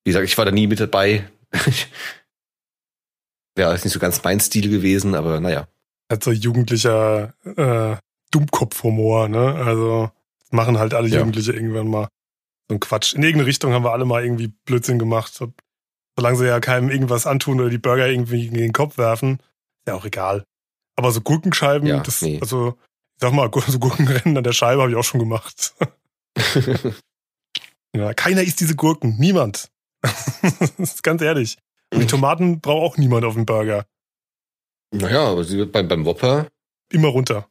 Wie 0.04 0.10
gesagt, 0.10 0.26
ich 0.26 0.38
war 0.38 0.44
da 0.44 0.50
nie 0.50 0.66
mit 0.66 0.80
dabei. 0.80 1.28
Wäre 3.54 3.72
jetzt 3.72 3.84
nicht 3.84 3.92
so 3.94 3.98
ganz 4.00 4.22
mein 4.24 4.40
Stil 4.40 4.70
gewesen, 4.70 5.14
aber 5.14 5.40
naja. 5.40 5.68
Halt 6.10 6.24
so 6.24 6.30
jugendlicher 6.32 7.34
äh, 7.44 7.96
Dummkopf-Humor, 8.30 9.28
ne? 9.28 9.54
Also 9.54 10.10
machen 10.50 10.78
halt 10.78 10.94
alle 10.94 11.08
Ja. 11.08 11.18
Jugendliche 11.18 11.52
irgendwann 11.52 11.88
mal. 11.88 12.08
So 12.68 12.76
ein 12.76 12.80
Quatsch. 12.80 13.14
In 13.14 13.22
irgendeine 13.22 13.46
Richtung 13.46 13.72
haben 13.72 13.84
wir 13.84 13.92
alle 13.92 14.04
mal 14.04 14.22
irgendwie 14.24 14.48
Blödsinn 14.48 14.98
gemacht. 14.98 15.34
So- 15.34 15.52
Solange 16.16 16.36
sie 16.36 16.46
ja 16.46 16.60
keinem 16.60 16.90
irgendwas 16.90 17.26
antun 17.26 17.58
oder 17.60 17.70
die 17.70 17.78
Burger 17.78 18.06
irgendwie 18.08 18.46
in 18.46 18.54
den 18.54 18.72
Kopf 18.74 18.98
werfen, 18.98 19.34
ist 19.38 19.88
ja 19.88 19.94
auch 19.94 20.04
egal. 20.04 20.44
Aber 20.96 21.10
so 21.10 21.22
Gurkenscheiben, 21.22 21.86
Ja, 21.88 22.00
das, 22.00 22.20
nee. 22.20 22.38
also, 22.42 22.76
ich 23.14 23.20
sag 23.22 23.32
mal, 23.32 23.50
so 23.66 23.78
Gurkenrennen 23.78 24.36
an 24.36 24.44
der 24.44 24.52
Scheibe 24.52 24.82
habe 24.82 24.90
ich 24.90 24.96
auch 24.98 25.04
schon 25.04 25.20
gemacht. 25.20 25.74
ja, 27.96 28.12
keiner 28.14 28.42
isst 28.42 28.60
diese 28.60 28.76
Gurken. 28.76 29.16
Niemand. 29.18 29.70
das 30.02 30.70
ist 30.78 31.02
ganz 31.02 31.22
ehrlich. 31.22 31.56
Die 31.92 32.06
Tomaten 32.06 32.60
braucht 32.60 32.92
auch 32.94 32.96
niemand 32.98 33.24
auf 33.24 33.34
dem 33.34 33.46
Burger. 33.46 33.86
naja, 34.92 35.24
aber 35.28 35.44
sie 35.44 35.58
wird 35.58 35.72
beim, 35.72 35.88
beim 35.88 36.04
Whopper, 36.04 36.48
Immer 36.90 37.08
runter. 37.08 37.48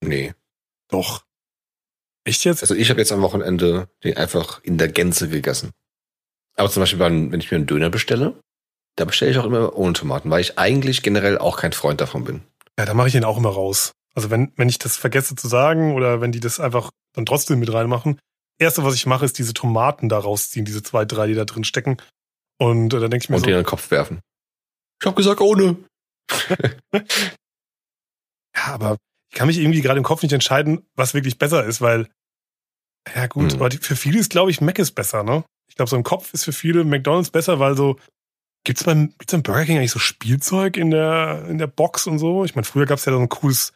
nee. 0.00 0.34
Doch. 0.88 1.24
Echt 2.24 2.44
jetzt? 2.44 2.62
Also 2.62 2.74
ich 2.74 2.90
habe 2.90 3.00
jetzt 3.00 3.10
am 3.12 3.22
Wochenende 3.22 3.88
den 4.02 4.16
einfach 4.16 4.62
in 4.62 4.78
der 4.78 4.88
Gänze 4.88 5.28
gegessen. 5.28 5.70
Aber 6.56 6.70
zum 6.70 6.80
Beispiel, 6.82 6.98
wenn 7.00 7.32
wenn 7.32 7.40
ich 7.40 7.50
mir 7.50 7.56
einen 7.56 7.66
Döner 7.66 7.90
bestelle, 7.90 8.38
da 8.96 9.04
bestelle 9.04 9.30
ich 9.30 9.38
auch 9.38 9.44
immer 9.46 9.76
ohne 9.76 9.92
Tomaten, 9.94 10.30
weil 10.30 10.40
ich 10.40 10.58
eigentlich 10.58 11.02
generell 11.02 11.38
auch 11.38 11.56
kein 11.58 11.72
Freund 11.72 12.00
davon 12.00 12.24
bin. 12.24 12.42
Ja, 12.78 12.84
da 12.86 12.94
mache 12.94 13.08
ich 13.08 13.12
den 13.14 13.24
auch 13.24 13.38
immer 13.38 13.48
raus. 13.50 13.92
Also 14.14 14.30
wenn, 14.30 14.52
wenn 14.56 14.68
ich 14.68 14.78
das 14.78 14.96
vergesse 14.96 15.34
zu 15.34 15.48
sagen 15.48 15.94
oder 15.94 16.20
wenn 16.20 16.32
die 16.32 16.40
das 16.40 16.60
einfach 16.60 16.90
dann 17.14 17.26
trotzdem 17.26 17.58
mit 17.58 17.72
reinmachen, 17.72 18.18
erste, 18.58 18.84
was 18.84 18.94
ich 18.94 19.06
mache, 19.06 19.24
ist 19.24 19.38
diese 19.38 19.54
Tomaten 19.54 20.08
da 20.08 20.18
rausziehen, 20.18 20.64
diese 20.64 20.82
zwei, 20.82 21.04
drei, 21.04 21.26
die 21.26 21.34
da 21.34 21.44
drin 21.44 21.64
stecken. 21.64 21.96
Und 22.58 22.94
äh, 22.94 23.00
dann 23.00 23.10
denke 23.10 23.24
ich 23.24 23.28
mir 23.28 23.36
Und 23.36 23.40
so, 23.40 23.46
den 23.46 23.54
in 23.54 23.60
den 23.60 23.66
Kopf 23.66 23.90
werfen. 23.90 24.20
Ich 25.00 25.06
habe 25.06 25.16
gesagt 25.16 25.40
ohne. 25.40 25.76
ja, 26.92 28.64
aber 28.66 28.96
ich 29.30 29.36
kann 29.38 29.46
mich 29.48 29.58
irgendwie 29.58 29.80
gerade 29.80 29.98
im 29.98 30.04
Kopf 30.04 30.22
nicht 30.22 30.32
entscheiden, 30.32 30.86
was 30.94 31.14
wirklich 31.14 31.38
besser 31.38 31.64
ist, 31.64 31.80
weil, 31.80 32.08
ja 33.14 33.26
gut, 33.26 33.52
Hm. 33.52 33.60
aber 33.62 33.70
für 33.72 33.96
viele 33.96 34.18
ist, 34.18 34.30
glaube 34.30 34.50
ich, 34.50 34.60
Mac 34.60 34.78
ist 34.78 34.92
besser, 34.92 35.22
ne? 35.24 35.44
Ich 35.68 35.76
glaube, 35.76 35.90
so 35.90 35.96
im 35.96 36.04
Kopf 36.04 36.32
ist 36.34 36.44
für 36.44 36.52
viele 36.52 36.84
McDonalds 36.84 37.30
besser, 37.30 37.58
weil 37.58 37.76
so, 37.76 37.98
gibt's 38.64 38.84
beim, 38.84 39.08
gibt's 39.18 39.32
beim 39.32 39.42
Burger 39.42 39.64
King 39.64 39.78
eigentlich 39.78 39.90
so 39.90 39.98
Spielzeug 39.98 40.76
in 40.76 40.90
der, 40.90 41.46
in 41.48 41.58
der 41.58 41.66
Box 41.66 42.06
und 42.06 42.18
so? 42.18 42.44
Ich 42.44 42.54
meine, 42.54 42.64
früher 42.64 42.86
gab's 42.86 43.04
ja 43.04 43.12
so 43.12 43.18
ein 43.18 43.28
cooles, 43.28 43.72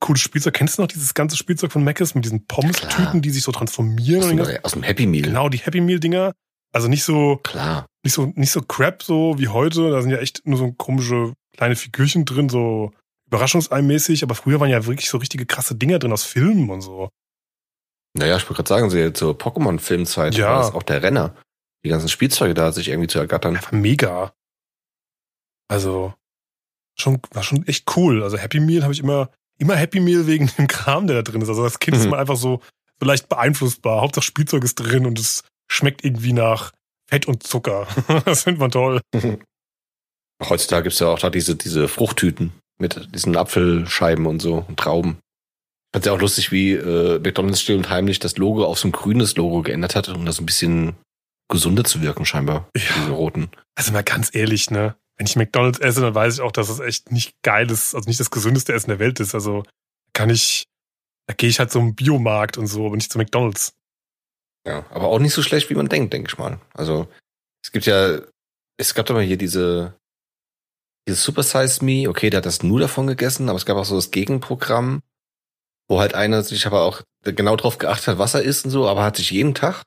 cooles 0.00 0.20
Spielzeug. 0.22 0.54
Kennst 0.54 0.78
du 0.78 0.82
noch 0.82 0.88
dieses 0.88 1.14
ganze 1.14 1.36
Spielzeug 1.36 1.72
von 1.72 1.84
Mac 1.84 2.00
mit 2.14 2.24
diesen 2.24 2.46
Pommes-Tüten, 2.46 3.22
die 3.22 3.30
sich 3.30 3.42
so 3.42 3.52
transformieren? 3.52 4.22
Aus 4.22 4.30
und 4.30 4.36
dem, 4.38 4.64
aus 4.64 4.72
dem 4.72 4.82
Happy 4.82 5.06
Meal. 5.06 5.24
genau, 5.24 5.48
die 5.48 5.58
Happy 5.58 5.80
Meal-Dinger. 5.80 6.32
Also 6.72 6.88
nicht 6.88 7.04
so, 7.04 7.36
Klar. 7.42 7.86
nicht 8.04 8.12
so, 8.12 8.26
nicht 8.34 8.50
so 8.50 8.60
Crap 8.62 9.02
so 9.02 9.38
wie 9.38 9.48
heute. 9.48 9.90
Da 9.90 10.02
sind 10.02 10.10
ja 10.10 10.18
echt 10.18 10.46
nur 10.46 10.58
so 10.58 10.72
komische 10.72 11.32
kleine 11.56 11.76
Figürchen 11.76 12.24
drin, 12.24 12.48
so 12.48 12.92
überraschungseimäßig. 13.28 14.22
Aber 14.22 14.34
früher 14.34 14.60
waren 14.60 14.70
ja 14.70 14.84
wirklich 14.86 15.08
so 15.08 15.18
richtige 15.18 15.46
krasse 15.46 15.74
Dinger 15.74 15.98
drin 15.98 16.12
aus 16.12 16.24
Filmen 16.24 16.68
und 16.70 16.82
so. 16.82 17.08
Naja, 18.14 18.36
ich 18.36 18.42
wollte 18.44 18.62
gerade 18.62 18.68
sagen, 18.68 18.90
so 18.90 19.10
zur 19.10 19.38
Pokémon-Filmzeit 19.38 20.34
Ja. 20.36 20.48
war 20.48 20.58
das 20.58 20.74
auch 20.74 20.82
der 20.82 21.02
Renner. 21.02 21.34
Die 21.84 21.88
ganzen 21.90 22.08
Spielzeuge 22.08 22.54
da 22.54 22.72
sich 22.72 22.88
irgendwie 22.88 23.08
zu 23.08 23.18
ergattern. 23.18 23.54
War 23.62 23.74
mega. 23.74 24.32
Also 25.68 26.14
schon, 26.98 27.20
war 27.32 27.42
schon 27.42 27.66
echt 27.66 27.96
cool. 27.96 28.22
Also 28.22 28.38
Happy 28.38 28.60
Meal 28.60 28.82
habe 28.82 28.92
ich 28.92 29.00
immer, 29.00 29.30
immer 29.58 29.76
Happy 29.76 30.00
Meal 30.00 30.26
wegen 30.26 30.50
dem 30.58 30.66
Kram, 30.66 31.06
der 31.06 31.16
da 31.16 31.22
drin 31.30 31.42
ist. 31.42 31.48
Also 31.48 31.62
das 31.64 31.78
Kind 31.78 31.96
ist 31.96 32.04
Mhm. 32.04 32.10
mal 32.10 32.20
einfach 32.20 32.36
so, 32.36 32.60
so 33.00 33.06
leicht 33.06 33.28
beeinflussbar. 33.28 34.00
Hauptsache 34.00 34.24
Spielzeug 34.24 34.64
ist 34.64 34.76
drin 34.76 35.06
und 35.06 35.18
es 35.18 35.42
schmeckt 35.68 36.04
irgendwie 36.04 36.32
nach 36.32 36.72
Fett 37.08 37.26
und 37.26 37.42
Zucker. 37.42 37.86
das 38.24 38.44
findet 38.44 38.60
man 38.60 38.70
toll. 38.70 39.00
Heutzutage 40.42 40.84
gibt's 40.84 40.98
ja 40.98 41.08
auch 41.08 41.18
da 41.18 41.30
diese, 41.30 41.56
diese 41.56 41.88
Fruchttüten 41.88 42.52
mit 42.78 43.14
diesen 43.14 43.36
Apfelscheiben 43.36 44.26
und 44.26 44.40
so 44.40 44.64
und 44.68 44.78
Trauben. 44.78 45.18
Fand's 45.92 46.06
ja 46.06 46.12
auch 46.12 46.20
lustig, 46.20 46.52
wie 46.52 46.72
äh, 46.72 47.18
McDonalds 47.20 47.62
still 47.62 47.78
und 47.78 47.88
heimlich 47.88 48.18
das 48.18 48.36
Logo 48.36 48.64
auf 48.64 48.78
so 48.78 48.88
ein 48.88 48.92
grünes 48.92 49.36
Logo 49.36 49.62
geändert 49.62 49.96
hat, 49.96 50.08
um 50.08 50.26
das 50.26 50.40
ein 50.40 50.46
bisschen 50.46 50.94
gesunder 51.48 51.84
zu 51.84 52.02
wirken, 52.02 52.26
scheinbar. 52.26 52.68
Ja. 52.76 52.82
Diese 52.96 53.10
roten. 53.12 53.50
Also 53.76 53.92
mal 53.92 54.02
ganz 54.02 54.34
ehrlich, 54.34 54.70
ne? 54.70 54.96
Wenn 55.16 55.26
ich 55.26 55.36
McDonalds 55.36 55.78
esse, 55.78 56.02
dann 56.02 56.14
weiß 56.14 56.34
ich 56.34 56.40
auch, 56.42 56.52
dass 56.52 56.68
es 56.68 56.80
echt 56.80 57.10
nicht 57.10 57.40
geiles, 57.42 57.94
also 57.94 58.06
nicht 58.06 58.20
das 58.20 58.30
gesündeste 58.30 58.74
Essen 58.74 58.90
der 58.90 58.98
Welt 58.98 59.20
ist. 59.20 59.34
Also 59.34 59.62
kann 60.12 60.28
ich, 60.28 60.66
da 61.26 61.34
gehe 61.34 61.48
ich 61.48 61.58
halt 61.58 61.70
zum 61.70 61.94
Biomarkt 61.94 62.58
und 62.58 62.66
so, 62.66 62.86
aber 62.86 62.96
nicht 62.96 63.10
zu 63.10 63.16
McDonalds. 63.16 63.72
Ja, 64.66 64.84
aber 64.90 65.06
auch 65.06 65.20
nicht 65.20 65.32
so 65.32 65.42
schlecht, 65.42 65.70
wie 65.70 65.74
man 65.74 65.88
denkt, 65.88 66.12
denke 66.12 66.28
ich 66.30 66.38
mal. 66.38 66.58
Also 66.74 67.06
es 67.64 67.70
gibt 67.70 67.86
ja, 67.86 68.20
es 68.76 68.94
gab 68.94 69.06
doch 69.06 69.14
mal 69.14 69.22
hier 69.22 69.38
diese, 69.38 69.94
dieses 71.08 71.22
Super 71.22 71.44
Size 71.44 71.84
Me, 71.84 72.08
okay, 72.08 72.30
der 72.30 72.38
hat 72.38 72.46
das 72.46 72.62
nur 72.62 72.80
davon 72.80 73.06
gegessen, 73.06 73.48
aber 73.48 73.56
es 73.56 73.64
gab 73.64 73.76
auch 73.76 73.84
so 73.84 73.94
das 73.94 74.10
Gegenprogramm, 74.10 75.02
wo 75.88 76.00
halt 76.00 76.14
einer 76.14 76.42
sich 76.42 76.66
aber 76.66 76.82
auch 76.82 77.02
genau 77.22 77.54
drauf 77.54 77.78
geachtet 77.78 78.08
hat, 78.08 78.18
was 78.18 78.34
er 78.34 78.42
isst 78.42 78.64
und 78.64 78.72
so, 78.72 78.88
aber 78.88 79.04
hat 79.04 79.16
sich 79.16 79.30
jeden 79.30 79.54
Tag 79.54 79.82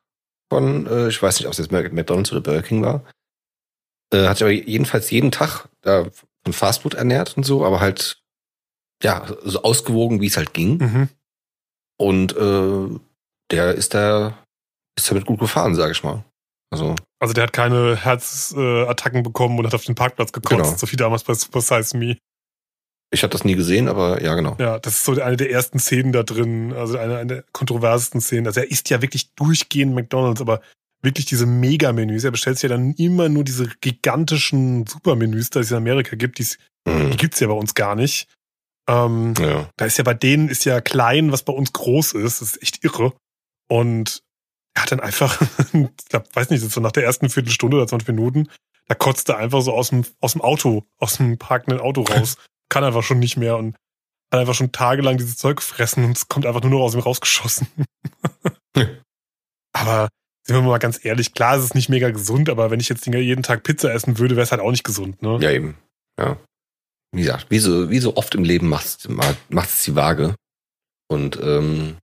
von, 0.50 0.88
äh, 0.88 1.10
ich 1.10 1.22
weiß 1.22 1.40
nicht, 1.40 1.48
ob 1.48 1.52
es 1.52 1.58
jetzt 1.58 1.72
McDonalds 1.72 2.32
oder 2.32 2.42
Burger 2.42 2.64
King 2.64 2.82
war, 2.82 3.04
äh, 4.14 4.28
hat 4.28 4.38
sich 4.38 4.44
aber 4.44 4.52
jedenfalls 4.52 5.12
jeden 5.12 5.32
Tag 5.32 5.68
da 5.82 6.08
von 6.44 6.54
Fastfood 6.54 6.94
ernährt 6.94 7.36
und 7.36 7.44
so, 7.44 7.66
aber 7.66 7.82
halt, 7.82 8.22
ja, 9.04 9.28
so 9.44 9.64
ausgewogen, 9.64 10.22
wie 10.22 10.28
es 10.28 10.38
halt 10.38 10.54
ging. 10.54 10.78
Mhm. 10.78 11.10
Und 11.98 12.36
äh, 12.38 13.00
der 13.52 13.76
ist 13.76 13.94
da, 13.94 14.38
ist 15.02 15.10
damit 15.12 15.26
gut 15.26 15.40
gefahren, 15.40 15.76
sage 15.76 15.92
ich 15.92 16.04
mal. 16.04 16.24
Also, 16.72 16.96
Also 17.20 17.34
der 17.34 17.44
hat 17.46 17.54
keine 17.54 17.96
Herzattacken 17.96 19.24
bekommen 19.24 19.58
und 19.60 19.66
hat 19.66 19.74
auf 19.76 19.86
den 19.86 19.96
Parkplatz 19.96 20.32
gekotzt, 20.32 20.64
Genau. 20.64 20.76
so 20.78 20.92
wie 20.92 20.96
damals 20.96 21.24
bei 21.24 21.34
Super 21.34 21.62
Size 21.62 21.98
Me. 21.98 22.18
ich 23.12 23.24
habe 23.24 23.32
das 23.32 23.44
nie 23.44 23.56
gesehen, 23.56 23.88
aber 23.88 24.22
ja, 24.22 24.36
genau. 24.36 24.56
Ja, 24.60 24.78
das 24.78 24.94
ist 24.98 25.04
so 25.06 25.20
eine 25.20 25.36
der 25.36 25.50
ersten 25.52 25.80
Szenen 25.80 26.12
da 26.12 26.22
drin, 26.22 26.74
also 26.74 26.98
eine, 27.00 27.18
eine 27.18 27.28
der 27.36 27.44
kontroversesten 27.54 28.22
Szenen. 28.22 28.46
Also 28.46 28.60
er 28.60 28.70
isst 28.70 28.90
ja 28.92 29.02
wirklich 29.02 29.34
durchgehend 29.34 29.96
McDonalds, 29.96 30.42
aber 30.42 30.62
wirklich 31.02 31.26
diese 31.26 31.48
Mega-Menüs. 31.48 32.24
Er 32.24 32.30
bestellt 32.32 32.58
sich 32.60 32.70
ja 32.70 32.76
dann 32.78 32.94
immer 32.94 33.28
nur 33.30 33.44
diese 33.44 33.68
gigantischen 33.82 34.86
Supermenüs, 34.86 35.50
die 35.50 35.60
es 35.60 35.72
in 35.72 35.78
Amerika 35.78 36.16
gibt. 36.16 36.38
Die's, 36.38 36.60
Mhm. 36.88 37.10
die 37.12 37.18
gibt's 37.18 37.40
ja 37.40 37.48
bei 37.48 37.54
uns 37.54 37.74
gar 37.74 37.96
nicht. 37.96 38.28
Ähm, 38.88 39.34
Ja. 39.40 39.70
da 39.78 39.86
ist 39.86 39.98
ja 39.98 40.04
bei 40.04 40.14
denen 40.14 40.48
ist 40.50 40.66
ja 40.66 40.80
klein, 40.82 41.32
was 41.32 41.42
bei 41.44 41.54
uns 41.54 41.74
groß 41.74 42.14
ist. 42.14 42.42
Das 42.42 42.52
ist 42.56 42.62
echt 42.62 42.84
irre. 42.84 43.14
Und 43.70 44.22
er 44.80 44.84
hat 44.84 44.92
dann 44.94 45.00
einfach, 45.02 45.42
ich 45.74 46.20
weiß 46.34 46.50
nicht, 46.50 46.62
so 46.62 46.80
nach 46.80 46.92
der 46.92 47.04
ersten 47.04 47.30
Viertelstunde 47.30 47.78
oder 47.78 47.88
20 47.88 48.08
Minuten, 48.08 48.50
da 48.88 48.96
kotzt 48.96 49.30
er 49.30 49.38
einfach 49.38 49.62
so 49.62 49.74
aus 49.74 49.90
dem, 49.90 50.06
aus 50.22 50.34
dem 50.34 50.42
Auto, 50.42 50.86
aus 50.98 51.18
dem 51.18 51.38
parkenden 51.38 51.82
Auto 51.82 52.02
raus. 52.04 52.38
Kann 52.70 52.84
einfach 52.84 53.04
schon 53.04 53.20
nicht 53.20 53.36
mehr 53.36 53.58
und 53.58 53.76
hat 54.32 54.40
einfach 54.40 54.54
schon 54.54 54.72
tagelang 54.72 55.18
dieses 55.18 55.38
Zeug 55.38 55.58
gefressen 55.58 56.06
und 56.06 56.16
es 56.16 56.28
kommt 56.28 56.46
einfach 56.46 56.62
nur 56.62 56.72
noch 56.72 56.82
aus 56.82 56.94
ihm 56.94 57.00
rausgeschossen. 57.00 57.68
aber 59.74 60.08
sind 60.44 60.56
wir 60.56 60.62
mal 60.62 60.78
ganz 60.78 61.04
ehrlich, 61.04 61.34
klar 61.34 61.58
ist 61.58 61.64
es 61.64 61.74
nicht 61.74 61.90
mega 61.90 62.12
gesund, 62.12 62.48
aber 62.48 62.72
wenn 62.72 62.80
ich 62.80 62.90
jetzt 62.90 63.06
jeden 63.06 63.44
Tag 63.44 63.64
Pizza 63.64 63.92
essen 63.92 64.20
würde, 64.20 64.36
wäre 64.36 64.44
es 64.44 64.52
halt 64.52 64.62
auch 64.62 64.72
nicht 64.72 64.84
gesund, 64.84 65.22
ne? 65.22 65.40
Ja, 65.42 65.52
eben. 65.52 65.78
Ja. 66.20 66.38
Wie 67.12 67.22
gesagt, 67.22 67.48
wie 67.50 67.60
so, 67.60 67.90
wie 67.90 68.00
so 68.00 68.16
oft 68.18 68.36
im 68.36 68.44
Leben 68.44 68.70
macht 68.70 69.10
macht 69.50 69.70
es 69.70 69.84
die 69.84 69.96
Waage. 69.96 70.36
Und 71.08 71.40
ähm, 71.42 71.98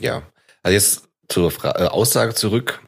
ja. 0.00 0.22
Also 0.62 0.74
jetzt 0.74 1.11
zur 1.32 1.50
Fra 1.50 1.70
äh, 1.78 1.88
Aussage 1.88 2.34
zurück. 2.34 2.86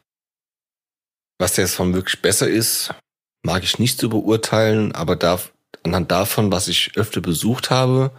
Was 1.39 1.57
jetzt 1.57 1.75
von 1.75 1.95
wirklich 1.95 2.23
besser 2.23 2.49
ist, 2.49 2.95
mag 3.43 3.65
ich 3.65 3.79
nicht 3.79 3.99
zu 3.99 4.09
beurteilen, 4.09 4.93
aber 4.93 5.17
darf, 5.17 5.53
anhand 5.83 6.11
davon, 6.11 6.53
was 6.53 6.69
ich 6.69 6.97
öfter 6.97 7.21
besucht 7.21 7.71
habe, 7.71 8.13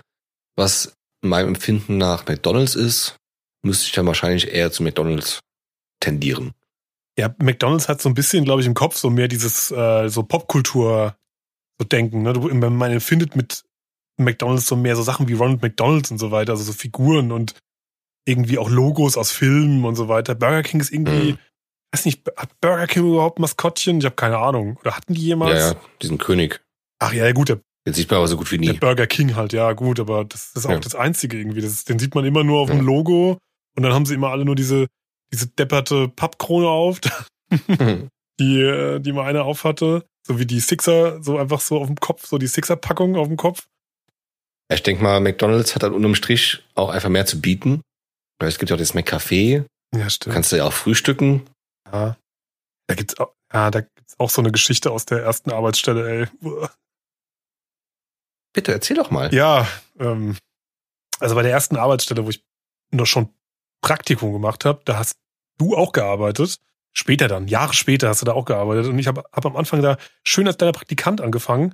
was 0.57 0.93
meinem 1.21 1.49
Empfinden 1.49 1.97
nach 1.97 2.27
McDonalds 2.27 2.75
ist, 2.75 3.15
müsste 3.63 3.85
ich 3.85 3.91
dann 3.93 4.05
wahrscheinlich 4.05 4.51
eher 4.51 4.71
zu 4.71 4.83
McDonalds 4.83 5.39
tendieren. 5.99 6.53
Ja, 7.17 7.33
McDonalds 7.39 7.87
hat 7.87 8.01
so 8.01 8.09
ein 8.09 8.15
bisschen, 8.15 8.43
glaube 8.43 8.61
ich, 8.61 8.67
im 8.67 8.73
Kopf 8.73 8.97
so 8.97 9.09
mehr 9.09 9.27
dieses 9.27 9.71
äh, 9.71 10.09
so 10.09 10.23
Popkultur 10.23 11.15
so 11.79 11.85
denken. 11.85 12.23
Ne? 12.23 12.33
Man 12.33 12.91
empfindet 12.91 13.35
mit 13.35 13.63
McDonalds 14.17 14.67
so 14.67 14.75
mehr 14.75 14.95
so 14.95 15.03
Sachen 15.03 15.27
wie 15.27 15.33
Ronald 15.33 15.61
McDonalds 15.61 16.11
und 16.11 16.17
so 16.17 16.31
weiter, 16.31 16.53
also 16.53 16.63
so 16.63 16.73
Figuren 16.73 17.31
und 17.31 17.55
irgendwie 18.25 18.57
auch 18.57 18.69
Logos 18.69 19.17
aus 19.17 19.31
Filmen 19.31 19.85
und 19.85 19.95
so 19.95 20.07
weiter. 20.07 20.35
Burger 20.35 20.63
King 20.63 20.79
ist 20.79 20.91
irgendwie, 20.91 21.33
Mhm. 21.33 21.37
weiß 21.93 22.05
nicht, 22.05 22.23
hat 22.37 22.49
Burger 22.61 22.87
King 22.87 23.07
überhaupt 23.07 23.39
Maskottchen? 23.39 23.99
Ich 23.99 24.05
habe 24.05 24.15
keine 24.15 24.37
Ahnung. 24.37 24.77
Oder 24.81 24.95
hatten 24.97 25.13
die 25.13 25.21
jemals? 25.21 25.59
Ja, 25.59 25.71
ja, 25.71 25.75
diesen 26.01 26.17
König. 26.17 26.61
Ach 26.99 27.13
ja, 27.13 27.25
ja, 27.25 27.31
gut, 27.33 27.49
der, 27.49 27.59
Den 27.85 27.93
sieht 27.93 28.09
man 28.09 28.17
aber 28.17 28.27
so 28.27 28.37
gut 28.37 28.51
wie 28.51 28.57
der 28.57 28.73
nie. 28.73 28.79
Burger 28.79 29.05
King 29.07 29.35
halt, 29.35 29.53
ja 29.53 29.71
gut, 29.73 29.99
aber 29.99 30.25
das 30.25 30.51
ist 30.55 30.65
auch 30.65 30.71
Ja. 30.71 30.79
das 30.79 30.95
Einzige 30.95 31.37
irgendwie. 31.37 31.61
Das 31.61 31.71
ist, 31.71 31.87
den 31.89 31.99
sieht 31.99 32.15
man 32.15 32.25
immer 32.25 32.43
nur 32.43 32.59
auf 32.61 32.69
dem 32.69 32.77
Ja. 32.79 32.83
Logo 32.83 33.37
und 33.77 33.83
dann 33.83 33.93
haben 33.93 34.05
sie 34.05 34.15
immer 34.15 34.29
alle 34.29 34.43
nur 34.45 34.55
diese, 34.55 34.87
diese 35.31 35.47
depperte 35.47 36.07
Pappkrone 36.07 36.67
auf, 36.67 36.99
die, 38.39 38.59
äh, 38.61 38.99
die 38.99 39.11
mal 39.11 39.25
einer 39.27 39.45
auf 39.45 39.63
hatte. 39.63 40.05
So 40.27 40.39
wie 40.39 40.45
die 40.47 40.59
Sixer, 40.59 41.21
so 41.21 41.37
einfach 41.37 41.61
so 41.61 41.77
auf 41.79 41.85
dem 41.87 41.97
Kopf, 41.97 42.25
so 42.25 42.39
die 42.39 42.47
Sixer-Packung 42.47 43.15
auf 43.15 43.27
dem 43.27 43.37
Kopf. 43.37 43.67
Ich 44.73 44.81
denke 44.81 45.03
mal, 45.03 45.19
McDonalds 45.19 45.75
hat 45.75 45.83
dann 45.83 45.93
unterm 45.93 46.15
Strich 46.15 46.63
auch 46.73 46.89
einfach 46.89 47.09
mehr 47.09 47.27
zu 47.27 47.39
bieten. 47.39 47.81
Weil 48.39 48.49
es 48.49 48.59
gibt 48.59 48.69
ja 48.69 48.75
auch 48.75 48.79
das 48.79 48.93
McCafé. 48.93 49.65
Ja, 49.95 50.09
stimmt. 50.09 50.33
kannst 50.33 50.51
du 50.51 50.57
ja 50.57 50.65
auch 50.65 50.73
frühstücken. 50.73 51.47
Ja. 51.91 52.17
Da 52.87 52.95
gibt's 52.95 53.17
auch, 53.17 53.33
ja, 53.53 53.71
da 53.71 53.81
gibt's 53.81 54.19
auch 54.19 54.29
so 54.29 54.41
eine 54.41 54.51
Geschichte 54.51 54.91
aus 54.91 55.05
der 55.05 55.23
ersten 55.23 55.51
Arbeitsstelle, 55.51 56.09
ey. 56.09 56.27
Bitte, 58.53 58.71
erzähl 58.71 58.97
doch 58.97 59.11
mal. 59.11 59.33
Ja, 59.33 59.67
ähm, 59.99 60.37
also 61.19 61.35
bei 61.35 61.43
der 61.43 61.51
ersten 61.51 61.77
Arbeitsstelle, 61.77 62.25
wo 62.25 62.29
ich 62.29 62.43
noch 62.91 63.05
schon 63.05 63.29
Praktikum 63.81 64.33
gemacht 64.33 64.65
habe, 64.65 64.81
da 64.85 64.97
hast 64.97 65.17
du 65.57 65.75
auch 65.75 65.91
gearbeitet. 65.91 66.59
Später 66.93 67.27
dann, 67.27 67.47
Jahre 67.47 67.73
später 67.73 68.07
hast 68.07 68.21
du 68.21 68.25
da 68.25 68.33
auch 68.33 68.45
gearbeitet. 68.45 68.87
Und 68.87 68.97
ich 68.97 69.07
habe 69.07 69.23
hab 69.31 69.45
am 69.45 69.57
Anfang 69.57 69.81
da 69.81 69.97
schön 70.23 70.47
als 70.47 70.57
deiner 70.57 70.71
Praktikant 70.71 71.19
angefangen. 71.19 71.73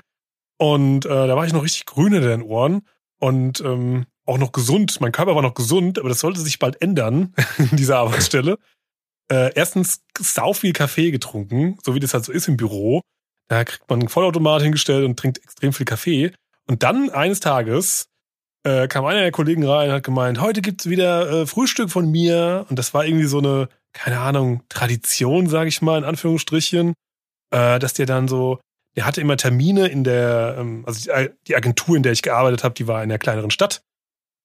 Und 0.57 1.05
äh, 1.05 1.27
da 1.27 1.35
war 1.35 1.45
ich 1.45 1.53
noch 1.53 1.63
richtig 1.63 1.85
grün 1.85 2.13
in 2.13 2.21
den 2.21 2.41
Ohren 2.41 2.87
und 3.19 3.61
ähm, 3.61 4.05
auch 4.25 4.37
noch 4.37 4.51
gesund. 4.51 4.99
Mein 5.01 5.11
Körper 5.11 5.35
war 5.35 5.41
noch 5.41 5.53
gesund, 5.53 5.99
aber 5.99 6.09
das 6.09 6.19
sollte 6.19 6.39
sich 6.39 6.59
bald 6.59 6.81
ändern 6.81 7.33
in 7.57 7.75
dieser 7.75 7.97
Arbeitsstelle. 7.97 8.57
Äh, 9.31 9.53
erstens 9.55 10.01
sau 10.19 10.53
viel 10.53 10.73
Kaffee 10.73 11.11
getrunken, 11.11 11.77
so 11.83 11.95
wie 11.95 11.99
das 11.99 12.13
halt 12.13 12.25
so 12.25 12.31
ist 12.31 12.47
im 12.47 12.57
Büro. 12.57 13.01
Da 13.47 13.63
kriegt 13.63 13.89
man 13.89 13.99
einen 13.99 14.09
Vollautomat 14.09 14.61
hingestellt 14.61 15.05
und 15.05 15.17
trinkt 15.17 15.39
extrem 15.39 15.73
viel 15.73 15.85
Kaffee. 15.85 16.33
Und 16.67 16.83
dann 16.83 17.09
eines 17.09 17.39
Tages 17.39 18.07
äh, 18.63 18.87
kam 18.87 19.05
einer 19.05 19.21
der 19.21 19.31
Kollegen 19.31 19.65
rein 19.65 19.89
und 19.89 19.95
hat 19.95 20.03
gemeint, 20.03 20.39
heute 20.39 20.61
gibt's 20.61 20.89
wieder 20.89 21.29
äh, 21.29 21.45
Frühstück 21.47 21.89
von 21.89 22.09
mir. 22.09 22.65
Und 22.69 22.77
das 22.77 22.93
war 22.93 23.05
irgendwie 23.05 23.25
so 23.25 23.39
eine, 23.39 23.69
keine 23.93 24.19
Ahnung, 24.19 24.63
Tradition, 24.69 25.47
sage 25.47 25.69
ich 25.69 25.81
mal, 25.81 25.97
in 25.97 26.03
Anführungsstrichen, 26.03 26.93
äh, 27.51 27.79
dass 27.79 27.93
der 27.93 28.05
dann 28.05 28.27
so, 28.27 28.59
der 28.95 29.05
hatte 29.05 29.21
immer 29.21 29.37
Termine 29.37 29.87
in 29.87 30.03
der, 30.03 30.57
ähm, 30.59 30.83
also 30.85 31.09
die, 31.47 31.55
Agentur, 31.55 31.97
in 31.97 32.03
der 32.03 32.11
ich 32.11 32.21
gearbeitet 32.21 32.63
habe, 32.63 32.75
die 32.75 32.87
war 32.87 33.03
in 33.03 33.09
der 33.09 33.19
kleineren 33.19 33.51
Stadt. 33.51 33.81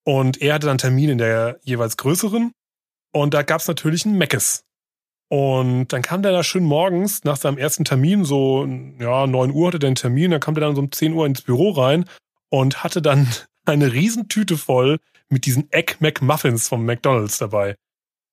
Und 0.07 0.41
er 0.41 0.55
hatte 0.55 0.67
dann 0.67 0.79
Termine 0.79 1.13
in 1.13 1.19
der 1.19 1.59
jeweils 1.63 1.97
größeren. 1.97 2.53
Und 3.13 3.35
da 3.35 3.43
gab's 3.43 3.67
natürlich 3.67 4.05
ein 4.07 4.17
Meckes. 4.17 4.63
Und 5.29 5.89
dann 5.89 6.03
kam 6.03 6.23
der 6.23 6.31
da 6.33 6.45
schön 6.45 6.63
morgens 6.63 7.25
nach 7.25 7.37
seinem 7.37 7.59
ersten 7.59 7.85
Termin, 7.85 8.25
so, 8.25 8.65
ja, 9.01 9.27
9 9.27 9.51
Uhr 9.51 9.67
hatte 9.69 9.81
der 9.81 9.89
einen 9.89 9.97
Termin, 9.97 10.31
dann 10.31 10.41
kam 10.41 10.55
der 10.55 10.65
dann 10.65 10.77
so 10.77 10.83
um 10.83 10.93
10 10.93 11.13
Uhr 11.13 11.27
ins 11.27 11.43
Büro 11.43 11.71
rein 11.71 12.05
und 12.49 12.85
hatte 12.85 13.03
dann 13.03 13.27
eine 13.65 13.93
Riesentüte 13.93 14.57
voll 14.57 14.99
mit 15.29 15.45
diesen 15.47 15.71
Egg 15.73 15.95
McMuffins 15.99 16.69
vom 16.69 16.85
McDonalds 16.87 17.39
dabei. 17.39 17.75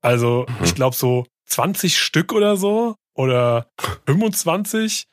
Also, 0.02 0.46
Mhm. 0.48 0.64
ich 0.66 0.76
glaube 0.76 0.96
so 0.96 1.26
20 1.48 1.98
Stück 1.98 2.32
oder 2.34 2.56
so 2.58 2.96
oder 3.16 3.68
25 4.06 5.06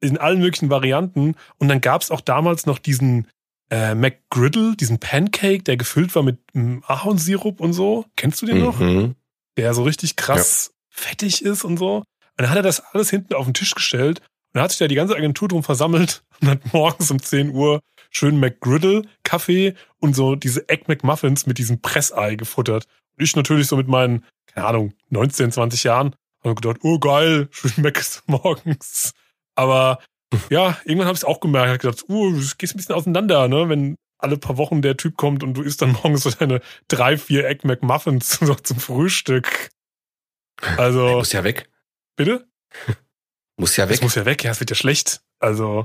in 0.00 0.18
allen 0.18 0.38
möglichen 0.38 0.70
Varianten. 0.70 1.34
Und 1.58 1.66
dann 1.68 1.80
gab's 1.80 2.12
auch 2.12 2.20
damals 2.20 2.66
noch 2.66 2.78
diesen 2.78 3.26
äh, 3.70 3.94
McGriddle, 3.94 4.76
diesen 4.76 4.98
Pancake, 4.98 5.62
der 5.62 5.76
gefüllt 5.76 6.14
war 6.14 6.22
mit 6.22 6.38
mm, 6.52 6.78
Ahornsirup 6.86 7.60
und 7.60 7.72
so. 7.72 8.04
Kennst 8.16 8.42
du 8.42 8.46
den 8.46 8.60
noch? 8.60 8.78
Mhm. 8.78 9.14
der 9.56 9.72
so 9.74 9.84
richtig 9.84 10.16
krass 10.16 10.74
fettig 10.88 11.44
ist 11.44 11.64
und 11.64 11.76
so. 11.76 11.98
Und 11.98 12.04
dann 12.36 12.50
hat 12.50 12.56
er 12.56 12.62
das 12.62 12.80
alles 12.80 13.10
hinten 13.10 13.34
auf 13.34 13.44
den 13.44 13.54
Tisch 13.54 13.74
gestellt 13.74 14.20
und 14.52 14.60
hat 14.60 14.70
sich 14.70 14.78
da 14.78 14.88
die 14.88 14.94
ganze 14.94 15.16
Agentur 15.16 15.48
drum 15.48 15.62
versammelt 15.62 16.24
und 16.40 16.48
hat 16.48 16.72
morgens 16.72 17.10
um 17.10 17.20
10 17.20 17.50
Uhr 17.50 17.80
schön 18.10 18.38
McGriddle, 18.38 19.02
Kaffee 19.22 19.74
und 19.98 20.14
so 20.14 20.36
diese 20.36 20.68
Egg 20.68 20.84
McMuffins 20.86 21.46
mit 21.46 21.58
diesem 21.58 21.80
Pressei 21.80 22.36
gefuttert. 22.36 22.86
Und 23.16 23.24
ich 23.24 23.36
natürlich 23.36 23.66
so 23.66 23.76
mit 23.76 23.88
meinen, 23.88 24.24
keine 24.46 24.66
Ahnung, 24.66 24.94
19, 25.10 25.52
20 25.52 25.84
Jahren 25.84 26.14
habe 26.44 26.54
gedacht, 26.54 26.78
oh 26.82 26.98
geil, 26.98 27.48
schön 27.50 27.72
Macs 27.82 28.22
morgens. 28.26 29.12
Aber 29.54 29.98
ja, 30.50 30.78
irgendwann 30.84 31.06
habe 31.06 31.14
ich 31.16 31.20
es 31.20 31.24
auch 31.24 31.40
gemerkt, 31.40 31.70
hab 31.72 31.80
gedacht, 31.80 32.04
uh, 32.08 32.30
du 32.32 32.40
gehst 32.58 32.74
ein 32.74 32.76
bisschen 32.78 32.94
auseinander, 32.94 33.48
ne, 33.48 33.68
wenn 33.68 33.96
alle 34.18 34.38
paar 34.38 34.56
Wochen 34.56 34.80
der 34.82 34.96
Typ 34.96 35.16
kommt 35.16 35.42
und 35.42 35.54
du 35.54 35.62
isst 35.62 35.82
dann 35.82 35.92
morgens 36.02 36.22
so 36.22 36.30
deine 36.30 36.60
drei, 36.88 37.16
vier 37.18 37.46
Egg 37.46 37.66
McMuffins 37.66 38.38
zum 38.62 38.78
Frühstück. 38.78 39.70
Also, 40.76 41.08
Muss 41.18 41.32
ja 41.32 41.44
weg. 41.44 41.68
bitte? 42.16 42.46
Muss 43.56 43.76
ja 43.76 43.86
Das 43.86 43.96
weg. 43.98 44.02
muss 44.02 44.14
ja 44.16 44.24
weg, 44.24 44.42
ja, 44.42 44.50
es 44.50 44.60
wird 44.60 44.70
ja 44.70 44.76
schlecht. 44.76 45.20
Also, 45.38 45.84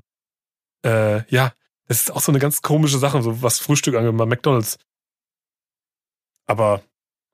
äh, 0.85 1.23
ja, 1.31 1.53
das 1.87 2.01
ist 2.01 2.11
auch 2.11 2.21
so 2.21 2.31
eine 2.31 2.39
ganz 2.39 2.61
komische 2.61 2.97
Sache, 2.97 3.21
so 3.21 3.41
was 3.43 3.59
Frühstück 3.59 3.95
angeht 3.95 4.15
bei 4.17 4.25
McDonalds. 4.25 4.77
Aber 6.47 6.81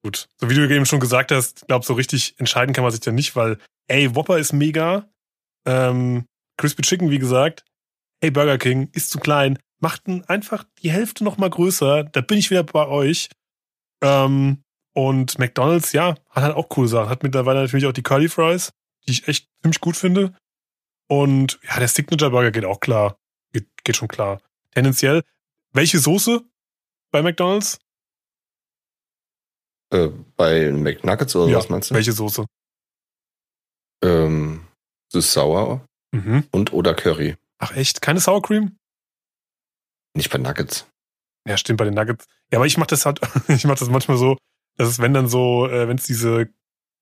gut, 0.03 0.27
so 0.37 0.49
wie 0.49 0.55
du 0.55 0.67
eben 0.69 0.85
schon 0.85 0.99
gesagt 0.99 1.31
hast, 1.31 1.61
ich 1.61 1.67
glaube, 1.67 1.85
so 1.85 1.93
richtig 1.93 2.37
entscheiden 2.39 2.73
kann 2.73 2.83
man 2.83 2.91
sich 2.91 2.99
da 3.01 3.11
nicht, 3.11 3.35
weil, 3.35 3.59
ey, 3.87 4.13
Whopper 4.15 4.37
ist 4.37 4.51
mega. 4.53 5.07
Ähm, 5.65 6.25
Crispy 6.57 6.81
Chicken, 6.81 7.09
wie 7.09 7.19
gesagt. 7.19 7.63
Hey, 8.21 8.31
Burger 8.31 8.57
King 8.57 8.89
ist 8.93 9.11
zu 9.11 9.19
klein. 9.19 9.59
Macht 9.79 10.03
einfach 10.27 10.65
die 10.81 10.91
Hälfte 10.91 11.23
noch 11.23 11.37
mal 11.37 11.49
größer. 11.49 12.05
Da 12.05 12.21
bin 12.21 12.37
ich 12.37 12.49
wieder 12.49 12.63
bei 12.63 12.87
euch. 12.87 13.29
Ähm, 14.01 14.63
und 14.93 15.37
McDonalds, 15.39 15.91
ja, 15.91 16.15
hat 16.29 16.43
halt 16.43 16.55
auch 16.55 16.69
coole 16.69 16.87
Sachen. 16.87 17.09
Hat 17.09 17.23
mittlerweile 17.23 17.61
natürlich 17.61 17.85
auch 17.85 17.91
die 17.91 18.03
Curly 18.03 18.29
Fries, 18.29 18.71
die 19.05 19.11
ich 19.11 19.27
echt 19.27 19.49
ziemlich 19.61 19.81
gut 19.81 19.97
finde. 19.97 20.33
Und 21.07 21.59
ja, 21.63 21.79
der 21.79 21.87
Signature 21.87 22.31
Burger 22.31 22.51
geht 22.51 22.65
auch 22.65 22.79
klar. 22.79 23.17
Geht, 23.51 23.67
geht 23.83 23.97
schon 23.97 24.07
klar. 24.07 24.41
Tendenziell. 24.71 25.21
Welche 25.73 25.99
Soße 25.99 26.41
bei 27.11 27.21
McDonalds? 27.21 27.79
Äh, 29.91 30.09
bei 30.35 30.71
McNuggets 30.71 31.35
oder 31.35 31.51
Ja, 31.51 31.57
was 31.57 31.69
meinst 31.69 31.91
du? 31.91 31.95
Welche 31.95 32.13
Soße? 32.13 32.45
Ähm, 34.03 34.65
süß 35.11 35.33
sauer 35.33 35.85
Mhm. 36.15 36.43
und 36.51 36.73
oder 36.73 36.93
Curry. 36.93 37.35
Ach 37.57 37.75
echt? 37.75 38.01
Keine 38.01 38.19
Sour 38.19 38.41
Cream? 38.41 38.77
Nicht 40.15 40.29
bei 40.31 40.37
Nuggets. 40.37 40.87
Ja, 41.47 41.57
stimmt, 41.57 41.77
bei 41.77 41.85
den 41.85 41.93
Nuggets. 41.93 42.27
Ja, 42.51 42.59
aber 42.59 42.65
ich 42.65 42.77
mach 42.77 42.87
das 42.87 43.05
halt, 43.05 43.19
ich 43.47 43.65
mach 43.65 43.77
das 43.77 43.89
manchmal 43.89 44.17
so, 44.17 44.37
dass 44.77 44.87
es, 44.87 44.99
wenn 44.99 45.13
dann 45.13 45.27
so, 45.27 45.67
äh, 45.67 45.87
wenn 45.87 45.97
es 45.97 46.05
diese 46.05 46.49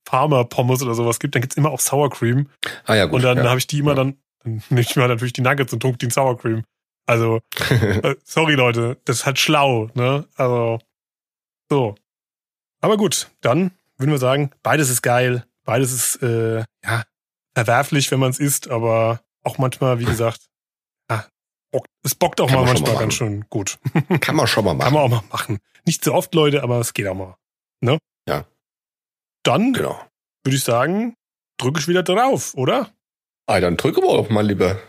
Farmer-Pommes 0.08 0.82
oder 0.84 0.96
sowas 0.96 1.20
gibt, 1.20 1.36
dann 1.36 1.42
gibt's 1.42 1.58
immer 1.58 1.72
auch 1.72 1.80
Sour 1.80 2.10
Cream. 2.10 2.50
Ah 2.86 2.96
ja, 2.96 3.06
gut. 3.06 3.16
und 3.16 3.24
dann 3.24 3.38
ja. 3.38 3.46
habe 3.46 3.60
ich 3.60 3.68
die 3.68 3.80
immer 3.80 3.92
Ja. 3.92 3.96
dann, 3.96 4.18
dann 4.44 4.64
nehme 4.70 4.82
ich 4.82 4.96
mir 4.96 5.04
halt 5.04 5.12
natürlich 5.12 5.34
die 5.34 5.42
Nuggets 5.42 5.74
und 5.74 5.80
tunke 5.80 5.98
die 5.98 6.06
in 6.06 6.12
Sour 6.12 6.38
Cream. 6.38 6.64
Also, 7.06 7.42
äh, 7.70 8.16
sorry 8.24 8.56
Leute, 8.56 8.98
das 9.06 9.18
ist 9.18 9.26
halt 9.26 9.40
schlau, 9.40 9.90
ne? 9.94 10.28
Also, 10.36 10.80
so. 11.70 11.96
Aber 12.82 12.98
gut, 12.98 13.30
dann 13.42 13.72
würden 13.98 14.12
wir 14.12 14.18
sagen, 14.18 14.52
beides 14.62 14.90
ist 14.90 15.02
geil, 15.02 15.46
Beides 15.66 15.94
ist 15.94 16.22
äh, 16.22 16.66
ja 16.84 17.04
verwerflich, 17.56 18.12
wenn 18.12 18.20
man 18.20 18.32
es 18.32 18.40
isst, 18.40 18.70
aber 18.70 19.22
auch 19.44 19.58
manchmal, 19.58 20.00
wie 20.00 20.06
gesagt, 20.06 20.48
ja, 21.10 21.26
bock, 21.72 21.86
es 22.04 22.16
bockt 22.16 22.40
auch 22.42 22.48
Kann 22.48 22.56
mal 22.56 22.62
man 22.66 22.74
manchmal 22.74 22.94
mal 22.94 23.00
ganz 23.00 23.14
schön 23.14 23.46
gut. 23.50 23.80
Kann 24.22 24.36
man 24.36 24.48
schon 24.48 24.66
mal 24.66 24.72
Kann 24.72 24.78
machen. 24.78 24.94
man 24.94 25.04
auch 25.04 25.10
mal 25.10 25.24
machen. 25.30 25.60
Nicht 25.86 26.04
so 26.04 26.14
oft, 26.14 26.34
Leute, 26.34 26.64
aber 26.64 26.80
es 26.80 26.94
geht 26.94 27.08
auch 27.08 27.16
mal. 27.16 27.36
Ne? 27.82 27.98
Ja. 28.28 28.46
Dann 29.44 29.74
Genau. 29.74 30.00
würde 30.44 30.56
ich 30.56 30.64
sagen, 30.64 31.16
drücke 31.58 31.80
ich 31.82 31.88
wieder 31.88 32.04
drauf, 32.04 32.54
oder? 32.56 32.90
Ah, 33.48 33.60
dann 33.60 33.76
drücke 33.76 34.02
mal 34.30 34.46
lieber. 34.46 34.80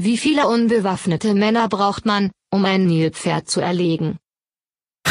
Wie 0.00 0.16
viele 0.16 0.46
unbewaffnete 0.46 1.34
Männer 1.34 1.68
braucht 1.68 2.06
man, 2.06 2.30
um 2.52 2.64
ein 2.64 2.86
Nilpferd 2.86 3.50
zu 3.50 3.60
erlegen? 3.60 4.18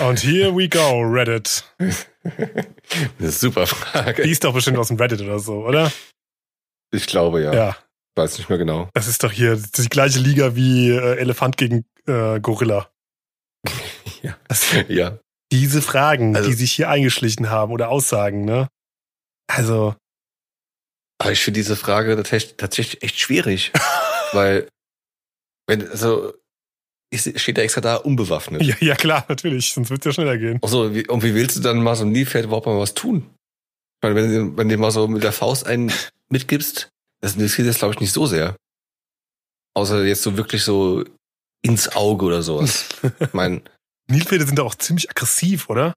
Und 0.00 0.22
here 0.22 0.54
we 0.54 0.68
go, 0.68 1.00
Reddit. 1.00 1.64
eine 3.18 3.30
super 3.30 3.66
Frage. 3.66 4.22
Die 4.22 4.30
ist 4.30 4.44
doch 4.44 4.52
bestimmt 4.52 4.76
aus 4.78 4.88
dem 4.88 4.98
Reddit 4.98 5.20
oder 5.22 5.38
so, 5.38 5.64
oder? 5.66 5.90
Ich 6.92 7.06
glaube 7.06 7.42
ja. 7.42 7.52
Ja. 7.54 7.76
Weiß 8.14 8.36
nicht 8.36 8.50
mehr 8.50 8.58
genau. 8.58 8.88
Das 8.92 9.08
ist 9.08 9.22
doch 9.24 9.32
hier 9.32 9.56
die 9.56 9.88
gleiche 9.88 10.18
Liga 10.18 10.54
wie 10.54 10.90
äh, 10.90 11.16
Elefant 11.18 11.56
gegen 11.56 11.84
äh, 12.06 12.40
Gorilla. 12.40 12.88
Ja. 14.22 14.36
Das, 14.46 14.64
Ja. 14.86 15.18
diese 15.50 15.82
Fragen, 15.82 16.36
Also- 16.36 16.48
die 16.48 16.54
sich 16.54 16.70
hier 16.72 16.88
eingeschlichen 16.88 17.50
haben 17.50 17.72
oder 17.72 17.88
Aussagen, 17.88 18.44
ne? 18.44 18.68
Also, 19.48 19.94
Aber 21.18 21.32
ich 21.32 21.40
finde 21.40 21.60
diese 21.60 21.76
Frage 21.76 22.16
tatsächlich, 22.16 22.56
tatsächlich 22.56 23.02
echt 23.02 23.18
schwierig. 23.20 23.72
weil, 24.32 24.68
wenn, 25.66 25.86
also, 25.88 26.32
steht 27.14 27.58
da 27.58 27.62
extra 27.62 27.80
da 27.80 27.96
unbewaffnet. 27.96 28.62
ja, 28.62 28.74
ja 28.80 28.94
klar, 28.94 29.24
natürlich, 29.28 29.72
sonst 29.72 29.90
wird's 29.90 30.04
ja 30.06 30.12
schneller 30.12 30.38
gehen. 30.38 30.58
Also, 30.62 30.94
wie, 30.94 31.06
und 31.08 31.22
wie 31.22 31.34
willst 31.34 31.56
du 31.56 31.60
dann 31.60 31.82
mal 31.82 31.94
so 31.96 32.04
ein 32.04 32.12
Nilpferd 32.12 32.44
überhaupt 32.46 32.66
mal 32.66 32.78
was 32.78 32.94
tun? 32.94 33.28
Ich 34.02 34.08
meine, 34.08 34.14
wenn, 34.16 34.30
du- 34.52 34.56
wenn 34.56 34.68
du 34.68 34.76
mal 34.78 34.90
so 34.90 35.06
mit 35.06 35.22
der 35.22 35.32
Faust 35.32 35.66
einen 35.66 35.92
mitgibst, 36.30 36.88
das 37.20 37.34
interessiert 37.34 37.68
das, 37.68 37.78
glaube 37.78 37.94
ich, 37.94 38.00
nicht 38.00 38.12
so 38.12 38.26
sehr. 38.26 38.56
Außer 39.74 40.04
jetzt 40.04 40.22
so 40.22 40.36
wirklich 40.36 40.64
so 40.64 41.04
ins 41.62 41.88
Auge 41.94 42.24
oder 42.26 42.42
sowas. 42.42 42.88
Ich 43.20 43.32
meine, 43.32 43.62
Nilpferde 44.10 44.44
sind 44.46 44.58
doch 44.58 44.66
auch 44.66 44.74
ziemlich 44.74 45.08
aggressiv, 45.10 45.68
oder? 45.70 45.92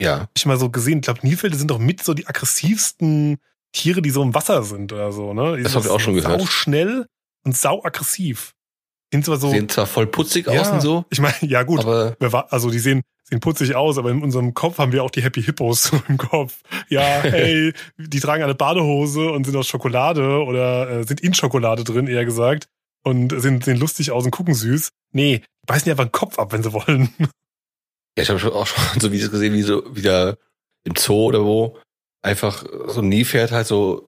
Ja. 0.00 0.20
Hab 0.20 0.30
ich 0.36 0.46
mal 0.46 0.58
so 0.58 0.70
gesehen. 0.70 0.98
Ich 0.98 1.04
glaube, 1.04 1.20
Nilpferde 1.22 1.56
sind 1.56 1.70
doch 1.70 1.78
mit 1.78 2.02
so 2.02 2.14
die 2.14 2.26
aggressivsten 2.26 3.38
Tiere, 3.72 4.02
die 4.02 4.10
so 4.10 4.22
im 4.22 4.34
Wasser 4.34 4.62
sind 4.62 4.92
oder 4.92 5.12
so, 5.12 5.34
ne? 5.34 5.56
Die 5.56 5.62
Das 5.62 5.72
sind 5.72 5.80
hab 5.80 5.86
ich 5.86 5.90
auch 5.90 6.00
schon 6.00 6.14
gehört. 6.14 6.40
Sau 6.40 6.46
schnell 6.46 7.06
und 7.44 7.56
sau 7.56 7.84
aggressiv. 7.84 8.54
Sind 9.12 9.24
zwar 9.24 9.36
so. 9.36 9.50
Sehen 9.50 9.68
zwar 9.68 9.86
voll 9.86 10.06
putzig 10.06 10.46
ja, 10.46 10.60
aus 10.60 10.70
und 10.70 10.80
so, 10.80 11.04
Ich 11.10 11.20
meine, 11.20 11.34
ja 11.42 11.62
gut, 11.62 11.80
aber 11.80 12.16
Also 12.50 12.70
die 12.70 12.78
sehen, 12.78 13.02
sehen 13.24 13.40
putzig 13.40 13.74
aus, 13.76 13.98
aber 13.98 14.10
in 14.10 14.22
unserem 14.22 14.52
Kopf 14.54 14.78
haben 14.78 14.92
wir 14.92 15.04
auch 15.04 15.10
die 15.10 15.22
Happy 15.22 15.42
Hippos 15.42 15.92
im 16.08 16.16
Kopf. 16.18 16.60
Ja, 16.88 17.20
hey, 17.22 17.72
die 17.98 18.20
tragen 18.20 18.42
eine 18.42 18.54
Badehose 18.54 19.30
und 19.30 19.44
sind 19.44 19.56
aus 19.56 19.68
Schokolade 19.68 20.42
oder 20.42 20.90
äh, 20.90 21.04
sind 21.04 21.20
in 21.20 21.34
Schokolade 21.34 21.84
drin, 21.84 22.06
eher 22.06 22.24
gesagt. 22.24 22.68
Und 23.04 23.40
sind, 23.40 23.64
sehen 23.64 23.78
lustig 23.78 24.10
aus 24.10 24.24
und 24.24 24.32
gucken 24.32 24.54
süß. 24.54 24.88
Nee, 25.12 25.38
die 25.38 25.66
beißen 25.66 25.84
dir 25.84 25.92
einfach 25.92 26.06
den 26.06 26.12
Kopf 26.12 26.40
ab, 26.40 26.52
wenn 26.52 26.64
sie 26.64 26.72
wollen. 26.72 27.10
Ja, 28.16 28.22
ich 28.22 28.28
habe 28.28 28.38
schon 28.38 28.52
auch 28.52 28.66
schon 28.66 28.82
so 29.00 29.12
Videos 29.12 29.30
gesehen, 29.30 29.54
wie 29.54 29.62
so 29.62 29.94
wieder 29.94 30.38
im 30.84 30.96
Zoo 30.96 31.26
oder 31.26 31.44
wo 31.44 31.78
einfach 32.22 32.64
so 32.88 33.00
ein 33.00 33.08
Nilpferd 33.08 33.52
halt 33.52 33.66
so 33.66 34.06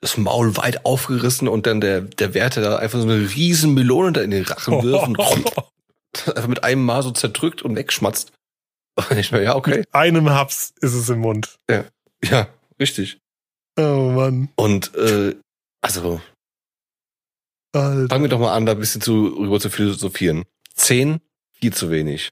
das 0.00 0.16
Maul 0.18 0.56
weit 0.56 0.84
aufgerissen 0.84 1.48
und 1.48 1.66
dann 1.66 1.80
der 1.80 2.02
der 2.02 2.34
Wärter 2.34 2.60
da 2.60 2.76
einfach 2.76 3.00
so 3.00 3.08
eine 3.08 3.30
riesen 3.34 3.74
Melone 3.74 4.12
da 4.12 4.20
in 4.20 4.30
den 4.30 4.44
Rachen 4.44 4.82
wirft 4.82 5.08
und 5.08 5.18
einfach 6.28 6.48
mit 6.48 6.62
einem 6.64 6.84
Mal 6.84 7.02
so 7.02 7.10
zerdrückt 7.10 7.62
und 7.62 7.76
wegschmatzt. 7.76 8.32
Und 9.10 9.18
ich 9.18 9.32
mir, 9.32 9.42
ja, 9.42 9.56
okay. 9.56 9.78
Mit 9.78 9.92
einem 9.92 10.30
Haps 10.30 10.72
ist 10.80 10.94
es 10.94 11.08
im 11.08 11.18
Mund. 11.18 11.56
Ja, 12.22 12.48
richtig. 12.78 13.18
Oh 13.76 14.12
Mann. 14.14 14.50
Und 14.54 14.94
äh, 14.94 15.34
also 15.82 16.20
Alter. 17.72 18.08
fangen 18.08 18.22
wir 18.22 18.28
doch 18.28 18.38
mal 18.38 18.54
an, 18.54 18.66
da 18.66 18.72
ein 18.72 18.78
bisschen 18.78 19.00
zu 19.00 19.26
rüber 19.36 19.58
zu 19.58 19.68
philosophieren. 19.68 20.44
Zehn, 20.74 21.20
viel 21.52 21.74
zu 21.74 21.90
wenig. 21.90 22.30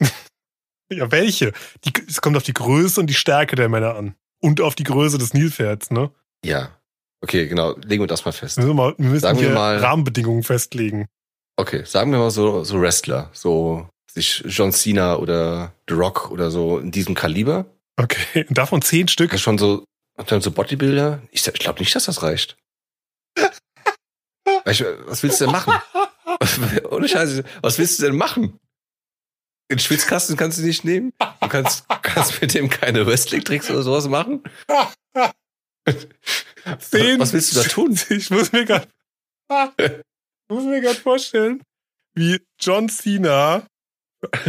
Ja, 0.96 1.10
welche? 1.10 1.52
Die, 1.84 1.92
es 2.08 2.20
kommt 2.20 2.36
auf 2.36 2.42
die 2.42 2.54
Größe 2.54 3.00
und 3.00 3.06
die 3.08 3.14
Stärke 3.14 3.56
der 3.56 3.68
Männer 3.68 3.94
an. 3.96 4.14
Und 4.40 4.60
auf 4.60 4.74
die 4.74 4.84
Größe 4.84 5.18
des 5.18 5.34
Nilpferds, 5.34 5.90
ne? 5.90 6.10
Ja. 6.44 6.76
Okay, 7.20 7.46
genau. 7.46 7.76
Legen 7.84 8.02
wir 8.02 8.08
das 8.08 8.24
mal 8.24 8.32
fest. 8.32 8.56
Wir 8.56 8.64
müssen, 8.64 8.76
mal, 8.76 8.94
wir 8.98 9.08
müssen 9.08 9.20
Sagen 9.22 9.40
wir 9.40 9.50
mal- 9.50 9.78
Rahmenbedingungen 9.78 10.42
festlegen. 10.42 11.06
Okay, 11.56 11.84
sagen 11.84 12.10
wir 12.10 12.18
mal 12.18 12.30
so, 12.30 12.64
so 12.64 12.80
Wrestler, 12.80 13.30
so 13.32 13.88
sich 14.10 14.42
John 14.46 14.72
Cena 14.72 15.16
oder 15.16 15.72
The 15.88 15.94
Rock 15.94 16.30
oder 16.30 16.50
so 16.50 16.78
in 16.78 16.90
diesem 16.90 17.14
Kaliber. 17.14 17.66
Okay, 17.96 18.44
und 18.48 18.58
davon 18.58 18.82
zehn 18.82 19.06
Stück. 19.08 19.30
Das 19.30 19.40
schon 19.40 19.58
so, 19.58 19.84
dann 20.26 20.40
so 20.40 20.50
Bodybuilder. 20.50 21.22
Ich, 21.30 21.46
ich 21.46 21.52
glaube 21.54 21.78
nicht, 21.80 21.94
dass 21.94 22.06
das 22.06 22.22
reicht. 22.22 22.56
Was 24.64 25.22
willst 25.22 25.40
du 25.40 25.44
denn 25.44 25.52
machen? 25.52 25.74
Ohne 26.90 27.08
Scheiße, 27.08 27.44
was 27.60 27.78
willst 27.78 27.98
du 27.98 28.04
denn 28.06 28.16
machen? 28.16 28.58
Den 29.72 29.78
Schwitzkasten 29.78 30.36
kannst 30.36 30.58
du 30.58 30.62
nicht 30.62 30.84
nehmen. 30.84 31.14
Du 31.40 31.48
kannst, 31.48 31.86
kannst 32.02 32.42
mit 32.42 32.52
dem 32.52 32.68
keine 32.68 33.06
Wrestling-Tricks 33.06 33.70
oder 33.70 33.82
sowas 33.82 34.06
machen. 34.06 34.42
Zehn. 36.78 37.18
Was 37.18 37.32
willst 37.32 37.56
du 37.56 37.62
da 37.62 37.66
tun? 37.66 37.98
Ich 38.10 38.30
muss 38.30 38.52
mir 38.52 38.66
gerade 38.66 38.86
muss 40.48 40.64
mir 40.64 40.82
gerade 40.82 41.00
vorstellen, 41.00 41.62
wie 42.14 42.38
John 42.60 42.90
Cena, 42.90 43.66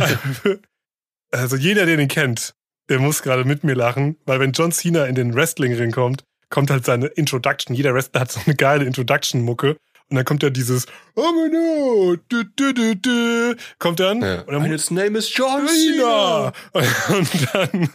also 1.31 1.55
jeder, 1.55 1.85
der 1.85 1.95
den 1.95 2.09
kennt, 2.09 2.53
der 2.89 2.99
muss 2.99 3.21
gerade 3.21 3.45
mit 3.45 3.63
mir 3.63 3.75
lachen, 3.75 4.17
weil 4.25 4.41
wenn 4.41 4.51
John 4.51 4.73
Cena 4.73 5.05
in 5.05 5.15
den 5.15 5.33
Wrestling-Ring 5.33 5.91
kommt, 5.91 6.25
kommt 6.49 6.69
halt 6.69 6.83
seine 6.83 7.07
Introduction. 7.07 7.73
Jeder 7.77 7.93
Wrestler 7.93 8.19
hat 8.19 8.31
so 8.33 8.41
eine 8.45 8.55
geile 8.55 8.83
Introduction-Mucke. 8.83 9.77
Und 10.13 10.17
dann 10.17 10.25
kommt 10.25 10.43
ja 10.43 10.51
dieses 10.51 10.85
Oh 11.15 11.31
my 11.31 11.49
no, 11.49 12.15
du, 12.29 12.43
du, 12.43 12.71
du, 12.71 12.95
du, 12.95 13.55
kommt 13.79 13.99
dann. 13.99 14.21
Ja. 14.21 14.41
Und 14.41 14.53
dann 14.53 14.71
its 14.71 14.91
name 14.91 15.17
is 15.17 15.35
John! 15.35 15.67
Cena. 15.67 16.53
Und 17.09 17.47
dann, 17.51 17.89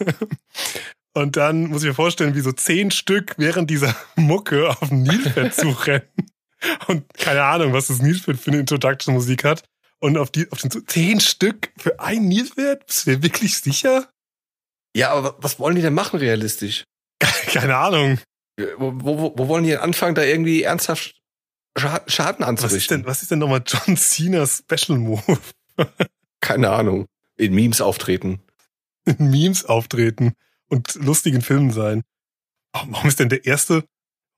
und 1.15 1.37
dann 1.37 1.67
muss 1.69 1.83
ich 1.85 1.89
mir 1.91 1.95
vorstellen, 1.95 2.35
wie 2.35 2.41
so 2.41 2.51
zehn 2.51 2.91
Stück 2.91 3.37
während 3.39 3.71
dieser 3.71 3.95
Mucke 4.17 4.69
auf 4.69 4.89
dem 4.89 5.05
Nilpferd 5.05 5.55
zurennen. 5.55 6.09
Und 6.89 7.05
keine 7.15 7.45
Ahnung, 7.45 7.73
was 7.73 7.87
das 7.87 8.03
Nilpferd 8.03 8.41
für 8.41 8.51
eine 8.51 8.59
Introduction-Musik 8.61 9.45
hat. 9.45 9.63
Und 10.01 10.19
auf, 10.19 10.33
die, 10.33 10.51
auf 10.51 10.61
den 10.61 10.73
zehn 10.89 11.21
Stück 11.21 11.71
für 11.77 12.01
ein 12.01 12.27
Nilpferd? 12.27 12.85
Bist 12.85 13.07
du 13.07 13.13
dir 13.13 13.23
wirklich 13.23 13.61
sicher? 13.61 14.11
Ja, 14.97 15.13
aber 15.13 15.37
was 15.39 15.61
wollen 15.61 15.77
die 15.77 15.83
denn 15.83 15.95
machen 15.95 16.19
realistisch? 16.19 16.83
Keine 17.21 17.77
Ahnung. 17.77 18.19
Wo, 18.77 18.93
wo, 18.97 19.35
wo 19.39 19.47
wollen 19.47 19.63
die 19.63 19.71
denn 19.71 19.79
anfangen, 19.79 20.17
da 20.17 20.25
irgendwie 20.25 20.65
ernsthaft 20.65 21.18
Scha- 21.79 22.09
Schaden 22.11 22.41
Was 22.41 22.49
ist 22.49 22.49
anzurichten? 22.65 22.99
denn, 23.03 23.07
was 23.07 23.23
ist 23.23 23.31
denn 23.31 23.39
nochmal 23.39 23.63
John 23.67 23.97
Cena's 23.97 24.63
Special 24.71 24.99
Move? 24.99 25.23
Keine 26.41 26.71
Ahnung. 26.71 27.07
In 27.37 27.55
Memes 27.55 27.81
auftreten. 27.81 28.41
in 29.05 29.31
Memes 29.31 29.65
auftreten 29.65 30.35
und 30.69 30.95
lustigen 30.97 31.41
Filmen 31.43 31.71
sein. 31.73 32.03
Warum 32.73 33.09
ist 33.09 33.19
denn 33.21 33.29
der 33.29 33.45
erste, 33.47 33.85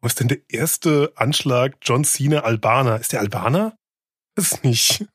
warum 0.00 0.06
ist 0.08 0.20
denn 0.20 0.28
der 0.28 0.38
erste 0.48 1.12
Anschlag 1.16 1.76
John 1.82 2.04
Cena 2.04 2.40
Albaner? 2.40 3.00
Ist 3.00 3.12
der 3.12 3.20
Albaner? 3.20 3.76
Das 4.36 4.52
ist 4.52 4.64
nicht. 4.64 5.06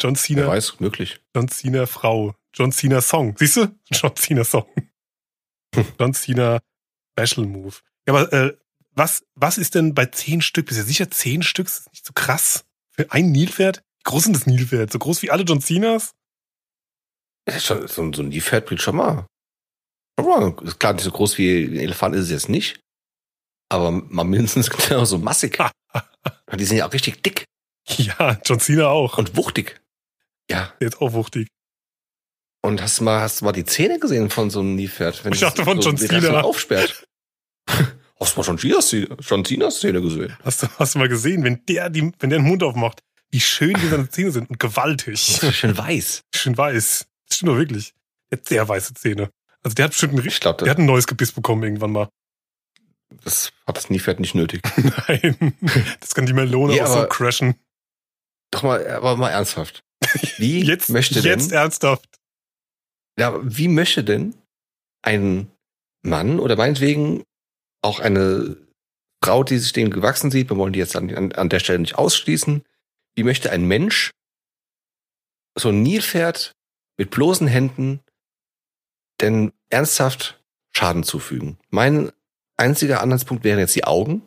John 0.00 0.14
Wer 0.16 0.20
Cena, 0.20 0.46
weiß, 0.48 0.80
möglich. 0.80 1.20
John 1.34 1.48
Cena 1.48 1.86
Frau. 1.86 2.34
John 2.54 2.72
Cena 2.72 3.00
Song. 3.00 3.36
Siehst 3.38 3.56
du? 3.56 3.74
John 3.92 4.16
Cena 4.16 4.44
Song. 4.44 4.66
John 5.98 6.12
Cena 6.14 6.60
Special 7.18 7.46
Move. 7.46 7.76
Ja, 8.08 8.14
aber 8.14 8.32
äh, 8.32 8.56
was, 8.94 9.24
was 9.34 9.58
ist 9.58 9.74
denn 9.74 9.94
bei 9.94 10.06
zehn 10.06 10.42
Stück? 10.42 10.66
Bist 10.66 10.80
du 10.80 10.84
sicher 10.84 11.10
zehn 11.10 11.42
Stück? 11.42 11.66
Ist 11.66 11.86
das 11.86 11.92
nicht 11.92 12.06
so 12.06 12.12
krass? 12.12 12.64
Für 12.90 13.10
ein 13.12 13.30
Nilpferd? 13.32 13.78
Wie 13.98 14.02
groß 14.04 14.24
sind 14.24 14.36
das 14.36 14.46
Nilpferd? 14.46 14.92
So 14.92 14.98
groß 14.98 15.22
wie 15.22 15.30
alle 15.30 15.44
John 15.44 15.60
Cenas? 15.60 16.12
Ja, 17.48 17.58
schon, 17.58 17.86
so, 17.88 18.02
ein- 18.02 18.12
so 18.12 18.22
ein 18.22 18.28
Nilpferd 18.28 18.66
bringt 18.66 18.82
schon 18.82 18.96
mal. 18.96 19.26
Schon 20.18 20.28
mal. 20.28 20.64
Ist 20.64 20.78
klar, 20.78 20.92
nicht 20.92 21.04
so 21.04 21.10
groß 21.10 21.38
wie 21.38 21.64
ein 21.64 21.76
Elefant 21.76 22.14
ist 22.14 22.24
es 22.24 22.30
jetzt 22.30 22.48
nicht. 22.48 22.80
Aber 23.70 23.90
mal 23.90 24.24
mindestens 24.24 24.68
genau 24.88 25.04
so 25.04 25.18
massig. 25.18 25.58
Die 26.58 26.64
sind 26.64 26.76
ja 26.76 26.86
auch 26.86 26.92
richtig 26.92 27.22
dick 27.22 27.44
Ja, 27.88 28.38
John 28.44 28.60
Cena 28.60 28.88
auch. 28.88 29.16
und 29.18 29.36
wuchtig. 29.36 29.80
Ja. 30.50 30.72
Der 30.80 30.88
ist 30.88 31.00
auch 31.00 31.12
wuchtig. 31.14 31.48
Und 32.64 32.80
hast 32.82 33.00
du 33.00 33.04
mal, 33.04 33.20
hast 33.20 33.40
du 33.40 33.44
mal 33.46 33.52
die 33.52 33.64
Zähne 33.64 33.98
gesehen 33.98 34.30
von 34.30 34.50
so 34.50 34.60
einem 34.60 34.76
Nilpferd? 34.76 35.24
Wenn 35.24 35.32
Ich 35.32 35.40
dachte 35.40 35.64
von 35.64 35.80
so 35.80 35.88
John 35.90 35.96
Cena. 35.98 36.42
aufsperrt. 36.42 37.08
Hast 38.22 38.36
du 38.36 38.40
mal 38.40 38.58
schon 38.58 39.16
John 39.20 39.44
Cenas 39.44 39.80
Zähne 39.80 40.00
gesehen? 40.00 40.36
Hast 40.44 40.62
du, 40.62 40.68
hast 40.78 40.94
du 40.94 40.98
mal 40.98 41.08
gesehen, 41.08 41.44
wenn 41.44 41.64
der, 41.66 41.90
die, 41.90 42.12
wenn 42.18 42.30
der 42.30 42.38
den 42.38 42.46
Mund 42.46 42.62
aufmacht, 42.62 43.02
wie 43.30 43.40
schön 43.40 43.74
die 43.74 43.88
seine 43.88 44.08
Zähne 44.08 44.30
sind 44.30 44.50
und 44.50 44.58
gewaltig. 44.60 45.18
Schön 45.52 45.76
weiß. 45.76 46.22
Schön 46.34 46.56
weiß. 46.56 47.06
Das 47.28 47.36
stimmt 47.36 47.50
doch 47.50 47.56
wirklich. 47.56 47.94
Der 48.30 48.38
hat 48.38 48.46
sehr 48.48 48.68
weiße 48.68 48.94
Zähne. 48.94 49.30
Also 49.62 49.74
der 49.74 49.84
hat 49.86 49.92
bestimmt 49.92 50.14
ein, 50.18 50.26
Ich 50.26 50.40
glaube, 50.40 50.64
der 50.64 50.70
hat 50.70 50.78
ein 50.78 50.86
neues 50.86 51.06
Gebiss 51.06 51.32
bekommen 51.32 51.62
irgendwann 51.62 51.92
mal. 51.92 52.08
das 53.24 53.52
hat 53.66 53.76
das 53.76 53.88
Nilpferd 53.90 54.20
nicht 54.20 54.34
nötig. 54.34 54.62
Nein, 55.08 55.54
das 56.00 56.14
kann 56.14 56.26
die 56.26 56.32
Melone 56.32 56.76
Ja, 56.76 56.84
auch 56.86 57.02
so 57.02 57.06
crashen. 57.06 57.54
Doch 58.50 58.62
mal, 58.62 58.86
aber 58.86 59.16
mal 59.16 59.30
ernsthaft. 59.30 59.82
Wie 60.36 60.62
Jetzt, 60.66 60.90
möchte 60.90 61.20
jetzt 61.20 61.50
denn, 61.52 61.58
ernsthaft. 61.58 62.18
ja, 63.18 63.38
wie 63.42 63.68
möchte 63.68 64.04
denn 64.04 64.34
ein 65.02 65.50
Mann 66.02 66.38
oder 66.38 66.56
meinetwegen 66.56 67.24
auch 67.82 68.00
eine 68.00 68.56
Frau, 69.22 69.44
die 69.44 69.58
sich 69.58 69.72
dem 69.72 69.90
gewachsen 69.90 70.30
sieht, 70.30 70.50
wir 70.50 70.56
wollen 70.56 70.72
die 70.72 70.78
jetzt 70.78 70.96
an, 70.96 71.32
an, 71.32 71.48
der 71.48 71.60
Stelle 71.60 71.78
nicht 71.78 71.96
ausschließen, 71.96 72.64
wie 73.14 73.24
möchte 73.24 73.50
ein 73.50 73.66
Mensch 73.66 74.10
so 75.56 75.68
ein 75.68 75.82
Nilpferd 75.82 76.52
mit 76.96 77.10
bloßen 77.10 77.46
Händen 77.46 78.00
denn 79.20 79.52
ernsthaft 79.70 80.42
Schaden 80.74 81.04
zufügen? 81.04 81.58
Mein 81.70 82.10
einziger 82.56 83.00
Anhaltspunkt 83.00 83.44
wären 83.44 83.58
jetzt 83.58 83.76
die 83.76 83.84
Augen, 83.84 84.22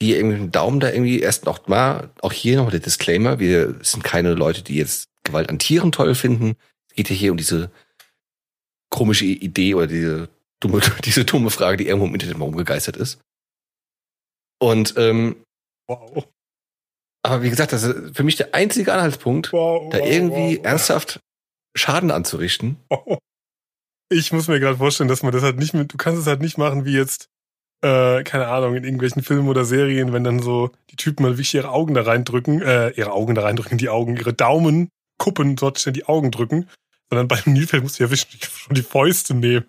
die 0.00 0.14
irgendwie 0.14 0.38
mit 0.38 0.46
dem 0.48 0.52
Daumen 0.52 0.80
da 0.80 0.90
irgendwie 0.90 1.20
erst 1.20 1.44
noch 1.44 1.68
mal, 1.68 2.10
auch 2.20 2.32
hier 2.32 2.56
noch 2.56 2.70
der 2.70 2.80
Disclaimer, 2.80 3.38
wir 3.38 3.76
sind 3.82 4.02
keine 4.02 4.34
Leute, 4.34 4.62
die 4.62 4.76
jetzt 4.76 5.08
Gewalt 5.24 5.48
an 5.48 5.60
Tieren 5.60 5.92
toll 5.92 6.14
finden. 6.14 6.56
Es 6.88 6.96
geht 6.96 7.10
ja 7.10 7.14
hier 7.14 7.30
um 7.30 7.36
diese 7.36 7.70
komische 8.90 9.24
Idee 9.24 9.74
oder 9.74 9.86
diese 9.86 10.28
dumme, 10.62 10.80
diese 11.04 11.24
dumme 11.24 11.50
Frage, 11.50 11.76
die 11.78 11.86
irgendwo 11.86 12.06
im 12.06 12.14
Internet 12.14 12.38
mal 12.38 12.46
umgegeistert 12.46 12.96
ist. 12.96 13.20
Und 14.60 14.94
ähm, 14.96 15.36
Wow. 15.88 16.28
aber 17.24 17.42
wie 17.42 17.50
gesagt, 17.50 17.72
das 17.72 17.82
ist 17.82 18.16
für 18.16 18.22
mich 18.22 18.36
der 18.36 18.54
einzige 18.54 18.92
Anhaltspunkt, 18.92 19.52
wow 19.52 19.90
da 19.90 19.98
wow, 19.98 20.08
irgendwie 20.08 20.58
wow. 20.58 20.64
ernsthaft 20.64 21.20
Schaden 21.76 22.10
anzurichten. 22.10 22.76
Ich 24.14 24.30
muss 24.30 24.46
mir 24.46 24.60
gerade 24.60 24.76
vorstellen, 24.76 25.08
dass 25.08 25.22
man 25.22 25.32
das 25.32 25.42
halt 25.42 25.56
nicht 25.56 25.72
mit, 25.72 25.90
du 25.90 25.96
kannst 25.96 26.20
es 26.20 26.26
halt 26.26 26.42
nicht 26.42 26.58
machen 26.58 26.84
wie 26.84 26.92
jetzt, 26.92 27.30
äh, 27.82 28.22
keine 28.24 28.48
Ahnung, 28.48 28.74
in 28.74 28.84
irgendwelchen 28.84 29.22
Filmen 29.22 29.48
oder 29.48 29.64
Serien, 29.64 30.12
wenn 30.12 30.22
dann 30.22 30.40
so 30.40 30.70
die 30.90 30.96
Typen 30.96 31.22
mal 31.22 31.32
wirklich 31.32 31.54
ihre 31.54 31.70
Augen 31.70 31.94
da 31.94 32.02
reindrücken, 32.02 32.60
äh, 32.60 32.90
ihre 32.90 33.12
Augen 33.12 33.34
da 33.34 33.40
reindrücken, 33.40 33.78
die 33.78 33.88
Augen, 33.88 34.18
ihre 34.18 34.34
Daumen, 34.34 34.90
Kuppen 35.16 35.56
dort 35.56 35.80
schnell 35.80 35.94
die 35.94 36.04
Augen 36.04 36.30
drücken, 36.30 36.68
sondern 37.08 37.26
beim 37.26 37.54
Nilpferd 37.54 37.84
musst 37.84 37.98
du 37.98 38.04
ja 38.04 38.10
wirklich 38.10 38.44
schon 38.50 38.74
die 38.74 38.82
Fäuste 38.82 39.32
nehmen. 39.32 39.64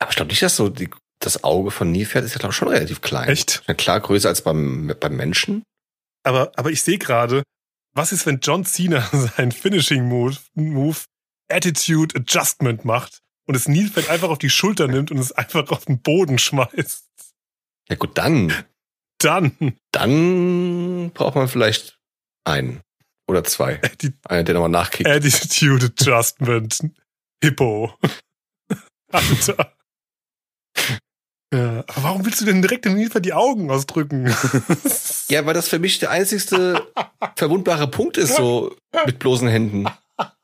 Aber 0.00 0.10
ich 0.10 0.16
glaube 0.16 0.30
nicht, 0.30 0.42
dass 0.42 0.56
so 0.56 0.68
die, 0.68 0.90
das 1.20 1.44
Auge 1.44 1.70
von 1.70 1.92
Nilpferd 1.92 2.24
ist 2.24 2.32
ja 2.32 2.38
glaube 2.38 2.52
ich 2.52 2.56
schon 2.56 2.68
relativ 2.68 3.00
klein. 3.00 3.28
Echt? 3.28 3.62
Ja, 3.68 3.74
klar 3.74 4.00
größer 4.00 4.28
als 4.28 4.42
beim, 4.42 4.94
beim 4.98 5.16
Menschen. 5.16 5.62
Aber, 6.24 6.52
aber 6.56 6.70
ich 6.70 6.82
sehe 6.82 6.98
gerade, 6.98 7.42
was 7.94 8.12
ist, 8.12 8.26
wenn 8.26 8.40
John 8.40 8.64
Cena 8.64 9.00
seinen 9.12 9.52
Finishing 9.52 10.08
Move, 10.08 10.36
Move 10.54 10.98
Attitude 11.50 12.16
Adjustment 12.16 12.84
macht 12.84 13.20
und 13.46 13.54
das 13.54 13.68
Nilpferd 13.68 14.08
einfach 14.08 14.28
auf 14.28 14.38
die 14.38 14.50
Schulter 14.50 14.88
nimmt 14.88 15.10
und 15.10 15.18
es 15.18 15.32
einfach 15.32 15.70
auf 15.70 15.84
den 15.84 16.00
Boden 16.00 16.38
schmeißt? 16.38 17.06
Ja 17.88 17.96
gut, 17.96 18.16
dann, 18.16 18.52
Dann, 19.18 19.76
dann 19.92 21.10
braucht 21.12 21.34
man 21.34 21.48
vielleicht 21.48 21.98
einen 22.44 22.80
oder 23.28 23.44
zwei. 23.44 23.82
Atti 23.82 24.12
Einer, 24.24 24.44
der 24.44 24.54
nochmal 24.54 24.70
nachkickt. 24.70 25.08
Attitude 25.08 25.86
Adjustment 25.86 26.80
Hippo. 27.42 27.98
Alter. 29.12 29.76
Ja, 31.52 31.80
aber 31.88 32.02
warum 32.02 32.24
willst 32.24 32.40
du 32.40 32.44
denn 32.44 32.62
direkt 32.62 32.84
dem 32.84 32.94
Nilpferd 32.94 33.24
die 33.24 33.32
Augen 33.32 33.70
ausdrücken? 33.70 34.32
Ja, 35.28 35.46
weil 35.46 35.54
das 35.54 35.68
für 35.68 35.80
mich 35.80 35.98
der 35.98 36.10
einzigste 36.10 36.86
verwundbare 37.36 37.88
Punkt 37.88 38.18
ist, 38.18 38.36
so 38.36 38.76
mit 39.06 39.18
bloßen 39.18 39.48
Händen. 39.48 39.86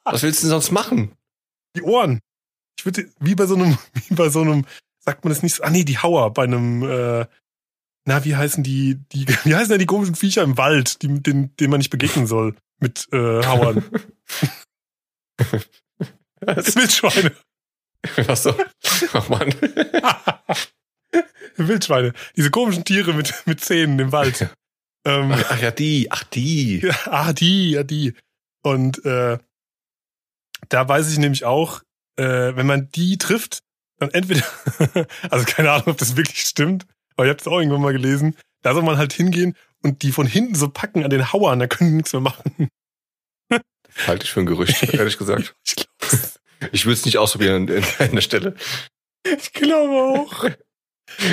Was 0.04 0.22
willst 0.22 0.40
du 0.40 0.46
denn 0.46 0.50
sonst 0.50 0.70
machen? 0.70 1.12
Die 1.76 1.82
Ohren. 1.82 2.20
Ich 2.78 2.84
würde, 2.84 3.09
wie 3.20 3.34
bei 3.34 3.46
so 3.46 3.54
einem, 3.54 3.78
wie 4.09 4.14
bei 4.14 4.28
so 4.28 4.42
einem, 4.42 4.64
sagt 4.98 5.24
man 5.24 5.32
das 5.32 5.42
nicht 5.42 5.54
so, 5.57 5.62
ah 5.62 5.70
nee, 5.70 5.84
die 5.84 5.98
Hauer 5.98 6.32
bei 6.32 6.44
einem, 6.44 6.82
äh, 6.82 7.26
na, 8.04 8.24
wie 8.24 8.36
heißen 8.36 8.62
die, 8.62 9.00
die, 9.12 9.26
wie 9.44 9.54
heißen 9.54 9.70
denn 9.70 9.78
die 9.78 9.86
komischen 9.86 10.14
Viecher 10.14 10.42
im 10.42 10.57
Wald, 10.59 11.02
die, 11.02 11.09
den, 11.22 11.54
denen 11.57 11.70
man 11.70 11.78
nicht 11.78 11.90
begegnen 11.90 12.26
soll, 12.26 12.57
mit, 12.78 13.09
äh, 13.12 13.44
Hauern? 13.44 13.84
Wildschweine. 16.40 17.32
Ach 18.28 18.36
so. 18.36 18.54
Wildschweine. 21.57 22.12
Diese 22.36 22.50
komischen 22.50 22.84
Tiere 22.84 23.12
mit, 23.12 23.34
mit 23.46 23.61
Zähnen 23.61 23.98
im 23.98 24.12
Wald. 24.12 24.48
Ähm, 25.07 25.30
Ach, 25.30 25.44
ach 25.50 25.62
ja, 25.62 25.70
die. 25.70 26.11
Ach, 26.11 26.24
die. 26.24 26.80
Ja, 26.80 26.96
ah, 27.04 27.32
die, 27.32 27.70
ja, 27.70 27.84
die. 27.84 28.14
Und 28.64 29.04
äh, 29.04 29.38
da 30.68 30.88
weiß 30.88 31.12
ich 31.12 31.18
nämlich 31.18 31.44
auch, 31.44 31.82
äh, 32.16 32.57
wenn 32.57 32.66
man 32.66 32.88
die 32.90 33.16
trifft, 33.16 33.62
dann 34.00 34.11
entweder, 34.11 34.42
also 35.30 35.44
keine 35.46 35.70
Ahnung, 35.70 35.86
ob 35.90 35.98
das 35.98 36.16
wirklich 36.16 36.40
stimmt, 36.40 36.86
aber 37.14 37.26
ich 37.26 37.30
habe 37.30 37.38
das 37.38 37.46
auch 37.46 37.61
irgendwann 37.61 37.82
mal 37.82 37.92
gelesen, 37.92 38.36
da 38.62 38.74
soll 38.74 38.82
man 38.82 38.98
halt 38.98 39.12
hingehen 39.12 39.54
und 39.80 40.02
die 40.02 40.11
von 40.11 40.26
hinten 40.26 40.57
so 40.57 40.68
packen 40.68 41.04
an 41.04 41.11
den 41.11 41.32
Hauern, 41.32 41.61
da 41.61 41.68
können 41.68 41.90
die 41.90 41.96
nichts 41.98 42.12
mehr 42.12 42.22
machen. 42.22 42.68
Halte 44.09 44.24
ich 44.24 44.32
für 44.32 44.40
ein 44.40 44.46
Gerücht, 44.46 44.82
ehrlich 44.92 45.18
gesagt. 45.18 45.54
Ich 45.64 45.76
glaube 45.76 46.24
Ich 46.72 46.84
würde 46.84 46.94
es 46.94 47.04
nicht 47.04 47.18
ausprobieren 47.18 47.70
an 47.70 47.84
an 48.00 48.11
der 48.12 48.20
Stelle. 48.22 48.57
ich 49.24 49.52
glaube 49.52 49.94
auch. 49.94 50.50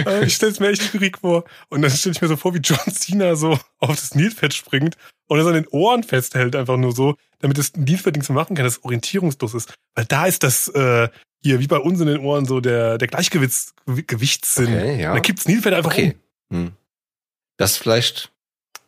Äh, 0.06 0.26
Ich 0.26 0.36
stelle 0.36 0.52
es 0.52 0.60
mir 0.60 0.70
echt 0.70 0.84
schwierig 0.84 1.18
vor. 1.20 1.44
Und 1.70 1.82
dann 1.82 1.92
stelle 1.92 2.14
ich 2.16 2.22
mir 2.22 2.28
so 2.28 2.36
vor, 2.38 2.54
wie 2.54 2.60
John 2.60 2.78
Cena 2.94 3.36
so 3.36 3.60
auf 3.80 3.96
das 3.96 4.16
Nilpferd 4.16 4.54
springt 4.54 4.96
und 5.28 5.40
es 5.40 5.46
an 5.48 5.54
den 5.54 5.68
Ohren 5.68 6.04
festhält, 6.04 6.56
einfach 6.56 6.78
nur 6.78 6.94
so, 6.94 7.16
damit 7.40 7.58
das 7.58 7.74
Nilpferd 7.76 8.16
nichts 8.16 8.30
machen 8.30 8.56
kann, 8.56 8.66
das 8.66 8.84
orientierungslos 8.84 9.54
ist. 9.54 9.74
Weil 9.96 10.06
da 10.06 10.26
ist 10.26 10.44
das 10.44 10.68
äh, 10.70 11.10
hier, 11.44 11.60
wie 11.60 11.68
bei 11.68 11.78
uns 11.78 12.00
in 12.00 12.08
den 12.08 12.20
Ohren, 12.20 12.46
so 12.46 12.60
der, 12.62 12.98
der 12.98 13.08
Gleichgewichts 13.08 13.74
Gewichtssinn. 13.86 14.68
Okay, 14.68 15.02
ja. 15.02 15.10
Und 15.10 15.16
dann 15.16 15.22
kippt's 15.24 15.48
Nilpferd 15.48 15.74
einfach 15.76 15.92
Okay. 15.92 16.16
um. 16.52 16.58
Hm. 16.58 16.72
Das 17.58 17.72
ist 17.72 17.78
vielleicht 17.78 18.32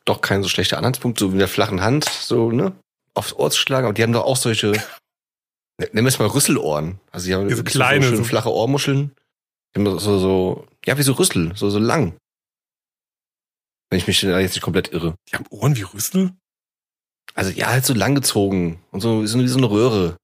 doch 0.06 0.22
kein 0.22 0.42
so 0.44 0.50
schlechter 0.50 0.78
Anhaltspunkt, 0.78 1.20
so 1.20 1.30
wie 1.30 1.34
in 1.34 1.40
der 1.40 1.48
flachen 1.48 1.82
Hand, 1.82 2.06
so, 2.06 2.52
ne, 2.52 2.74
aufs 3.14 3.34
Ohr 3.34 3.50
zu 3.52 3.60
schlagen. 3.60 3.86
Aber 3.86 3.94
die 3.94 4.04
haben 4.04 4.14
doch 4.14 4.24
auch 4.26 4.38
solche, 4.38 4.72
ne- 5.78 5.90
nennen 5.92 6.06
wir 6.06 6.08
es 6.08 6.20
mal 6.20 6.28
Rüsselohren. 6.28 7.00
Also 7.12 7.28
die 7.28 7.34
haben 7.36 7.54
so 7.54 7.64
kleine, 7.64 8.16
so- 8.16 8.24
flache 8.24 8.52
Ohrmuscheln. 8.52 9.12
Haben 9.76 10.00
so, 10.00 10.20
so, 10.20 10.68
ja, 10.86 10.98
wie 10.98 11.04
so 11.04 11.14
Rüssel, 11.14 11.56
so, 11.56 11.70
so 11.70 11.80
lang. 11.80 12.18
Wenn 13.90 14.00
ich 14.00 14.08
mich 14.08 14.22
da 14.22 14.40
jetzt 14.40 14.54
nicht 14.56 14.64
komplett 14.64 14.92
irre. 14.94 15.16
Die 15.30 15.36
haben 15.36 15.46
Ohren 15.50 15.76
wie 15.76 15.82
Rüssel? 15.84 16.34
Also 17.34 17.52
ja, 17.52 17.68
halt 17.68 17.86
so 17.86 17.94
langgezogen 17.94 18.80
und 18.92 19.02
so, 19.02 19.26
so 19.26 19.40
wie 19.40 19.48
so 19.48 19.58
eine 19.58 19.70
Röhre. 19.70 20.18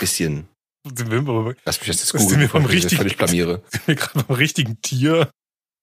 Bisschen. 0.00 0.48
Sind 0.96 1.10
wir, 1.10 1.18
aber, 1.20 1.54
Lass 1.64 1.78
mich 1.78 1.88
jetzt 1.88 2.00
jetzt 2.00 2.12
Das 2.14 2.20
sind 2.20 2.30
googeln, 2.30 2.40
wir 2.40 2.48
beim 2.48 2.64
ich 2.64 2.70
richtigen- 2.72 2.96
völlig 2.96 3.16
blamiere. 3.16 3.62
sind 3.70 3.86
wir 3.86 3.94
gerade 3.94 4.24
beim 4.24 4.36
richtigen 4.36 4.80
Tier? 4.82 5.30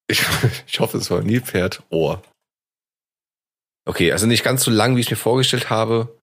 Ich, 0.10 0.22
ich 0.68 0.80
hoffe, 0.80 0.98
es 0.98 1.10
war 1.12 1.22
Nilpferd, 1.22 1.84
Ohr. 1.90 2.22
Okay, 3.88 4.12
also 4.12 4.26
nicht 4.28 4.44
ganz 4.44 4.64
so 4.64 4.72
lang, 4.72 4.96
wie 4.96 5.00
ich 5.02 5.10
mir 5.10 5.16
vorgestellt 5.16 5.70
habe, 5.70 6.20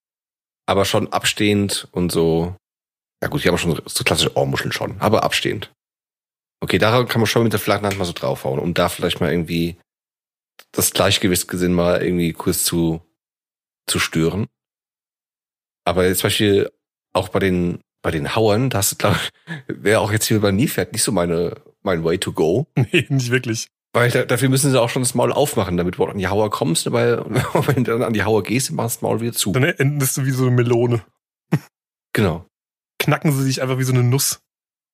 aber 0.67 0.85
schon 0.85 1.13
abstehend 1.13 1.89
und 1.93 2.13
so. 2.13 2.55
Ja 3.23 3.29
gut, 3.29 3.43
die 3.45 3.49
haben 3.49 3.59
schon 3.59 3.81
so 3.87 4.05
klassische 4.05 4.37
Ohrmuscheln 4.37 4.73
schon, 4.73 5.01
aber 5.01 5.23
abstehend. 5.25 5.73
Okay, 6.61 6.79
da 6.79 7.05
kann 7.05 7.21
man 7.21 7.27
schon 7.27 7.43
mit 7.43 7.53
der 7.53 7.61
flachen 7.61 7.85
Hand 7.87 7.99
mal 7.99 8.05
so 8.05 8.13
draufhauen, 8.13 8.59
um 8.59 8.75
da 8.75 8.89
vielleicht 8.89 9.21
mal 9.21 9.31
irgendwie 9.31 9.77
das 10.73 10.93
Gleichgewichtsgesinn 10.93 11.73
mal 11.73 12.03
irgendwie 12.03 12.33
kurz 12.33 12.65
zu, 12.65 13.03
zu 13.87 13.99
stören. 13.99 14.47
Aber 15.85 16.07
jetzt 16.07 16.21
zum 16.21 16.29
Beispiel 16.29 16.71
auch 17.13 17.29
bei 17.29 17.39
den, 17.39 17.81
bei 18.03 18.11
den 18.11 18.35
Hauern, 18.35 18.71
da 18.71 18.79
hast 18.79 18.93
du, 18.93 18.97
glaube 18.97 19.17
ich, 19.17 19.65
wäre 19.69 20.01
auch 20.01 20.13
jetzt 20.13 20.27
hier 20.27 20.41
bei 20.41 20.51
Nilpferd 20.51 20.93
nicht 20.93 21.03
so 21.03 21.13
meine, 21.13 21.61
mein 21.83 22.05
Way 22.05 22.19
to 22.19 22.33
go. 22.33 22.67
Nee, 22.77 23.07
nicht 23.09 23.31
wirklich. 23.31 23.69
Weil 23.93 24.11
da, 24.11 24.25
dafür 24.25 24.51
müssen 24.51 24.71
sie 24.71 24.81
auch 24.81 24.91
schon 24.91 25.03
das 25.03 25.15
Maul 25.15 25.33
aufmachen, 25.33 25.77
damit 25.79 25.97
du 25.97 26.05
auch 26.05 26.11
an 26.11 26.19
die 26.19 26.29
Hauer 26.29 26.51
kommst. 26.51 26.91
Weil 26.93 27.25
wenn 27.67 27.85
du 27.85 27.93
dann 27.93 28.03
an 28.03 28.13
die 28.13 28.25
Hauer 28.25 28.43
gehst, 28.43 28.69
dann 28.69 28.77
machst 28.77 28.97
du 28.97 28.99
das 28.99 29.03
Maul 29.03 29.21
wieder 29.21 29.33
zu. 29.33 29.53
Dann 29.53 29.65
endest 29.65 30.17
du 30.17 30.25
wie 30.27 30.33
so 30.33 30.47
eine 30.47 30.55
Melone. 30.55 31.03
Genau. 32.13 32.47
Knacken 32.99 33.33
sie 33.33 33.45
sich 33.45 33.63
einfach 33.63 33.79
wie 33.79 33.85
so 33.85 33.93
eine 33.93 34.03
Nuss. 34.03 34.41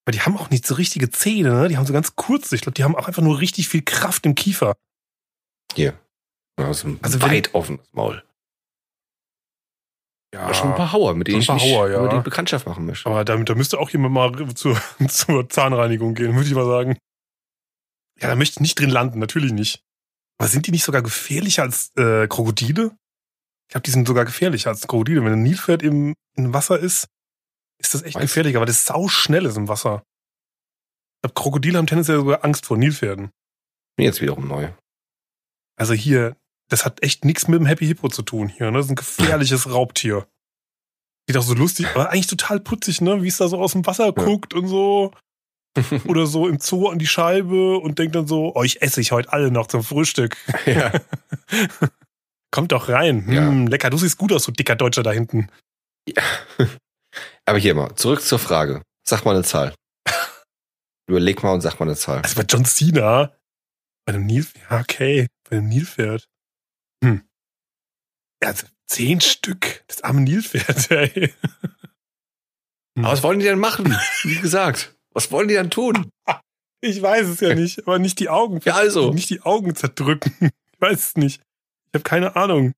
Aber 0.04 0.12
die 0.12 0.20
haben 0.20 0.36
auch 0.36 0.50
nicht 0.50 0.66
so 0.66 0.74
richtige 0.74 1.10
Zähne, 1.10 1.52
ne? 1.52 1.68
Die 1.68 1.76
haben 1.76 1.86
so 1.86 1.92
ganz 1.92 2.16
kurze. 2.16 2.54
Ich 2.56 2.62
glaube, 2.62 2.74
die 2.74 2.84
haben 2.84 2.96
auch 2.96 3.06
einfach 3.06 3.22
nur 3.22 3.38
richtig 3.38 3.68
viel 3.68 3.82
Kraft 3.82 4.26
im 4.26 4.34
Kiefer. 4.34 4.74
Hier. 5.74 5.98
Also, 6.56 6.88
ein 6.88 6.98
Also 7.02 7.22
weit 7.22 7.54
offenes 7.54 7.86
Maul. 7.92 8.22
Ja, 10.34 10.44
Aber 10.44 10.54
schon 10.54 10.70
ein 10.70 10.76
paar 10.76 10.92
Hauer, 10.92 11.14
mit 11.14 11.28
denen 11.28 11.36
Ein 11.36 11.40
ich 11.42 11.46
paar 11.46 11.60
Hauer, 11.60 11.90
ja. 11.90 11.98
über 11.98 12.08
die 12.08 12.22
Bekanntschaft 12.22 12.66
machen 12.66 12.86
möchte. 12.86 13.08
Aber 13.08 13.24
damit, 13.24 13.48
da 13.50 13.54
müsste 13.54 13.78
auch 13.78 13.90
jemand 13.90 14.14
mal 14.14 14.54
zur, 14.54 14.80
zur 15.08 15.48
Zahnreinigung 15.48 16.14
gehen, 16.14 16.34
würde 16.34 16.48
ich 16.48 16.54
mal 16.54 16.66
sagen. 16.66 16.96
Ja, 18.20 18.28
da 18.28 18.36
möchte 18.36 18.54
ich 18.54 18.60
nicht 18.60 18.78
drin 18.78 18.90
landen, 18.90 19.18
natürlich 19.18 19.52
nicht. 19.52 19.82
Aber 20.38 20.48
sind 20.48 20.66
die 20.66 20.70
nicht 20.70 20.84
sogar 20.84 21.02
gefährlicher 21.02 21.62
als 21.62 21.94
äh, 21.96 22.26
Krokodile? 22.28 22.96
Ich 23.68 23.72
glaube, 23.72 23.82
die 23.84 23.90
sind 23.90 24.08
sogar 24.08 24.24
gefährlicher 24.24 24.70
als 24.70 24.86
Krokodile. 24.86 25.24
Wenn 25.24 25.32
ein 25.34 25.42
Nilpferd 25.42 25.82
im, 25.82 26.14
im 26.34 26.54
Wasser 26.54 26.78
ist, 26.78 27.08
ist 27.82 27.94
das 27.94 28.02
echt 28.02 28.16
du? 28.16 28.20
gefährlicher, 28.20 28.58
weil 28.60 28.66
das 28.66 28.84
sau 28.86 29.08
schnell 29.08 29.44
ist 29.46 29.56
im 29.56 29.68
Wasser. 29.68 30.02
Ich 31.16 31.28
glaube, 31.28 31.34
Krokodile 31.40 31.78
haben 31.78 31.86
tendenziell 31.86 32.16
sogar 32.18 32.44
Angst 32.44 32.66
vor 32.66 32.76
Nilpferden. 32.76 33.30
Mir 33.98 34.04
jetzt 34.04 34.20
wiederum 34.20 34.48
neu. 34.48 34.70
Also 35.78 35.92
hier, 35.94 36.36
das 36.68 36.84
hat 36.84 37.02
echt 37.02 37.24
nichts 37.24 37.48
mit 37.48 37.58
dem 37.60 37.66
Happy 37.66 37.86
Hippo 37.86 38.08
zu 38.08 38.22
tun 38.22 38.48
hier. 38.48 38.70
Ne? 38.70 38.78
Das 38.78 38.86
ist 38.86 38.92
ein 38.92 38.96
gefährliches 38.96 39.70
Raubtier. 39.70 40.26
Sieht 41.28 41.36
auch 41.36 41.42
so 41.42 41.54
lustig, 41.54 41.86
aber 41.94 42.10
eigentlich 42.10 42.26
total 42.26 42.58
putzig, 42.58 43.00
ne? 43.00 43.22
Wie 43.22 43.28
es 43.28 43.36
da 43.36 43.46
so 43.46 43.60
aus 43.60 43.72
dem 43.72 43.86
Wasser 43.86 44.06
Ja. 44.06 44.10
guckt 44.10 44.54
und 44.54 44.66
so. 44.66 45.12
Oder 46.06 46.26
so 46.26 46.48
im 46.48 46.58
Zoo 46.58 46.88
an 46.88 46.98
die 46.98 47.06
Scheibe 47.06 47.78
und 47.78 47.98
denkt 47.98 48.14
dann 48.16 48.26
so, 48.26 48.52
oh, 48.56 48.62
ich 48.64 48.82
esse 48.82 49.00
ich 49.00 49.12
heute 49.12 49.32
alle 49.32 49.50
noch 49.50 49.68
zum 49.68 49.82
Frühstück. 49.84 50.36
ja. 50.66 50.92
Kommt 52.50 52.72
doch 52.72 52.88
rein. 52.90 53.30
Ja. 53.32 53.46
Hm, 53.46 53.68
lecker, 53.68 53.88
du 53.88 53.96
siehst 53.96 54.18
gut 54.18 54.32
aus, 54.32 54.44
so 54.44 54.52
dicker 54.52 54.74
Deutscher 54.76 55.02
da 55.02 55.12
hinten. 55.12 55.48
Aber 57.46 57.58
hier 57.58 57.74
mal, 57.74 57.94
zurück 57.96 58.22
zur 58.22 58.38
Frage. 58.38 58.82
Sag 59.06 59.24
mal 59.24 59.34
eine 59.34 59.44
Zahl. 59.44 59.74
Überleg 61.08 61.42
mal 61.42 61.52
und 61.52 61.60
sag 61.60 61.78
mal 61.80 61.86
eine 61.86 61.96
Zahl. 61.96 62.22
Also 62.22 62.36
bei 62.36 62.46
John 62.48 62.64
Cena, 62.64 63.32
bei 64.06 64.14
einem 64.14 64.26
Nil, 64.26 64.46
ja, 64.70 64.80
okay, 64.80 65.26
bei 65.48 65.56
einem 65.58 65.68
Nilpferd. 65.68 66.28
Hm. 67.04 67.22
Also 68.40 68.66
zehn 68.86 69.20
Stück, 69.20 69.84
das 69.86 70.02
arme 70.02 70.20
Nilpferd, 70.20 70.90
ey. 70.90 71.34
Aber 72.98 73.08
was 73.08 73.22
wollen 73.22 73.38
die 73.38 73.46
denn 73.46 73.58
machen? 73.58 73.96
Wie 74.22 74.38
gesagt, 74.38 74.94
was 75.12 75.30
wollen 75.30 75.48
die 75.48 75.54
dann 75.54 75.70
tun? 75.70 76.10
Ich 76.84 77.00
weiß 77.00 77.28
es 77.28 77.38
ja 77.38 77.54
nicht, 77.54 77.86
aber 77.86 78.00
nicht 78.00 78.18
die 78.18 78.28
Augen. 78.28 78.58
Ja, 78.64 78.74
also. 78.74 79.12
Nicht 79.12 79.30
die 79.30 79.42
Augen 79.42 79.76
zerdrücken. 79.76 80.34
Ich 80.40 80.80
weiß 80.80 80.98
es 80.98 81.16
nicht. 81.16 81.40
Ich 81.40 81.94
habe 81.94 82.02
keine 82.02 82.34
Ahnung. 82.34 82.72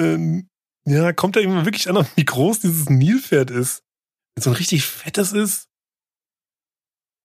Ähm, 0.00 0.48
ja, 0.84 1.12
kommt 1.12 1.36
da 1.36 1.40
immer 1.40 1.64
wirklich 1.64 1.88
an, 1.88 2.08
wie 2.16 2.24
groß 2.24 2.58
dieses 2.58 2.90
Nilpferd 2.90 3.52
ist. 3.52 3.84
So 4.38 4.50
ein 4.50 4.56
richtig 4.56 4.84
fettes 4.84 5.32
ist. 5.32 5.68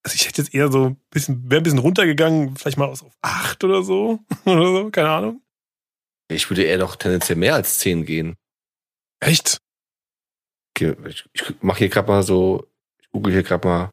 Also 0.03 0.15
ich 0.15 0.27
hätte 0.27 0.41
jetzt 0.41 0.53
eher 0.53 0.71
so 0.71 0.89
ein 0.89 0.95
bisschen, 1.11 1.49
wäre 1.49 1.61
ein 1.61 1.63
bisschen 1.63 1.79
runtergegangen, 1.79 2.55
vielleicht 2.55 2.77
mal 2.77 2.89
auf 2.89 3.05
acht 3.21 3.63
oder 3.63 3.83
so. 3.83 4.19
Oder 4.45 4.65
so, 4.65 4.89
keine 4.89 5.09
Ahnung. 5.09 5.41
Ich 6.31 6.49
würde 6.49 6.63
eher 6.63 6.77
doch 6.77 6.95
tendenziell 6.95 7.37
mehr 7.37 7.55
als 7.55 7.79
10 7.79 8.05
gehen. 8.05 8.35
Echt? 9.19 9.59
Okay, 10.75 10.95
ich, 11.07 11.25
ich 11.33 11.61
mache 11.61 11.79
hier 11.79 11.89
gerade 11.89 12.07
mal 12.07 12.23
so, 12.23 12.67
ich 12.99 13.09
google 13.11 13.33
hier 13.33 13.43
gerade 13.43 13.67
mal 13.67 13.91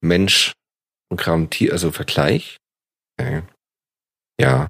Mensch 0.00 0.52
und 1.10 1.20
Kram 1.20 1.50
Tier, 1.50 1.72
also 1.72 1.92
Vergleich. 1.92 2.56
Okay. 3.20 3.42
Ja. 4.40 4.68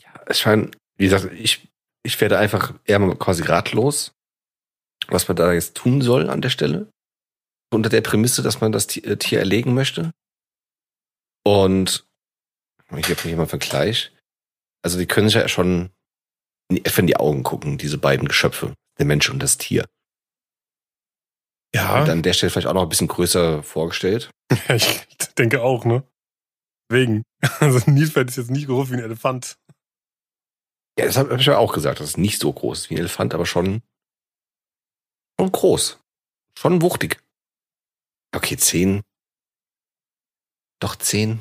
Ja, 0.00 0.20
es 0.26 0.40
scheint, 0.40 0.76
wie 0.96 1.04
gesagt, 1.04 1.32
ich, 1.34 1.68
ich 2.02 2.20
werde 2.20 2.38
einfach 2.38 2.72
eher 2.84 2.98
mal 2.98 3.16
quasi 3.16 3.42
ratlos, 3.42 4.12
was 5.08 5.28
man 5.28 5.36
da 5.36 5.52
jetzt 5.52 5.76
tun 5.76 6.02
soll 6.02 6.30
an 6.30 6.40
der 6.40 6.50
Stelle. 6.50 6.90
Unter 7.72 7.88
der 7.88 8.00
Prämisse, 8.00 8.42
dass 8.42 8.60
man 8.60 8.72
das 8.72 8.96
äh, 8.96 9.16
Tier 9.16 9.40
erlegen 9.40 9.74
möchte. 9.74 10.12
Und 11.44 12.06
ich 12.96 13.08
habe 13.08 13.20
hier 13.22 13.36
mal 13.36 13.42
einen 13.42 13.48
Vergleich. 13.48 14.12
Also 14.82 14.98
die 14.98 15.06
können 15.06 15.28
sich 15.28 15.36
ja 15.36 15.48
schon 15.48 15.90
in 16.70 17.06
die 17.06 17.16
Augen 17.16 17.42
gucken, 17.42 17.78
diese 17.78 17.98
beiden 17.98 18.28
Geschöpfe, 18.28 18.74
der 18.98 19.06
Mensch 19.06 19.28
und 19.30 19.40
das 19.40 19.58
Tier. 19.58 19.84
Ja, 21.74 22.02
Und 22.02 22.08
an 22.08 22.22
der 22.22 22.32
Stelle 22.32 22.50
vielleicht 22.50 22.66
auch 22.66 22.74
noch 22.74 22.82
ein 22.82 22.88
bisschen 22.88 23.08
größer 23.08 23.62
vorgestellt. 23.62 24.30
ich 24.68 25.04
denke 25.38 25.62
auch, 25.62 25.84
ne? 25.84 26.02
Wegen. 26.88 27.22
Also 27.60 27.90
Nilpferd 27.90 28.30
ist 28.30 28.36
jetzt 28.36 28.50
nicht 28.50 28.66
groß 28.66 28.90
wie 28.90 28.94
ein 28.94 29.00
Elefant. 29.00 29.56
Ja, 30.98 31.04
das 31.04 31.16
habe 31.16 31.30
hab 31.30 31.40
ich 31.40 31.46
ja 31.46 31.58
auch 31.58 31.72
gesagt, 31.72 32.00
dass 32.00 32.08
es 32.08 32.16
nicht 32.16 32.40
so 32.40 32.52
groß 32.52 32.78
ist 32.80 32.90
wie 32.90 32.94
ein 32.94 33.00
Elefant, 33.00 33.34
aber 33.34 33.46
schon, 33.46 33.82
schon 35.38 35.52
groß. 35.52 35.98
Schon 36.58 36.82
wuchtig. 36.82 37.22
Okay, 38.34 38.56
zehn. 38.56 39.02
Doch 40.80 40.96
zehn. 40.96 41.40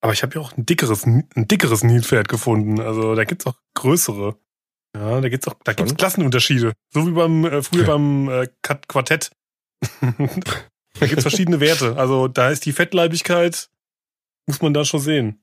Aber 0.00 0.12
ich 0.12 0.22
habe 0.22 0.34
ja 0.34 0.40
auch 0.40 0.56
ein 0.56 0.64
dickeres, 0.64 1.04
ein 1.06 1.28
dickeres 1.36 1.82
Nilpferd 1.82 2.28
gefunden. 2.28 2.80
Also 2.80 3.14
da 3.14 3.24
gibt's 3.24 3.46
auch 3.46 3.56
größere. 3.74 4.38
Ja, 4.94 5.20
da 5.20 5.28
gibt's 5.28 5.48
auch, 5.48 5.54
da 5.64 5.72
gibt's? 5.72 5.94
Klassenunterschiede. 5.96 6.72
So 6.92 7.06
wie 7.06 7.12
beim 7.12 7.44
äh, 7.44 7.62
früher 7.62 7.84
beim 7.86 8.28
äh, 8.28 8.48
Quartett. 8.62 9.30
da 10.00 11.06
gibt's 11.06 11.22
verschiedene 11.22 11.60
Werte. 11.60 11.96
Also 11.96 12.28
da 12.28 12.50
ist 12.50 12.64
die 12.64 12.72
Fettleibigkeit, 12.72 13.70
muss 14.46 14.62
man 14.62 14.72
da 14.72 14.84
schon 14.84 15.00
sehen. 15.00 15.42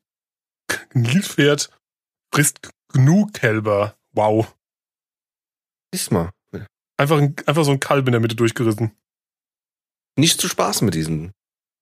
Nilpferd 0.93 1.69
frisst 2.33 2.71
genug 2.89 3.33
Kälber. 3.33 3.95
Wow. 4.13 4.55
Siehst 5.93 6.11
mal. 6.11 6.31
Einfach, 6.97 7.17
ein, 7.17 7.35
einfach 7.45 7.63
so 7.65 7.71
ein 7.71 7.79
Kalb 7.79 8.07
in 8.07 8.13
der 8.13 8.21
Mitte 8.21 8.35
durchgerissen. 8.35 8.91
Nicht 10.17 10.39
zu 10.39 10.47
spaßen 10.47 10.85
mit 10.85 10.93
diesen 10.95 11.31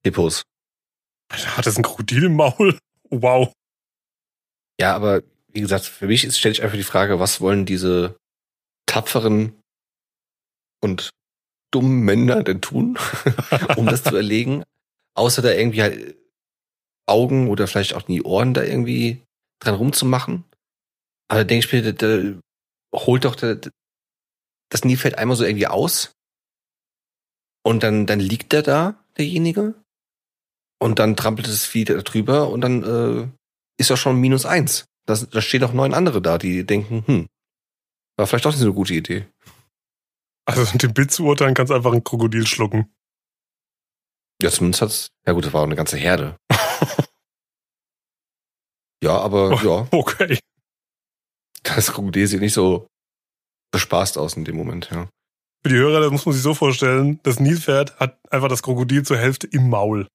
Hippos. 0.04 0.44
Hat 1.32 1.66
das 1.66 1.78
ein 1.78 1.84
Krokodil 1.84 2.26
im 2.26 2.36
Maul? 2.36 2.78
Wow. 3.10 3.54
Ja, 4.80 4.96
aber 4.96 5.22
wie 5.50 5.62
gesagt, 5.62 5.86
für 5.86 6.08
mich 6.08 6.24
ist- 6.26 6.40
stelle 6.40 6.54
ich 6.54 6.64
einfach 6.64 6.78
die 6.78 6.84
Frage, 6.84 7.20
was 7.20 7.42
wollen 7.42 7.66
diese 7.66 8.18
tapferen 8.88 9.60
und 10.82 11.12
dummen 11.72 12.02
Männer 12.02 12.44
denn 12.44 12.62
tun, 12.62 12.98
um 13.78 13.86
das 13.86 14.04
zu 14.04 14.16
erlegen? 14.16 14.64
Außer 15.16 15.42
da 15.44 15.52
irgendwie 15.52 15.82
halt 15.84 16.18
Augen 17.08 17.50
oder 17.50 17.68
vielleicht 17.68 17.94
auch 17.94 18.02
die 18.04 18.24
Ohren 18.24 18.54
da 18.56 18.64
irgendwie 18.64 19.22
dran 19.62 19.76
rumzumachen. 19.76 20.44
Aber 21.30 21.42
da 21.42 21.44
denke 21.44 21.66
ich 21.68 21.72
mir, 21.74 21.94
da, 21.94 22.08
da 22.08 22.40
holt 23.06 23.26
doch 23.26 23.36
der, 23.36 23.60
das 24.70 24.84
Nilpferd 24.86 25.18
einmal 25.18 25.38
so 25.38 25.44
irgendwie 25.44 25.68
aus 25.68 26.14
und 27.66 27.84
dann, 27.84 28.06
dann 28.06 28.20
liegt 28.20 28.52
der 28.52 28.62
da, 28.62 29.04
derjenige, 29.18 29.76
und 30.80 31.00
dann 31.00 31.16
trampelt 31.16 31.48
das 31.48 31.66
Vieh 31.66 31.86
da 31.86 31.96
drüber 32.02 32.50
und 32.50 32.60
dann 32.62 32.84
äh, 32.84 33.30
ist 33.80 33.90
doch 33.90 33.98
schon 33.98 34.20
minus 34.20 34.46
eins. 34.46 34.86
Das, 35.06 35.30
da 35.30 35.42
stehen 35.42 35.64
auch 35.64 35.72
neun 35.74 35.94
andere 35.94 36.22
da, 36.22 36.38
die 36.38 36.66
denken, 36.66 37.04
hm, 37.08 37.28
war 38.18 38.28
vielleicht 38.28 38.46
doch 38.46 38.52
nicht 38.52 38.60
so 38.60 38.66
eine 38.66 38.74
gute 38.74 38.94
Idee. 38.94 39.28
Also 40.46 40.70
mit 40.74 40.84
dem 40.84 40.94
Bild 40.94 41.12
zu 41.12 41.24
urteilen, 41.26 41.54
kannst 41.54 41.72
einfach 41.72 41.94
ein 41.94 42.04
Krokodil 42.04 42.46
schlucken. 42.46 42.94
Ja, 44.42 44.52
zumindest 44.52 44.82
hat's, 44.82 45.08
ja 45.26 45.32
gut, 45.32 45.46
das 45.46 45.54
war 45.54 45.62
auch 45.62 45.66
eine 45.66 45.78
ganze 45.78 45.96
Herde. 45.96 46.36
ja, 49.04 49.18
aber 49.18 49.62
ja, 49.64 49.88
Okay. 49.92 50.38
das 51.64 51.92
Krokodil 51.94 52.28
sieht 52.28 52.42
nicht 52.42 52.54
so 52.54 52.88
bespaßt 53.74 54.18
aus 54.18 54.38
in 54.38 54.46
dem 54.46 54.56
Moment, 54.56 54.90
ja. 54.92 55.10
Für 55.64 55.70
die 55.70 55.76
Hörer, 55.76 56.00
das 56.00 56.12
muss 56.12 56.26
man 56.26 56.34
sich 56.34 56.44
so 56.44 56.54
vorstellen, 56.54 57.20
das 57.24 57.40
Nilpferd 57.40 58.00
hat 58.00 58.20
einfach 58.32 58.50
das 58.50 58.64
Krokodil 58.64 59.04
zur 59.04 59.18
Hälfte 59.18 59.48
im 59.48 59.70
Maul. 59.70 60.08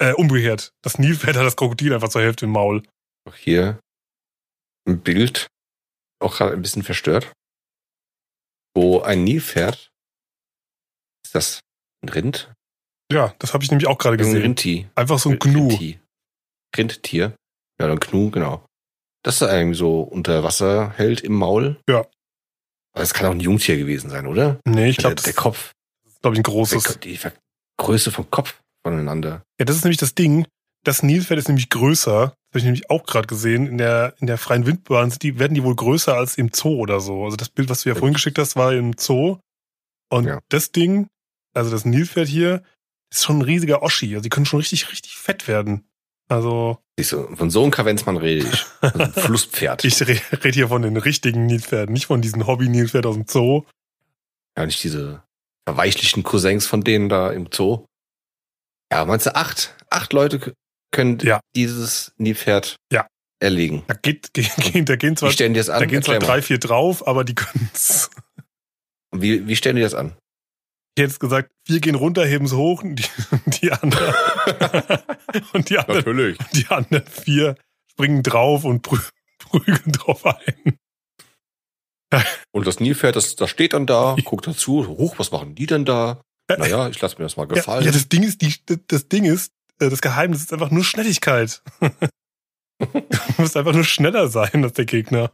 Äh, 0.00 0.12
umgekehrt. 0.12 0.70
Das 0.82 0.98
Nilpferd 0.98 1.36
hat 1.36 1.44
das 1.44 1.56
Krokodil 1.56 1.92
einfach 1.94 2.08
zur 2.08 2.22
Hälfte 2.22 2.44
im 2.44 2.52
Maul. 2.52 2.82
Auch 3.28 3.34
hier 3.34 3.80
ein 4.86 5.00
Bild, 5.02 5.48
auch 6.20 6.36
gerade 6.36 6.52
ein 6.52 6.62
bisschen 6.62 6.82
verstört, 6.82 7.32
wo 8.74 9.00
ein 9.00 9.24
Nilpferd, 9.24 9.90
ist 11.24 11.34
das 11.34 11.60
ein 12.02 12.08
Rind? 12.08 12.52
Ja, 13.12 13.34
das 13.38 13.54
habe 13.54 13.64
ich 13.64 13.70
nämlich 13.70 13.88
auch 13.88 13.98
gerade 13.98 14.14
Ein 14.14 14.18
gesehen. 14.18 14.42
Rindtier. 14.42 14.90
Einfach 14.94 15.18
so 15.18 15.30
ein 15.30 15.38
Gnu. 15.38 15.68
Rindtier. 15.68 16.00
Rindtier. 16.76 17.36
Ja, 17.80 17.90
ein 17.90 18.00
Gnu, 18.00 18.30
genau. 18.30 18.66
Das 19.24 19.38
da 19.38 19.54
irgendwie 19.54 19.76
so 19.78 20.02
unter 20.02 20.42
Wasser 20.44 20.90
hält 20.90 21.22
im 21.22 21.34
Maul. 21.34 21.80
Ja. 21.88 22.06
Aber 22.98 23.04
das 23.04 23.14
kann 23.14 23.26
auch 23.26 23.30
ein 23.32 23.40
Jungtier 23.40 23.76
gewesen 23.76 24.10
sein, 24.10 24.26
oder? 24.26 24.58
Nee, 24.64 24.88
ich 24.90 24.96
glaube, 24.96 25.14
der, 25.14 25.16
das 25.16 25.24
der 25.24 25.30
ist, 25.34 25.36
Kopf, 25.36 25.72
glaube 26.20 26.34
ich, 26.34 26.40
ein 26.40 26.42
der, 26.42 26.52
großes. 26.52 26.98
die 27.00 27.16
Ver 27.16 27.32
Größe 27.80 28.10
vom 28.10 28.28
Kopf 28.30 28.60
voneinander. 28.84 29.42
Ja, 29.58 29.64
das 29.64 29.76
ist 29.76 29.84
nämlich 29.84 29.98
das 29.98 30.14
Ding. 30.16 30.46
Das 30.84 31.04
Nilpferd 31.04 31.38
ist 31.38 31.46
nämlich 31.48 31.70
größer. 31.70 32.20
Das 32.22 32.32
habe 32.50 32.58
ich 32.58 32.64
nämlich 32.64 32.90
auch 32.90 33.04
gerade 33.04 33.28
gesehen. 33.28 33.66
In 33.68 33.78
der, 33.78 34.14
in 34.18 34.26
der 34.26 34.36
freien 34.36 34.66
Wildbahn 34.66 35.10
sind 35.10 35.22
die, 35.22 35.38
werden 35.38 35.54
die 35.54 35.62
wohl 35.62 35.76
größer 35.76 36.14
als 36.14 36.36
im 36.38 36.50
Zoo 36.52 36.76
oder 36.80 36.98
so. 36.98 37.24
Also 37.24 37.36
das 37.36 37.50
Bild, 37.50 37.68
was 37.68 37.82
du 37.82 37.88
ja 37.90 37.94
vorhin 37.94 38.14
geschickt 38.14 38.38
hast, 38.38 38.56
war 38.56 38.72
im 38.74 38.94
Zoo. 38.98 39.38
Und 40.10 40.24
Ja. 40.26 40.40
das 40.48 40.72
Ding, 40.72 41.06
also 41.54 41.70
das 41.70 41.84
Nilpferd 41.84 42.26
hier, 42.26 42.62
ist 43.12 43.24
schon 43.24 43.38
ein 43.38 43.42
riesiger 43.42 43.82
Oschi. 43.82 44.08
Also 44.14 44.22
die 44.22 44.28
können 44.28 44.46
schon 44.46 44.58
richtig, 44.60 44.90
richtig 44.90 45.16
fett 45.16 45.46
werden. 45.46 45.84
Also 46.28 46.78
Siehst 46.98 47.12
du, 47.12 47.34
von 47.36 47.50
so 47.50 47.62
einem 47.62 47.70
Kavenzmann 47.70 48.16
rede 48.16 48.46
ich. 48.48 48.64
Also 48.80 48.98
ein 48.98 49.12
Flusspferd. 49.14 49.84
ich 49.84 50.00
re 50.02 50.20
rede 50.32 50.54
hier 50.54 50.68
von 50.68 50.82
den 50.82 50.96
richtigen 50.96 51.46
Nilpferden, 51.46 51.92
nicht 51.92 52.06
von 52.06 52.20
diesen 52.20 52.46
Hobby-Nilpferd 52.46 53.06
aus 53.06 53.14
dem 53.14 53.26
Zoo. 53.26 53.64
ja, 54.58 54.66
nicht 54.66 54.82
diese 54.82 55.22
verweichlichten 55.68 56.22
Cousins 56.24 56.66
von 56.66 56.82
denen 56.82 57.08
da 57.08 57.30
im 57.30 57.48
Zoo. 57.52 57.84
Ja, 58.92 59.04
meinst 59.04 59.26
du, 59.26 59.34
acht? 59.34 59.74
Acht 59.90 60.12
Leute 60.12 60.54
können 60.90 61.18
Ja. 61.20 61.40
dieses 61.54 62.12
Nilpferd 62.16 62.76
Ja. 62.92 63.06
erlegen. 63.40 63.84
Da 63.86 63.94
geht, 63.94 64.30
geht, 64.34 64.50
geht 64.56 64.88
da 64.88 64.96
gehen 64.96 65.16
zwar, 65.16 65.30
an? 65.30 65.36
da 65.36 65.84
gehen 65.86 66.02
zwar 66.02 66.18
drei, 66.18 66.42
vier 66.42 66.58
drauf, 66.58 67.06
aber 67.06 67.24
die 67.24 67.34
können's. 67.34 68.10
Wie, 69.14 69.46
wie 69.46 69.56
stellen 69.56 69.76
die 69.76 69.82
das 69.82 69.94
an? 69.94 70.16
Jetzt 70.98 71.20
gesagt, 71.20 71.50
vier 71.64 71.80
gehen 71.80 71.94
runter, 71.94 72.26
heben's 72.26 72.52
hoch, 72.52 72.82
und 72.82 72.96
die, 72.96 73.04
die 73.62 73.72
anderen, 73.72 74.14
und 75.52 75.70
die 75.70 75.78
anderen, 75.78 75.96
Natürlich. 75.98 76.38
die 76.52 76.66
anderen 76.68 77.06
vier 77.06 77.56
springen 77.90 78.22
drauf 78.22 78.64
und 78.64 78.82
prü 78.82 78.98
prügeln 79.38 79.92
drauf 79.92 80.26
ein. 80.26 80.76
Und 82.52 82.66
das 82.66 82.80
Nilpferd, 82.80 83.14
das, 83.16 83.36
das 83.36 83.48
steht 83.50 83.72
dann 83.72 83.86
da, 83.86 84.16
guckt 84.24 84.46
dazu, 84.46 84.86
hoch, 84.88 85.18
was 85.18 85.30
machen 85.30 85.54
die 85.54 85.66
denn 85.66 85.84
da? 85.84 86.20
Naja, 86.48 86.88
ich 86.88 87.00
lasse 87.00 87.16
mir 87.18 87.24
das 87.24 87.36
mal 87.36 87.46
Ja, 87.48 87.54
gefallen. 87.54 87.84
ja, 87.84 87.92
das 87.92 88.08
Ding 88.08 88.22
ist, 88.22 88.42
die, 88.42 88.54
das 88.88 89.08
Ding 89.08 89.24
ist, 89.24 89.52
äh, 89.78 89.90
das 89.90 90.00
Geheimnis 90.00 90.40
ist 90.40 90.52
einfach 90.52 90.70
nur 90.70 90.84
Schnelligkeit. 90.84 91.62
du 92.78 92.88
musst 93.38 93.56
einfach 93.56 93.74
nur 93.74 93.84
schneller 93.84 94.28
sein 94.28 94.64
als 94.64 94.72
der 94.72 94.86
Gegner. 94.86 95.32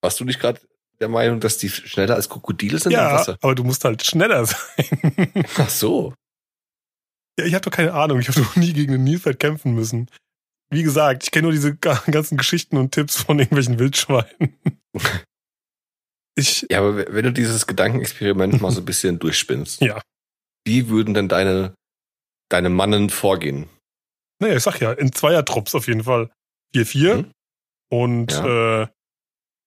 Warst 0.00 0.20
du 0.20 0.24
nicht 0.24 0.40
gerade 0.40 0.60
der 1.00 1.08
Meinung, 1.08 1.40
dass 1.40 1.58
die 1.58 1.68
schneller 1.68 2.14
als 2.14 2.28
Krokodile 2.28 2.78
sind 2.78 2.92
im 2.92 2.98
Ja, 2.98 3.12
Wasser. 3.14 3.36
aber 3.40 3.54
du 3.54 3.64
musst 3.64 3.84
halt 3.84 4.04
schneller 4.04 4.44
sein. 4.46 5.44
Ach 5.56 5.68
so. 5.70 6.14
Ja, 7.38 7.46
ich 7.46 7.54
habe 7.54 7.62
doch 7.62 7.70
keine 7.72 7.92
Ahnung. 7.94 8.20
Ich 8.20 8.28
habe 8.28 8.40
noch 8.40 8.56
nie 8.56 8.72
gegen 8.72 8.94
ein 8.94 9.04
Nilpferd 9.04 9.38
kämpfen 9.40 9.74
müssen. 9.74 10.08
Wie 10.70 10.82
gesagt, 10.82 11.24
ich 11.24 11.30
kenne 11.30 11.44
nur 11.44 11.52
diese 11.52 11.74
ga- 11.76 12.02
ganzen 12.10 12.36
Geschichten 12.38 12.76
und 12.76 12.92
Tipps 12.92 13.16
von 13.22 13.38
irgendwelchen 13.38 13.78
Wildschweinen. 13.78 14.56
Ich, 16.34 16.66
Ja, 16.70 16.78
aber 16.78 17.12
wenn 17.12 17.24
du 17.24 17.32
dieses 17.32 17.66
Gedankenexperiment 17.66 18.60
mal 18.62 18.70
so 18.70 18.80
ein 18.80 18.84
bisschen 18.86 19.18
durchspinnst. 19.18 19.80
Ja. 19.82 20.00
Wie 20.64 20.88
würden 20.88 21.12
denn 21.12 21.28
deine, 21.28 21.74
deine 22.48 22.70
Mannen 22.70 23.10
vorgehen? 23.10 23.68
naja, 24.40 24.56
ich 24.56 24.62
sag 24.62 24.80
ja, 24.80 24.92
in 24.92 25.12
Zweiertrupps 25.12 25.74
auf 25.74 25.86
jeden 25.88 26.04
Fall. 26.04 26.30
4-4. 26.74 27.16
Mhm. 27.16 27.30
Und 27.90 28.32
äh, 28.32 28.82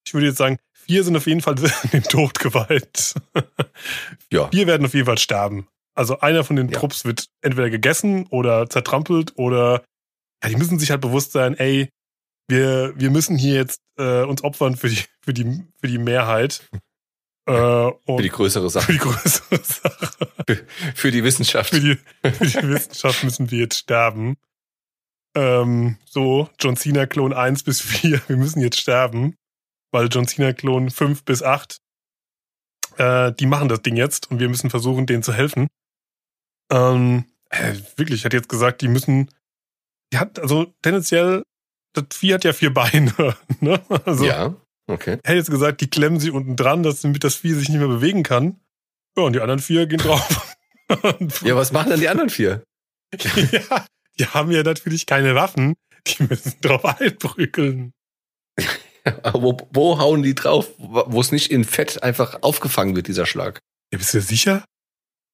ich 0.06 0.14
würde 0.14 0.28
jetzt 0.28 0.38
sagen, 0.38 0.58
vier 0.86 1.04
sind 1.04 1.16
auf 1.18 1.28
jeden 1.28 1.42
Fall 1.42 1.56
dem 1.94 2.04
Tod 2.04 2.40
geweiht. 2.40 3.16
Ja. 4.32 4.50
Vier 4.50 4.68
werden 4.68 4.86
auf 4.86 4.94
jeden 4.94 5.06
Fall 5.06 5.18
sterben. 5.18 5.68
Also 5.94 6.20
einer 6.20 6.44
von 6.44 6.56
den 6.56 6.70
Ja. 6.70 6.80
Trupps 6.80 7.06
wird 7.06 7.28
entweder 7.42 7.70
gegessen 7.70 8.28
oder 8.28 8.70
zertrampelt 8.70 9.34
oder 9.38 9.84
ja, 10.44 10.50
die 10.50 10.58
müssen 10.58 10.78
sich 10.80 10.92
halt 10.92 11.02
bewusst 11.02 11.32
sein, 11.32 11.56
ey, 11.58 11.90
wir, 12.48 12.94
wir 12.96 13.10
müssen 13.10 13.38
hier 13.38 13.56
jetzt 13.56 13.80
äh, 13.98 14.24
uns 14.24 14.44
opfern 14.44 14.76
für 14.76 14.90
die, 14.90 15.02
für 15.22 15.34
die, 15.34 15.64
für 15.80 15.88
die 15.88 15.98
Mehrheit. 15.98 16.68
Äh, 17.48 17.52
und 18.06 18.18
Für 18.18 18.24
die 18.24 18.30
größere 18.30 18.64
für 18.64 18.70
Sache. 18.72 18.92
die 18.92 18.98
größere 18.98 19.64
Sache. 19.64 20.66
Für 20.96 21.12
die 21.12 21.24
Wissenschaft. 21.24 21.70
Für 21.70 21.80
die, 21.80 22.00
für 22.24 22.44
die 22.44 22.70
Wissenschaft 22.70 23.24
müssen 23.24 23.52
wir 23.52 23.60
jetzt 23.60 23.78
sterben. 23.78 24.36
Ähm, 25.36 25.98
so, 26.06 26.50
John 26.60 26.76
Cena 26.76 27.06
Klon 27.06 27.34
1 27.34 27.62
bis 27.62 27.82
4, 27.82 28.20
wir 28.28 28.38
müssen 28.38 28.62
jetzt 28.62 28.80
sterben. 28.80 29.36
Weil 29.96 30.10
John 30.12 30.28
Cena 30.28 30.52
Klon 30.52 30.90
5 30.90 31.24
bis 31.24 31.42
8, 31.42 31.80
äh, 32.98 33.32
die 33.32 33.46
machen 33.46 33.70
das 33.70 33.82
Ding 33.82 33.96
jetzt 33.96 34.30
und 34.30 34.42
wir 34.42 34.50
müssen 34.50 34.70
versuchen, 34.70 35.06
denen 35.06 35.24
zu 35.24 35.32
helfen. 35.32 35.68
Ähm, 36.70 37.24
äh, 37.50 37.76
wirklich, 37.96 38.20
ich 38.20 38.26
hätte 38.26 38.36
jetzt 38.36 38.50
gesagt, 38.50 38.82
die 38.82 38.90
müssen, 38.90 39.32
die 40.12 40.18
hat, 40.18 40.38
also 40.38 40.74
tendenziell, 40.82 41.44
das 41.94 42.08
Vieh 42.14 42.34
hat 42.34 42.44
ja 42.44 42.52
vier 42.52 42.74
Beine, 42.74 43.38
ne? 43.62 43.82
Also, 44.04 44.26
ja, 44.26 44.54
okay. 44.88 45.14
ich 45.14 45.30
hätte 45.30 45.38
jetzt 45.38 45.50
gesagt, 45.50 45.80
die 45.80 45.90
klemmen 45.90 46.20
sie 46.20 46.32
unten 46.32 46.58
dran, 46.58 46.84
dass 46.84 47.00
damit 47.00 47.24
das 47.24 47.36
Vieh 47.36 47.54
sich 47.54 47.70
nicht 47.70 47.80
mehr 47.80 47.88
bewegen 47.88 48.24
kann. 48.24 48.60
Ja, 49.16 49.24
und 49.24 49.32
die 49.32 49.40
anderen 49.40 49.62
vier 49.62 49.88
gehen 49.88 50.00
drauf. 50.00 50.58
Ja, 51.42 51.56
was 51.56 51.72
machen 51.72 51.90
dann 51.90 52.00
die 52.02 52.10
anderen 52.10 52.30
vier? 52.30 52.64
ja, 53.16 53.86
die 54.20 54.28
haben 54.28 54.52
ja 54.52 54.62
natürlich 54.62 55.06
keine 55.08 55.34
Waffen. 55.34 55.74
Die 56.06 56.22
müssen 56.22 56.62
drauf 56.62 56.86
einprügeln. 56.86 57.92
Wo, 59.34 59.58
wo 59.72 60.00
hauen 60.00 60.24
die 60.24 60.34
drauf, 60.34 60.72
wo 60.78 61.22
es 61.22 61.32
nicht 61.32 61.52
in 61.52 61.64
Fett 61.64 62.02
einfach 62.02 62.42
aufgefangen 62.42 62.96
wird, 62.96 63.08
dieser 63.08 63.28
Schlag? 63.28 63.60
Ja, 63.92 64.00
bist 64.00 64.14
du 64.14 64.18
dir 64.18 64.24
sicher? 64.24 64.66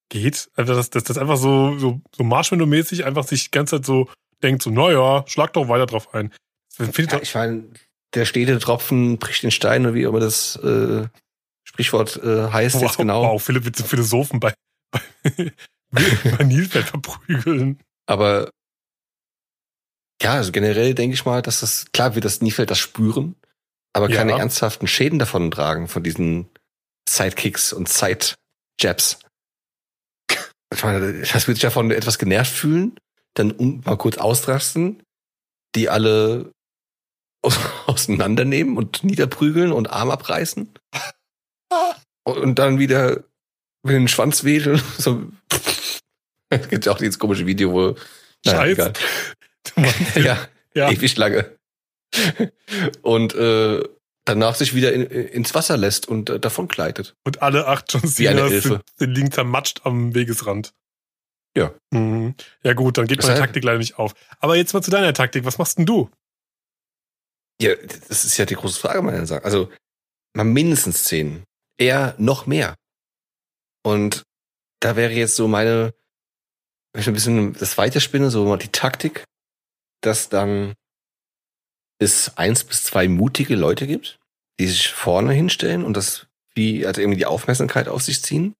Geht? 0.09 0.49
Also, 0.55 0.75
dass 0.75 0.89
das, 0.89 1.05
das 1.05 1.17
einfach 1.17 1.37
so, 1.37 1.77
so, 1.79 2.01
so 2.13 2.23
Marshmallow-mäßig 2.23 3.05
einfach 3.05 3.25
sich 3.25 3.45
die 3.45 3.51
ganze 3.51 3.77
Zeit 3.77 3.85
so 3.85 4.09
denkt, 4.43 4.61
so, 4.61 4.71
naja, 4.71 5.23
schlag 5.27 5.53
doch 5.53 5.69
weiter 5.69 5.85
drauf 5.85 6.13
ein. 6.13 6.33
Ja, 6.79 7.21
ich 7.21 7.33
meine, 7.33 7.69
der 8.13 8.25
stete 8.25 8.59
Tropfen 8.59 9.17
bricht 9.17 9.43
den 9.43 9.51
Stein, 9.51 9.85
oder 9.85 9.93
wie 9.93 10.03
immer 10.03 10.19
das 10.19 10.57
äh, 10.57 11.07
Sprichwort 11.63 12.17
äh, 12.23 12.51
heißt 12.51 12.75
wow, 12.75 12.81
jetzt 12.81 12.97
genau. 12.97 13.23
wow, 13.23 13.41
Philipp 13.41 13.65
wird 13.65 13.75
zum 13.75 13.85
Philosophen 13.85 14.39
bei, 14.39 14.53
bei, 15.23 16.01
bei 16.37 16.43
Nilpferd 16.43 16.89
verprügeln. 16.89 17.79
Aber 18.05 18.49
ja, 20.21 20.33
also 20.33 20.51
generell 20.51 20.93
denke 20.93 21.13
ich 21.13 21.25
mal, 21.25 21.41
dass 21.41 21.61
das, 21.61 21.85
klar 21.93 22.15
wird 22.15 22.25
das 22.25 22.41
Niefeld 22.41 22.69
das 22.69 22.79
spüren, 22.79 23.35
aber 23.93 24.09
Ja. 24.09 24.17
keine 24.17 24.33
ernsthaften 24.33 24.87
Schäden 24.87 25.19
davon 25.19 25.51
tragen, 25.51 25.87
von 25.87 26.03
diesen 26.03 26.49
Sidekicks 27.09 27.73
und 27.73 27.89
Side-Jabs. 27.89 29.19
Ich 30.73 30.83
meine, 30.85 31.19
das 31.19 31.47
wird 31.47 31.57
sich 31.57 31.63
davon 31.63 31.91
etwas 31.91 32.17
genervt 32.17 32.53
fühlen, 32.53 32.95
dann 33.33 33.51
um, 33.51 33.81
mal 33.83 33.97
kurz 33.97 34.17
ausrasten, 34.17 35.03
die 35.75 35.89
alle 35.89 36.53
aus, 37.41 37.59
auseinandernehmen 37.87 38.77
und 38.77 39.03
niederprügeln 39.03 39.73
und 39.73 39.89
Arm 39.89 40.09
abreißen. 40.09 40.73
Und 42.23 42.59
dann 42.59 42.77
wieder 42.77 43.23
mit 43.83 43.95
dem 43.95 44.07
Schwanz 44.07 44.43
wedeln. 44.43 44.79
So. 44.99 45.27
Es 46.49 46.69
gibt 46.69 46.85
ja 46.85 46.91
auch 46.91 46.99
dieses 46.99 47.17
komische 47.17 47.47
Video, 47.47 47.71
wo 47.73 47.95
Scheiße. 48.45 48.93
ja, 50.15 50.47
ja. 50.75 50.91
ewig 50.91 51.17
lange. 51.17 51.57
Und 53.01 53.33
äh, 53.35 53.83
danach 54.25 54.55
sich 54.55 54.73
wieder 54.75 54.93
in, 54.93 55.03
ins 55.03 55.53
Wasser 55.55 55.77
lässt 55.77 56.07
und 56.07 56.29
äh, 56.29 56.39
davon 56.39 56.67
gleitet. 56.67 57.15
Und 57.23 57.41
alle 57.41 57.67
acht 57.67 57.91
John 57.91 58.05
sind, 58.07 58.81
sind 58.97 59.13
liegen 59.15 59.31
zermatscht 59.31 59.81
am 59.85 60.13
Wegesrand. 60.13 60.73
Ja. 61.55 61.73
Mhm. 61.91 62.35
Ja 62.63 62.73
gut, 62.73 62.97
dann 62.97 63.07
geht 63.07 63.19
Das 63.19 63.25
meine 63.25 63.37
heißt- 63.37 63.41
Taktik 63.41 63.63
leider 63.63 63.77
nicht 63.79 63.97
auf. 63.97 64.13
Aber 64.39 64.55
jetzt 64.55 64.73
mal 64.73 64.81
zu 64.81 64.91
deiner 64.91 65.13
Taktik. 65.13 65.43
Was 65.45 65.57
machst 65.57 65.77
denn 65.77 65.85
du? 65.85 66.09
Ja, 67.61 67.75
das 67.75 68.23
ist 68.25 68.37
ja 68.37 68.45
die 68.45 68.55
große 68.55 68.79
Frage, 68.79 69.01
meine 69.01 69.25
Sache. 69.27 69.43
Also 69.43 69.69
mal 70.33 70.43
mindestens 70.45 71.03
zehn, 71.03 71.43
eher 71.77 72.15
noch 72.17 72.45
mehr. 72.47 72.75
Und 73.83 74.23
da 74.79 74.95
wäre 74.95 75.11
jetzt 75.11 75.35
so 75.35 75.47
meine, 75.47 75.93
wenn 76.93 77.01
ich 77.01 77.07
ein 77.07 77.13
bisschen 77.13 77.53
das 77.53 77.77
weiterspinne, 77.77 78.31
so 78.31 78.45
mal 78.45 78.57
die 78.57 78.69
Taktik, 78.69 79.23
dass 80.01 80.29
dann 80.29 80.73
es 82.01 82.37
eins 82.37 82.63
bis 82.63 82.83
zwei 82.83 83.07
mutige 83.07 83.55
Leute 83.55 83.87
gibt, 83.87 84.19
die 84.59 84.67
sich 84.67 84.89
vorne 84.89 85.33
hinstellen 85.33 85.83
und 85.83 85.95
das 85.95 86.27
wie 86.53 86.85
also 86.85 86.99
irgendwie 86.99 87.19
die 87.19 87.25
Aufmerksamkeit 87.25 87.87
auf 87.87 88.01
sich 88.01 88.21
ziehen. 88.21 88.53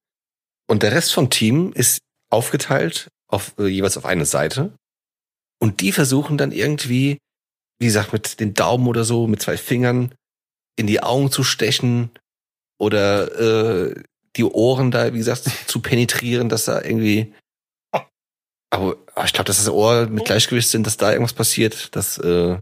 Und 0.68 0.84
der 0.84 0.94
Rest 0.94 1.14
vom 1.14 1.30
Team 1.30 1.74
ist 1.74 2.00
aufgeteilt 2.30 3.10
auf 3.28 3.54
äh, 3.58 3.68
jeweils 3.68 3.98
auf 3.98 4.06
eine 4.06 4.26
Seite. 4.26 4.74
Und 5.60 5.82
die 5.82 5.92
versuchen 5.92 6.38
dann 6.38 6.52
irgendwie, 6.52 7.18
wie 7.80 7.88
gesagt, 7.88 8.14
mit 8.14 8.39
den 8.39 8.54
Daumen 8.54 8.88
oder 8.88 9.04
so, 9.04 9.28
mit 9.28 9.42
zwei 9.42 9.58
Fingern 9.58 10.14
in 10.78 10.88
die 10.88 11.04
Augen 11.04 11.32
zu 11.32 11.44
stechen 11.44 12.12
oder 12.80 13.89
äh, 13.89 14.04
die 14.38 14.46
Ohren 14.46 14.92
da, 14.92 15.14
wie 15.14 15.18
gesagt, 15.18 15.50
zu 15.68 15.82
penetrieren, 15.82 16.48
dass 16.48 16.66
da 16.66 16.82
irgendwie. 16.82 17.34
Aber 18.70 18.96
aber 19.14 19.26
ich 19.26 19.34
glaube, 19.34 19.48
dass 19.48 19.58
das 19.58 19.68
Ohr 19.68 20.08
mit 20.08 20.26
Gleichgewicht 20.26 20.70
sind, 20.70 20.88
dass 20.88 20.96
da 20.96 21.12
irgendwas 21.12 21.34
passiert, 21.34 21.94
das 21.96 22.18
äh, 22.18 22.58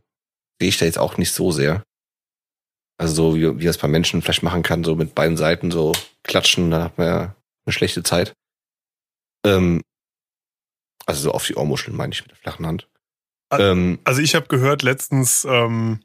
sehe 0.59 0.69
ich 0.69 0.77
da 0.77 0.85
jetzt 0.85 0.99
auch 0.99 1.17
nicht 1.17 1.31
so 1.31 1.51
sehr. 1.51 1.83
Also 2.97 3.13
so 3.13 3.35
wie, 3.35 3.59
wie 3.59 3.65
das 3.65 3.77
bei 3.77 3.87
Menschen 3.87 4.21
vielleicht 4.21 4.43
machen 4.43 4.63
kann, 4.63 4.83
so 4.83 4.95
mit 4.95 5.15
beiden 5.15 5.37
Seiten 5.37 5.71
so 5.71 5.93
klatschen, 6.23 6.69
dann 6.69 6.83
hat 6.83 6.97
man 6.97 7.07
ja 7.07 7.35
eine 7.65 7.73
schlechte 7.73 8.03
Zeit. 8.03 8.33
Ähm, 9.45 9.81
also 11.05 11.21
so 11.21 11.31
auf 11.31 11.45
die 11.45 11.55
Ohrmuscheln 11.55 11.95
meine 11.95 12.13
ich 12.13 12.21
mit 12.21 12.31
der 12.31 12.37
flachen 12.37 12.65
Hand. 12.65 12.89
Ah, 13.49 13.59
Ähm, 13.59 13.99
Also 14.03 14.21
ich 14.21 14.35
habe 14.35 14.47
gehört 14.47 14.81
letztens, 14.81 15.45
ähm, 15.49 16.03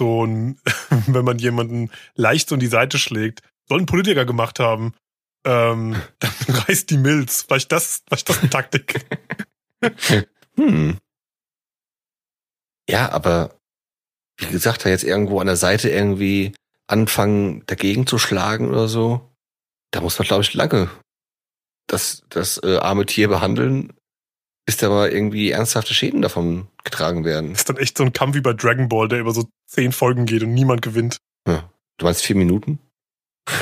so 0.00 0.24
ein, 0.24 0.58
wenn 1.06 1.24
man 1.24 1.38
jemanden 1.38 1.90
leicht 2.14 2.48
so 2.48 2.54
in 2.54 2.60
die 2.60 2.66
Seite 2.66 2.98
schlägt, 2.98 3.42
soll 3.68 3.80
ein 3.80 3.86
Politiker 3.86 4.24
gemacht 4.24 4.58
haben, 4.58 4.94
ähm, 5.44 5.94
dann 6.18 6.32
reißt 6.48 6.88
die 6.90 6.96
Milz. 6.96 7.42
Vielleicht 7.42 7.70
das, 7.72 8.02
vielleicht 8.06 8.28
das 8.28 8.38
eine 8.40 8.50
Taktik. 8.50 9.04
Hm. 10.56 10.98
Ja, 12.88 13.10
aber 13.10 13.58
wie 14.48 14.52
gesagt, 14.52 14.84
da 14.84 14.88
jetzt 14.88 15.04
irgendwo 15.04 15.40
an 15.40 15.46
der 15.46 15.56
Seite 15.56 15.90
irgendwie 15.90 16.54
anfangen, 16.86 17.62
dagegen 17.66 18.06
zu 18.06 18.18
schlagen 18.18 18.68
oder 18.68 18.88
so, 18.88 19.32
da 19.90 20.00
muss 20.00 20.18
man, 20.18 20.26
glaube 20.26 20.42
ich, 20.42 20.54
lange 20.54 20.90
das, 21.86 22.22
das 22.28 22.60
äh, 22.62 22.76
arme 22.76 23.06
Tier 23.06 23.28
behandeln, 23.28 23.92
bis 24.66 24.76
da 24.76 24.88
mal 24.88 25.10
irgendwie 25.10 25.50
ernsthafte 25.50 25.94
Schäden 25.94 26.22
davon 26.22 26.68
getragen 26.84 27.24
werden. 27.24 27.50
Das 27.50 27.60
ist 27.60 27.68
dann 27.68 27.76
echt 27.76 27.98
so 27.98 28.04
ein 28.04 28.12
Kampf 28.12 28.34
wie 28.36 28.40
bei 28.40 28.52
Dragon 28.52 28.88
Ball, 28.88 29.08
der 29.08 29.20
über 29.20 29.32
so 29.32 29.48
zehn 29.66 29.92
Folgen 29.92 30.26
geht 30.26 30.42
und 30.42 30.54
niemand 30.54 30.82
gewinnt. 30.82 31.18
Ja. 31.46 31.70
Du 31.98 32.06
meinst 32.06 32.22
vier 32.22 32.36
Minuten? 32.36 32.78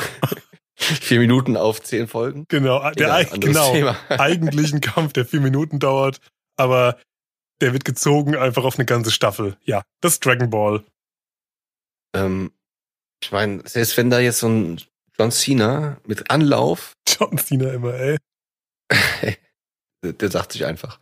vier 0.77 1.19
Minuten 1.19 1.57
auf 1.57 1.83
zehn 1.83 2.07
Folgen? 2.09 2.45
Genau, 2.49 2.91
der 2.93 3.15
anderes 3.15 3.41
genau, 3.41 3.73
Thema. 3.73 3.97
eigentlich 4.09 4.73
ein 4.73 4.81
Kampf, 4.81 5.13
der 5.13 5.27
vier 5.27 5.41
Minuten 5.41 5.79
dauert, 5.79 6.21
aber 6.57 6.99
der 7.61 7.73
wird 7.73 7.85
gezogen 7.85 8.37
einfach 8.37 8.65
auf 8.65 8.79
eine 8.79 8.87
ganze 8.87 9.11
Staffel. 9.11 9.57
Ja, 9.65 9.83
das 10.01 10.15
ist 10.15 10.25
Dragon 10.25 10.51
Ball. 10.51 10.85
Ähm, 12.15 12.53
ich 13.23 13.33
meine, 13.33 13.67
selbst 13.69 13.97
wenn 13.97 14.11
da 14.11 14.19
jetzt 14.19 14.41
so 14.41 14.49
ein 14.49 14.81
John 15.19 15.31
Cena 15.31 16.01
mit 16.07 16.31
Anlauf 16.31 16.95
John 17.09 17.39
Cena 17.39 17.71
immer, 17.73 17.95
ey. 17.95 18.19
der 20.03 20.13
der 20.15 20.31
sagt 20.31 20.53
sich 20.53 20.65
einfach. 20.65 20.99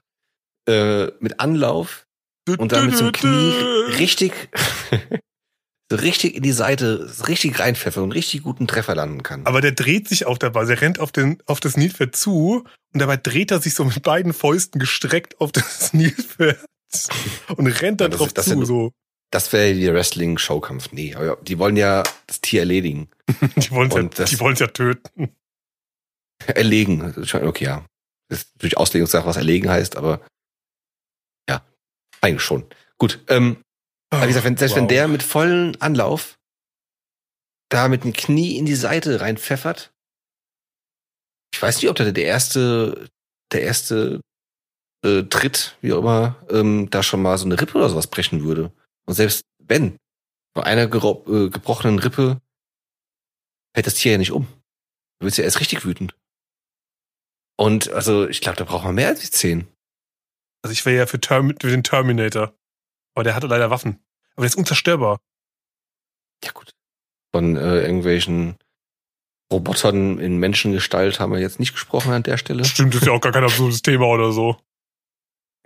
Äh, 0.69 1.13
mit 1.21 1.41
Anlauf 1.41 2.07
und 2.59 2.73
dann 2.73 2.87
mit 2.87 2.97
so 2.97 3.05
einem 3.05 3.13
Knie 3.13 3.53
richtig, 3.99 4.33
so 5.91 5.97
richtig 5.97 6.35
in 6.35 6.43
die 6.43 6.53
Seite, 6.53 7.11
richtig 7.29 7.59
reinpfeffern 7.59 8.03
und 8.05 8.13
richtig 8.13 8.43
guten 8.43 8.67
Treffer 8.67 8.95
landen 8.95 9.23
kann. 9.23 9.47
Aber 9.47 9.61
der 9.61 9.73
dreht 9.73 10.07
sich 10.09 10.27
auch 10.27 10.37
dabei. 10.39 10.65
Der 10.67 10.81
rennt 10.81 10.99
auf, 11.01 11.13
den, 11.13 11.43
auf 11.47 11.61
das 11.61 11.77
Nilpferd 11.77 12.15
zu 12.15 12.65
und 12.93 13.01
dabei 13.01 13.17
dreht 13.17 13.51
er 13.51 13.61
sich 13.61 13.75
so 13.75 13.85
mit 13.85 14.03
beiden 14.03 14.33
Fäusten 14.35 14.79
gestreckt 14.79 15.41
auf 15.41 15.51
das 15.53 15.93
Nilpferd 15.95 16.59
und 17.57 17.67
rennt 17.67 18.01
dann 18.01 18.11
Ja, 18.13 18.19
drauf 18.19 18.29
ist- 18.29 18.39
das 18.39 18.47
zu. 18.47 18.65
so. 18.67 18.93
das 19.31 19.53
wäre 19.53 19.75
der 19.75 19.95
Wrestling-Showkampf. 19.95 20.93
Nee, 20.93 21.15
aber 21.15 21.37
die 21.43 21.59
wollen 21.59 21.77
ja 21.77 22.03
das 22.27 22.41
Tier 22.43 22.61
erledigen. 22.61 23.09
Die 23.57 23.71
wollen 23.71 23.91
ja, 23.91 24.25
die 24.25 24.41
wollen's 24.41 24.59
ja 24.61 24.67
töten. 24.69 25.35
Erlegen. 26.47 27.15
Okay, 27.33 27.65
ja. 27.65 27.85
Das 28.31 28.41
ist 28.43 28.55
natürlich 28.57 28.77
Auslegungssache, 28.77 29.27
was 29.27 29.37
erlegen 29.37 29.69
heißt, 29.71 29.97
aber 29.97 30.21
ja, 31.49 31.63
eigentlich 32.21 32.43
schon. 32.43 32.65
Gut, 32.99 33.21
ähm, 33.29 33.59
aber 34.11 34.23
wie 34.23 34.29
gesagt, 34.29 34.45
wenn, 34.45 34.57
selbst 34.57 34.77
wenn 34.77 34.85
Wow. 34.85 34.91
der 34.91 35.09
mit 35.09 35.23
vollen 35.23 35.81
Anlauf 35.81 36.39
da 37.71 37.89
mit 37.89 38.05
dem 38.05 38.13
Knie 38.13 38.57
in 38.57 38.67
die 38.67 38.75
Seite 38.75 39.21
reinpfeffert, 39.21 39.93
ich 41.53 41.61
weiß 41.61 41.77
nicht, 41.77 41.91
ob 41.91 41.97
da 41.97 42.11
der 42.11 42.25
erste, 42.25 43.09
der 43.53 43.63
erste 43.63 44.21
äh, 45.05 45.23
Tritt, 45.25 45.77
wie 45.81 45.93
auch 45.93 45.99
immer, 45.99 46.37
ähm, 46.51 46.89
da 46.91 47.03
schon 47.03 47.23
mal 47.23 47.37
so 47.39 47.45
eine 47.45 47.61
Rippe 47.61 47.79
oder 47.79 47.89
sowas 47.89 48.07
brechen 48.07 48.45
würde. 48.45 48.73
Und 49.07 49.15
selbst 49.15 49.45
wenn, 49.59 49.97
bei 50.55 50.65
einer 50.65 50.83
äh, 50.83 51.51
gebrochenen 51.51 51.99
Rippe 51.99 52.41
fällt 53.75 53.87
das 53.87 53.95
Tier 53.95 54.13
ja 54.13 54.19
nicht 54.19 54.33
um. 54.33 54.47
Du 55.21 55.27
wirst 55.27 55.39
ja 55.39 55.45
erst 55.45 55.61
richtig 55.61 55.85
wütend. 55.85 56.17
Und 57.59 57.89
also, 57.91 58.29
ich 58.29 58.41
glaube, 58.41 58.57
da 58.57 58.65
braucht 58.65 58.85
man 58.85 58.95
mehr 58.95 59.09
als 59.09 59.21
die 59.21 59.31
zehn. 59.31 59.67
Also 60.63 60.73
ich 60.73 60.85
wäre 60.87 60.97
ja 60.97 61.07
für, 61.07 61.21
Term 61.21 61.55
für 61.61 61.71
den 61.71 61.83
Terminator. 61.83 62.55
Aber 63.19 63.25
der 63.25 63.35
hatte 63.35 63.49
leider 63.49 63.69
Waffen. 63.69 63.99
Aber 64.37 64.45
der 64.45 64.47
ist 64.47 64.55
unzerstörbar. 64.55 65.19
Ja, 66.45 66.53
gut. 66.53 66.71
Von 67.33 67.57
äh, 67.57 67.81
irgendwelchen 67.81 68.59
Robotern 69.53 70.21
in 70.21 70.37
Menschengestalt 70.37 71.19
haben 71.19 71.33
wir 71.33 71.41
jetzt 71.41 71.59
nicht 71.59 71.73
gesprochen 71.73 72.13
an 72.13 72.23
der 72.23 72.37
Stelle. 72.37 72.65
Stimmt, 72.65 72.95
ist 72.95 73.07
ja 73.07 73.11
auch 73.11 73.21
gar 73.21 73.33
kein 73.33 73.43
absurdes 73.51 73.83
Thema 73.83 74.07
oder 74.07 74.31
so. 74.31 74.57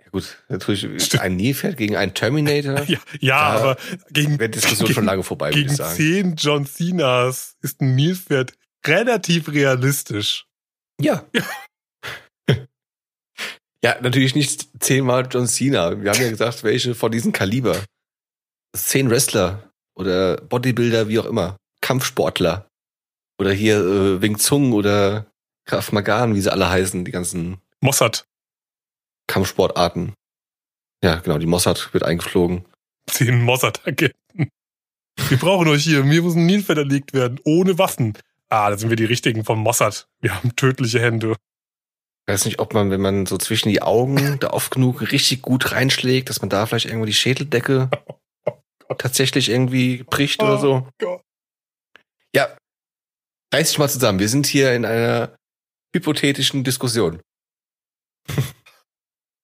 Ja, 0.03 0.09
gut, 0.09 0.43
natürlich 0.49 1.03
Stimmt. 1.03 1.21
ein 1.21 1.35
Nilpferd 1.35 1.77
gegen 1.77 1.95
einen 1.95 2.15
Terminator. 2.15 2.83
Ja, 2.87 2.97
ja 3.19 3.37
aber 3.37 3.77
gegen, 4.09 4.39
Wäre 4.39 4.49
die 4.49 4.59
Diskussion 4.59 4.87
gegen, 4.87 4.95
schon 4.95 5.05
lange 5.05 5.21
vorbei, 5.21 5.49
würde 5.49 5.59
gegen 5.59 5.69
ich 5.69 5.77
sagen. 5.77 5.95
zehn 5.95 6.35
John 6.35 6.65
Cenas 6.65 7.55
ist 7.61 7.81
ein 7.81 7.93
Nilpferd 7.93 8.53
relativ 8.83 9.49
realistisch. 9.49 10.47
Ja. 10.99 11.23
ja, 11.35 11.43
natürlich 14.01 14.33
nicht 14.33 14.69
zehnmal 14.79 15.27
John 15.29 15.47
Cena. 15.47 16.01
Wir 16.01 16.11
haben 16.11 16.21
ja 16.21 16.29
gesagt, 16.29 16.63
welche 16.63 16.95
von 16.95 17.11
diesen 17.11 17.33
Kaliber. 17.33 17.83
Zehn 18.75 19.09
Wrestler 19.09 19.69
oder 19.95 20.37
Bodybuilder, 20.37 21.09
wie 21.09 21.19
auch 21.19 21.25
immer. 21.25 21.57
Kampfsportler. 21.81 22.67
Oder 23.39 23.51
hier 23.51 23.79
äh, 23.79 24.21
Wing 24.21 24.37
Zung 24.37 24.71
oder 24.71 25.25
Krav 25.65 25.91
Magan, 25.91 26.35
wie 26.35 26.41
sie 26.41 26.51
alle 26.51 26.69
heißen, 26.69 27.03
die 27.03 27.11
ganzen 27.11 27.57
Mossad, 27.81 28.25
Kampfsportarten. 29.27 30.13
Ja, 31.03 31.17
genau, 31.17 31.37
die 31.37 31.45
Mossad 31.45 31.93
wird 31.93 32.03
eingeflogen. 32.03 32.65
zehn 33.09 33.41
Mossad-Agenten. 33.41 34.49
Wir 35.27 35.37
brauchen 35.37 35.67
euch 35.67 35.83
hier. 35.83 36.03
Mir 36.03 36.21
muss 36.21 36.35
ein 36.35 36.45
Nilpferd 36.45 36.77
erlegt 36.77 37.13
werden. 37.13 37.39
Ohne 37.43 37.77
Waffen. 37.77 38.17
Ah, 38.49 38.69
da 38.69 38.77
sind 38.77 38.89
wir 38.89 38.95
die 38.95 39.05
richtigen 39.05 39.43
vom 39.43 39.59
Mossad. 39.59 40.07
Wir 40.21 40.35
haben 40.35 40.55
tödliche 40.55 41.01
Hände. 41.01 41.35
Ich 42.25 42.33
weiß 42.33 42.45
nicht, 42.45 42.59
ob 42.59 42.73
man, 42.73 42.89
wenn 42.89 43.01
man 43.01 43.25
so 43.25 43.37
zwischen 43.37 43.69
die 43.69 43.81
Augen 43.81 44.37
da 44.39 44.51
oft 44.51 44.71
genug 44.71 45.11
richtig 45.11 45.41
gut 45.41 45.71
reinschlägt, 45.71 46.29
dass 46.29 46.41
man 46.41 46.49
da 46.49 46.65
vielleicht 46.65 46.85
irgendwo 46.85 47.05
die 47.05 47.13
Schädeldecke 47.13 47.89
tatsächlich 48.97 49.49
irgendwie 49.49 50.03
bricht 50.03 50.41
oder 50.41 50.57
so. 50.57 50.87
Gott. 50.99 51.21
Ja, 52.35 52.57
reiß 53.53 53.69
dich 53.69 53.77
mal 53.77 53.89
zusammen. 53.89 54.19
Wir 54.19 54.29
sind 54.29 54.47
hier 54.47 54.73
in 54.73 54.85
einer 54.85 55.35
hypothetischen 55.95 56.63
Diskussion. 56.63 57.21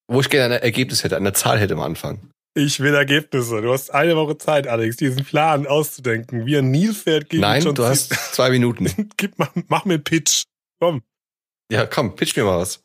Wo 0.08 0.22
ich 0.22 0.30
gerne 0.30 0.56
ein 0.56 0.62
Ergebnis 0.64 1.04
hätte, 1.04 1.18
eine 1.18 1.34
Zahl 1.34 1.60
hätte 1.60 1.76
am 1.76 1.82
Anfang. 1.82 2.32
Ich 2.56 2.80
will 2.80 2.96
Ergebnisse. 2.96 3.62
Du 3.62 3.72
hast 3.72 3.92
eine 3.92 4.16
Woche 4.16 4.38
Zeit, 4.38 4.68
Alex, 4.68 4.98
diesen 4.98 5.24
Plan 5.24 5.68
auszudenken. 5.68 6.48
Wie 6.48 6.58
ein 6.58 6.72
Nilpferd 6.72 7.30
gegen 7.30 7.42
Nein, 7.42 7.62
John 7.62 7.76
du 7.76 7.86
hast 7.86 8.14
zwei 8.34 8.50
Minuten. 8.50 9.12
Gib, 9.18 9.38
mach, 9.38 9.52
mach 9.68 9.86
mir 9.86 9.96
einen 9.96 10.04
Pitch. 10.04 10.44
Komm. 10.80 11.04
Ja, 11.72 11.86
komm, 11.86 12.16
pitch 12.16 12.36
mir 12.36 12.44
mal 12.46 12.60
was. 12.60 12.84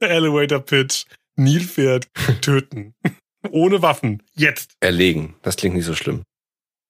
Elevator 0.00 0.60
Pitch. 0.60 1.04
Nilpferd 1.36 2.06
töten. 2.42 2.94
Ohne 3.50 3.82
Waffen. 3.82 4.22
Jetzt. 4.34 4.72
Erlegen. 4.80 5.34
Das 5.42 5.56
klingt 5.56 5.74
nicht 5.74 5.84
so 5.84 5.94
schlimm. 5.94 6.22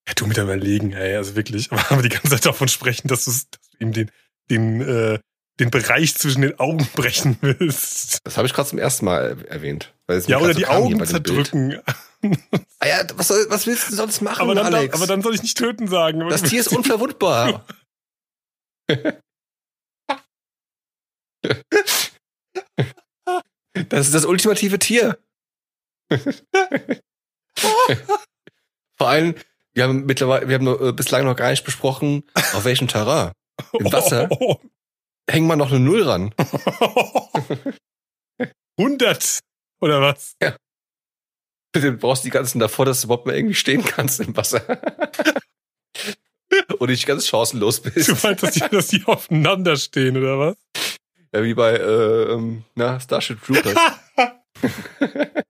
Ja, 0.07 0.15
du 0.15 0.27
mit 0.27 0.37
deinem 0.37 0.51
Erlegen, 0.51 0.93
ey. 0.93 1.17
Also 1.17 1.35
wirklich. 1.35 1.73
Aber 1.73 2.03
die 2.03 2.11
ganze 2.11 2.29
Zeit 2.29 2.45
davon 2.47 2.69
sprechen, 2.69 3.09
dass, 3.09 3.25
dass 3.25 3.49
du 3.49 3.59
ihm 3.79 3.93
den, 3.93 4.11
den, 4.51 4.81
äh, 4.83 5.19
den 5.61 5.71
Bereich 5.71 6.15
zwischen 6.17 6.43
den 6.43 6.59
Augen 6.59 6.87
brechen 6.95 7.39
willst. 7.41 8.19
Das 8.25 8.37
habe 8.37 8.47
ich 8.47 8.53
gerade 8.53 8.69
zum 8.69 8.79
ersten 8.79 9.07
Mal 9.07 9.39
er- 9.41 9.49
erwähnt. 9.51 9.95
Weil 10.07 10.19
es 10.19 10.27
mir 10.29 10.33
Ja, 10.33 10.39
oder 10.41 10.53
so 10.53 10.59
die 10.59 10.67
Augen 10.67 11.05
zerdrücken. 11.07 11.81
Ah 12.79 12.87
ja, 12.89 13.07
was, 13.17 13.29
soll, 13.29 13.45
was 13.51 13.67
willst 13.67 13.91
du 13.91 13.95
sonst 13.97 14.23
machen, 14.23 14.41
Aber 14.41 14.55
dann, 14.55 14.73
Alex? 14.73 14.95
aber 14.95 15.07
dann 15.07 15.21
soll 15.21 15.35
ich 15.35 15.43
nicht 15.43 15.59
töten 15.59 15.89
sagen. 15.89 16.21
Das 16.31 16.43
Tier 16.43 16.61
ist 16.61 16.69
unverwundbar. 16.73 17.67
Das 23.91 24.07
ist 24.07 24.15
das 24.15 24.25
ultimative 24.25 24.79
Tier. 24.79 25.19
Vor 28.97 29.09
allem, 29.09 29.35
wir 29.73 29.85
haben 29.85 30.07
mittlerweile, 30.07 30.49
wir 30.49 30.55
haben 30.55 30.89
äh, 30.89 30.93
bislang 30.93 31.25
noch 31.25 31.37
gar 31.37 31.51
nicht 31.51 31.65
besprochen, 31.65 32.23
auf 32.35 32.65
welchem 32.65 32.89
Terrain. 32.89 33.33
Im 33.73 33.93
Wasser 33.93 34.29
Oh, 34.41 34.61
hängen 35.29 35.47
wir 35.49 35.57
noch 35.57 35.71
eine 35.71 35.81
Null 35.81 36.03
ran. 36.03 36.35
100 38.79 39.41
oder 39.81 40.01
was? 40.01 40.37
Du 41.73 41.93
brauchst 41.97 42.25
die 42.25 42.31
ganzen 42.31 42.61
davor, 42.61 42.85
dass 42.87 43.01
du 43.01 43.09
überhaupt 43.09 43.27
mal 43.27 43.35
irgendwie 43.35 43.55
stehen 43.55 43.85
kannst 43.85 44.21
im 44.21 44.37
Wasser. 44.37 44.63
Und 46.79 46.89
nicht 46.89 47.07
ganz 47.07 47.27
chancenlos 47.27 47.81
bist. 47.81 48.09
Du 48.09 48.17
meinst, 48.23 48.45
dass 48.45 48.55
die, 48.55 48.61
dass 48.61 48.87
die 48.89 49.05
aufeinander 49.07 49.77
stehen 49.77 50.17
oder 50.17 50.39
was? 50.39 50.57
Ja, 51.35 51.43
wie 51.43 51.55
bei 51.55 51.73
äh, 51.73 52.33
ähm, 52.33 52.65
na, 52.77 53.01
Starship 53.01 53.43
Troopers. 53.43 53.75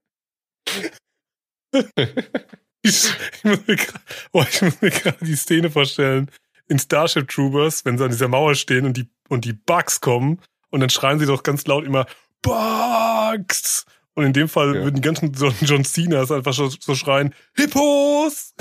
Ich, 2.86 3.06
ich 3.32 3.44
muss 3.44 3.66
mir 3.66 3.76
gra- 3.76 4.00
oh, 4.32 4.44
ich 4.48 4.60
muss 4.62 4.80
mir 4.82 4.90
gerade 4.90 5.24
die 5.24 5.36
Szene 5.36 5.70
vorstellen. 5.70 6.30
In 6.68 6.78
Starship 6.78 7.28
Troopers, 7.28 7.84
wenn 7.84 7.96
sie 7.98 8.04
an 8.04 8.10
dieser 8.10 8.28
Mauer 8.28 8.54
stehen 8.54 8.84
und 8.86 8.96
die, 8.96 9.08
und 9.28 9.44
die 9.46 9.54
Bugs 9.54 10.00
kommen 10.00 10.40
und 10.70 10.80
dann 10.80 10.90
schreien 10.90 11.18
sie 11.18 11.26
doch 11.26 11.42
ganz 11.42 11.66
laut 11.66 11.84
immer 11.84 12.06
Bugs! 12.42 13.86
Und 14.14 14.24
in 14.26 14.32
dem 14.34 14.48
Fall 14.48 14.74
Ja. 14.76 14.82
würden 14.84 14.96
die 14.96 15.00
ganzen 15.00 15.32
John, 15.32 15.54
John 15.62 15.84
Cenas 15.84 16.30
einfach 16.30 16.52
so, 16.52 16.68
so 16.68 16.94
schreien 16.94 17.34
Hippos! 17.56 18.54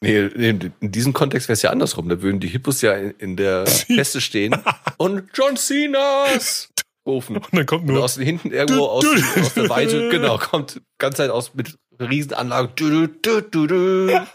Nee, 0.00 0.26
in 0.26 0.72
diesem 0.80 1.12
Kontext 1.12 1.48
wäre 1.48 1.54
es 1.54 1.62
ja 1.62 1.70
andersrum. 1.70 2.08
Da 2.08 2.22
würden 2.22 2.40
die 2.40 2.48
Hippos 2.48 2.80
ja 2.80 2.94
in, 2.94 3.36
der 3.36 3.66
Feste 3.66 4.20
stehen 4.20 4.56
und 4.96 5.30
John 5.34 5.56
Cena's 5.56 6.70
rufen. 7.06 7.36
Und 7.36 7.52
dann 7.52 7.66
kommt 7.66 7.88
Und 7.88 7.94
nur 7.94 8.04
aus 8.04 8.16
hinten 8.16 8.52
irgendwo 8.52 8.86
aus, 8.86 9.04
aus 9.04 9.54
der 9.54 9.68
Weite, 9.68 10.08
genau, 10.10 10.38
kommt 10.38 10.80
ganz 10.98 11.16
Zeit 11.16 11.30
aus 11.30 11.54
mit 11.54 11.76
Riesenanlagen. 11.98 12.72
Du, 12.76 13.06
du, 13.06 13.40
du, 13.42 13.66
du. 13.66 14.26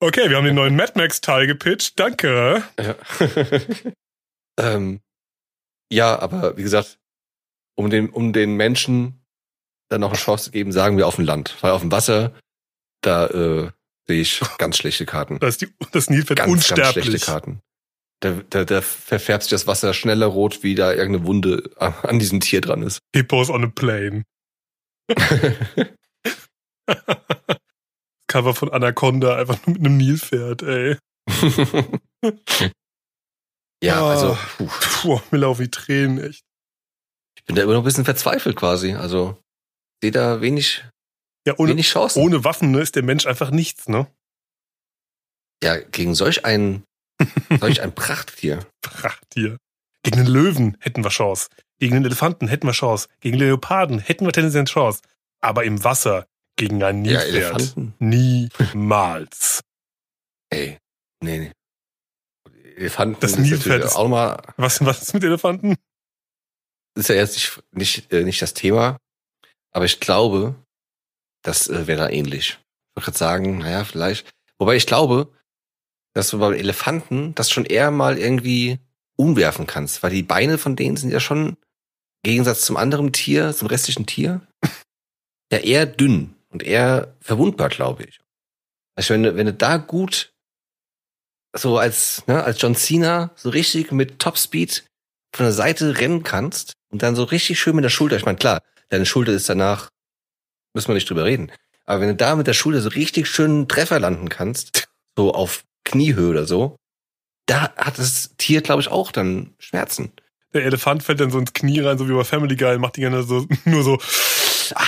Okay, 0.00 0.28
wir 0.28 0.36
haben 0.36 0.44
den 0.44 0.54
neuen 0.54 0.76
Mad 0.76 0.92
Max 0.96 1.22
Teil 1.22 1.46
gepitcht. 1.46 1.98
Danke. 1.98 2.62
Ja. 2.78 2.94
ähm, 4.74 5.00
ja, 5.90 6.18
aber 6.18 6.58
wie 6.58 6.62
gesagt, 6.62 6.98
um 7.74 7.88
den, 7.88 8.10
um 8.10 8.34
den 8.34 8.54
Menschen 8.56 9.23
dann 9.94 10.00
noch 10.02 10.10
eine 10.10 10.18
Chance 10.18 10.50
geben, 10.50 10.72
sagen 10.72 10.96
wir 10.98 11.06
auf 11.06 11.16
dem 11.16 11.24
Land. 11.24 11.56
Weil 11.60 11.72
auf 11.72 11.80
dem 11.80 11.90
Wasser, 11.92 12.32
da 13.00 13.26
äh, 13.26 13.70
sehe 14.06 14.20
ich 14.20 14.40
ganz 14.58 14.76
schlechte 14.76 15.06
Karten. 15.06 15.38
Da 15.38 15.46
ist 15.48 15.60
die, 15.62 15.68
das 15.92 16.10
Nilpferd 16.10 16.38
Ganz, 16.38 16.50
ganz 16.50 16.66
schlechte 16.66 17.00
unsterblich. 17.00 17.22
Karten. 17.24 17.60
Da, 18.20 18.32
da, 18.50 18.64
da 18.64 18.80
verfärbt 18.80 19.42
sich 19.44 19.50
das 19.50 19.66
Wasser 19.66 19.92
schneller 19.92 20.26
rot, 20.26 20.62
wie 20.62 20.74
da 20.74 20.92
irgendeine 20.92 21.26
Wunde 21.26 21.70
an 21.76 21.94
an 22.02 22.18
diesem 22.18 22.40
Tier 22.40 22.60
dran 22.60 22.82
ist. 22.82 22.98
Hippos 23.14 23.50
on 23.50 23.64
a 23.64 23.68
plane. 23.68 24.22
Cover 28.28 28.54
von 28.54 28.70
Anaconda, 28.72 29.36
einfach 29.36 29.58
nur 29.66 29.76
mit 29.76 29.84
einem 29.86 29.96
Nilpferd, 29.98 30.62
ey. 30.62 30.96
ja, 33.82 34.02
Ah. 34.02 34.10
also 34.10 34.38
puh, 34.56 34.68
Puh, 35.02 35.20
mir 35.30 35.38
laufen 35.38 35.62
die 35.64 35.70
Tränen, 35.70 36.18
echt. 36.18 36.42
ich 37.36 37.44
bin 37.44 37.56
da 37.56 37.62
immer 37.62 37.74
noch 37.74 37.82
ein 37.82 37.84
bisschen 37.84 38.04
verzweifelt 38.04 38.56
quasi. 38.56 38.94
Also 38.94 39.38
sehe 40.04 40.10
da 40.10 40.40
wenig, 40.42 40.84
Ja, 41.46 41.54
ohne, 41.58 41.70
wenig 41.72 41.88
Chancen. 41.88 42.22
ohne 42.22 42.44
Waffen 42.44 42.70
ne, 42.72 42.80
ist 42.80 42.94
der 42.94 43.02
Mensch 43.02 43.26
einfach 43.26 43.50
nichts, 43.50 43.88
ne? 43.88 44.06
Ja, 45.62 45.78
gegen 45.80 46.14
solch 46.14 46.44
ein, 46.44 46.84
solch 47.60 47.80
ein 47.80 47.94
Prachttier. 47.94 48.66
Prachttier. 48.82 49.56
Gegen 50.02 50.18
den 50.18 50.26
Löwen 50.26 50.76
hätten 50.80 51.02
wir 51.04 51.08
Chance. 51.10 51.48
Gegen 51.80 51.94
den 51.94 52.04
Elefanten 52.04 52.48
hätten 52.48 52.66
wir 52.66 52.72
Chance. 52.72 53.08
Gegen 53.20 53.38
den 53.38 53.48
Leoparden 53.48 53.98
hätten 53.98 54.26
wir 54.26 54.32
tendenziell 54.32 54.64
Chance. 54.66 55.00
Aber 55.40 55.64
im 55.64 55.82
Wasser 55.84 56.26
gegen 56.56 56.82
ein 56.82 57.04
Ja, 57.06 57.20
Nilpferd 57.24 57.54
Elefanten. 57.60 57.94
niemals. 57.98 59.62
Ey, 60.50 60.78
nee, 61.22 61.38
nee. 61.38 61.52
Elefanten 62.76 63.20
Das 63.20 63.38
Nilpferd 63.38 63.84
ist- 63.84 63.96
auch 63.96 64.08
mal, 64.08 64.42
Was, 64.58 64.84
was 64.84 65.00
ist 65.02 65.14
mit 65.14 65.24
Elefanten? 65.24 65.76
ist 66.96 67.08
ja 67.08 67.14
jetzt 67.16 67.34
nicht, 67.34 67.62
nicht, 67.72 68.12
äh, 68.12 68.22
nicht 68.24 68.40
das 68.42 68.52
Thema. 68.54 68.98
Aber 69.74 69.84
ich 69.84 70.00
glaube, 70.00 70.54
das 71.42 71.68
äh, 71.68 71.86
wäre 71.86 71.98
da 71.98 72.08
ähnlich. 72.08 72.58
Ich 72.96 73.06
würde 73.06 73.18
sagen, 73.18 73.58
naja, 73.58 73.84
vielleicht. 73.84 74.32
Wobei 74.58 74.76
ich 74.76 74.86
glaube, 74.86 75.32
dass 76.14 76.30
du 76.30 76.38
bei 76.38 76.56
Elefanten 76.56 77.34
das 77.34 77.50
schon 77.50 77.66
eher 77.66 77.90
mal 77.90 78.18
irgendwie 78.18 78.78
umwerfen 79.16 79.66
kannst, 79.66 80.02
weil 80.02 80.10
die 80.10 80.22
Beine 80.22 80.58
von 80.58 80.76
denen 80.76 80.96
sind 80.96 81.10
ja 81.10 81.20
schon 81.20 81.48
im 81.48 81.56
Gegensatz 82.22 82.64
zum 82.64 82.76
anderen 82.76 83.12
Tier, 83.12 83.52
zum 83.52 83.68
restlichen 83.68 84.06
Tier, 84.06 84.40
ja 85.52 85.58
eher 85.58 85.86
dünn 85.86 86.34
und 86.50 86.62
eher 86.62 87.14
verwundbar, 87.20 87.68
glaube 87.68 88.04
ich. 88.04 88.20
Also 88.96 89.14
wenn 89.14 89.24
du, 89.24 89.36
wenn 89.36 89.46
du 89.46 89.54
da 89.54 89.76
gut 89.76 90.32
so 91.56 91.78
als, 91.78 92.26
ne, 92.26 92.42
als 92.42 92.60
John 92.60 92.76
Cena 92.76 93.32
so 93.36 93.50
richtig 93.50 93.92
mit 93.92 94.18
Topspeed 94.18 94.84
von 95.34 95.46
der 95.46 95.52
Seite 95.52 95.98
rennen 95.98 96.22
kannst 96.22 96.74
und 96.90 97.02
dann 97.02 97.16
so 97.16 97.24
richtig 97.24 97.58
schön 97.58 97.76
mit 97.76 97.84
der 97.84 97.90
Schulter, 97.90 98.16
ich 98.16 98.24
meine, 98.24 98.38
klar, 98.38 98.62
deine 98.90 99.06
Schulter 99.06 99.32
ist 99.32 99.48
danach, 99.48 99.88
müssen 100.74 100.88
wir 100.88 100.94
nicht 100.94 101.08
drüber 101.08 101.24
reden. 101.24 101.50
Aber 101.86 102.00
wenn 102.00 102.08
du 102.08 102.16
da 102.16 102.34
mit 102.36 102.46
der 102.46 102.54
Schulter 102.54 102.80
so 102.80 102.88
richtig 102.90 103.28
schön 103.28 103.68
Treffer 103.68 104.00
landen 104.00 104.28
kannst, 104.28 104.88
so 105.16 105.32
auf 105.34 105.64
Kniehöhe 105.84 106.30
oder 106.30 106.46
so, 106.46 106.76
da 107.46 107.74
hat 107.76 107.98
das 107.98 108.30
Tier, 108.38 108.62
glaube 108.62 108.80
ich, 108.80 108.88
auch 108.88 109.12
dann 109.12 109.54
Schmerzen. 109.58 110.12
Der 110.54 110.64
Elefant 110.64 111.02
fällt 111.02 111.20
dann 111.20 111.30
so 111.30 111.38
ins 111.38 111.52
Knie 111.52 111.80
rein, 111.80 111.98
so 111.98 112.08
wie 112.08 112.14
bei 112.14 112.24
Family 112.24 112.56
Guy, 112.56 112.78
macht 112.78 112.96
die 112.96 113.00
gerne 113.00 113.22
so, 113.24 113.46
nur 113.64 113.82
so, 113.82 113.98
ah, 114.74 114.86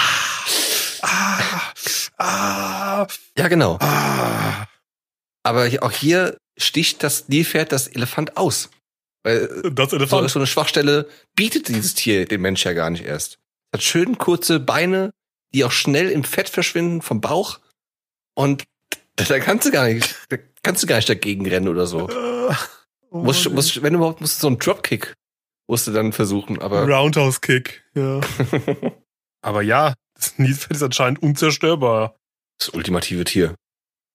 ah, 1.03 1.73
ah, 2.19 3.07
Ja, 3.37 3.49
genau. 3.49 3.77
ah. 3.81 4.67
Aber 5.43 5.69
auch 5.83 5.91
hier 5.93 6.39
sticht 6.57 7.03
das 7.03 7.29
Nilpferd 7.29 7.73
das 7.73 7.89
Elefant 7.89 8.37
aus. 8.37 8.71
Weil 9.23 9.49
Das 9.73 9.91
so, 9.91 9.97
Elefant. 9.97 10.31
so 10.31 10.39
eine 10.39 10.47
Schwachstelle 10.47 11.09
bietet 11.35 11.69
dieses 11.69 11.95
Tier 11.95 12.27
den 12.27 12.41
Mensch 12.41 12.65
ja 12.65 12.73
gar 12.73 12.91
nicht 12.91 13.05
erst. 13.05 13.39
Hat 13.73 13.83
schön 13.83 14.19
kurze 14.19 14.61
Beine, 14.61 15.13
die 15.55 15.65
auch 15.65 15.73
schnell 15.73 16.11
im 16.11 16.25
Fett 16.25 16.49
verschwinden 16.49 17.03
vom 17.03 17.21
Bauch. 17.21 17.61
Und 18.35 18.65
da 19.17 19.39
kannst 19.39 19.67
du 19.67 19.71
gar 19.71 19.87
nicht, 19.87 20.15
da 20.29 20.37
kannst 20.63 20.83
du 20.83 20.87
gar 20.87 20.97
nicht 20.97 21.09
dagegen 21.09 21.47
rennen 21.47 21.69
oder 21.69 21.87
so. 21.87 22.09
Oh 23.11 23.23
Musst, 23.23 23.49
musst, 23.51 23.83
wenn 23.83 23.95
überhaupt, 23.95 24.21
musst 24.21 24.39
du 24.39 24.41
so 24.43 24.47
einen 24.49 24.59
Dropkick 24.59 25.15
musst 25.67 25.87
du 25.87 25.93
dann 25.93 26.13
versuchen, 26.13 26.61
aber 26.61 26.87
Roundhouse 26.87 27.41
Kick, 27.41 27.85
ja. 27.95 28.21
Aber 29.43 29.63
ja, 29.63 29.95
das 30.15 30.39
Nilpferd 30.39 30.73
ist 30.73 30.83
anscheinend 30.83 31.23
unzerstörbar. 31.23 32.17
das 32.59 32.71
ultimative 32.71 33.25
Tier. 33.25 33.55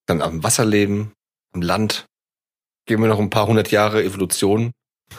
Dann 0.05 0.21
am 0.21 0.43
Wasser 0.43 0.65
leben, 0.65 1.13
am 1.53 1.61
Land. 1.61 2.05
Geben 2.85 3.03
wir 3.03 3.07
noch 3.07 3.19
ein 3.19 3.29
paar 3.29 3.47
hundert 3.47 3.71
Jahre 3.71 4.03
Evolution. 4.03 4.71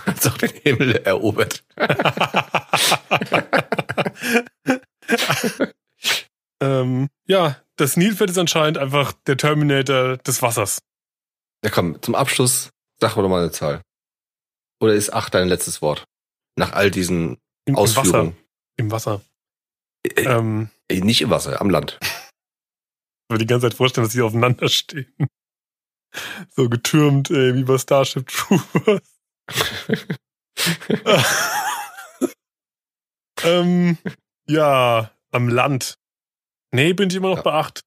Hat's 0.07 0.27
auch 0.27 0.39
den 0.39 0.51
Himmel 0.51 0.97
erobert. 0.97 1.65
ähm, 6.61 7.09
ja, 7.27 7.57
das 7.77 7.97
Nilpferd 7.97 8.31
ist 8.31 8.39
anscheinend 8.39 8.79
einfach 8.79 9.13
der 9.27 9.37
Terminator 9.37 10.17
des 10.19 10.43
Wassers. 10.43 10.81
Ja 11.65 11.71
komm, 11.71 12.01
zum 12.03 12.15
Abschluss 12.15 12.71
sag 13.01 13.15
doch 13.15 13.29
mal 13.29 13.41
eine 13.41 13.51
Zahl. 13.51 13.83
Oder 14.81 14.95
ist 14.95 15.13
acht 15.13 15.35
dein 15.35 15.49
letztes 15.49 15.83
Wort? 15.83 16.05
Nach 16.57 16.73
all 16.73 16.91
diesen 16.91 17.33
Im, 17.65 17.75
im 17.75 17.77
Ausführungen. 17.77 18.33
Wasser. 18.33 18.37
Im 18.77 18.91
Wasser. 18.91 19.21
Äh, 20.05 20.23
Ähm, 20.25 20.71
äh, 20.89 21.01
nicht 21.01 21.23
im 21.23 21.31
Wasser, 21.31 21.61
am 21.61 21.71
Land. 21.71 21.99
ich 22.03 23.31
mir 23.31 23.39
die 23.39 23.47
ganze 23.47 23.69
Zeit 23.69 23.77
vorstellen, 23.77 24.07
dass 24.07 24.13
sie 24.13 24.23
aufeinander 24.23 24.69
stehen. 24.69 25.13
So 26.51 26.69
getürmt, 26.69 27.31
ey, 27.31 27.55
wie 27.55 27.65
bei 27.65 27.79
Starship 27.79 28.27
Troopers. 28.29 29.12
ähm, 33.43 33.99
ja, 34.47 35.11
am 35.31 35.49
Land. 35.49 35.99
Nee, 36.73 36.93
bin 36.93 37.11
ich 37.11 37.17
immer 37.17 37.31
noch 37.31 37.39
Ja. 37.39 37.43
bei 37.43 37.53
acht. 37.53 37.81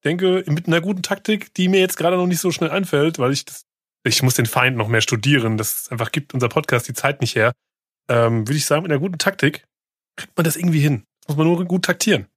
Ich 0.00 0.08
denke, 0.08 0.44
mit 0.46 0.66
einer 0.66 0.80
guten 0.80 1.02
Taktik, 1.02 1.52
die 1.54 1.68
mir 1.68 1.80
jetzt 1.80 1.96
gerade 1.96 2.16
noch 2.16 2.26
nicht 2.26 2.40
so 2.40 2.52
schnell 2.52 2.70
einfällt, 2.70 3.18
weil 3.18 3.32
ich 3.32 3.44
das, 3.44 3.64
ich 4.04 4.22
muss 4.22 4.34
den 4.34 4.46
Feind 4.46 4.76
noch 4.76 4.88
mehr 4.88 5.00
studieren. 5.00 5.56
Das 5.56 5.88
einfach 5.90 6.12
gibt 6.12 6.34
unser 6.34 6.48
Podcast 6.48 6.88
die 6.88 6.94
Zeit 6.94 7.20
nicht 7.20 7.34
her. 7.34 7.52
Ähm, 8.08 8.46
würde 8.46 8.56
ich 8.56 8.66
sagen, 8.66 8.82
mit 8.82 8.92
einer 8.92 9.00
guten 9.00 9.18
Taktik 9.18 9.64
kriegt 10.16 10.36
man 10.36 10.44
das 10.44 10.56
irgendwie 10.56 10.80
hin. 10.80 11.04
Das 11.20 11.28
muss 11.28 11.36
man 11.38 11.46
nur 11.48 11.64
gut 11.64 11.84
taktieren. 11.84 12.28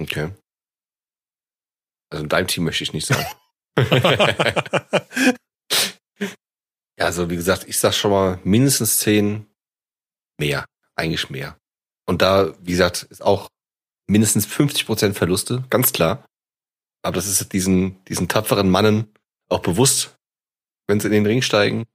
Okay. 0.00 0.32
Also 2.10 2.24
in 2.24 2.28
deinem 2.28 2.48
Team 2.48 2.64
möchte 2.64 2.84
ich 2.84 2.92
nicht 2.92 3.06
sein. 3.06 3.24
Ja, 7.02 7.06
also 7.06 7.28
wie 7.30 7.34
gesagt, 7.34 7.64
ich 7.66 7.80
sag 7.80 7.94
schon 7.94 8.12
mal 8.12 8.38
mindestens 8.44 8.98
zehn 8.98 9.48
mehr. 10.38 10.64
Eigentlich 10.94 11.30
mehr. 11.30 11.58
Und 12.06 12.22
da, 12.22 12.54
wie 12.60 12.70
gesagt, 12.70 13.02
ist 13.10 13.22
auch 13.22 13.48
mindestens 14.08 14.46
50 14.46 14.86
Prozent 14.86 15.16
Verluste, 15.18 15.64
ganz 15.68 15.92
klar. 15.92 16.24
Aber 17.04 17.16
das 17.16 17.26
ist 17.26 17.52
diesen, 17.52 18.04
diesen 18.04 18.28
tapferen 18.28 18.70
Mannen 18.70 19.12
auch 19.48 19.58
bewusst, 19.58 20.16
wenn 20.86 21.00
sie 21.00 21.08
in 21.08 21.12
den 21.12 21.26
Ring 21.26 21.42
steigen. 21.42 21.86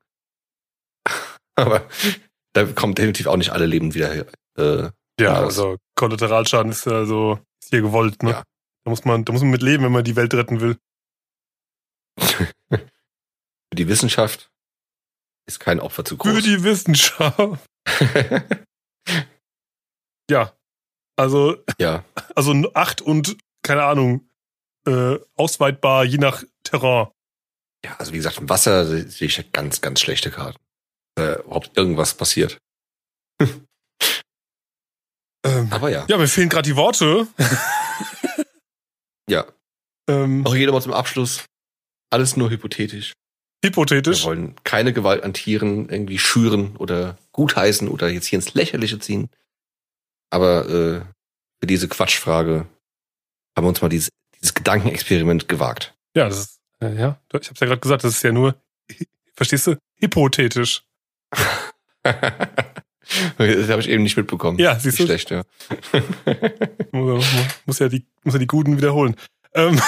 Aber 1.56 1.88
da 2.52 2.66
kommt 2.66 2.98
definitiv 2.98 3.28
auch 3.28 3.38
nicht 3.38 3.52
alle 3.52 3.66
Leben 3.66 3.94
wieder 3.94 4.12
her. 4.12 4.26
Äh, 4.58 4.92
Ja, 5.22 5.36
raus. 5.40 5.58
also 5.58 5.78
Kollateralschaden 5.96 6.74
ist 6.74 6.86
also 6.86 7.40
ist 7.64 7.70
hier 7.70 7.82
gewollt, 7.82 8.24
ne? 8.24 8.32
Ja. 8.32 8.44
Da 8.84 8.90
muss 8.90 9.06
man, 9.06 9.24
da 9.24 9.32
muss 9.32 9.42
man 9.42 9.52
mit 9.52 9.62
leben, 9.62 9.86
wenn 9.86 9.94
man 9.94 10.04
die 10.04 10.18
Welt 10.18 10.34
retten 10.34 10.60
will. 10.60 10.78
Für 12.20 12.82
die 13.74 13.88
Wissenschaft 13.88 14.52
ist 15.48 15.60
kein 15.60 15.80
Opfer 15.80 16.04
zu 16.06 16.16
Für 16.18 16.34
groß. 16.34 16.44
die 16.44 16.64
Wissenschaft. 16.64 17.60
Ja. 20.30 20.54
Also, 21.16 21.64
ja, 21.80 22.04
also 22.36 22.54
acht 22.74 23.02
und, 23.02 23.38
keine 23.64 23.84
Ahnung, 23.86 24.30
äh, 24.86 25.18
ausweitbar, 25.36 26.04
je 26.04 26.18
nach 26.18 26.44
Terrain. 26.64 27.08
ja, 27.84 27.96
also 27.98 28.12
wie 28.12 28.18
gesagt, 28.18 28.38
im 28.38 28.50
Wasser 28.50 28.86
sehe 28.86 29.28
ich 29.28 29.52
ganz, 29.54 29.82
ganz 29.82 30.00
schlechte 30.02 30.30
Karten. 30.32 30.60
Äh, 31.18 31.38
ob 31.48 31.76
irgendwas 31.78 32.14
passiert. 32.14 32.58
Ähm, 35.46 35.72
Aber 35.72 35.90
ja, 35.90 36.06
ja, 36.10 36.18
mir 36.18 36.28
fehlen 36.28 36.50
gerade 36.50 36.68
die 36.68 36.76
Worte. 36.76 37.28
ja. 39.30 39.46
Ähm, 40.10 40.46
Auch 40.46 40.56
jeder 40.56 40.72
mal 40.74 40.82
zum 40.82 40.94
Abschluss. 40.94 41.46
Alles 42.10 42.36
nur 42.36 42.50
hypothetisch. 42.50 43.14
Wir 43.68 43.72
hypothetisch. 43.72 44.24
wollen 44.24 44.56
keine 44.64 44.94
Gewalt 44.94 45.24
an 45.24 45.34
Tieren 45.34 45.90
irgendwie 45.90 46.20
schüren 46.20 46.76
oder 46.78 47.18
gutheißen 47.34 47.88
oder 47.90 48.08
jetzt 48.10 48.28
hier 48.28 48.38
ins 48.38 48.54
Lächerliche 48.54 49.00
ziehen. 49.00 49.30
Aber 50.30 50.70
äh, 50.70 51.02
für 51.60 51.68
diese 51.68 51.88
Quatschfrage 51.88 52.68
haben 53.56 53.66
wir 53.66 53.70
uns 53.70 53.82
mal 53.82 53.90
dieses, 53.90 54.10
dieses 54.36 54.54
Gedankenexperiment 54.54 55.48
gewagt. 55.48 55.96
Ja, 56.16 56.30
das 56.30 56.40
ist, 56.40 56.60
äh, 56.82 56.96
ja, 56.96 57.20
ich 57.34 57.50
hab's 57.50 57.60
ja 57.60 57.68
gerade 57.68 57.82
gesagt, 57.82 58.04
das 58.04 58.14
ist 58.14 58.24
ja 58.24 58.32
nur, 58.32 58.56
verstehst 59.34 59.68
du, 59.68 59.76
hypothetisch. 59.96 60.84
das 62.04 62.16
habe 63.70 63.82
ich 63.82 63.90
eben 63.90 64.04
nicht 64.04 64.18
mitbekommen. 64.18 64.60
Ja, 64.60 64.80
siehst 64.80 65.00
du? 65.00 65.06
schlecht, 65.06 65.32
ja. 65.32 65.44
Muss, 66.92 67.26
muss 67.66 67.80
ja 67.80 67.90
die, 67.90 68.06
muss 68.24 68.34
ja 68.34 68.40
die 68.40 68.48
Guten 68.48 68.78
wiederholen. 68.78 69.16
Ähm, 69.54 69.80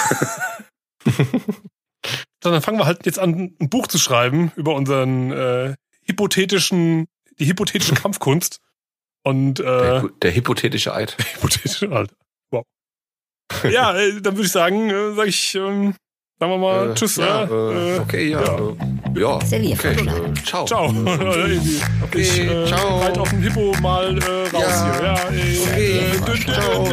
dann 2.40 2.60
fangen 2.62 2.78
wir 2.78 2.86
halt 2.86 3.04
jetzt 3.06 3.18
an, 3.18 3.54
ein 3.60 3.68
Buch 3.68 3.86
zu 3.86 3.98
schreiben 3.98 4.52
über 4.56 4.74
unseren 4.74 5.30
äh, 5.32 5.74
hypothetischen, 6.06 7.06
die 7.38 7.46
hypothetische 7.46 7.94
Kampfkunst. 8.02 8.60
Und 9.22 9.54
Der, 9.58 10.04
äh, 10.04 10.08
der 10.22 10.34
hypothetische 10.34 10.94
Eid. 10.94 11.16
hypothetische, 11.34 11.90
Alter. 11.92 12.14
Wow. 12.50 12.64
Ja, 13.70 13.94
äh, 13.96 14.20
dann 14.22 14.34
würde 14.36 14.46
ich 14.46 14.52
sagen, 14.52 14.88
äh, 14.88 15.14
sag 15.14 15.26
ich, 15.26 15.54
ähm, 15.56 15.94
sagen 16.38 16.52
wir 16.52 16.58
mal, 16.58 16.90
Äh, 16.90 16.94
tschüss. 16.94 17.16
Ja, 17.16 17.44
äh, 17.44 17.46
äh, 17.48 17.96
äh, 17.96 17.98
okay, 18.00 18.28
ja. 18.30 18.40
ja. 18.42 18.56
äh, 18.56 19.20
Ja, 19.20 19.26
okay. 19.36 19.46
Serviervorschlag. 19.46 20.16
Äh, 20.28 20.34
ciao. 20.42 20.64
Ciao. 20.64 20.88
Okay, 22.02 22.20
ich 22.22 22.38
äh, 22.40 22.66
ciao. 22.66 23.00
reite 23.00 23.20
auf 23.20 23.28
dem 23.28 23.42
Hippo 23.42 23.74
mal 23.82 24.16
äh, 24.16 24.48
raus 24.48 24.62
Ja. 24.62 24.94
hier. 24.96 25.04
Ja, 25.04 25.14
ey, 25.28 25.58
Okay, 25.62 25.98
äh, 25.98 26.40
ciao. 26.40 26.88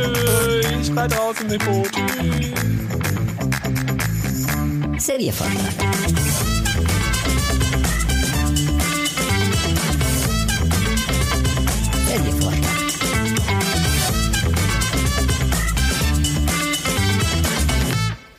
ich 0.82 0.96
reite 0.96 1.16
raus 1.16 1.36
im 1.42 1.50
Hippo. 1.50 1.84
Tschüss. 1.90 3.17
Serviervorschlag. 5.00 5.74
Serviervorschlag. 12.08 12.78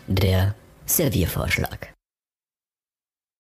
Der 0.09 0.55
Serviervorschlag. 0.87 1.98